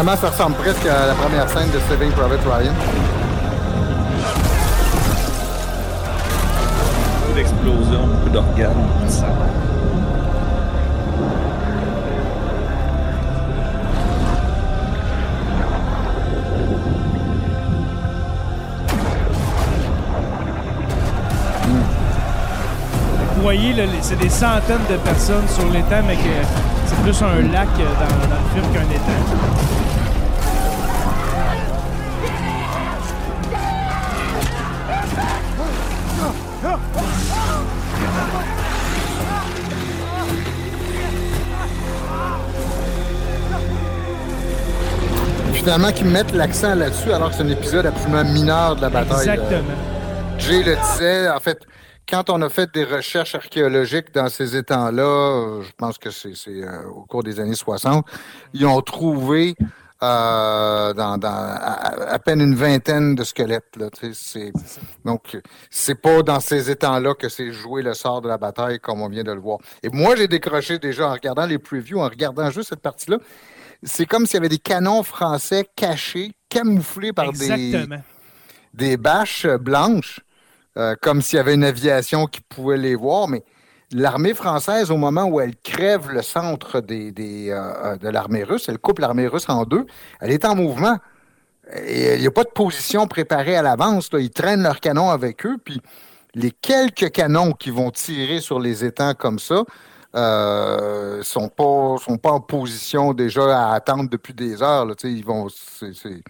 Finalement, 0.00 0.18
ça 0.18 0.30
ressemble 0.30 0.56
presque 0.56 0.86
à 0.86 1.08
la 1.08 1.12
première 1.12 1.46
scène 1.50 1.68
de 1.72 1.78
Saving 1.80 2.10
Private 2.12 2.40
Ryan. 2.46 2.72
Beaucoup 7.20 7.34
d'explosions, 7.34 8.06
beaucoup 8.06 8.30
d'organes. 8.30 8.70
Vous 23.36 23.42
voyez, 23.42 23.74
c'est 24.00 24.18
des 24.18 24.30
centaines 24.30 24.78
de 24.88 24.96
personnes 24.96 25.46
sur 25.48 25.68
l'étang, 25.68 26.02
mais 26.06 26.16
que 26.16 26.22
c'est 26.86 26.96
plus 27.02 27.22
un 27.22 27.52
lac 27.52 27.68
euh, 27.78 27.84
dans, 28.00 28.28
dans 28.28 28.40
le 28.40 28.62
film 28.62 28.72
qu'un 28.72 28.94
étang. 28.94 29.89
Finalement 45.72 45.92
qu'ils 45.92 46.08
mettent 46.08 46.32
l'accent 46.32 46.74
là-dessus 46.74 47.12
alors 47.12 47.30
que 47.30 47.36
c'est 47.36 47.44
un 47.44 47.48
épisode 47.48 47.86
absolument 47.86 48.24
mineur 48.24 48.74
de 48.74 48.80
la 48.80 48.88
bataille. 48.90 49.28
Exactement. 49.28 49.62
Jay 50.36 50.64
le 50.64 50.74
disait, 50.74 51.28
en 51.30 51.38
fait, 51.38 51.58
quand 52.08 52.28
on 52.28 52.42
a 52.42 52.48
fait 52.48 52.68
des 52.74 52.82
recherches 52.82 53.36
archéologiques 53.36 54.12
dans 54.12 54.28
ces 54.28 54.56
étangs-là, 54.56 55.02
euh, 55.04 55.62
je 55.62 55.70
pense 55.76 55.96
que 55.96 56.10
c'est 56.10 56.32
euh, 56.48 56.82
au 56.92 57.02
cours 57.02 57.22
des 57.22 57.38
années 57.38 57.54
60, 57.54 58.04
ils 58.52 58.66
ont 58.66 58.80
trouvé 58.80 59.54
euh, 60.02 60.92
dans, 60.94 61.18
dans- 61.18 61.28
à, 61.28 62.14
à 62.14 62.18
peine 62.18 62.40
une 62.40 62.56
vingtaine 62.56 63.14
de 63.14 63.22
squelettes. 63.22 63.76
Là, 63.76 63.90
c'est- 64.12 64.50
donc, 65.04 65.38
c'est 65.70 65.94
pas 65.94 66.22
dans 66.22 66.40
ces 66.40 66.68
étangs-là 66.70 67.14
que 67.14 67.28
c'est 67.28 67.52
joué 67.52 67.82
le 67.82 67.94
sort 67.94 68.22
de 68.22 68.28
la 68.28 68.38
bataille 68.38 68.80
comme 68.80 69.02
on 69.02 69.08
vient 69.08 69.22
de 69.22 69.30
le 69.32 69.40
voir. 69.40 69.58
Et 69.84 69.88
moi, 69.90 70.16
j'ai 70.16 70.26
décroché 70.26 70.80
déjà 70.80 71.10
en 71.10 71.12
regardant 71.12 71.46
les 71.46 71.58
previews, 71.58 72.00
en 72.00 72.08
regardant 72.08 72.50
juste 72.50 72.70
cette 72.70 72.80
partie-là. 72.80 73.18
C'est 73.82 74.06
comme 74.06 74.26
s'il 74.26 74.34
y 74.34 74.38
avait 74.38 74.48
des 74.48 74.58
canons 74.58 75.02
français 75.02 75.66
cachés, 75.74 76.32
camouflés 76.48 77.12
par 77.12 77.32
des, 77.32 77.50
Exactement. 77.50 78.02
des 78.74 78.96
bâches 78.96 79.46
blanches, 79.46 80.20
euh, 80.76 80.94
comme 81.00 81.22
s'il 81.22 81.36
y 81.36 81.40
avait 81.40 81.54
une 81.54 81.64
aviation 81.64 82.26
qui 82.26 82.40
pouvait 82.42 82.76
les 82.76 82.94
voir, 82.94 83.28
mais 83.28 83.42
l'armée 83.92 84.34
française, 84.34 84.90
au 84.90 84.96
moment 84.96 85.24
où 85.24 85.40
elle 85.40 85.56
crève 85.56 86.10
le 86.10 86.22
centre 86.22 86.80
des, 86.80 87.10
des, 87.10 87.50
euh, 87.50 87.92
euh, 87.92 87.96
de 87.96 88.08
l'armée 88.08 88.44
russe, 88.44 88.68
elle 88.68 88.78
coupe 88.78 88.98
l'armée 88.98 89.26
russe 89.26 89.48
en 89.48 89.64
deux, 89.64 89.86
elle 90.20 90.30
est 90.30 90.44
en 90.44 90.54
mouvement. 90.54 90.98
Et 91.84 92.14
il 92.16 92.20
n'y 92.20 92.26
a 92.26 92.32
pas 92.32 92.44
de 92.44 92.50
position 92.50 93.06
préparée 93.06 93.56
à 93.56 93.62
l'avance. 93.62 94.10
Ils 94.12 94.30
traînent 94.30 94.62
leurs 94.62 94.80
canons 94.80 95.10
avec 95.10 95.46
eux, 95.46 95.56
puis 95.64 95.80
les 96.34 96.50
quelques 96.50 97.10
canons 97.10 97.52
qui 97.52 97.70
vont 97.70 97.90
tirer 97.90 98.40
sur 98.40 98.60
les 98.60 98.84
étangs 98.84 99.14
comme 99.14 99.38
ça 99.38 99.64
euh, 100.14 101.22
sont 101.22 101.48
pas 101.48 101.96
sont 102.04 102.18
pas 102.18 102.30
en 102.32 102.40
position 102.40 103.12
déjà 103.12 103.68
à 103.70 103.74
attendre 103.74 104.08
depuis 104.10 104.34
des 104.34 104.62
heures. 104.62 104.86
là. 104.86 104.94
Tu 104.94 105.08
sais, 105.08 105.14
Ils 105.14 105.24
vont 105.24 105.48
c'est- 105.48 105.92
c'est 105.94 106.22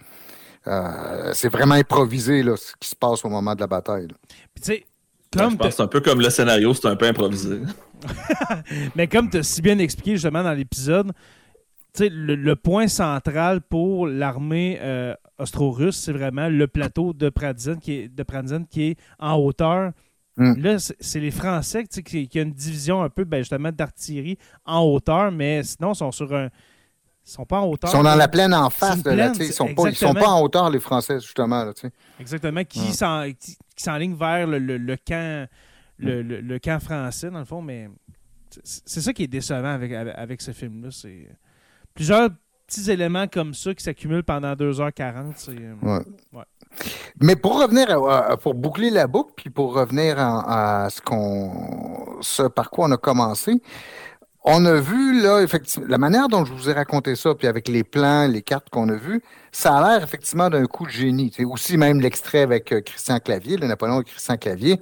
euh, 0.67 1.31
c'est 1.33 1.49
vraiment 1.49 1.73
improvisé 1.75 2.43
là, 2.43 2.55
ce 2.55 2.73
qui 2.79 2.89
se 2.89 2.95
passe 2.95 3.25
au 3.25 3.29
moment 3.29 3.55
de 3.55 3.61
la 3.61 3.67
bataille. 3.67 4.07
Puis 4.53 4.63
Ouais, 4.73 4.85
comme 5.43 5.51
je 5.51 5.57
pense 5.57 5.67
que 5.67 5.73
c'est 5.73 5.81
un 5.81 5.87
peu 5.87 6.01
comme 6.01 6.19
le 6.21 6.29
scénario, 6.29 6.73
c'est 6.73 6.87
un 6.87 6.95
peu 6.95 7.07
improvisé. 7.07 7.59
Mais 8.95 9.07
comme 9.07 9.29
tu 9.29 9.37
as 9.37 9.43
si 9.43 9.61
bien 9.61 9.79
expliqué 9.79 10.11
justement 10.13 10.43
dans 10.43 10.53
l'épisode, 10.53 11.11
tu 11.93 12.03
sais, 12.03 12.09
le, 12.09 12.35
le 12.35 12.55
point 12.55 12.87
central 12.87 13.61
pour 13.61 14.07
l'armée 14.07 14.77
euh, 14.81 15.13
austro-russe, 15.39 15.97
c'est 15.97 16.11
vraiment 16.13 16.47
le 16.49 16.67
plateau 16.67 17.13
de 17.13 17.29
Pratzen 17.29 17.79
qui 17.79 17.93
est, 17.93 18.07
de 18.07 18.23
Pratzen 18.23 18.65
qui 18.67 18.83
est 18.91 18.97
en 19.19 19.35
hauteur. 19.37 19.91
Mm. 20.37 20.53
Là, 20.61 20.77
c'est 20.79 21.19
les 21.19 21.31
Français 21.31 21.83
tu 21.83 21.87
sais, 21.91 22.03
qui, 22.03 22.27
qui 22.27 22.39
ont 22.39 22.43
une 22.43 22.53
division 22.53 23.03
un 23.03 23.09
peu 23.09 23.23
ben, 23.25 23.39
justement 23.39 23.71
d'artillerie 23.71 24.37
en 24.65 24.79
hauteur, 24.81 25.31
mais 25.31 25.61
sinon, 25.63 25.91
ils 25.93 25.97
sont 25.97 26.11
sur 26.11 26.33
un. 26.33 26.45
Ils 26.45 27.29
sont 27.31 27.45
pas 27.45 27.59
en 27.59 27.67
hauteur. 27.67 27.89
Ils 27.89 27.93
sont 27.97 28.03
dans 28.03 28.15
la 28.15 28.27
plaine 28.27 28.53
en 28.53 28.69
face 28.69 28.95
une 28.97 29.01
de 29.03 29.09
la. 29.11 29.15
plaine, 29.15 29.31
tu 29.33 29.39
sais, 29.43 29.47
Ils 29.49 29.53
sont 29.53 29.73
pas, 29.75 29.89
ils 29.89 29.95
sont 29.95 30.13
pas 30.13 30.29
en 30.29 30.41
hauteur, 30.41 30.69
les 30.69 30.79
Français, 30.79 31.19
justement. 31.19 31.63
Là. 31.65 31.73
Exactement, 32.19 32.63
qui 32.63 32.79
Mm. 32.79 32.93
s'en- 32.93 33.25
qui, 33.39 33.57
qui 33.75 33.83
s'enligne 33.83 34.15
vers 34.15 34.47
le, 34.47 34.57
le- 34.57 34.77
le 34.77 34.97
camp 34.97 35.47
le, 35.99 36.23
le- 36.23 36.41
le 36.41 36.59
camp 36.59 36.79
français, 36.81 37.29
dans 37.29 37.37
le 37.39 37.45
fond, 37.45 37.61
mais 37.61 37.87
c'est 38.63 39.01
ça 39.01 39.13
qui 39.13 39.23
est 39.23 39.27
décevant 39.27 39.69
avec, 39.73 39.91
avec, 39.93 40.13
avec 40.17 40.41
ce 40.41 40.51
film-là. 40.51 40.89
C'est 40.91 41.27
plusieurs 41.93 42.29
petits 42.65 42.89
éléments 42.89 43.27
comme 43.27 43.53
ça 43.53 43.73
qui 43.75 43.83
s'accumulent 43.83 44.23
pendant 44.23 44.53
2h40. 44.55 45.33
C'est, 45.35 45.51
euh, 45.51 45.75
Ouais. 45.81 45.99
Ouais. 46.33 46.43
Mais 47.21 47.35
pour 47.35 47.61
revenir, 47.61 47.87
pour 48.41 48.53
boucler 48.53 48.89
la 48.89 49.07
boucle, 49.07 49.33
puis 49.35 49.49
pour 49.49 49.73
revenir 49.73 50.17
en- 50.17 50.43
à 50.47 50.87
ce 50.89 51.01
qu'on, 51.01 52.17
ce 52.21 52.43
par 52.43 52.69
quoi 52.69 52.87
on 52.87 52.91
a 52.91 52.97
commencé, 52.97 53.61
on 54.43 54.65
a 54.65 54.73
vu 54.73 55.21
là 55.21 55.41
effectivement 55.41 55.85
la 55.87 55.99
manière 55.99 56.27
dont 56.27 56.43
je 56.45 56.51
vous 56.51 56.67
ai 56.69 56.73
raconté 56.73 57.15
ça, 57.15 57.35
puis 57.35 57.47
avec 57.47 57.67
les 57.67 57.83
plans, 57.83 58.27
les 58.27 58.41
cartes 58.41 58.69
qu'on 58.71 58.89
a 58.89 58.95
vues, 58.95 59.21
ça 59.51 59.75
a 59.77 59.87
l'air 59.93 60.03
effectivement 60.03 60.49
d'un 60.49 60.65
coup 60.65 60.85
de 60.85 60.91
génie. 60.91 61.31
C'est 61.35 61.45
aussi 61.45 61.77
même 61.77 62.01
l'extrait 62.01 62.39
avec 62.41 62.71
euh, 62.71 62.81
Christian 62.81 63.19
Clavier, 63.19 63.57
le 63.57 63.67
Napoléon 63.67 64.01
et 64.01 64.03
Christian 64.03 64.37
Clavier. 64.37 64.79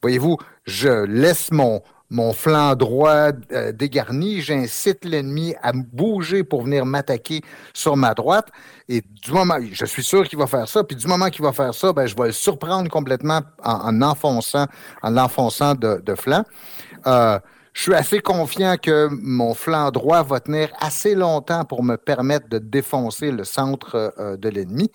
Voyez-vous, 0.00 0.38
je 0.64 1.04
laisse 1.04 1.50
mon 1.52 1.82
mon 2.12 2.34
flanc 2.34 2.74
droit 2.76 3.30
euh, 3.52 3.72
dégarni, 3.72 4.42
j'incite 4.42 5.02
l'ennemi 5.06 5.54
à 5.62 5.72
bouger 5.72 6.44
pour 6.44 6.62
venir 6.62 6.84
m'attaquer 6.84 7.40
sur 7.72 7.96
ma 7.96 8.12
droite. 8.12 8.48
Et 8.90 9.00
du 9.00 9.32
moment, 9.32 9.56
je 9.72 9.86
suis 9.86 10.02
sûr 10.02 10.28
qu'il 10.28 10.38
va 10.38 10.46
faire 10.46 10.68
ça, 10.68 10.84
puis 10.84 10.94
du 10.94 11.06
moment 11.06 11.30
qu'il 11.30 11.42
va 11.42 11.52
faire 11.52 11.72
ça, 11.72 11.94
ben, 11.94 12.06
je 12.06 12.14
vais 12.14 12.26
le 12.26 12.32
surprendre 12.32 12.90
complètement 12.90 13.40
en, 13.64 13.72
en 13.72 14.02
enfonçant, 14.02 14.66
en 15.02 15.10
l'enfonçant 15.10 15.74
de, 15.74 16.02
de 16.04 16.14
flanc. 16.14 16.44
Euh, 17.06 17.38
je 17.72 17.80
suis 17.80 17.94
assez 17.94 18.20
confiant 18.20 18.76
que 18.76 19.08
mon 19.10 19.54
flanc 19.54 19.90
droit 19.90 20.22
va 20.22 20.40
tenir 20.40 20.68
assez 20.80 21.14
longtemps 21.14 21.64
pour 21.64 21.82
me 21.82 21.96
permettre 21.96 22.46
de 22.50 22.58
défoncer 22.58 23.30
le 23.30 23.44
centre 23.44 24.12
euh, 24.18 24.36
de 24.36 24.50
l'ennemi. 24.50 24.92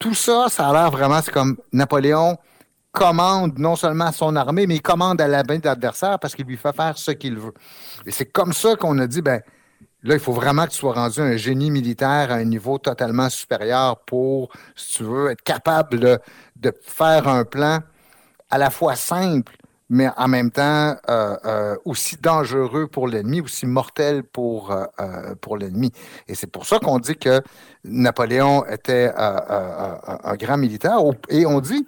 Tout 0.00 0.14
ça, 0.14 0.46
ça 0.48 0.70
a 0.70 0.72
l'air 0.72 0.90
vraiment, 0.90 1.22
c'est 1.22 1.30
comme 1.32 1.56
Napoléon 1.72 2.36
commande 2.94 3.58
non 3.58 3.74
seulement 3.74 4.06
à 4.06 4.12
son 4.12 4.36
armée, 4.36 4.66
mais 4.66 4.76
il 4.76 4.82
commande 4.82 5.20
à 5.20 5.26
de 5.26 5.32
l'adversaire 5.64 6.18
parce 6.18 6.34
qu'il 6.34 6.46
lui 6.46 6.56
fait 6.56 6.74
faire 6.74 6.96
ce 6.96 7.10
qu'il 7.10 7.36
veut. 7.36 7.52
Et 8.06 8.12
c'est 8.12 8.26
comme 8.26 8.52
ça 8.52 8.76
qu'on 8.76 8.98
a 8.98 9.06
dit, 9.08 9.20
ben, 9.20 9.42
là, 10.04 10.14
il 10.14 10.20
faut 10.20 10.32
vraiment 10.32 10.64
que 10.64 10.70
tu 10.70 10.78
sois 10.78 10.94
rendu 10.94 11.20
un 11.20 11.36
génie 11.36 11.72
militaire 11.72 12.30
à 12.30 12.34
un 12.34 12.44
niveau 12.44 12.78
totalement 12.78 13.28
supérieur 13.28 13.98
pour, 14.04 14.50
si 14.76 14.98
tu 14.98 15.02
veux, 15.02 15.30
être 15.30 15.42
capable 15.42 15.98
de, 15.98 16.20
faire 16.82 17.28
un 17.28 17.44
plan 17.44 17.80
à 18.48 18.58
la 18.58 18.70
fois 18.70 18.94
simple, 18.94 19.56
mais 19.90 20.08
en 20.16 20.28
même 20.28 20.50
temps 20.50 20.96
euh, 21.10 21.36
euh, 21.44 21.76
aussi 21.84 22.16
dangereux 22.16 22.86
pour 22.86 23.08
l'ennemi, 23.08 23.40
aussi 23.40 23.66
mortel 23.66 24.22
pour, 24.22 24.70
euh, 24.70 25.34
pour 25.40 25.58
l'ennemi. 25.58 25.92
Et 26.28 26.34
c'est 26.34 26.46
pour 26.46 26.64
ça 26.64 26.78
qu'on 26.78 27.00
dit 27.00 27.16
que 27.16 27.42
Napoléon 27.84 28.64
était 28.66 29.12
un 29.16 30.36
grand 30.36 30.56
militaire. 30.56 30.98
Et 31.28 31.44
on 31.44 31.60
dit, 31.60 31.86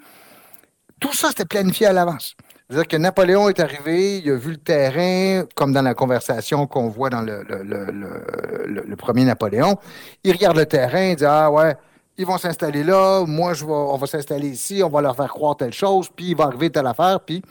tout 1.01 1.12
ça, 1.12 1.28
c'était 1.28 1.44
planifié 1.44 1.86
à 1.86 1.92
l'avance. 1.92 2.34
C'est-à-dire 2.68 2.88
que 2.88 2.97
Napoléon 2.97 3.49
est 3.49 3.61
arrivé, 3.61 4.18
il 4.18 4.30
a 4.30 4.36
vu 4.36 4.53
le 4.53 4.57
terrain, 4.57 5.44
comme 5.55 5.72
dans 5.72 5.82
la 5.82 5.94
conversation 5.94 6.66
qu'on 6.66 6.88
voit 6.88 7.11
dans 7.11 7.22
le, 7.22 8.97
premier 8.97 9.24
Napoléon. 9.24 9.76
Il 10.24 10.32
regarde 10.32 10.57
le 10.57 10.66
terrain, 10.66 11.11
il 11.11 11.16
dit 11.16 11.24
Ah 11.24 11.51
ouais, 11.51 11.76
ils 12.18 12.26
vont 12.26 12.38
s'installer 12.38 12.82
là, 12.82 13.24
moi 13.26 13.55
je 13.55 13.64
vais, 13.64 13.72
on 13.72 13.97
va 13.97 14.07
s'installer 14.07 14.49
ici, 14.49 14.82
on 14.82 14.88
va 14.88 15.01
leur 15.01 15.14
faire 15.14 15.28
croire 15.28 15.57
telle 15.57 15.72
chose, 15.72 16.09
puis 16.14 16.30
il 16.30 16.36
va 16.36 16.44
arriver 16.44 16.70
telle 16.70 16.86
affaire, 16.86 17.20
puis 17.20 17.42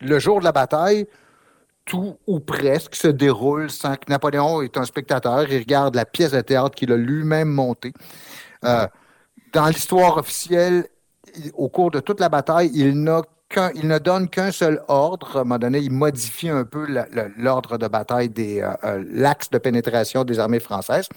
le 0.00 0.18
jour 0.18 0.38
de 0.38 0.44
la 0.44 0.52
bataille, 0.52 1.06
tout 1.84 2.16
ou 2.26 2.38
presque 2.38 2.94
se 2.94 3.08
déroule 3.08 3.70
sans 3.70 3.96
que 3.96 4.08
Napoléon 4.08 4.62
est 4.62 4.76
un 4.76 4.84
spectateur, 4.84 5.50
il 5.50 5.58
regarde 5.58 5.96
la 5.96 6.04
pièce 6.04 6.30
de 6.30 6.40
théâtre 6.42 6.76
qu'il 6.76 6.92
a 6.92 6.96
lui-même 6.96 7.48
montée. 7.48 7.92
Euh, 8.64 8.86
dans 9.52 9.66
l'histoire 9.66 10.18
officielle, 10.18 10.86
au 11.54 11.68
cours 11.68 11.90
de 11.90 12.00
toute 12.00 12.20
la 12.20 12.28
bataille, 12.28 12.70
il 12.74 13.02
n'a 13.02 13.22
qu'un- 13.48 13.72
il 13.74 13.88
ne 13.88 13.98
donne 13.98 14.28
qu'un 14.28 14.52
seul 14.52 14.82
ordre. 14.88 15.36
À 15.36 15.40
un 15.40 15.44
moment 15.44 15.58
donné, 15.58 15.78
il 15.78 15.90
modifie 15.90 16.48
un 16.48 16.64
peu 16.64 16.86
l'ordre 17.36 17.78
de 17.78 17.88
bataille, 17.88 18.28
des, 18.28 18.60
euh, 18.60 18.70
euh, 18.84 19.04
l'axe 19.10 19.50
de 19.50 19.58
pénétration 19.58 20.24
des 20.24 20.38
armées 20.38 20.60
françaises. 20.60 21.08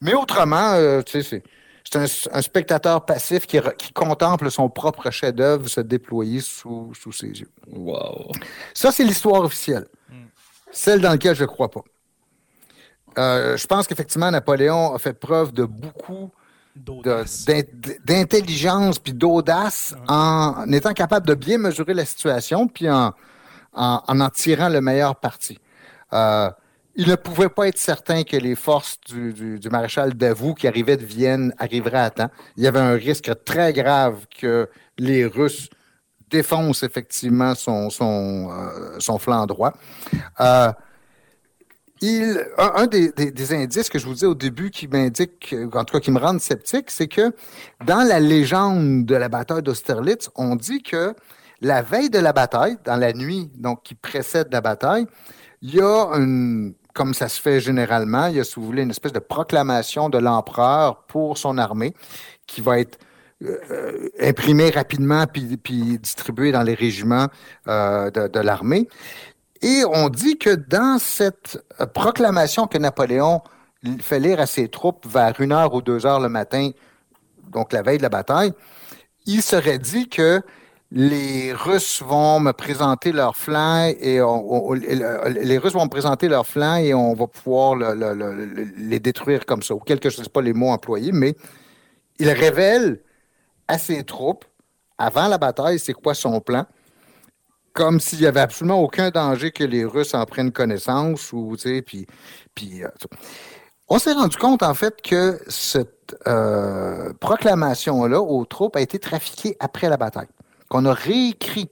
Mais 0.00 0.14
autrement, 0.14 0.72
euh, 0.74 1.02
tu 1.02 1.22
sais, 1.22 1.42
c'est, 1.84 1.96
un, 1.96 2.36
un 2.38 2.42
spectateur 2.42 3.04
passif 3.04 3.46
qui, 3.46 3.60
contemple 3.94 4.50
son 4.50 4.68
propre 4.68 5.10
chef-d'œuvre 5.10 5.68
se 5.68 5.80
déployer 5.80 6.40
sous, 6.40 6.92
sous 6.94 7.12
ses 7.12 7.28
yeux. 7.28 7.50
Wow. 7.70 8.32
Ça, 8.74 8.90
c'est 8.90 9.04
l'histoire 9.04 9.42
officielle. 9.42 9.86
Celle 10.72 11.00
dans 11.00 11.10
laquelle 11.10 11.36
je 11.36 11.42
ne 11.42 11.46
crois 11.48 11.70
pas. 11.70 11.82
Euh, 13.18 13.56
je 13.58 13.66
pense 13.66 13.86
qu'effectivement, 13.86 14.30
Napoléon 14.30 14.94
a 14.94 14.98
fait 14.98 15.12
preuve 15.12 15.52
de 15.52 15.64
beaucoup 15.64 16.30
d'intelligence 16.74 18.98
puis 18.98 19.12
d'audace 19.12 19.94
en 20.08 20.70
étant 20.72 20.92
capable 20.92 21.26
de 21.26 21.34
bien 21.34 21.58
mesurer 21.58 21.94
la 21.94 22.04
situation 22.04 22.66
puis 22.66 22.90
en 22.90 23.12
en, 23.72 24.02
en, 24.06 24.20
en 24.20 24.30
tirant 24.30 24.68
le 24.68 24.80
meilleur 24.80 25.16
parti. 25.16 25.58
Euh, 26.12 26.50
il 26.94 27.08
ne 27.08 27.14
pouvait 27.14 27.48
pas 27.48 27.68
être 27.68 27.78
certain 27.78 28.22
que 28.22 28.36
les 28.36 28.54
forces 28.54 29.00
du, 29.00 29.32
du, 29.32 29.58
du 29.58 29.70
maréchal 29.70 30.14
Davout 30.14 30.54
qui 30.54 30.68
arrivaient 30.68 30.98
de 30.98 31.06
Vienne 31.06 31.54
arriveraient 31.58 32.00
à 32.00 32.10
temps. 32.10 32.30
Il 32.56 32.64
y 32.64 32.66
avait 32.66 32.80
un 32.80 32.92
risque 32.92 33.30
très 33.44 33.72
grave 33.72 34.26
que 34.38 34.68
les 34.98 35.24
Russes 35.24 35.70
défoncent 36.28 36.82
effectivement 36.82 37.54
son, 37.54 37.88
son, 37.88 38.50
euh, 38.50 38.96
son 38.98 39.18
flanc 39.18 39.46
droit. 39.46 39.72
Euh, 40.40 40.70
un, 42.58 42.86
des, 42.86 43.54
indices 43.54 43.88
que 43.88 43.98
je 43.98 44.06
vous 44.06 44.14
disais 44.14 44.26
au 44.26 44.34
début 44.34 44.70
qui 44.70 44.88
m'indique, 44.88 45.54
en 45.72 45.84
tout 45.84 45.94
cas 45.94 46.00
qui 46.00 46.10
me 46.10 46.18
rendent 46.18 46.40
sceptique, 46.40 46.90
c'est 46.90 47.08
que 47.08 47.32
dans 47.84 48.06
la 48.06 48.18
légende 48.18 49.06
de 49.06 49.14
la 49.14 49.28
bataille 49.28 49.62
d'Austerlitz, 49.62 50.30
on 50.34 50.56
dit 50.56 50.82
que 50.82 51.14
la 51.60 51.80
veille 51.82 52.10
de 52.10 52.18
la 52.18 52.32
bataille, 52.32 52.76
dans 52.84 52.96
la 52.96 53.12
nuit 53.12 53.50
donc 53.56 53.84
qui 53.84 53.94
précède 53.94 54.48
la 54.50 54.60
bataille, 54.60 55.06
il 55.62 55.74
y 55.74 55.80
a 55.80 56.08
une, 56.14 56.74
comme 56.92 57.14
ça 57.14 57.28
se 57.28 57.40
fait 57.40 57.60
généralement, 57.60 58.26
il 58.26 58.36
y 58.36 58.40
a, 58.40 58.44
si 58.44 58.56
vous 58.56 58.66
voulez, 58.66 58.82
une 58.82 58.90
espèce 58.90 59.12
de 59.12 59.20
proclamation 59.20 60.08
de 60.08 60.18
l'empereur 60.18 61.04
pour 61.06 61.38
son 61.38 61.56
armée 61.56 61.94
qui 62.46 62.60
va 62.60 62.80
être 62.80 62.98
euh, 63.44 64.08
imprimée 64.20 64.70
rapidement 64.70 65.24
puis, 65.26 65.98
distribuée 65.98 66.52
dans 66.52 66.62
les 66.62 66.74
régiments 66.74 67.26
euh, 67.66 68.10
de 68.10 68.40
l'armée. 68.40 68.88
Et 69.62 69.84
on 69.84 70.08
dit 70.08 70.38
que 70.38 70.50
dans 70.50 70.98
cette 70.98 71.64
proclamation 71.94 72.66
que 72.66 72.78
Napoléon 72.78 73.40
fait 74.00 74.18
lire 74.18 74.40
à 74.40 74.46
ses 74.46 74.68
troupes 74.68 75.06
vers 75.06 75.40
une 75.40 75.52
heure 75.52 75.72
ou 75.74 75.82
deux 75.82 76.04
heures 76.04 76.20
le 76.20 76.28
matin, 76.28 76.70
donc 77.48 77.72
la 77.72 77.82
veille 77.82 77.98
de 77.98 78.02
la 78.02 78.08
bataille, 78.08 78.52
il 79.26 79.40
serait 79.40 79.78
dit 79.78 80.08
que 80.08 80.42
les 80.90 81.52
Russes 81.52 82.02
vont 82.02 82.38
me 82.40 82.52
présenter 82.52 83.12
leur 83.12 83.36
flanc 83.36 83.92
et 83.98 84.18
les 84.18 85.58
Russes 85.58 85.72
vont 85.72 85.88
présenter 85.88 86.26
et 86.26 86.94
on 86.94 87.14
va 87.14 87.26
pouvoir 87.26 87.76
les 88.76 89.00
détruire 89.00 89.46
comme 89.46 89.62
ça, 89.62 89.74
ou 89.74 89.78
quelque 89.78 90.10
chose, 90.10 90.28
pas 90.28 90.42
les 90.42 90.52
mots 90.52 90.70
employés, 90.70 91.12
mais 91.12 91.34
il 92.18 92.28
révèle 92.30 93.00
à 93.68 93.78
ses 93.78 94.04
troupes, 94.04 94.44
avant 94.98 95.28
la 95.28 95.38
bataille, 95.38 95.78
c'est 95.78 95.94
quoi 95.94 96.14
son 96.14 96.40
plan, 96.40 96.66
comme 97.72 98.00
s'il 98.00 98.20
n'y 98.20 98.26
avait 98.26 98.40
absolument 98.40 98.80
aucun 98.80 99.10
danger 99.10 99.50
que 99.50 99.64
les 99.64 99.84
Russes 99.84 100.14
en 100.14 100.24
prennent 100.24 100.52
connaissance, 100.52 101.32
ou, 101.32 101.56
euh, 101.66 101.80
on 103.88 103.98
s'est 103.98 104.12
rendu 104.12 104.36
compte, 104.36 104.62
en 104.62 104.74
fait, 104.74 105.00
que 105.02 105.40
cette 105.48 106.16
euh, 106.26 107.12
proclamation-là 107.20 108.20
aux 108.20 108.44
troupes 108.44 108.76
a 108.76 108.80
été 108.80 108.98
trafiquée 108.98 109.56
après 109.60 109.88
la 109.88 109.96
bataille 109.96 110.28
qu'on 110.72 110.86
a 110.86 110.94
réécrit 110.94 111.68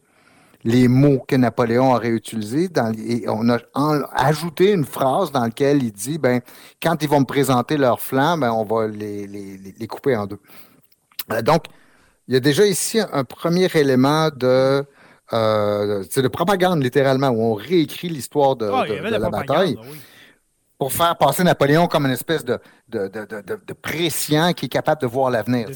les 0.65 0.87
mots 0.87 1.25
que 1.27 1.35
Napoléon 1.35 1.95
aurait 1.95 2.11
utilisés 2.11 2.69
et 2.99 3.25
on 3.29 3.49
a 3.49 3.59
ajouté 4.13 4.73
une 4.73 4.85
phrase 4.85 5.33
dans 5.33 5.45
laquelle 5.45 5.83
il 5.83 5.91
dit 5.91 6.19
ben 6.19 6.43
quand 6.83 7.03
ils 7.03 7.09
vont 7.09 7.21
me 7.21 7.25
présenter 7.25 7.79
leurs 7.79 8.01
flancs, 8.01 8.37
ben, 8.37 8.53
on 8.53 8.65
va 8.65 8.89
les, 8.89 9.27
les, 9.27 9.87
couper 9.87 10.17
en 10.17 10.27
deux. 10.27 10.39
Euh, 11.33 11.41
donc, 11.41 11.65
il 12.29 12.35
y 12.35 12.37
a 12.37 12.41
déjà 12.41 12.67
ici 12.67 13.01
un 13.01 13.25
premier 13.25 13.69
élément 13.75 14.29
de 14.37 14.85
euh, 15.33 16.05
de 16.15 16.29
propagande 16.29 16.83
littéralement 16.83 17.29
où 17.29 17.43
on 17.43 17.55
réécrit 17.55 18.09
l'histoire 18.09 18.57
de, 18.57 18.69
ah, 18.73 18.85
la 18.87 19.31
bataille 19.31 19.77
pour 20.81 20.93
faire 20.95 21.15
passer 21.17 21.45
Napoléon 21.45 21.89
comme 21.89 22.07
une 22.07 22.13
espèce 22.13 22.43
de, 22.43 22.59
de, 22.89 23.73
prescient 23.75 24.55
qui 24.55 24.65
est 24.65 24.71
capable 24.71 25.03
de 25.03 25.07
voir 25.07 25.31
l'avenir. 25.31 25.69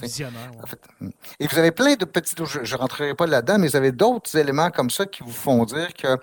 Hmm. 0.99 1.11
Et 1.39 1.47
vous 1.47 1.59
avez 1.59 1.73
plein 1.73 1.95
de 1.95 2.07
petits, 2.07 2.35
je 2.39 2.75
ne 2.75 2.79
rentrerai 2.79 3.15
pas 3.15 3.27
là-dedans, 3.27 3.59
mais 3.59 3.69
vous 3.69 3.77
avez 3.77 3.93
d'autres 3.93 4.35
éléments 4.35 4.71
comme 4.71 4.89
ça 4.89 5.05
qui 5.05 5.23
vous 5.23 5.31
font 5.31 5.67
dire 5.67 5.93
que, 5.93 6.17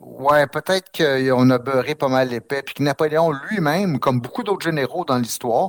ouais, 0.00 0.46
peut-être 0.46 0.90
qu'on 0.96 1.50
a 1.50 1.58
beurré 1.58 1.94
pas 1.94 2.08
mal 2.08 2.30
l'épais, 2.30 2.62
puis 2.62 2.74
que 2.74 2.82
Napoléon 2.82 3.32
lui-même, 3.50 3.98
comme 3.98 4.22
beaucoup 4.22 4.42
d'autres 4.42 4.64
généraux 4.64 5.04
dans 5.04 5.18
l'histoire, 5.18 5.68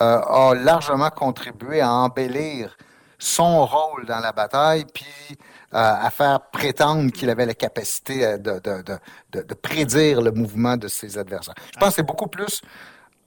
euh, 0.00 0.20
a 0.20 0.54
largement 0.54 1.10
contribué 1.10 1.80
à 1.80 1.92
embellir 1.92 2.76
son 3.18 3.66
rôle 3.66 4.06
dans 4.06 4.20
la 4.20 4.30
bataille, 4.30 4.86
puis 4.94 5.36
à 5.72 6.10
faire 6.10 6.40
prétendre 6.50 7.12
qu'il 7.12 7.30
avait 7.30 7.46
la 7.46 7.54
capacité 7.54 8.24
euh, 8.24 8.38
de, 8.38 8.60
de, 8.60 9.42
de, 9.42 9.54
prédire 9.54 10.20
le 10.20 10.32
mouvement 10.32 10.76
de 10.76 10.88
ses 10.88 11.16
adversaires. 11.16 11.54
Je 11.72 11.78
pense 11.78 11.90
que 11.90 11.94
c'est 11.96 12.06
beaucoup 12.06 12.26
plus 12.26 12.60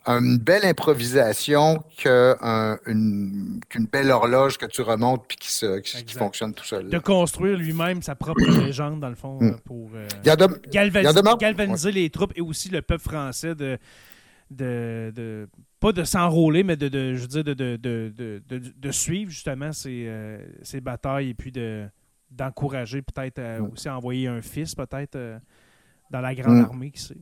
une 0.05 0.37
belle 0.37 0.65
improvisation 0.65 1.81
qu'une 1.95 3.61
belle 3.89 4.11
horloge 4.11 4.57
que 4.57 4.65
tu 4.65 4.81
remontes 4.81 5.25
puis 5.27 5.37
qui, 5.37 5.51
se, 5.53 5.79
qui, 5.79 6.13
fonctionne 6.13 6.53
tout 6.53 6.65
seul. 6.65 6.89
De 6.89 6.99
construire 6.99 7.57
lui-même 7.57 8.01
sa 8.01 8.15
propre 8.15 8.43
légende, 8.43 8.99
dans 8.99 9.09
le 9.09 9.15
fond, 9.15 9.39
mm. 9.39 9.59
pour 9.61 9.91
euh, 9.95 10.05
galvaniser, 10.69 11.91
les 11.93 12.09
troupes 12.09 12.33
et 12.35 12.41
aussi 12.41 12.67
le 12.67 12.81
peuple 12.81 13.03
français 13.03 13.55
de, 13.55 13.79
de, 14.51 15.47
pas 15.79 15.93
de 15.93 16.03
s'enrôler, 16.03 16.63
mais 16.63 16.75
de, 16.75 16.89
de, 16.89 17.15
je 17.15 17.21
veux 17.21 17.27
dire, 17.27 17.43
de, 17.45 17.53
de, 17.53 18.41
de, 18.45 18.91
suivre 18.91 19.31
justement 19.31 19.71
ces, 19.71 20.03
euh, 20.07 20.37
ces 20.63 20.81
batailles 20.81 21.29
et 21.29 21.33
puis 21.33 21.53
de 21.53 21.87
d'encourager 22.35 23.01
peut-être 23.01 23.41
aussi 23.71 23.87
à 23.87 23.97
envoyer 23.97 24.27
un 24.27 24.41
fils 24.41 24.75
peut-être 24.75 25.15
euh, 25.15 25.37
dans 26.09 26.21
la 26.21 26.35
grande 26.35 26.61
armée, 26.61 26.91
qui 26.91 27.01
sait. 27.01 27.17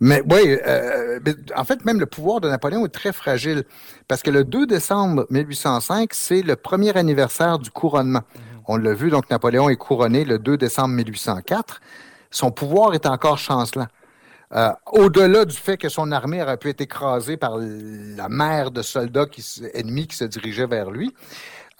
Mais 0.00 0.22
oui, 0.28 0.58
euh, 0.66 1.20
en 1.54 1.64
fait, 1.64 1.84
même 1.84 2.00
le 2.00 2.06
pouvoir 2.06 2.40
de 2.40 2.48
Napoléon 2.48 2.84
est 2.84 2.90
très 2.90 3.12
fragile 3.12 3.64
parce 4.08 4.22
que 4.22 4.30
le 4.30 4.44
2 4.44 4.66
décembre 4.66 5.26
1805, 5.30 6.12
c'est 6.12 6.42
le 6.42 6.56
premier 6.56 6.96
anniversaire 6.96 7.58
du 7.58 7.70
couronnement. 7.70 8.20
Mm-hmm. 8.20 8.62
On 8.68 8.76
l'a 8.76 8.94
vu, 8.94 9.10
donc 9.10 9.30
Napoléon 9.30 9.68
est 9.68 9.76
couronné 9.76 10.24
le 10.24 10.38
2 10.38 10.56
décembre 10.56 10.94
1804. 10.94 11.80
Son 12.30 12.50
pouvoir 12.50 12.94
est 12.94 13.06
encore 13.06 13.38
chancelant. 13.38 13.86
Euh, 14.54 14.70
au-delà 14.92 15.44
du 15.44 15.56
fait 15.56 15.76
que 15.76 15.88
son 15.88 16.12
armée 16.12 16.40
aurait 16.40 16.56
pu 16.56 16.68
être 16.68 16.80
écrasée 16.80 17.36
par 17.36 17.58
la 17.58 18.28
mer 18.28 18.70
de 18.70 18.80
soldats 18.82 19.26
ennemis 19.74 20.06
qui 20.06 20.16
se 20.16 20.24
dirigeaient 20.24 20.68
vers 20.68 20.90
lui, 20.90 21.12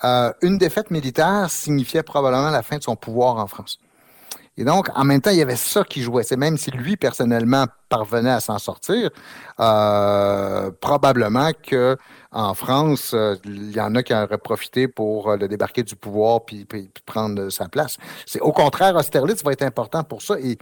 euh, 0.04 0.32
une 0.42 0.58
défaite 0.58 0.90
militaire 0.90 1.50
signifiait 1.50 2.02
probablement 2.02 2.50
la 2.50 2.62
fin 2.62 2.78
de 2.78 2.82
son 2.82 2.96
pouvoir 2.96 3.36
en 3.36 3.46
France. 3.46 3.78
Et 4.58 4.64
donc, 4.64 4.88
en 4.94 5.04
même 5.04 5.20
temps, 5.20 5.30
il 5.30 5.36
y 5.36 5.42
avait 5.42 5.56
ça 5.56 5.84
qui 5.84 6.00
jouait. 6.00 6.22
C'est 6.22 6.38
même 6.38 6.56
si 6.56 6.70
lui, 6.70 6.96
personnellement, 6.96 7.66
parvenait 7.90 8.30
à 8.30 8.40
s'en 8.40 8.58
sortir, 8.58 9.10
euh, 9.60 10.70
probablement 10.80 11.50
que 11.62 11.98
en 12.32 12.54
France, 12.54 13.12
euh, 13.12 13.36
il 13.44 13.72
y 13.72 13.80
en 13.80 13.94
a 13.94 14.02
qui 14.02 14.14
auraient 14.14 14.38
profité 14.38 14.88
pour 14.88 15.36
le 15.36 15.46
débarquer 15.46 15.82
du 15.82 15.94
pouvoir 15.94 16.44
puis, 16.46 16.66
prendre 17.04 17.50
sa 17.50 17.68
place. 17.68 17.98
C'est 18.24 18.40
au 18.40 18.52
contraire, 18.52 18.96
Austerlitz 18.96 19.44
va 19.44 19.52
être 19.52 19.62
important 19.62 20.04
pour 20.04 20.22
ça. 20.22 20.38
Et, 20.40 20.58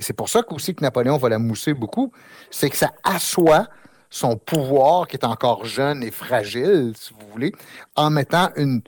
c'est 0.00 0.12
pour 0.12 0.28
ça 0.28 0.42
qu'aussi 0.42 0.76
que 0.76 0.82
Napoléon 0.82 1.16
va 1.16 1.28
la 1.28 1.40
mousser 1.40 1.74
beaucoup. 1.74 2.12
C'est 2.52 2.70
que 2.70 2.76
ça 2.76 2.92
assoit 3.02 3.66
son 4.10 4.36
pouvoir, 4.36 5.06
qui 5.06 5.16
est 5.16 5.24
encore 5.24 5.64
jeune 5.64 6.02
et 6.02 6.10
fragile, 6.10 6.92
si 6.96 7.12
vous 7.12 7.26
voulez, 7.32 7.52
en 7.96 8.10
mettant 8.10 8.50
une. 8.56 8.82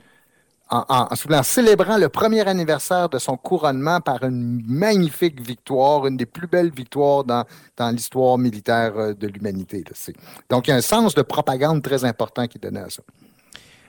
En, 0.73 1.13
célébrant 1.43 1.97
le 1.97 2.07
premier 2.07 2.47
anniversaire 2.47 3.09
de 3.09 3.19
son 3.19 3.35
couronnement 3.35 3.99
par 3.99 4.23
une 4.23 4.63
magnifique 4.65 5.41
victoire, 5.41 6.07
une 6.07 6.15
des 6.15 6.25
plus 6.25 6.47
belles 6.47 6.71
victoires 6.71 7.25
dans, 7.25 7.43
dans 7.75 7.89
l'histoire 7.89 8.37
militaire 8.37 8.97
euh, 8.97 9.13
de 9.13 9.27
l'humanité. 9.27 9.83
Donc, 10.49 10.67
il 10.67 10.69
y 10.69 10.73
a 10.73 10.77
un 10.77 10.81
sens 10.81 11.13
de 11.13 11.23
propagande 11.23 11.83
très 11.83 12.05
important 12.05 12.47
qui 12.47 12.57
donnait 12.57 12.79
à 12.79 12.89
ça. 12.89 13.03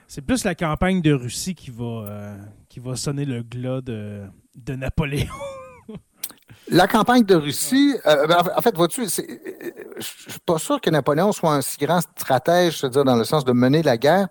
C'est 0.09 0.23
plus 0.23 0.43
la 0.43 0.57
campagne 0.57 1.01
de 1.01 1.13
Russie 1.13 1.55
qui 1.55 1.71
va, 1.71 1.85
euh, 1.85 2.37
qui 2.69 2.81
va 2.81 2.97
sonner 2.97 3.27
le 3.27 3.45
glas 3.45 3.81
de, 3.81 4.25
de 4.57 4.75
Napoléon. 4.75 5.29
La 6.73 6.89
campagne 6.89 7.25
de 7.25 7.35
Russie, 7.35 7.95
euh, 8.07 8.27
ben, 8.27 8.43
en 8.57 8.63
fait, 8.63 8.75
vois-tu, 8.75 9.05
je 9.05 10.01
suis 10.01 10.41
pas 10.47 10.57
sûr 10.57 10.81
que 10.81 10.89
Napoléon 10.89 11.31
soit 11.33 11.53
un 11.53 11.61
si 11.61 11.77
grand 11.77 12.01
stratège, 12.01 12.79
je 12.79 12.87
veux 12.87 12.91
dire, 12.91 13.05
dans 13.05 13.17
le 13.17 13.25
sens 13.25 13.45
de 13.45 13.53
mener 13.53 13.83
la 13.83 13.99
guerre, 13.99 14.29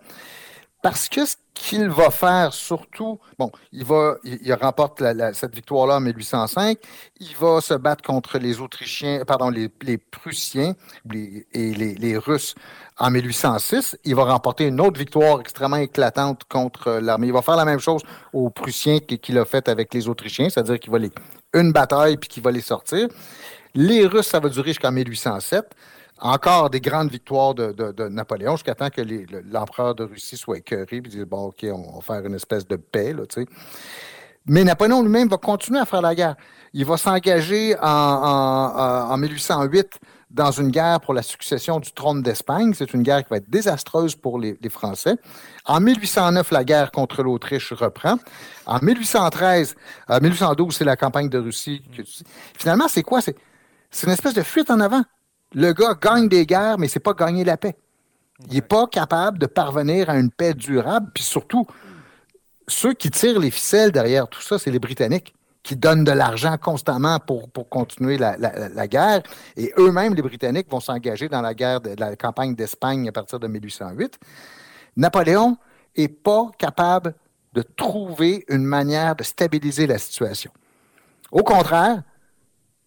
parce 0.81 1.07
que 1.07 1.23
ce 1.23 1.35
qu'il 1.53 1.88
va 1.89 2.09
faire 2.09 2.51
surtout, 2.51 3.19
bon, 3.38 3.51
il 3.72 3.85
va, 3.85 4.15
il, 4.23 4.51
remporte 4.55 5.03
cette 5.34 5.53
victoire-là 5.53 5.97
en 5.97 5.99
1805, 5.99 6.80
il 7.19 7.35
va 7.39 7.61
se 7.61 7.76
battre 7.76 8.03
contre 8.03 8.39
les 8.39 8.59
Autrichiens, 8.59 9.23
pardon, 9.23 9.51
les, 9.51 9.69
Prussiens 9.99 10.73
et 11.13 11.45
les, 11.53 11.93
les, 11.93 12.18
Russes 12.18 12.55
en 12.97 13.11
1806. 13.11 13.99
Il 14.03 14.15
va 14.15 14.23
remporter 14.23 14.65
une 14.65 14.81
autre 14.81 14.97
victoire 14.97 15.39
extrêmement 15.41 15.77
éclatante 15.77 16.45
contre 16.49 16.93
l'armée. 16.93 17.27
Il 17.27 17.34
va 17.34 17.43
faire 17.43 17.55
la 17.57 17.65
même 17.65 17.80
chose 17.80 18.01
aux 18.34 18.49
Prussiens 18.49 18.97
qu'il 18.97 19.38
a 19.38 19.45
fait 19.45 19.69
avec 19.69 19.93
les 19.93 20.09
Autrichiens, 20.09 20.49
c'est-à-dire 20.49 20.80
qu'il 20.80 20.91
va 20.91 20.97
les, 20.97 21.11
une 21.53 21.72
bataille 21.72 22.18
puis 22.18 22.30
qu'il 22.30 22.44
va 22.44 22.52
les 22.52 22.61
sortir. 22.61 23.07
Les 23.73 24.06
Russes, 24.06 24.28
ça 24.28 24.40
va 24.40 24.49
durer 24.49 24.69
jusqu'en 24.69 24.91
1807. 24.91 25.65
Encore 26.19 26.69
des 26.69 26.82
grandes 26.82 27.10
victoires 27.10 27.56
de, 27.56 28.07
Napoléon 28.10 28.56
jusqu'à 28.56 28.76
temps 28.76 28.90
que 28.90 29.02
l'empereur 29.52 29.95
de 29.95 30.03
Russie 30.03 30.38
soit 30.38 30.60
écœuré 30.60 30.98
et 30.98 31.02
dise 31.02 31.26
Bon, 31.26 31.48
OK, 31.48 31.65
on 31.72 31.95
va 31.95 32.02
faire 32.02 32.26
une 32.26 32.36
espèce 32.36 32.68
de 32.68 32.76
paix. 32.76 33.14
Là, 33.14 33.23
Mais 34.45 34.64
Napoléon 34.64 35.02
lui-même 35.02 35.30
va 35.30 35.38
continuer 35.38 35.80
à 35.80 35.86
faire 35.86 36.02
la 36.02 36.14
guerre. 36.14 36.36
Il 36.73 36.86
va 36.86 36.98
s'engager 36.98 37.76
en, 37.82 37.88
en 37.88 39.18
1808 39.18 39.99
dans 40.34 40.52
une 40.52 40.70
guerre 40.70 41.02
pour 41.02 41.14
la 41.14 41.24
succession 41.24 41.80
du 41.80 41.91
trône 41.91 42.22
d'Espagne. 42.22 42.74
C'est 42.74 42.94
une 42.94 43.03
guerre 43.03 43.24
qui 43.24 43.30
va 43.30 43.38
être 43.38 43.49
désastreuse 43.49 44.16
pour 44.16 44.40
les, 44.40 44.58
Français. 44.70 45.16
En 45.66 45.82
1809, 45.82 46.52
la 46.52 46.64
guerre 46.64 46.91
contre 46.91 47.24
l'Autriche 47.24 47.74
reprend. 47.74 48.18
En 48.66 48.80
1813, 48.82 49.76
1812, 50.22 50.74
euh, 50.74 50.78
c'est 50.78 50.86
la 50.86 50.95
campagne 50.95 51.30
de 51.30 51.38
Russie. 51.38 51.82
Finalement, 52.58 52.88
c'est 52.88 53.03
quoi? 53.03 53.22
C'est, 53.22 53.36
une 54.03 54.12
espèce 54.12 54.34
de 54.34 54.44
fuite 54.44 54.72
en 54.72 54.80
avant. 54.80 55.03
Le 55.53 55.74
gars 55.74 55.95
gagne 56.02 56.30
des 56.30 56.45
guerres, 56.45 56.78
mais 56.78 56.88
c'est 56.88 57.02
pas 57.02 57.14
gagner 57.14 57.44
la 57.44 57.58
paix. 57.58 57.76
Il 58.48 58.53
n'est 58.53 58.62
pas 58.62 58.88
capable 58.88 59.38
de 59.38 59.45
parvenir 59.45 60.10
à 60.10 60.18
une 60.18 60.32
paix 60.32 60.53
durable. 60.53 61.12
Puis 61.14 61.24
surtout, 61.24 61.68
ceux 62.68 62.94
qui 62.94 63.12
tirent 63.12 63.40
les 63.40 63.52
ficelles 63.52 63.91
derrière 63.91 64.30
tout 64.30 64.41
ça, 64.41 64.58
c'est 64.58 64.72
les 64.72 64.80
Britanniques 64.80 65.34
qui 65.64 65.76
donnent 65.76 66.04
de 66.04 66.12
l'argent 66.12 66.58
constamment 66.58 67.20
pour, 67.20 67.50
pour 67.50 67.70
continuer 67.70 68.18
la, 68.18 68.36
la, 68.38 68.88
guerre. 68.88 69.22
Et 69.56 69.72
eux-mêmes, 69.78 70.16
les 70.16 70.22
Britanniques, 70.22 70.70
vont 70.70 70.80
s'engager 70.80 71.30
dans 71.30 71.42
la 71.42 71.54
guerre 71.54 71.82
de, 71.82 71.96
la 72.00 72.16
campagne 72.16 72.56
d'Espagne 72.56 73.08
à 73.08 73.12
partir 73.12 73.40
de 73.40 73.48
1808. 73.48 74.18
Napoléon 74.98 75.58
n'est 75.98 76.08
pas 76.08 76.50
capable 76.58 77.14
de 77.54 77.62
trouver 77.62 78.44
une 78.50 78.64
manière 78.64 79.16
de 79.16 79.24
stabiliser 79.24 79.86
la 79.86 79.98
situation. 79.98 80.52
Au 81.32 81.44
contraire, 81.44 82.02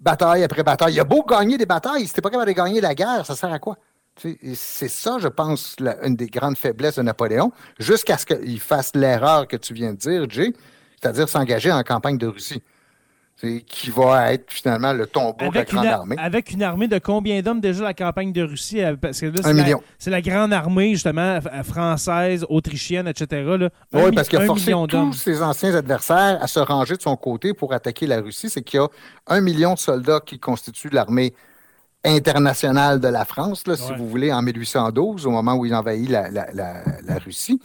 bataille 0.01 0.43
après 0.43 0.63
bataille. 0.63 0.95
Il 0.95 1.01
a 1.01 1.05
beau 1.05 1.23
gagner 1.23 1.59
des 1.59 1.67
batailles, 1.67 2.07
si 2.07 2.13
tu 2.13 2.21
pas 2.21 2.31
capable 2.31 2.51
de 2.51 2.57
gagner 2.57 2.81
la 2.81 2.95
guerre, 2.95 3.25
ça 3.25 3.37
sert 3.37 3.53
à 3.53 3.59
quoi? 3.59 3.77
C'est 4.17 4.89
ça, 4.89 5.19
je 5.19 5.27
pense, 5.27 5.77
une 6.03 6.15
des 6.15 6.29
grandes 6.29 6.57
faiblesses 6.57 6.97
de 6.97 7.03
Napoléon, 7.03 7.51
jusqu'à 7.81 8.17
ce 8.17 8.27
qu'il 8.27 8.61
fasse 8.61 8.95
l'erreur 8.95 9.49
que 9.49 9.57
tu 9.57 9.75
viens 9.75 9.93
de 9.93 9.99
dire, 9.99 10.31
Jay, 10.31 10.53
c'est-à-dire 11.05 11.29
s'engager 11.29 11.71
en 11.71 11.83
campagne 11.83 12.17
de 12.17 12.27
Russie. 12.27 12.63
Qui 13.67 13.91
va 13.91 14.33
être 14.33 14.51
finalement 14.51 14.95
le 14.95 15.07
tombeau 15.07 15.35
de 15.37 15.43
la 15.43 15.49
Avec 15.61 15.73
une, 15.73 15.79
grande 15.81 15.87
armée. 15.89 16.17
avec 16.19 16.51
une 16.53 16.63
armée 16.63 16.89
de 16.89 16.99
combien 16.99 17.43
d'hommes 17.43 17.61
déjà 17.61 17.83
la 17.85 17.93
campagne 17.93 18.33
de 18.33 18.43
Russie? 18.43 18.81
euh, 18.83 18.97
Parce 18.97 19.21
que 19.21 19.27
là, 19.27 19.33
Un 19.45 19.53
la- 19.53 19.63
million. 19.65 19.83
C'est 19.99 20.09
la 20.11 20.23
grande 20.23 20.53
armée, 20.53 20.91
justement, 20.93 21.39
f- 21.41 21.63
française, 21.65 22.47
autrichienne, 22.49 23.07
etc. 23.07 23.27
Là. 23.59 23.69
Oui, 23.93 24.13
parce 24.15 24.29
qu'il 24.29 24.39
a 24.39 24.47
forcé 24.47 24.73
tous 24.89 25.13
ses 25.13 25.43
anciens 25.43 25.75
adversaires 25.75 26.39
à 26.41 26.47
se 26.47 26.61
ranger 26.61 26.97
de 26.97 27.03
son 27.03 27.17
côté 27.17 27.53
pour 27.53 27.75
attaquer 27.75 28.07
la 28.07 28.21
Russie. 28.23 28.49
C'est 28.49 28.63
qu'il 28.63 28.81
y 28.81 28.83
a 28.83 28.89
un 29.27 29.41
million 29.43 29.75
de 29.75 29.79
soldats 29.81 30.21
qui 30.25 30.39
constituent 30.39 30.91
l'armée 30.91 31.35
internationale 32.07 33.01
de 33.01 33.09
la 33.09 33.25
France, 33.27 33.67
là, 33.67 33.77
si 33.77 33.93
vous 33.95 34.09
voulez, 34.09 34.33
en 34.33 34.43
1812, 34.43 35.27
au 35.27 35.31
moment 35.31 35.55
où 35.55 35.67
il 35.67 35.75
envahit 35.75 36.09
la, 36.09 36.31
la- 36.31 36.51
la- 36.53 36.83
la 37.05 37.19
Russie. 37.19 37.61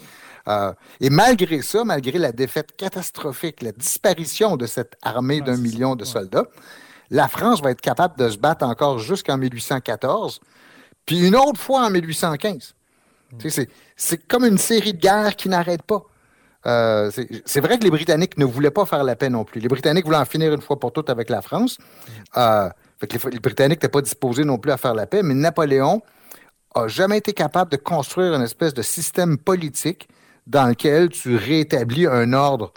Euh, 0.49 0.73
et 0.99 1.09
malgré 1.09 1.61
ça, 1.61 1.83
malgré 1.83 2.17
la 2.17 2.31
défaite 2.31 2.75
catastrophique, 2.75 3.61
la 3.61 3.71
disparition 3.71 4.57
de 4.57 4.65
cette 4.65 4.95
armée 5.03 5.41
d'un 5.41 5.57
million 5.57 5.95
de 5.95 6.03
soldats, 6.05 6.45
la 7.11 7.27
France 7.27 7.61
va 7.61 7.71
être 7.71 7.81
capable 7.81 8.17
de 8.17 8.29
se 8.29 8.37
battre 8.37 8.65
encore 8.65 8.99
jusqu'en 8.99 9.37
1814, 9.37 10.39
puis 11.05 11.27
une 11.27 11.35
autre 11.35 11.59
fois 11.59 11.85
en 11.85 11.89
1815. 11.89 12.73
Tu 13.37 13.49
sais, 13.51 13.69
c'est- 13.95 14.27
comme 14.27 14.43
une 14.45 14.57
série 14.57 14.93
de 14.93 14.99
guerres 14.99 15.35
qui 15.35 15.49
n'arrête 15.49 15.83
pas. 15.83 16.01
Euh, 16.65 17.09
c'est 17.13 17.27
c'est 17.45 17.61
vrai 17.61 17.77
que 17.77 17.83
les 17.83 17.91
Britanniques 17.91 18.37
ne 18.37 18.45
voulaient 18.45 18.71
pas 18.71 18.85
faire 18.85 19.03
la 19.03 19.15
paix 19.15 19.29
non 19.29 19.43
plus. 19.45 19.61
Les 19.61 19.67
Britanniques 19.69 20.05
voulaient 20.05 20.17
en 20.17 20.25
finir 20.25 20.51
une 20.53 20.61
fois 20.61 20.79
pour 20.79 20.91
toutes 20.91 21.09
avec 21.09 21.29
la 21.29 21.41
France. 21.41 21.77
Euh, 22.37 22.69
fait 22.99 23.07
que 23.07 23.17
les, 23.27 23.33
les 23.35 23.39
Britanniques 23.39 23.77
n'étaient 23.77 23.87
pas 23.87 24.01
disposés 24.01 24.43
non 24.43 24.57
plus 24.57 24.71
à 24.71 24.77
faire 24.77 24.93
la 24.95 25.05
paix, 25.05 25.21
mais 25.23 25.35
Napoléon 25.35 26.01
a 26.75 26.87
jamais 26.87 27.17
été 27.19 27.33
capable 27.33 27.71
de 27.71 27.77
construire 27.77 28.33
une 28.33 28.41
espèce 28.41 28.73
de 28.73 28.81
système 28.81 29.37
politique 29.37 30.09
dans 30.47 30.67
lequel 30.67 31.09
tu 31.09 31.35
rétablis 31.35 32.07
un 32.07 32.33
ordre 32.33 32.73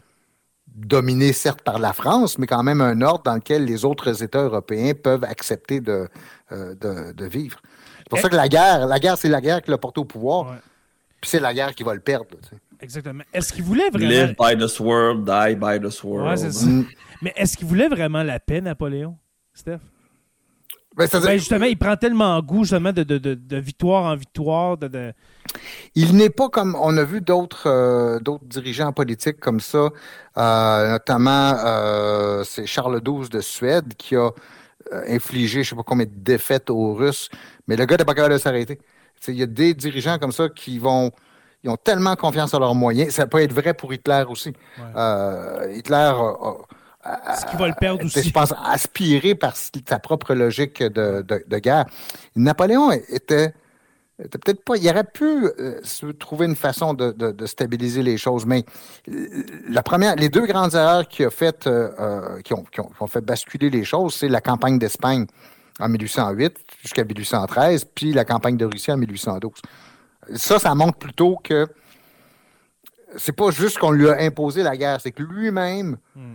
dominé 0.75 1.33
certes 1.33 1.63
par 1.63 1.79
la 1.79 1.93
France, 1.93 2.39
mais 2.39 2.47
quand 2.47 2.63
même 2.63 2.81
un 2.81 3.01
ordre 3.03 3.23
dans 3.25 3.35
lequel 3.35 3.65
les 3.65 3.85
autres 3.85 4.23
États 4.23 4.43
européens 4.43 4.93
peuvent 4.95 5.25
accepter 5.25 5.81
de, 5.81 6.09
euh, 6.53 6.75
de, 6.75 7.13
de 7.13 7.25
vivre. 7.27 7.61
C'est 7.99 8.09
pour 8.09 8.19
ça 8.19 8.29
que 8.29 8.37
la 8.37 8.49
guerre, 8.49 8.87
la 8.87 8.99
guerre, 8.99 9.19
c'est 9.19 9.29
la 9.29 9.41
guerre 9.41 9.61
qui 9.63 9.71
l'a 9.71 9.79
porté 9.79 10.01
au 10.01 10.05
pouvoir, 10.05 10.51
Ouais, 10.51 10.57
puis 11.21 11.31
c'est 11.31 11.41
la 11.41 11.53
guerre 11.55 11.75
qui 11.75 11.83
va 11.83 11.95
le 11.95 12.01
perdre. 12.01 12.27
là, 12.33 12.39
tu 12.43 12.49
sais. 12.51 12.57
exactement. 12.81 13.23
Est-ce 13.33 13.53
qu'il 13.53 13.63
voulait 13.65 13.91
vraiment. 13.91 14.09
Live 14.09 14.35
by 14.39 14.57
the 14.65 14.67
sword, 14.67 15.25
die 15.25 15.55
by 15.57 15.79
the 15.81 15.91
sword. 15.91 16.27
Ouais, 16.27 16.37
c'est 16.37 16.53
ça. 16.53 16.67
Mm. 16.67 16.87
Mais 17.23 17.33
est-ce 17.37 17.57
qu'il 17.57 17.67
voulait 17.67 17.89
vraiment 17.89 18.23
la 18.23 18.41
paix, 18.41 18.61
Napoléon, 18.61 19.17
Steph? 19.55 19.79
Ben, 20.97 21.07
Ben, 21.11 21.39
justement, 21.39 21.65
il 21.67 21.79
prend 21.79 21.97
tellement 21.97 22.41
goût 22.43 22.65
justement 22.65 22.93
de, 22.93 23.03
de, 23.03 23.19
de, 23.19 23.35
de 23.35 23.57
victoire 23.57 24.05
en 24.05 24.15
victoire. 24.17 24.77
De. 24.77 25.13
Il 25.95 26.17
n'est 26.17 26.31
pas 26.31 26.49
comme 26.49 26.77
on 26.81 26.97
a 26.97 27.05
vu 27.05 27.21
d'autres 27.21 27.67
euh, 27.67 28.19
d'autres 28.21 28.45
dirigeants 28.45 28.93
politiques 28.93 29.41
comme 29.41 29.61
ça, 29.61 29.89
euh, 30.37 30.91
notamment 30.91 31.55
euh, 31.65 32.45
c'est 32.45 32.67
Charles 32.67 33.01
XII 33.01 33.29
de 33.31 33.41
Suède 33.41 33.95
qui 33.97 34.17
a 34.17 34.31
infligé 35.09 35.63
je 35.63 35.71
sais 35.71 35.77
pas 35.77 35.83
combien 35.83 36.07
de 36.07 36.11
défaites 36.15 36.69
aux 36.69 36.95
Russes, 36.95 37.29
mais 37.67 37.77
le 37.77 37.87
gars 37.87 37.97
n'est 37.97 38.05
pas 38.05 38.15
capable 38.15 38.35
de 38.35 38.39
s'arrêter. 38.39 38.79
Il 39.29 39.35
y 39.37 39.43
a 39.43 39.47
des 39.47 39.73
dirigeants 39.75 40.19
comme 40.19 40.33
ça 40.33 40.49
qui 40.49 40.79
vont 40.79 41.11
ils 41.65 41.71
ont 41.71 41.77
tellement 41.77 42.17
confiance 42.17 42.53
en 42.55 42.59
leurs 42.59 42.75
moyens. 42.75 43.15
Ça 43.15 43.27
peut 43.29 43.39
être 43.41 43.53
vrai 43.53 43.73
pour 43.73 43.95
Hitler 43.95 44.25
aussi. 44.29 44.53
Ouais. 44.79 45.77
Hitler 45.79 45.95
a- 45.95 46.11
a- 46.11 46.57
Est-ce 47.05 47.47
qu'il 47.47 47.59
va 47.59 47.69
le 47.69 47.75
perdre 47.79 48.05
aussi? 48.05 48.23
je 48.23 48.33
pense, 48.33 48.55
aspiré 48.65 49.35
par 49.35 49.55
sa 49.57 49.99
propre 49.99 50.35
logique 50.35 50.83
de, 50.83 51.23
de- 51.23 51.45
de 51.47 51.59
guerre. 51.59 51.87
Napoléon 52.37 52.93
était, 52.93 53.53
était 54.23 54.39
peut-être 54.39 54.63
pas. 54.65 54.77
Il 54.77 54.89
aurait 54.89 55.03
pu 55.05 55.25
euh, 55.25 55.81
se 55.83 56.07
trouver 56.07 56.47
une 56.47 56.55
façon 56.55 56.95
de, 56.95 57.11
de- 57.11 57.47
stabiliser 57.47 58.03
les 58.05 58.17
choses, 58.19 58.47
mais 58.47 58.65
euh, 59.09 59.27
la 59.69 59.83
première, 59.83 60.15
les 60.17 60.29
deux 60.29 60.47
grandes 60.47 60.75
erreurs 60.75 61.09
qui, 61.09 61.25
a 61.25 61.31
fait, 61.31 61.67
euh, 61.67 61.91
euh, 61.99 62.41
qui, 62.43 62.55
ont, 62.55 62.63
qui 62.63 62.81
ont- 62.81 62.89
qui 62.89 63.03
ont 63.03 63.07
fait 63.09 63.21
basculer 63.21 63.69
les 63.69 63.85
choses, 63.85 64.15
c'est 64.15 64.29
la 64.29 64.41
campagne 64.41 64.79
d'Espagne 64.79 65.27
en 65.81 65.89
1808 65.89 66.57
jusqu'à 66.83 67.03
1813, 67.05 67.87
puis 67.95 68.13
la 68.13 68.25
campagne 68.25 68.57
de 68.57 68.67
Russie 68.67 68.93
en 68.93 68.97
1812. 68.97 69.53
Ça, 70.37 70.61
ça 70.61 70.73
montre 70.77 70.99
plutôt 70.99 71.37
que 71.43 71.67
c'est 73.17 73.33
pas 73.37 73.51
juste 73.51 73.79
qu'on 73.79 73.91
lui 73.91 74.09
a 74.09 74.19
imposé 74.21 74.63
la 74.63 74.77
guerre, 74.77 75.01
c'est 75.01 75.11
que 75.13 75.23
lui-même 75.23 75.97
Hmm. 76.15 76.35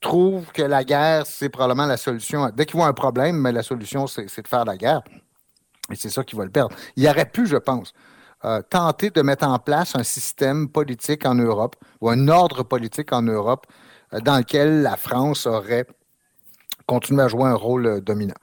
Trouve 0.00 0.46
que 0.52 0.62
la 0.62 0.84
guerre, 0.84 1.26
c'est 1.26 1.48
probablement 1.48 1.86
la 1.86 1.96
solution. 1.96 2.50
Dès 2.54 2.66
qu'il 2.66 2.76
voit 2.76 2.86
un 2.86 2.92
problème, 2.92 3.36
mais 3.36 3.52
la 3.52 3.62
solution, 3.62 4.06
c'est 4.06 4.28
c'est 4.28 4.42
de 4.42 4.48
faire 4.48 4.64
la 4.64 4.76
guerre. 4.76 5.02
Et 5.90 5.96
c'est 5.96 6.10
ça 6.10 6.24
qui 6.24 6.36
va 6.36 6.44
le 6.44 6.50
perdre. 6.50 6.74
Il 6.96 7.06
aurait 7.08 7.30
pu, 7.30 7.46
je 7.46 7.56
pense, 7.56 7.92
euh, 8.44 8.62
tenter 8.62 9.10
de 9.10 9.22
mettre 9.22 9.46
en 9.46 9.58
place 9.58 9.96
un 9.96 10.04
système 10.04 10.68
politique 10.68 11.26
en 11.26 11.34
Europe 11.34 11.76
ou 12.00 12.10
un 12.10 12.28
ordre 12.28 12.62
politique 12.62 13.12
en 13.12 13.22
Europe 13.22 13.66
euh, 14.12 14.20
dans 14.20 14.38
lequel 14.38 14.82
la 14.82 14.96
France 14.96 15.46
aurait 15.46 15.86
continué 16.86 17.22
à 17.22 17.28
jouer 17.28 17.44
un 17.44 17.54
rôle 17.54 17.86
euh, 17.86 18.00
dominant. 18.00 18.34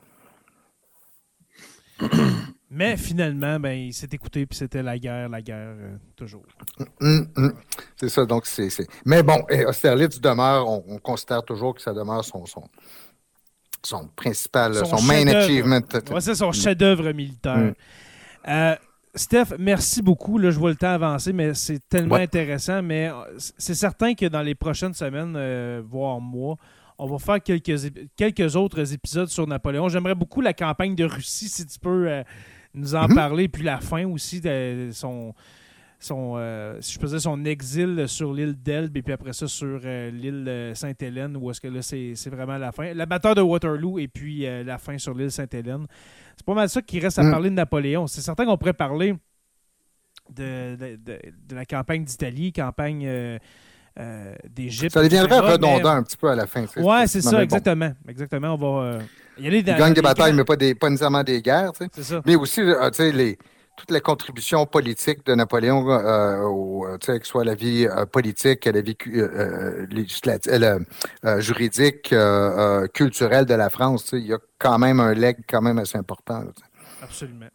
Mais 2.76 2.98
finalement, 2.98 3.58
ben, 3.60 3.72
il 3.72 3.94
s'est 3.94 4.10
écouté, 4.12 4.46
puis 4.46 4.58
c'était 4.58 4.84
la 4.84 5.00
guerre, 5.00 5.30
la 5.30 5.42
guerre, 5.42 5.76
euh, 5.80 5.96
toujours. 6.16 6.44
Hum, 7.00 7.28
hum. 7.38 7.54
C'est 7.96 8.10
ça, 8.10 8.26
donc 8.26 8.46
c'est. 8.46 8.68
Mais 9.06 9.24
bon, 9.24 9.46
et 9.50 9.66
Austerlitz 9.66 10.20
demeure, 10.20 10.68
on, 10.68 10.84
on 10.88 11.00
considère 11.00 11.44
toujours 11.44 11.74
que 11.74 11.82
ça 11.82 11.94
demeure 11.94 12.26
son, 12.26 12.46
son, 12.46 12.64
son 13.82 14.08
principal, 14.16 14.76
Son 14.76 14.98
son, 14.98 15.04
main 15.04 15.26
achievement. 15.28 15.80
Ouais, 16.12 16.22
c'est 16.22 16.36
son 16.36 16.52
chef-d'œuvre 16.52 17.12
militaire. 17.14 17.58
Mm. 17.58 17.74
Euh, 18.50 18.76
Steph, 19.16 19.56
merci 19.58 20.02
beaucoup. 20.02 20.38
Là, 20.38 20.52
je 20.52 20.60
vois 20.60 20.72
le 20.72 20.76
temps 20.76 20.90
avancer, 20.90 21.32
mais 21.32 21.54
c'est 21.54 21.80
tellement 21.88 22.16
Ouais. 22.16 22.24
intéressant. 22.24 22.82
Mais 22.82 23.10
euh, 23.10 23.14
c'est 23.58 23.74
certain 23.76 24.14
que 24.14 24.26
dans 24.26 24.42
les 24.42 24.56
prochaines 24.56 24.94
semaines, 24.94 25.36
euh, 25.38 25.82
voire 25.86 26.20
mois, 26.20 26.58
on 26.98 27.08
va 27.08 27.18
faire 27.20 27.42
quelques, 27.42 27.76
quelques 28.18 28.56
autres 28.58 28.94
épisodes 28.94 29.30
sur 29.30 29.48
Napoléon. 29.48 29.88
J'aimerais 29.88 30.16
beaucoup 30.16 30.42
la 30.42 30.54
campagne 30.54 30.96
de 30.96 31.06
Russie, 31.06 31.48
si 31.48 31.66
tu 31.66 31.80
peux 31.80 32.10
euh, 32.10 32.24
nous 32.76 32.96
en 32.96 33.08
Mhm. 33.08 33.16
parler. 33.16 33.48
Puis 33.48 33.64
la 33.64 33.80
fin 33.80 34.06
aussi 34.08 34.42
de 34.42 34.90
son. 34.92 35.34
Son, 35.98 36.34
euh, 36.36 36.78
si 36.82 36.94
je 36.94 37.00
peux 37.00 37.08
dire, 37.08 37.22
son 37.22 37.46
exil 37.46 38.04
sur 38.08 38.32
l'île 38.34 38.54
d'Elbe 38.62 38.98
et 38.98 39.02
puis 39.02 39.14
après 39.14 39.32
ça 39.32 39.48
sur 39.48 39.80
euh, 39.86 40.12
l'île 40.12 40.76
Sainte-Hélène 40.76 41.38
où 41.38 41.50
est-ce 41.50 41.62
que 41.62 41.70
là 41.70 41.82
c'est 41.82 42.14
vraiment 42.30 42.58
la 42.58 42.74
fin. 42.74 42.94
La 42.94 43.06
bataille 43.06 43.34
de 43.36 43.42
Waterloo 43.42 43.98
et 43.98 44.10
puis 44.10 44.46
euh, 44.46 44.64
la 44.64 44.78
fin 44.78 44.98
sur 44.98 45.14
l'île 45.16 45.32
Sainte-Hélène. 45.32 45.88
C'est 46.36 46.46
pas 46.46 46.54
mal 46.54 46.68
ça 46.70 46.82
qui 46.82 47.00
reste 47.00 47.18
à 47.18 47.24
Mm. 47.24 47.32
parler 47.32 47.50
de 47.50 47.56
Napoléon. 47.56 48.08
C'est 48.08 48.20
certain 48.22 48.46
qu'on 48.46 48.58
pourrait 48.58 48.74
parler 48.74 49.16
de, 50.30 50.76
de, 50.76 50.96
de- 50.98 51.20
de 51.48 51.56
la 51.56 51.66
campagne 51.66 52.04
d'Italie, 52.04 52.52
campagne 52.52 53.40
d'Égypte. 54.54 54.94
Ça 54.94 55.02
deviendrait 55.02 55.40
redondant 55.40 55.80
mais- 55.84 55.90
un 56.00 56.04
petit 56.04 56.18
peu 56.18 56.30
à 56.30 56.36
la 56.36 56.46
fin. 56.46 56.66
Ouais, 56.76 57.08
c'est 57.08 57.22
ça, 57.22 57.32
bon. 57.32 57.40
exactement. 57.40 57.94
Exactement. 58.08 58.54
On 58.54 58.58
va 58.58 59.00
dans. 59.64 59.74
Il 59.74 59.78
gagne 59.80 59.90
des 59.94 59.96
les 59.96 60.02
batailles, 60.02 60.34
mais 60.34 60.44
pas, 60.44 60.56
des, 60.56 60.76
pas 60.76 60.90
nécessairement 60.90 61.24
des 61.24 61.42
guerres. 61.42 61.72
ça. 61.76 62.22
Mais 62.26 62.36
aussi, 62.36 62.62
euh, 62.62 62.90
tu 62.90 62.98
sais, 62.98 63.12
les, 63.12 63.38
toutes 63.78 63.92
les 63.92 64.00
contributions 64.00 64.66
politiques 64.66 65.26
de 65.26 65.36
Napoléon, 65.36 65.90
euh, 65.90 66.42
au, 66.44 66.88
euh, 66.88 66.98
que 66.98 67.06
ce 67.06 67.20
soit 67.24 67.44
la 67.44 67.56
vie 67.56 67.86
euh, 67.86 68.06
politique, 68.06 68.64
la 68.66 68.82
vie 68.82 68.96
cu- 68.96 69.20
euh, 69.22 69.86
législati- 69.88 70.58
le- 70.58 70.86
euh, 71.26 71.42
juridique, 71.42 72.14
culturelle 72.94 73.46
de 73.46 73.54
la 73.54 73.70
France. 73.70 74.10
Il 74.14 74.26
y 74.28 74.34
a 74.34 74.40
quand 74.60 74.78
même 74.80 75.00
un 75.00 75.14
leg 75.14 75.38
quand 75.50 75.62
même 75.62 75.78
assez 75.80 75.98
important. 75.98 76.40
là. 76.40 76.52
Absolument. 77.02 77.48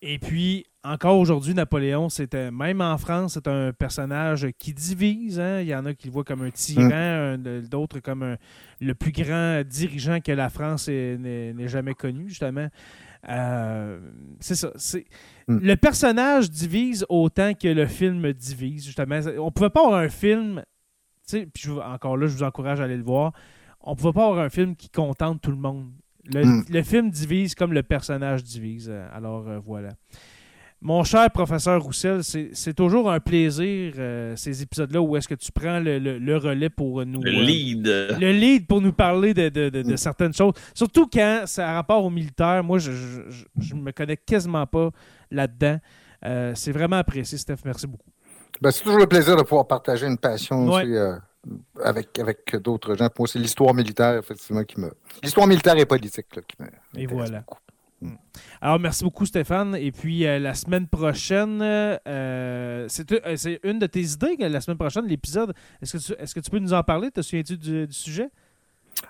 Et 0.00 0.18
puis, 0.18 0.64
encore 0.84 1.18
aujourd'hui, 1.18 1.54
Napoléon, 1.54 2.08
c'était 2.08 2.50
même 2.50 2.80
en 2.80 2.96
France, 2.98 3.34
c'est 3.34 3.48
un 3.48 3.72
personnage 3.72 4.46
qui 4.58 4.72
divise. 4.72 5.38
hein. 5.40 5.60
Il 5.60 5.66
y 5.66 5.74
en 5.74 5.84
a 5.86 5.92
qui 5.94 6.06
le 6.06 6.12
voient 6.12 6.24
comme 6.24 6.42
un 6.42 6.50
tyran, 6.50 6.90
un- 6.92 7.38
d'autres 7.62 8.00
comme 8.00 8.22
un- 8.22 8.36
le 8.80 8.94
plus 8.94 9.12
grand 9.12 9.62
dirigeant 9.66 10.20
que 10.20 10.32
la 10.32 10.48
France 10.50 10.88
ait- 10.88 11.18
n'ait 11.18 11.68
jamais 11.68 11.94
connu, 11.94 12.28
justement. 12.28 12.68
Euh, 13.28 13.98
c'est 14.40 14.54
ça. 14.54 14.70
c'est- 14.76 15.04
Mm. 15.48 15.58
Le 15.62 15.76
personnage 15.76 16.50
divise 16.50 17.04
autant 17.08 17.52
que 17.54 17.68
le 17.68 17.86
film 17.86 18.32
divise, 18.32 18.84
justement. 18.86 19.18
On 19.38 19.50
pouvait 19.50 19.70
pas 19.70 19.80
avoir 19.84 19.98
un 20.00 20.08
film, 20.08 20.62
puis 21.28 21.48
je 21.58 21.72
encore 21.72 22.16
là, 22.16 22.26
je 22.28 22.36
vous 22.36 22.42
encourage 22.44 22.80
à 22.80 22.84
aller 22.84 22.96
le 22.96 23.02
voir. 23.02 23.32
On 23.80 23.96
pouvait 23.96 24.12
pas 24.12 24.26
avoir 24.26 24.38
un 24.44 24.50
film 24.50 24.76
qui 24.76 24.88
contente 24.90 25.40
tout 25.42 25.50
le 25.50 25.56
monde. 25.56 25.90
Le, 26.32 26.44
Mm. 26.44 26.64
le 26.70 26.82
film 26.82 27.10
divise 27.10 27.54
comme 27.54 27.72
le 27.72 27.82
personnage 27.82 28.44
divise. 28.44 28.88
Euh, 28.90 29.08
Alors 29.12 29.48
euh, 29.48 29.58
voilà. 29.58 29.88
Mon 30.80 31.02
cher 31.02 31.28
professeur 31.32 31.82
Roussel, 31.82 32.22
c'est 32.22 32.50
c'est 32.52 32.72
toujours 32.72 33.10
un 33.10 33.18
plaisir, 33.18 33.94
euh, 33.98 34.36
ces 34.36 34.62
épisodes-là, 34.62 35.00
où 35.00 35.16
est-ce 35.16 35.26
que 35.26 35.34
tu 35.34 35.50
prends 35.50 35.80
le, 35.80 35.98
le- 35.98 36.18
le 36.18 36.36
relais 36.36 36.70
pour 36.70 37.04
nous. 37.04 37.20
Le 37.20 37.30
euh, 37.32 37.42
lead. 37.42 37.86
le 38.20 38.30
lead 38.32 38.66
pour 38.68 38.80
nous 38.80 38.92
parler 38.92 39.34
de, 39.34 39.48
de- 39.48 39.70
de- 39.70 39.82
de 39.82 39.92
Mm. 39.94 39.96
certaines 39.96 40.32
choses. 40.32 40.52
Surtout 40.74 41.08
quand 41.12 41.42
ça 41.46 41.68
a 41.70 41.74
rapport 41.74 42.04
au 42.04 42.10
militaire. 42.10 42.62
Moi, 42.62 42.78
je, 42.78 42.92
je, 42.92 43.20
je- 43.28 43.44
je 43.58 43.74
me 43.74 43.90
connais 43.90 44.16
quasiment 44.16 44.66
pas 44.66 44.90
là-dedans. 45.32 45.80
Euh, 46.24 46.52
c'est 46.54 46.72
vraiment 46.72 46.96
apprécié, 46.96 47.38
Steph. 47.38 47.58
Merci 47.64 47.88
beaucoup. 47.88 48.10
Ben, 48.60 48.70
c'est 48.70 48.84
toujours 48.84 48.98
le 49.00 49.06
plaisir 49.06 49.34
de 49.36 49.42
pouvoir 49.42 49.66
partager 49.66 50.06
une 50.06 50.18
passion 50.18 50.64
Ouais. 50.68 50.82
aussi, 50.82 50.94
euh, 50.94 51.16
avec, 51.84 52.16
avec 52.20 52.54
d'autres 52.56 52.94
gens. 52.96 53.08
Pour 53.08 53.22
moi, 53.24 53.28
c'est 53.28 53.38
l'histoire 53.40 53.74
militaire, 53.74 54.16
effectivement, 54.18 54.62
qui 54.62 54.80
me. 54.80 54.92
L'histoire 55.24 55.46
militaire 55.48 55.76
et 55.76 55.86
politique, 55.86 56.26
là, 56.36 56.42
qui 56.46 56.56
me. 56.62 56.68
Et 57.00 57.06
voilà. 57.06 57.40
beaucoup. 57.40 57.58
Alors, 58.60 58.78
merci 58.78 59.02
beaucoup, 59.04 59.26
Stéphane. 59.26 59.74
Et 59.76 59.90
puis, 59.92 60.26
euh, 60.26 60.38
la 60.38 60.54
semaine 60.54 60.86
prochaine, 60.86 61.60
euh, 61.62 62.86
c'est 62.88 63.10
euh, 63.12 63.36
c'est 63.36 63.60
une 63.64 63.78
de 63.78 63.86
tes 63.86 64.02
idées, 64.02 64.36
que 64.36 64.44
la 64.44 64.60
semaine 64.60 64.78
prochaine, 64.78 65.06
l'épisode. 65.06 65.52
Est-ce 65.82 65.96
que, 65.98 66.02
tu- 66.14 66.20
est-ce 66.22 66.34
que 66.34 66.40
tu 66.40 66.50
peux 66.50 66.58
nous 66.60 66.72
en 66.72 66.82
parler? 66.82 67.10
Te 67.10 67.22
souviens-tu 67.22 67.56
du, 67.56 67.86
du 67.86 67.92
sujet? 67.94 68.30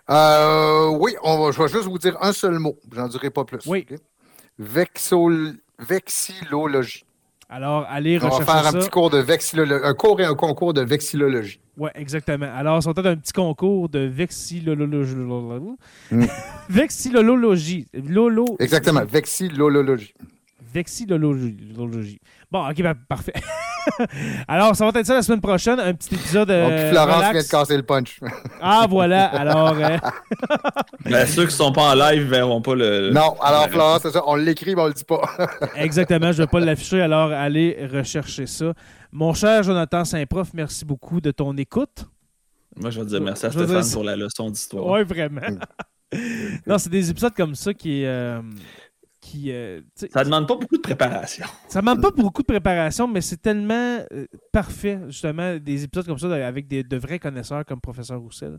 Oui, 0.08 1.14
on 1.22 1.38
va, 1.44 1.50
je 1.50 1.62
vais 1.62 1.68
juste 1.68 1.84
vous 1.84 1.98
dire 1.98 2.16
un 2.20 2.32
seul 2.32 2.58
mot. 2.58 2.78
J'en 2.94 3.08
dirai 3.08 3.30
pas 3.30 3.44
plus. 3.44 3.66
Oui. 3.66 3.86
Vexol- 4.60 5.56
vexillologie. 5.78 7.04
Alors, 7.50 7.86
allez 7.88 8.18
On 8.18 8.20
va 8.20 8.28
rechercher 8.28 8.44
faire 8.44 8.66
un 8.66 8.72
ça. 8.72 8.78
petit 8.78 8.90
cours 8.90 9.08
de 9.08 9.18
vexillologie. 9.18 9.82
Un 9.82 9.94
cours 9.94 10.20
et 10.20 10.24
un 10.24 10.34
concours 10.34 10.74
de 10.74 10.82
vexillologie. 10.82 11.58
Oui, 11.78 11.88
exactement. 11.94 12.48
Alors, 12.54 12.82
ça 12.82 12.92
va 12.92 13.00
être 13.00 13.06
un 13.06 13.16
petit 13.16 13.32
concours 13.32 13.88
de 13.88 14.00
vexillologie. 14.00 15.14
Mm. 16.10 16.24
vexillologie. 16.68 17.86
Lolo. 17.94 18.44
Exactement, 18.58 19.02
vexillologie. 19.06 20.12
Vexillologie. 20.74 22.20
Bon, 22.50 22.66
ok, 22.68 22.82
ben, 22.82 22.94
parfait. 23.08 23.34
Alors, 24.48 24.74
ça 24.74 24.88
va 24.90 24.98
être 25.00 25.06
ça 25.06 25.14
la 25.14 25.22
semaine 25.22 25.40
prochaine. 25.40 25.78
Un 25.80 25.92
petit 25.94 26.14
épisode. 26.14 26.48
Donc, 26.48 26.56
euh, 26.70 26.90
Florence 26.90 27.16
relax. 27.16 27.32
vient 27.32 27.42
de 27.42 27.48
casser 27.48 27.76
le 27.76 27.82
punch. 27.82 28.20
Ah, 28.60 28.86
voilà. 28.88 29.26
Alors, 29.26 29.74
euh, 29.78 29.96
Ben, 31.04 31.26
ceux 31.26 31.46
qui 31.46 31.54
sont 31.54 31.72
pas 31.72 31.90
en 31.92 31.94
live 31.94 32.22
verront 32.24 32.60
pas 32.62 32.74
le. 32.74 33.10
non, 33.10 33.36
alors 33.40 33.68
Florence, 33.68 34.02
c'est 34.02 34.10
ça, 34.10 34.22
on 34.26 34.34
l'écrit, 34.36 34.74
mais 34.74 34.82
on 34.82 34.86
le 34.88 34.92
dit 34.94 35.04
pas. 35.04 35.20
exactement, 35.76 36.32
je 36.32 36.38
ne 36.38 36.46
vais 36.46 36.50
pas 36.50 36.60
l'afficher. 36.60 37.00
Alors, 37.02 37.30
allez 37.32 37.86
rechercher 37.92 38.46
ça. 38.46 38.72
Mon 39.12 39.32
cher 39.34 39.62
Jonathan 39.62 40.04
Saint-Prof, 40.04 40.48
merci 40.54 40.84
beaucoup 40.84 41.20
de 41.20 41.30
ton 41.30 41.56
écoute. 41.56 42.04
Moi, 42.76 42.90
je 42.90 43.00
vais 43.00 43.06
dire 43.06 43.20
merci 43.20 43.46
à 43.46 43.50
Stéphane 43.50 43.80
dire- 43.82 43.92
pour 43.92 44.04
la 44.04 44.16
leçon 44.16 44.50
d'histoire. 44.50 44.86
Oui, 44.86 45.02
vraiment. 45.04 45.40
non, 46.66 46.78
c'est 46.78 46.90
des 46.90 47.10
épisodes 47.10 47.34
comme 47.34 47.54
ça 47.54 47.72
qui. 47.74 48.04
euh, 48.04 48.40
qui 49.28 49.52
euh, 49.52 49.80
Ça 49.94 50.24
demande 50.24 50.46
pas 50.48 50.56
beaucoup 50.56 50.76
de 50.76 50.82
préparation. 50.82 51.44
Ça 51.68 51.82
manque 51.82 52.00
pas 52.00 52.10
beaucoup 52.10 52.42
de 52.42 52.46
préparation, 52.46 53.06
mais 53.06 53.20
c'est 53.20 53.40
tellement 53.42 53.98
euh, 54.12 54.26
parfait, 54.52 54.98
justement, 55.08 55.56
des 55.58 55.84
épisodes 55.84 56.06
comme 56.06 56.18
ça 56.18 56.32
avec 56.46 56.66
des, 56.66 56.82
de 56.82 56.96
vrais 56.96 57.18
connaisseurs 57.18 57.64
comme 57.64 57.80
Professeur 57.80 58.20
Roussel. 58.20 58.58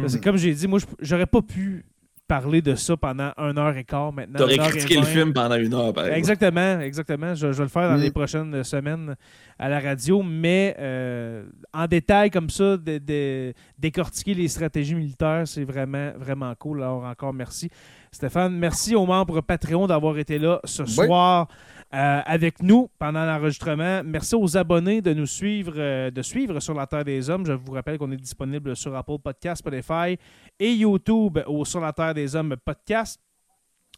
Parce 0.00 0.16
que 0.16 0.22
comme 0.22 0.36
j'ai 0.36 0.52
dit, 0.54 0.68
moi, 0.68 0.78
je- 0.78 0.86
j'aurais 1.00 1.26
pas 1.26 1.42
pu 1.42 1.84
parler 2.28 2.60
de 2.60 2.74
ça 2.74 2.94
pendant 2.94 3.32
une 3.38 3.56
heure 3.58 3.74
et 3.74 3.84
quart 3.84 4.12
maintenant. 4.12 4.38
T'aurais 4.38 4.58
critiqué 4.58 4.96
le 4.96 5.06
film 5.06 5.32
pendant 5.32 5.54
une 5.56 5.72
heure, 5.72 5.94
par 5.94 6.04
exemple. 6.04 6.18
Exactement, 6.18 6.80
exactement. 6.80 7.34
Je, 7.34 7.52
je 7.52 7.56
vais 7.56 7.62
le 7.62 7.68
faire 7.70 7.88
dans 7.88 7.96
Mm. 7.96 8.02
les 8.02 8.10
prochaines 8.10 8.64
semaines 8.64 9.16
à 9.58 9.68
la 9.70 9.80
radio, 9.80 10.22
mais 10.22 10.76
euh, 10.78 11.44
en 11.72 11.86
détail 11.86 12.30
comme 12.30 12.50
ça, 12.50 12.76
de, 12.76 12.98
de- 12.98 13.54
décortiquer 13.78 14.34
les 14.34 14.46
stratégies 14.48 14.94
militaires, 14.94 15.44
c'est 15.48 15.64
vraiment, 15.64 16.12
vraiment 16.18 16.54
cool. 16.56 16.82
Alors 16.82 17.04
encore 17.04 17.32
merci. 17.32 17.70
Stéphane, 18.12 18.56
merci 18.56 18.94
aux 18.94 19.06
membres 19.06 19.40
Patreon 19.40 19.86
d'avoir 19.86 20.18
été 20.18 20.38
là 20.38 20.60
ce 20.64 20.84
soir 20.86 21.48
euh, 21.94 22.20
avec 22.24 22.62
nous 22.62 22.90
pendant 22.98 23.24
l'enregistrement. 23.24 24.02
Merci 24.04 24.34
aux 24.34 24.56
abonnés 24.56 25.00
de 25.00 25.14
nous 25.14 25.26
suivre, 25.26 25.72
euh, 25.76 26.10
de 26.10 26.22
suivre 26.22 26.60
sur 26.60 26.74
la 26.74 26.86
Terre 26.86 27.04
des 27.04 27.30
Hommes. 27.30 27.46
Je 27.46 27.52
vous 27.52 27.72
rappelle 27.72 27.98
qu'on 27.98 28.12
est 28.12 28.16
disponible 28.16 28.76
sur 28.76 28.94
Apple 28.94 29.18
Podcast, 29.22 29.60
Spotify 29.60 30.18
et 30.58 30.72
YouTube 30.72 31.38
au 31.46 31.64
Sur 31.64 31.80
la 31.80 31.92
Terre 31.92 32.14
des 32.14 32.34
Hommes 32.36 32.56
podcast. 32.64 33.20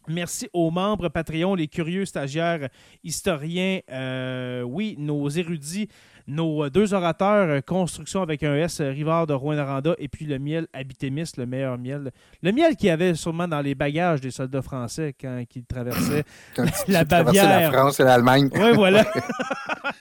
Merci 0.07 0.49
aux 0.51 0.71
membres 0.71 1.09
Patreon, 1.09 1.53
les 1.53 1.67
curieux 1.67 2.05
stagiaires, 2.05 2.69
historiens, 3.03 3.81
euh, 3.91 4.63
oui, 4.63 4.95
nos 4.97 5.29
érudits, 5.29 5.89
nos 6.31 6.69
deux 6.69 6.93
orateurs, 6.93 7.49
euh, 7.49 7.61
Construction 7.61 8.21
avec 8.21 8.43
un 8.43 8.55
S, 8.55 8.81
Rivard 8.81 9.27
de 9.27 9.33
Rouen-Noranda, 9.33 9.95
et 9.97 10.07
puis 10.07 10.25
le 10.25 10.39
miel 10.39 10.67
Habitémis, 10.73 11.31
le 11.37 11.45
meilleur 11.45 11.77
miel. 11.77 12.11
Le 12.41 12.51
miel 12.51 12.75
qu'il 12.75 12.87
y 12.87 12.91
avait 12.91 13.13
sûrement 13.13 13.47
dans 13.47 13.61
les 13.61 13.75
bagages 13.75 14.21
des 14.21 14.31
soldats 14.31 14.61
français 14.61 15.13
quand 15.19 15.43
ils 15.55 15.65
traversaient 15.65 16.23
la 16.57 16.63
traverser 16.63 16.87
la 16.87 17.03
Bavière. 17.03 17.73
France 17.73 17.99
et 17.99 18.03
l'Allemagne. 18.03 18.49
Oui, 18.53 18.71
voilà. 18.73 19.05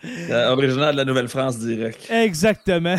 Originaire 0.52 0.92
de 0.92 0.96
la 0.96 1.04
Nouvelle-France 1.04 1.58
direct. 1.58 2.08
Exactement. 2.10 2.96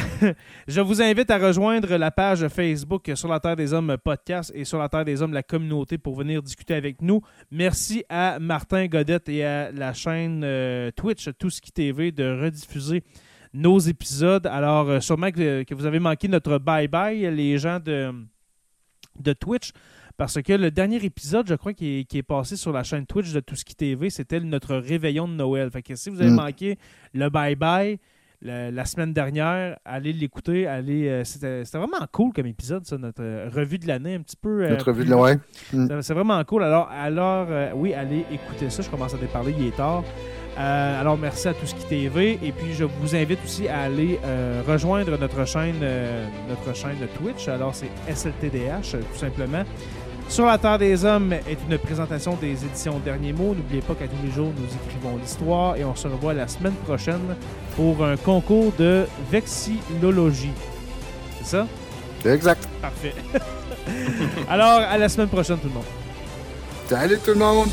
Je 0.68 0.82
vous 0.82 1.02
invite 1.02 1.32
à 1.32 1.38
rejoindre 1.38 1.96
la 1.96 2.12
page 2.12 2.48
Facebook 2.50 3.12
Sur 3.16 3.30
la 3.30 3.40
Terre 3.40 3.56
des 3.56 3.74
Hommes 3.74 3.98
podcast 4.04 4.52
et 4.54 4.66
Sur 4.66 4.78
la 4.78 4.90
Terre 4.90 5.06
des 5.06 5.22
Hommes 5.22 5.34
la 5.34 5.44
communauté 5.44 5.98
pour 5.98 6.16
venir 6.16 6.44
discuter 6.44 6.76
avec 6.76 7.02
nous. 7.02 7.22
Merci 7.50 8.04
à 8.10 8.38
Martin 8.40 8.88
Godette 8.88 9.30
et 9.30 9.44
à 9.44 9.72
la 9.72 9.94
chaîne 9.94 10.42
euh, 10.44 10.92
Twitch 10.92 11.30
Tout 11.40 11.50
ce 11.50 11.62
qui 11.62 11.72
TV 11.72 12.12
de 12.12 12.44
rediffuser 12.44 13.04
nos 13.54 13.80
épisodes. 13.80 14.48
Alors, 14.48 14.90
euh, 14.90 15.00
sûrement 15.00 15.32
que, 15.32 15.64
que 15.64 15.74
vous 15.76 15.86
avez 15.86 16.00
manqué 16.00 16.28
notre 16.28 16.58
bye-bye, 16.58 17.30
les 17.30 17.58
gens 17.58 17.80
de, 17.80 18.12
de 19.20 19.34
Twitch. 19.34 19.72
Parce 20.18 20.40
que 20.42 20.54
le 20.54 20.70
dernier 20.72 21.04
épisode, 21.04 21.48
je 21.48 21.56
crois, 21.56 21.74
qui 21.74 22.00
est, 22.00 22.04
qui 22.06 22.20
est 22.20 22.24
passé 22.24 22.56
sur 22.56 22.72
la 22.72 22.84
chaîne 22.84 23.06
Twitch 23.08 23.32
de 23.34 23.40
Tout 23.40 23.56
ce 23.56 23.66
qui 23.66 23.76
TV, 23.76 24.10
c'était 24.10 24.40
notre 24.40 24.76
réveillon 24.76 25.28
de 25.28 25.34
Noël. 25.34 25.72
Fait 25.72 25.82
que 25.82 25.96
si 25.96 26.10
vous 26.10 26.22
avez 26.22 26.30
Mm. 26.30 26.36
manqué 26.36 26.78
le 27.14 27.28
bye-bye 27.30 27.98
la 28.44 28.86
semaine 28.86 29.14
dernière, 29.14 29.78
allez 29.86 30.14
l'écouter. 30.14 30.66
Allez, 30.68 31.08
euh, 31.08 31.24
c'était 31.24 31.64
c'était 31.64 31.78
vraiment 31.78 32.06
cool 32.12 32.34
comme 32.34 32.48
épisode, 32.48 32.86
ça, 32.86 32.98
notre 32.98 33.22
euh, 33.24 33.50
revue 33.54 33.78
de 33.78 33.88
l'année, 33.88 34.16
un 34.16 34.22
petit 34.22 34.36
peu. 34.36 34.68
Notre 34.68 34.92
vue 34.92 35.02
plus- 35.02 35.10
de 35.10 35.14
loin. 35.14 35.36
c'est- 35.72 36.02
C'est 36.02 36.14
vraiment 36.16 36.44
cool. 36.44 36.64
Alors, 36.64 36.90
alors 36.90 37.48
euh, 37.52 37.72
oui, 37.76 37.94
allez 37.94 38.26
écouter 38.32 38.70
ça. 38.72 38.82
Je 38.82 38.90
commence 38.90 39.14
à 39.14 39.18
déparler, 39.18 39.54
il 39.58 39.68
est 39.68 39.76
tard. 39.78 40.04
Euh, 40.58 41.02
alors, 41.02 41.18
merci 41.18 41.48
à 41.48 41.54
tout 41.54 41.66
ce 41.66 41.74
qui 41.76 41.86
TV. 41.86 42.40
Et 42.44 42.52
puis, 42.52 42.74
je 42.74 42.84
vous 42.84 43.16
invite 43.16 43.40
aussi 43.44 43.68
à 43.68 43.82
aller 43.82 44.20
euh, 44.24 44.62
rejoindre 44.68 45.18
notre 45.18 45.46
chaîne, 45.46 45.80
euh, 45.82 46.28
notre 46.50 46.76
chaîne 46.76 46.98
Twitch. 47.18 47.48
Alors, 47.48 47.74
c'est 47.74 47.90
SLTDH, 48.14 48.92
tout 48.92 49.18
simplement. 49.18 49.64
Sur 50.28 50.46
la 50.46 50.58
Terre 50.58 50.78
des 50.78 51.04
Hommes 51.04 51.34
est 51.34 51.58
une 51.70 51.78
présentation 51.78 52.38
des 52.40 52.52
éditions 52.52 53.00
Derniers 53.00 53.34
Mots. 53.34 53.54
N'oubliez 53.54 53.82
pas 53.82 53.96
qu'à 53.96 54.08
tous 54.08 54.24
les 54.24 54.32
jours, 54.32 54.52
nous 54.58 54.88
écrivons 54.88 55.18
l'histoire 55.18 55.76
et 55.76 55.84
on 55.84 55.96
se 55.96 56.08
revoit 56.08 56.34
la 56.34 56.48
semaine 56.48 56.76
prochaine 56.86 57.36
pour 57.76 58.04
un 58.06 58.16
concours 58.16 58.72
de 58.78 59.06
vexillologie. 59.30 60.54
C'est 61.40 61.58
ça? 61.58 61.68
Exact. 62.26 62.66
Parfait. 62.82 63.14
Alors, 64.50 64.80
à 64.80 64.98
la 64.98 65.10
semaine 65.10 65.28
prochaine, 65.28 65.58
tout 65.58 65.68
le 65.68 65.74
monde. 65.74 65.84
Salut 66.88 67.20
tout 67.24 67.32
le 67.32 67.38
monde! 67.38 67.70